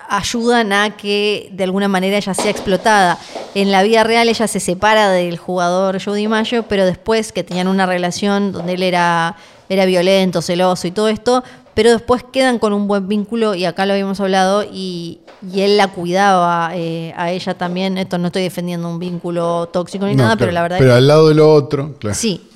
ayudan 0.09 0.73
a 0.73 0.97
que 0.97 1.49
de 1.51 1.65
alguna 1.65 1.89
manera 1.89 2.17
ella 2.17 2.33
sea 2.33 2.53
explotada. 2.53 3.19
en 3.57 3.73
la 3.73 3.83
vida 3.83 4.05
real 4.05 4.29
ella 4.29 4.47
se 4.47 4.61
separa 4.61 5.11
del 5.11 5.37
jugador 5.37 6.01
Joe 6.01 6.17
DiMaggio, 6.17 6.63
pero 6.69 6.87
después 6.87 7.33
que 7.33 7.43
tenían 7.43 7.67
una 7.67 7.87
relación 7.87 8.53
donde 8.53 8.75
él 8.75 8.85
era, 8.85 9.35
era 9.69 9.85
violento, 9.85 10.43
celoso 10.43 10.87
y 10.87 10.93
todo 10.93 11.09
esto, 11.09 11.43
pero 11.75 11.91
después 11.91 12.23
quedan 12.23 12.61
con 12.61 12.73
un 12.73 12.87
buen 12.87 13.09
vínculo 13.09 13.57
y 13.57 13.65
acá 13.65 13.85
lo 13.85 13.95
habíamos 13.95 14.21
hablado 14.21 14.63
y, 14.63 15.19
y 15.53 15.63
él 15.63 15.77
la 15.77 15.89
cuidaba 15.89 16.71
eh, 16.77 17.13
a 17.17 17.33
ella 17.33 17.55
también. 17.55 17.99
Esto 17.99 18.17
no 18.17 18.29
estoy 18.29 18.43
defendiendo 18.43 18.89
un 18.89 19.01
vínculo 19.01 19.69
tóxico 19.73 20.07
ni 20.07 20.15
No, 20.15 20.23
nada, 20.23 20.37
claro, 20.37 20.39
pero 20.39 20.53
la 20.53 20.63
verdad 20.63 20.79
Pero 20.79 20.93
es 20.93 20.99
al 20.99 21.09
lado 21.09 21.29
de 21.29 21.35
lo 21.35 21.53
otro, 21.53 21.97
claro. 21.99 22.15
Sí. 22.15 22.49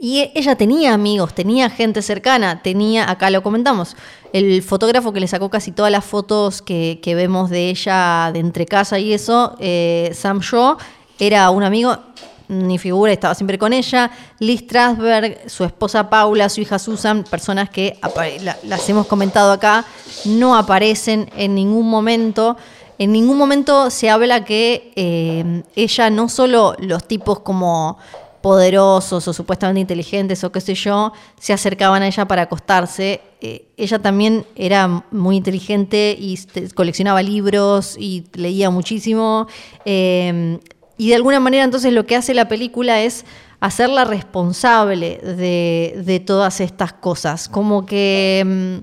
Y 0.00 0.20
e- 0.20 0.32
ella 0.34 0.56
tenía 0.56 0.94
amigos, 0.94 1.34
tenía 1.34 1.70
gente 1.70 2.02
cercana, 2.02 2.62
tenía, 2.62 3.10
acá 3.10 3.30
lo 3.30 3.42
comentamos, 3.42 3.96
el 4.32 4.62
fotógrafo 4.62 5.12
que 5.12 5.20
le 5.20 5.28
sacó 5.28 5.50
casi 5.50 5.72
todas 5.72 5.90
las 5.90 6.04
fotos 6.04 6.62
que, 6.62 7.00
que 7.02 7.14
vemos 7.14 7.50
de 7.50 7.70
ella 7.70 8.30
de 8.32 8.40
entre 8.40 8.66
casa 8.66 8.98
y 8.98 9.12
eso, 9.12 9.56
eh, 9.58 10.12
Sam 10.14 10.40
Shaw, 10.40 10.76
era 11.18 11.50
un 11.50 11.62
amigo, 11.64 11.96
ni 12.48 12.78
figura, 12.78 13.12
estaba 13.12 13.34
siempre 13.34 13.58
con 13.58 13.72
ella. 13.72 14.10
Liz 14.38 14.60
Strasberg, 14.60 15.50
su 15.50 15.64
esposa 15.64 16.08
Paula, 16.08 16.48
su 16.48 16.60
hija 16.60 16.78
Susan, 16.78 17.24
personas 17.24 17.70
que 17.70 17.98
las 18.64 18.88
hemos 18.88 19.06
comentado 19.06 19.52
acá, 19.52 19.84
no 20.24 20.56
aparecen 20.56 21.30
en 21.36 21.54
ningún 21.54 21.88
momento. 21.88 22.56
En 22.98 23.12
ningún 23.12 23.36
momento 23.36 23.90
se 23.90 24.10
habla 24.10 24.44
que 24.44 24.92
eh, 24.96 25.62
ella 25.76 26.10
no 26.10 26.28
solo 26.28 26.74
los 26.78 27.06
tipos 27.06 27.40
como 27.40 27.98
poderosos 28.48 29.28
o 29.28 29.32
supuestamente 29.34 29.82
inteligentes 29.82 30.42
o 30.42 30.50
qué 30.50 30.62
sé 30.62 30.74
yo, 30.74 31.12
se 31.38 31.52
acercaban 31.52 32.02
a 32.02 32.06
ella 32.06 32.26
para 32.26 32.40
acostarse. 32.48 33.20
Eh, 33.42 33.66
ella 33.76 33.98
también 33.98 34.46
era 34.56 35.04
muy 35.10 35.36
inteligente 35.36 36.16
y 36.18 36.38
coleccionaba 36.74 37.22
libros 37.22 37.94
y 37.98 38.24
leía 38.32 38.70
muchísimo. 38.70 39.48
Eh, 39.84 40.58
y 40.96 41.10
de 41.10 41.14
alguna 41.14 41.40
manera 41.40 41.62
entonces 41.64 41.92
lo 41.92 42.06
que 42.06 42.16
hace 42.16 42.32
la 42.32 42.48
película 42.48 43.02
es 43.02 43.26
hacerla 43.60 44.06
responsable 44.06 45.18
de, 45.18 46.22
todas 46.26 46.62
estas 46.62 46.94
cosas. 46.94 47.50
Como 47.50 47.84
que... 47.84 48.44
mm, 48.46 48.76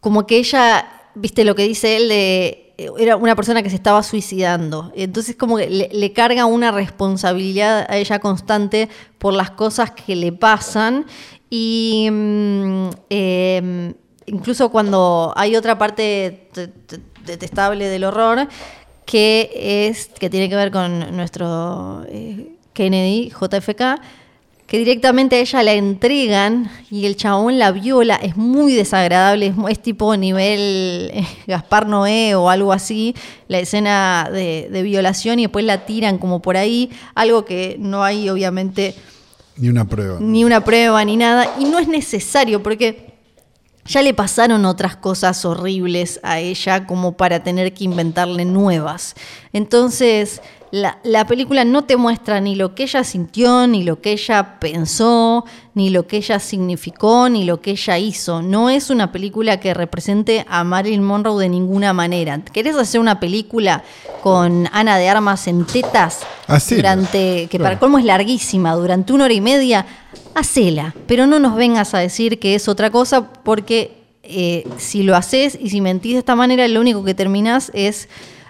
como 0.00 0.26
que 0.26 0.36
ella, 0.36 0.90
viste 1.14 1.42
lo 1.42 1.54
que 1.54 1.62
dice 1.62 1.96
él 1.96 2.08
de 2.10 2.67
era 2.78 3.16
una 3.16 3.34
persona 3.34 3.62
que 3.62 3.70
se 3.70 3.76
estaba 3.76 4.02
suicidando. 4.02 4.92
Entonces 4.94 5.34
como 5.36 5.56
que 5.56 5.68
le, 5.92 6.12
carga 6.12 6.46
una 6.46 6.70
responsabilidad 6.70 7.86
a 7.90 7.96
ella 7.96 8.20
constante 8.20 8.88
por 9.18 9.34
las 9.34 9.50
cosas 9.50 9.90
que 9.90 10.14
le 10.14 10.32
pasan 10.32 11.04
y 11.50 12.08
mm, 12.10 12.88
eh, 13.10 13.94
incluso 14.26 14.70
cuando 14.70 15.32
hay 15.36 15.56
otra 15.56 15.76
parte 15.76 16.48
te- 16.52 16.68
te- 16.68 17.00
detestable 17.24 17.88
del 17.88 18.04
horror 18.04 18.46
que 19.04 19.88
es 19.88 20.06
que 20.18 20.30
tiene 20.30 20.48
que 20.48 20.56
ver 20.56 20.70
con 20.70 21.16
nuestro 21.16 22.04
eh, 22.08 22.54
Kennedy 22.74 23.30
JFK 23.30 24.00
que 24.68 24.76
directamente 24.76 25.36
a 25.36 25.38
ella 25.40 25.62
la 25.62 25.72
entregan 25.72 26.70
y 26.90 27.06
el 27.06 27.16
chabón 27.16 27.58
la 27.58 27.72
viola, 27.72 28.16
es 28.16 28.36
muy 28.36 28.74
desagradable, 28.74 29.54
es, 29.70 29.78
tipo 29.80 30.14
nivel 30.14 31.10
eh, 31.14 31.26
Gaspar 31.46 31.88
Noé 31.88 32.34
o 32.34 32.50
algo 32.50 32.74
así, 32.74 33.14
la 33.48 33.60
escena 33.60 34.28
de, 34.30 34.68
de 34.70 34.82
violación 34.82 35.38
y 35.38 35.44
después 35.44 35.64
la 35.64 35.86
tiran 35.86 36.18
como 36.18 36.42
por 36.42 36.58
ahí, 36.58 36.90
algo 37.14 37.46
que 37.46 37.76
no 37.78 38.04
hay 38.04 38.28
obviamente 38.28 38.94
Ni 39.56 39.70
una 39.70 39.86
prueba. 39.86 40.18
ni 40.20 40.44
una 40.44 40.62
prueba 40.62 41.02
ni 41.02 41.16
nada, 41.16 41.50
y 41.58 41.64
no 41.64 41.78
es 41.78 41.88
necesario 41.88 42.62
porque 42.62 43.14
ya 43.86 44.02
le 44.02 44.12
pasaron 44.12 44.66
otras 44.66 44.96
cosas 44.96 45.46
horribles 45.46 46.20
a 46.22 46.40
ella 46.40 46.86
como 46.86 47.16
para 47.16 47.42
tener 47.42 47.72
que 47.72 47.84
inventarle 47.84 48.44
nuevas. 48.44 49.14
Entonces, 49.54 50.42
la, 50.70 50.98
la 51.02 51.26
película 51.26 51.64
no 51.64 51.84
te 51.84 51.96
muestra 51.96 52.40
ni 52.40 52.54
lo 52.54 52.74
que 52.74 52.84
ella 52.84 53.04
sintió, 53.04 53.66
ni 53.66 53.82
lo 53.84 54.00
que 54.00 54.12
ella 54.12 54.58
pensó, 54.60 55.44
ni 55.74 55.90
lo 55.90 56.06
que 56.06 56.18
ella 56.18 56.38
significó, 56.38 57.28
ni 57.28 57.44
lo 57.44 57.60
que 57.60 57.72
ella 57.72 57.98
hizo. 57.98 58.42
No 58.42 58.68
es 58.70 58.90
una 58.90 59.10
película 59.12 59.60
que 59.60 59.74
represente 59.74 60.44
a 60.48 60.64
Marilyn 60.64 61.02
Monroe 61.02 61.42
de 61.42 61.48
ninguna 61.48 61.92
manera. 61.92 62.40
¿Querés 62.52 62.76
hacer 62.76 63.00
una 63.00 63.20
película 63.20 63.82
con 64.22 64.68
Ana 64.72 64.98
de 64.98 65.08
Armas 65.08 65.46
en 65.46 65.64
tetas? 65.64 66.20
Hacela. 66.46 66.76
Durante, 66.94 67.46
que 67.50 67.58
Claro. 67.58 67.64
para 67.64 67.78
colmo 67.78 67.98
es 67.98 68.04
larguísima, 68.04 68.74
durante 68.74 69.12
una 69.12 69.24
hora 69.24 69.34
y 69.34 69.40
media, 69.40 69.86
hacela. 70.34 70.94
Pero 71.06 71.26
no 71.26 71.38
nos 71.38 71.54
vengas 71.56 71.94
a 71.94 71.98
decir 71.98 72.38
que 72.38 72.54
es 72.54 72.68
otra 72.68 72.90
cosa, 72.90 73.30
porque 73.32 73.96
eh, 74.22 74.66
si 74.76 75.02
lo 75.02 75.16
haces 75.16 75.58
y 75.60 75.70
si 75.70 75.80
mentís 75.80 76.12
de 76.12 76.18
esta 76.18 76.34
manera, 76.36 76.68
lo 76.68 76.80
único 76.80 77.02
que 77.04 77.14
terminás 77.14 77.70
es 77.72 78.08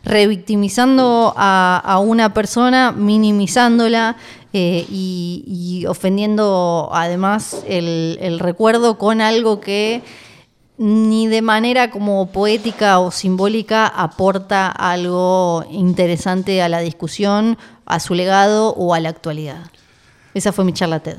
revictimizando 0.09 1.33
a, 1.37 1.81
a 1.85 1.99
una 1.99 2.33
persona, 2.35 2.93
minimizándola 2.93 4.17
eh, 4.53 4.87
y, 4.91 5.45
y 5.47 5.87
ofendiendo 5.87 6.89
además 6.93 7.59
el, 7.67 8.19
el 8.21 8.39
recuerdo 8.39 8.99
con 8.99 9.21
algo 9.21 9.61
que 9.61 10.03
ni 10.79 11.27
de 11.27 11.43
manera 11.43 11.91
como 11.91 12.31
poética 12.31 13.01
o 13.01 13.11
simbólica 13.11 13.87
aporta 13.87 14.69
algo 14.69 15.65
interesante 15.71 16.63
a 16.63 16.69
la 16.69 16.79
discusión, 16.81 17.59
a 17.85 17.99
su 18.01 18.15
legado 18.15 18.71
o 18.75 18.95
a 18.95 19.01
la 19.01 19.09
actualidad. 19.09 19.71
Esa 20.35 20.53
fue 20.53 20.65
mi 20.65 20.73
charla 20.73 21.01
TED. 21.01 21.17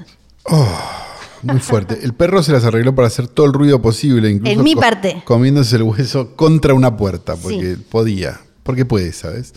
Muy 1.44 1.60
fuerte. 1.60 2.00
El 2.04 2.14
perro 2.14 2.42
se 2.44 2.52
las 2.52 2.64
arregló 2.66 2.96
para 2.96 3.08
hacer 3.08 3.28
todo 3.28 3.46
el 3.46 3.54
ruido 3.54 3.82
posible, 3.82 4.30
incluso 4.30 4.52
En 4.52 4.64
mi 4.64 4.76
parte. 4.76 5.22
comiéndose 5.26 5.76
el 5.78 5.84
hueso 5.84 6.36
contra 6.36 6.74
una 6.74 6.96
puerta, 6.98 7.36
porque 7.36 7.76
Sí. 7.76 7.86
podía, 7.90 8.40
porque 8.64 8.86
puede, 8.86 9.12
¿sabes? 9.14 9.54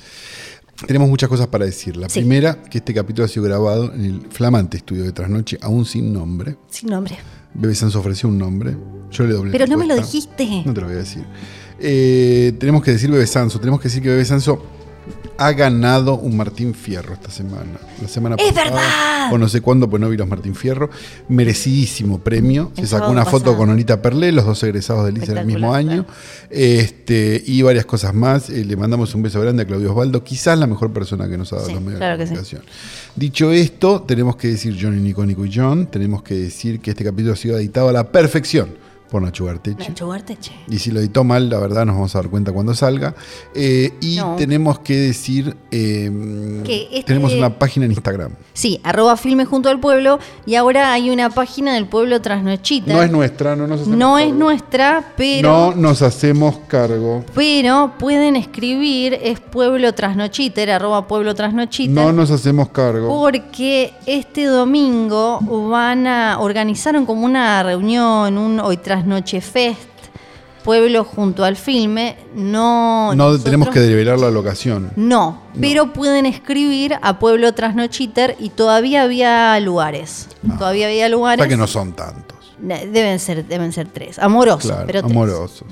Tenemos 0.86 1.08
muchas 1.08 1.28
cosas 1.28 1.46
para 1.46 1.64
decir. 1.64 1.96
La 1.96 2.08
Sí. 2.08 2.20
primera, 2.20 2.60
que 2.62 2.78
este 2.78 2.92
capítulo 2.92 3.24
ha 3.24 3.28
sido 3.28 3.44
grabado 3.44 3.92
en 3.94 4.04
el 4.04 4.22
flamante 4.30 4.78
estudio 4.78 5.04
de 5.04 5.12
Trasnoche, 5.12 5.58
aún 5.60 5.84
sin 5.84 6.12
nombre. 6.12 6.56
Sin 6.70 6.88
nombre. 6.90 7.16
Bebe 7.54 7.74
Sanso 7.74 8.00
ofreció 8.00 8.28
un 8.28 8.38
nombre. 8.38 8.76
Yo 9.10 9.24
le 9.24 9.34
doblé 9.34 9.52
Pero 9.52 9.66
no 9.66 9.76
me 9.76 9.86
lo 9.86 9.94
dijiste. 9.94 10.62
No 10.64 10.72
te 10.72 10.80
lo 10.80 10.86
voy 10.86 10.96
a 10.96 11.00
decir. 11.00 11.22
Eh, 11.78 12.54
tenemos 12.58 12.82
que 12.82 12.92
decir 12.92 13.10
Bebe 13.10 13.26
Sanso. 13.26 13.60
Tenemos 13.60 13.80
que 13.80 13.88
decir 13.88 14.02
que 14.02 14.08
Bebe 14.08 14.24
Sanso 14.24 14.64
ha 15.38 15.52
ganado 15.52 16.16
un 16.16 16.36
Martín 16.36 16.74
Fierro 16.74 17.14
esta 17.14 17.30
semana. 17.30 17.78
La 18.00 18.08
semana 18.08 18.36
¡Es 18.38 18.52
pasada, 18.52 18.70
verdad! 18.70 19.32
O 19.32 19.38
no 19.38 19.48
sé 19.48 19.60
cuándo, 19.60 19.88
pues 19.88 20.00
no 20.00 20.08
vi 20.08 20.16
los 20.16 20.28
Martín 20.28 20.54
Fierro. 20.54 20.90
Merecidísimo 21.28 22.18
premio. 22.18 22.72
El 22.76 22.84
Se 22.84 22.90
sacó 22.90 23.10
una 23.10 23.24
foto 23.24 23.56
con 23.56 23.70
Onita 23.70 24.02
Perlé, 24.02 24.32
los 24.32 24.44
dos 24.44 24.62
egresados 24.62 25.04
del 25.06 25.18
ICE 25.18 25.32
en 25.32 25.38
el 25.38 25.46
mismo 25.46 25.74
año. 25.74 26.06
Este, 26.50 27.42
y 27.46 27.62
varias 27.62 27.86
cosas 27.86 28.14
más. 28.14 28.50
Eh, 28.50 28.64
le 28.64 28.76
mandamos 28.76 29.14
un 29.14 29.22
beso 29.22 29.40
grande 29.40 29.62
a 29.62 29.66
Claudio 29.66 29.90
Osvaldo, 29.92 30.22
quizás 30.22 30.58
la 30.58 30.66
mejor 30.66 30.92
persona 30.92 31.28
que 31.28 31.38
nos 31.38 31.52
ha 31.52 31.56
dado 31.56 31.68
Sí, 31.68 31.74
los 31.74 31.82
medios 31.82 31.98
claro 31.98 32.18
de 32.18 32.24
sí. 32.26 32.30
comunicación. 32.30 32.62
Dicho 33.16 33.52
esto, 33.52 34.02
tenemos 34.02 34.36
que 34.36 34.48
decir 34.48 34.76
Johnny, 34.80 35.00
Nico, 35.00 35.24
Nico 35.24 35.44
y 35.46 35.50
John. 35.54 35.86
Tenemos 35.86 36.22
que 36.22 36.34
decir 36.34 36.80
que 36.80 36.90
este 36.90 37.04
capítulo 37.04 37.34
ha 37.34 37.36
sido 37.36 37.58
editado 37.58 37.88
a 37.88 37.92
la 37.92 38.10
perfección 38.10 38.81
por 39.12 39.20
Nacho 39.22 39.44
Garteche. 39.44 39.90
Nacho. 39.90 40.08
Y 40.68 40.78
si 40.78 40.90
lo 40.90 40.98
editó 41.00 41.22
mal, 41.22 41.50
la 41.50 41.58
verdad 41.58 41.84
nos 41.84 41.94
vamos 41.96 42.14
a 42.16 42.18
dar 42.22 42.30
cuenta 42.30 42.50
cuando 42.50 42.74
salga. 42.74 43.14
Eh, 43.54 43.92
y 44.00 44.16
No. 44.16 44.36
tenemos 44.36 44.78
que 44.78 44.96
decir, 44.96 45.54
eh, 45.70 46.10
Que 46.64 46.84
este- 46.90 47.02
tenemos 47.04 47.34
una 47.34 47.58
página 47.58 47.84
en 47.84 47.92
Instagram. 47.92 48.32
Sí, 48.54 48.80
arroba 48.82 49.16
filme 49.18 49.44
junto 49.44 49.68
al 49.68 49.78
pueblo. 49.80 50.18
Y 50.46 50.54
ahora 50.54 50.92
hay 50.94 51.10
una 51.10 51.28
página 51.28 51.74
del 51.74 51.86
pueblo 51.86 52.20
Trasnochita. 52.22 52.90
No 52.92 53.02
es 53.02 53.10
nuestra, 53.10 53.54
no 53.54 53.66
nos 53.66 53.82
hacemos 53.82 53.98
No 53.98 54.18
es 54.18 54.24
cargo. 54.28 54.38
nuestra, 54.38 55.12
pero. 55.16 55.50
No 55.50 55.74
nos 55.74 56.00
hacemos 56.02 56.56
cargo. 56.66 57.24
Pero 57.34 57.92
pueden 57.98 58.34
escribir, 58.36 59.18
es 59.22 59.40
pueblo 59.40 59.92
trasnochiter, 59.92 60.70
arroba 60.70 61.06
pueblo 61.06 61.34
trasnochiter. 61.34 61.94
No 61.94 62.12
nos 62.12 62.30
hacemos 62.30 62.70
cargo. 62.70 63.08
Porque 63.08 63.92
este 64.06 64.46
domingo 64.46 65.38
van 65.70 66.06
a 66.06 66.38
organizaron 66.40 67.04
como 67.04 67.26
una 67.26 67.62
reunión, 67.62 68.38
un 68.38 68.58
hoy 68.60 68.78
trasnoche 69.02 69.40
fest, 69.40 69.80
pueblo 70.64 71.04
junto 71.04 71.44
al 71.44 71.56
filme. 71.56 72.16
No, 72.34 73.08
No 73.10 73.14
nosotros- 73.16 73.44
tenemos 73.44 73.68
que 73.70 73.80
develar 73.80 74.18
la 74.18 74.30
locación. 74.30 74.90
No, 74.96 75.42
pero 75.60 75.92
pueden 75.92 76.24
escribir 76.26 76.96
a 77.02 77.18
pueblo 77.18 77.52
trasnochiter 77.52 78.36
y 78.38 78.50
todavía 78.50 79.02
había 79.02 79.58
lugares. 79.60 80.28
Todavía 80.58 80.86
había 80.86 81.08
lugares. 81.08 81.42
sea 81.42 81.48
que 81.48 81.56
no 81.56 81.66
son 81.66 81.92
tantos. 81.94 82.38
Deben 82.58 83.18
ser, 83.18 83.44
deben 83.44 83.72
ser 83.72 83.88
tres. 83.88 84.18
Amorosos, 84.20 84.70
Claro, 84.70 84.86
pero 84.86 85.00
tres. 85.00 85.10
amorosos. 85.12 85.64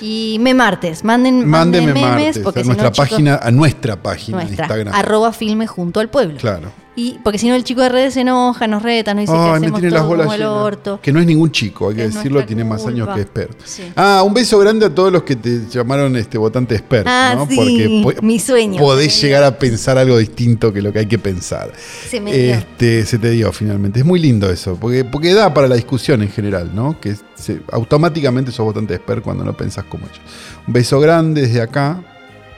Y 0.00 0.38
me 0.40 0.54
martes, 0.54 1.02
manden, 1.04 1.44
manden 1.46 1.86
memes 1.86 2.02
martes 2.02 2.38
porque 2.38 2.60
a 2.60 2.62
nuestra 2.62 2.86
no, 2.86 2.92
chicos, 2.92 3.08
página, 3.10 3.36
a 3.42 3.50
nuestra 3.50 4.00
página 4.00 4.38
nuestra, 4.38 4.64
Instagram. 4.64 4.94
arroba 4.94 5.32
filme 5.32 5.66
junto 5.66 5.98
al 6.00 6.08
pueblo. 6.08 6.38
Claro. 6.38 6.70
Y 7.00 7.16
porque 7.22 7.38
si 7.38 7.46
no 7.48 7.54
el 7.54 7.62
chico 7.62 7.80
de 7.80 7.90
redes 7.90 8.14
se 8.14 8.22
enoja, 8.22 8.66
nos 8.66 8.82
reta, 8.82 9.14
nos 9.14 9.20
dice 9.22 9.32
que 9.32 9.38
hacemos 9.38 9.80
tiene 9.80 9.88
todo 9.90 9.98
las 10.00 10.06
bolas 10.08 10.24
como 10.26 10.34
el 10.34 10.42
orto. 10.42 11.00
Que 11.00 11.12
no 11.12 11.20
es 11.20 11.26
ningún 11.26 11.52
chico, 11.52 11.90
hay 11.90 11.94
que 11.94 12.04
es 12.06 12.14
decirlo, 12.14 12.44
tiene 12.44 12.64
más 12.64 12.82
culpa. 12.82 12.90
años 13.04 13.14
que 13.14 13.20
experto. 13.22 13.64
Sí. 13.64 13.84
Ah, 13.94 14.22
un 14.26 14.34
beso 14.34 14.58
grande 14.58 14.86
a 14.86 14.92
todos 14.92 15.12
los 15.12 15.22
que 15.22 15.36
te 15.36 15.68
llamaron 15.70 16.16
este 16.16 16.36
votante 16.38 16.74
expert, 16.74 17.06
Ah, 17.08 17.34
¿no? 17.36 17.46
sí, 17.46 18.00
po- 18.02 18.20
mi 18.20 18.40
sueño. 18.40 18.80
Podés 18.80 19.20
llegar 19.22 19.44
a 19.44 19.56
pensar 19.56 19.96
algo 19.96 20.18
distinto 20.18 20.72
que 20.72 20.82
lo 20.82 20.92
que 20.92 20.98
hay 20.98 21.06
que 21.06 21.20
pensar. 21.20 21.70
Se 22.10 22.20
me 22.20 22.32
dio. 22.36 22.54
Este, 22.54 23.06
se 23.06 23.16
te 23.18 23.30
dio 23.30 23.52
finalmente. 23.52 24.00
Es 24.00 24.04
muy 24.04 24.18
lindo 24.18 24.50
eso, 24.50 24.74
porque, 24.74 25.04
porque 25.04 25.32
da 25.34 25.54
para 25.54 25.68
la 25.68 25.76
discusión 25.76 26.20
en 26.22 26.30
general, 26.30 26.72
¿no? 26.74 26.98
Que 27.00 27.14
se- 27.36 27.60
automáticamente 27.70 28.50
sos 28.50 28.64
votante 28.66 28.94
expert 28.94 29.22
cuando 29.22 29.44
no 29.44 29.56
pensás 29.56 29.84
como 29.84 30.04
ellos. 30.06 30.20
Un 30.66 30.72
beso 30.72 30.98
grande 30.98 31.42
desde 31.42 31.60
acá. 31.62 32.02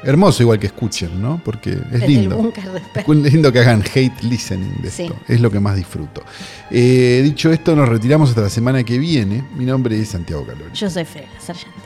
Hermoso 0.02 0.42
igual 0.42 0.58
que 0.58 0.66
escuchen, 0.68 1.20
¿no? 1.20 1.40
Porque 1.44 1.70
es 1.72 1.90
Desde 1.90 2.08
lindo. 2.08 2.52
Es 2.94 3.32
lindo 3.32 3.52
que 3.52 3.58
hagan 3.58 3.82
hate 3.82 4.22
listening 4.22 4.80
de 4.80 4.90
Sí. 4.90 5.02
esto. 5.04 5.16
Es 5.28 5.40
lo 5.40 5.50
que 5.50 5.60
más 5.60 5.76
disfruto. 5.76 6.22
Eh, 6.70 7.20
dicho 7.22 7.52
esto, 7.52 7.76
nos 7.76 7.88
retiramos 7.88 8.30
hasta 8.30 8.40
la 8.40 8.48
semana 8.48 8.82
que 8.82 8.98
viene. 8.98 9.44
Mi 9.56 9.64
nombre 9.66 10.00
es 10.00 10.08
Santiago 10.08 10.46
Calori. 10.46 10.72
Yo 10.72 10.88
soy 10.88 11.04
Fred 11.04 11.24
Sargenti. 11.38 11.78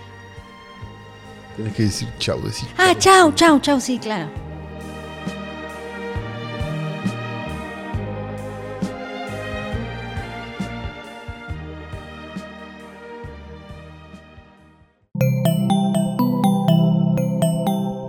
Tenés 1.56 1.72
que 1.74 1.82
decir 1.84 2.08
chau, 2.18 2.40
decir 2.42 2.68
Ah, 2.78 2.94
chau, 2.98 3.32
chau, 3.32 3.58
chau, 3.60 3.80
sí, 3.80 3.98
claro. 3.98 4.28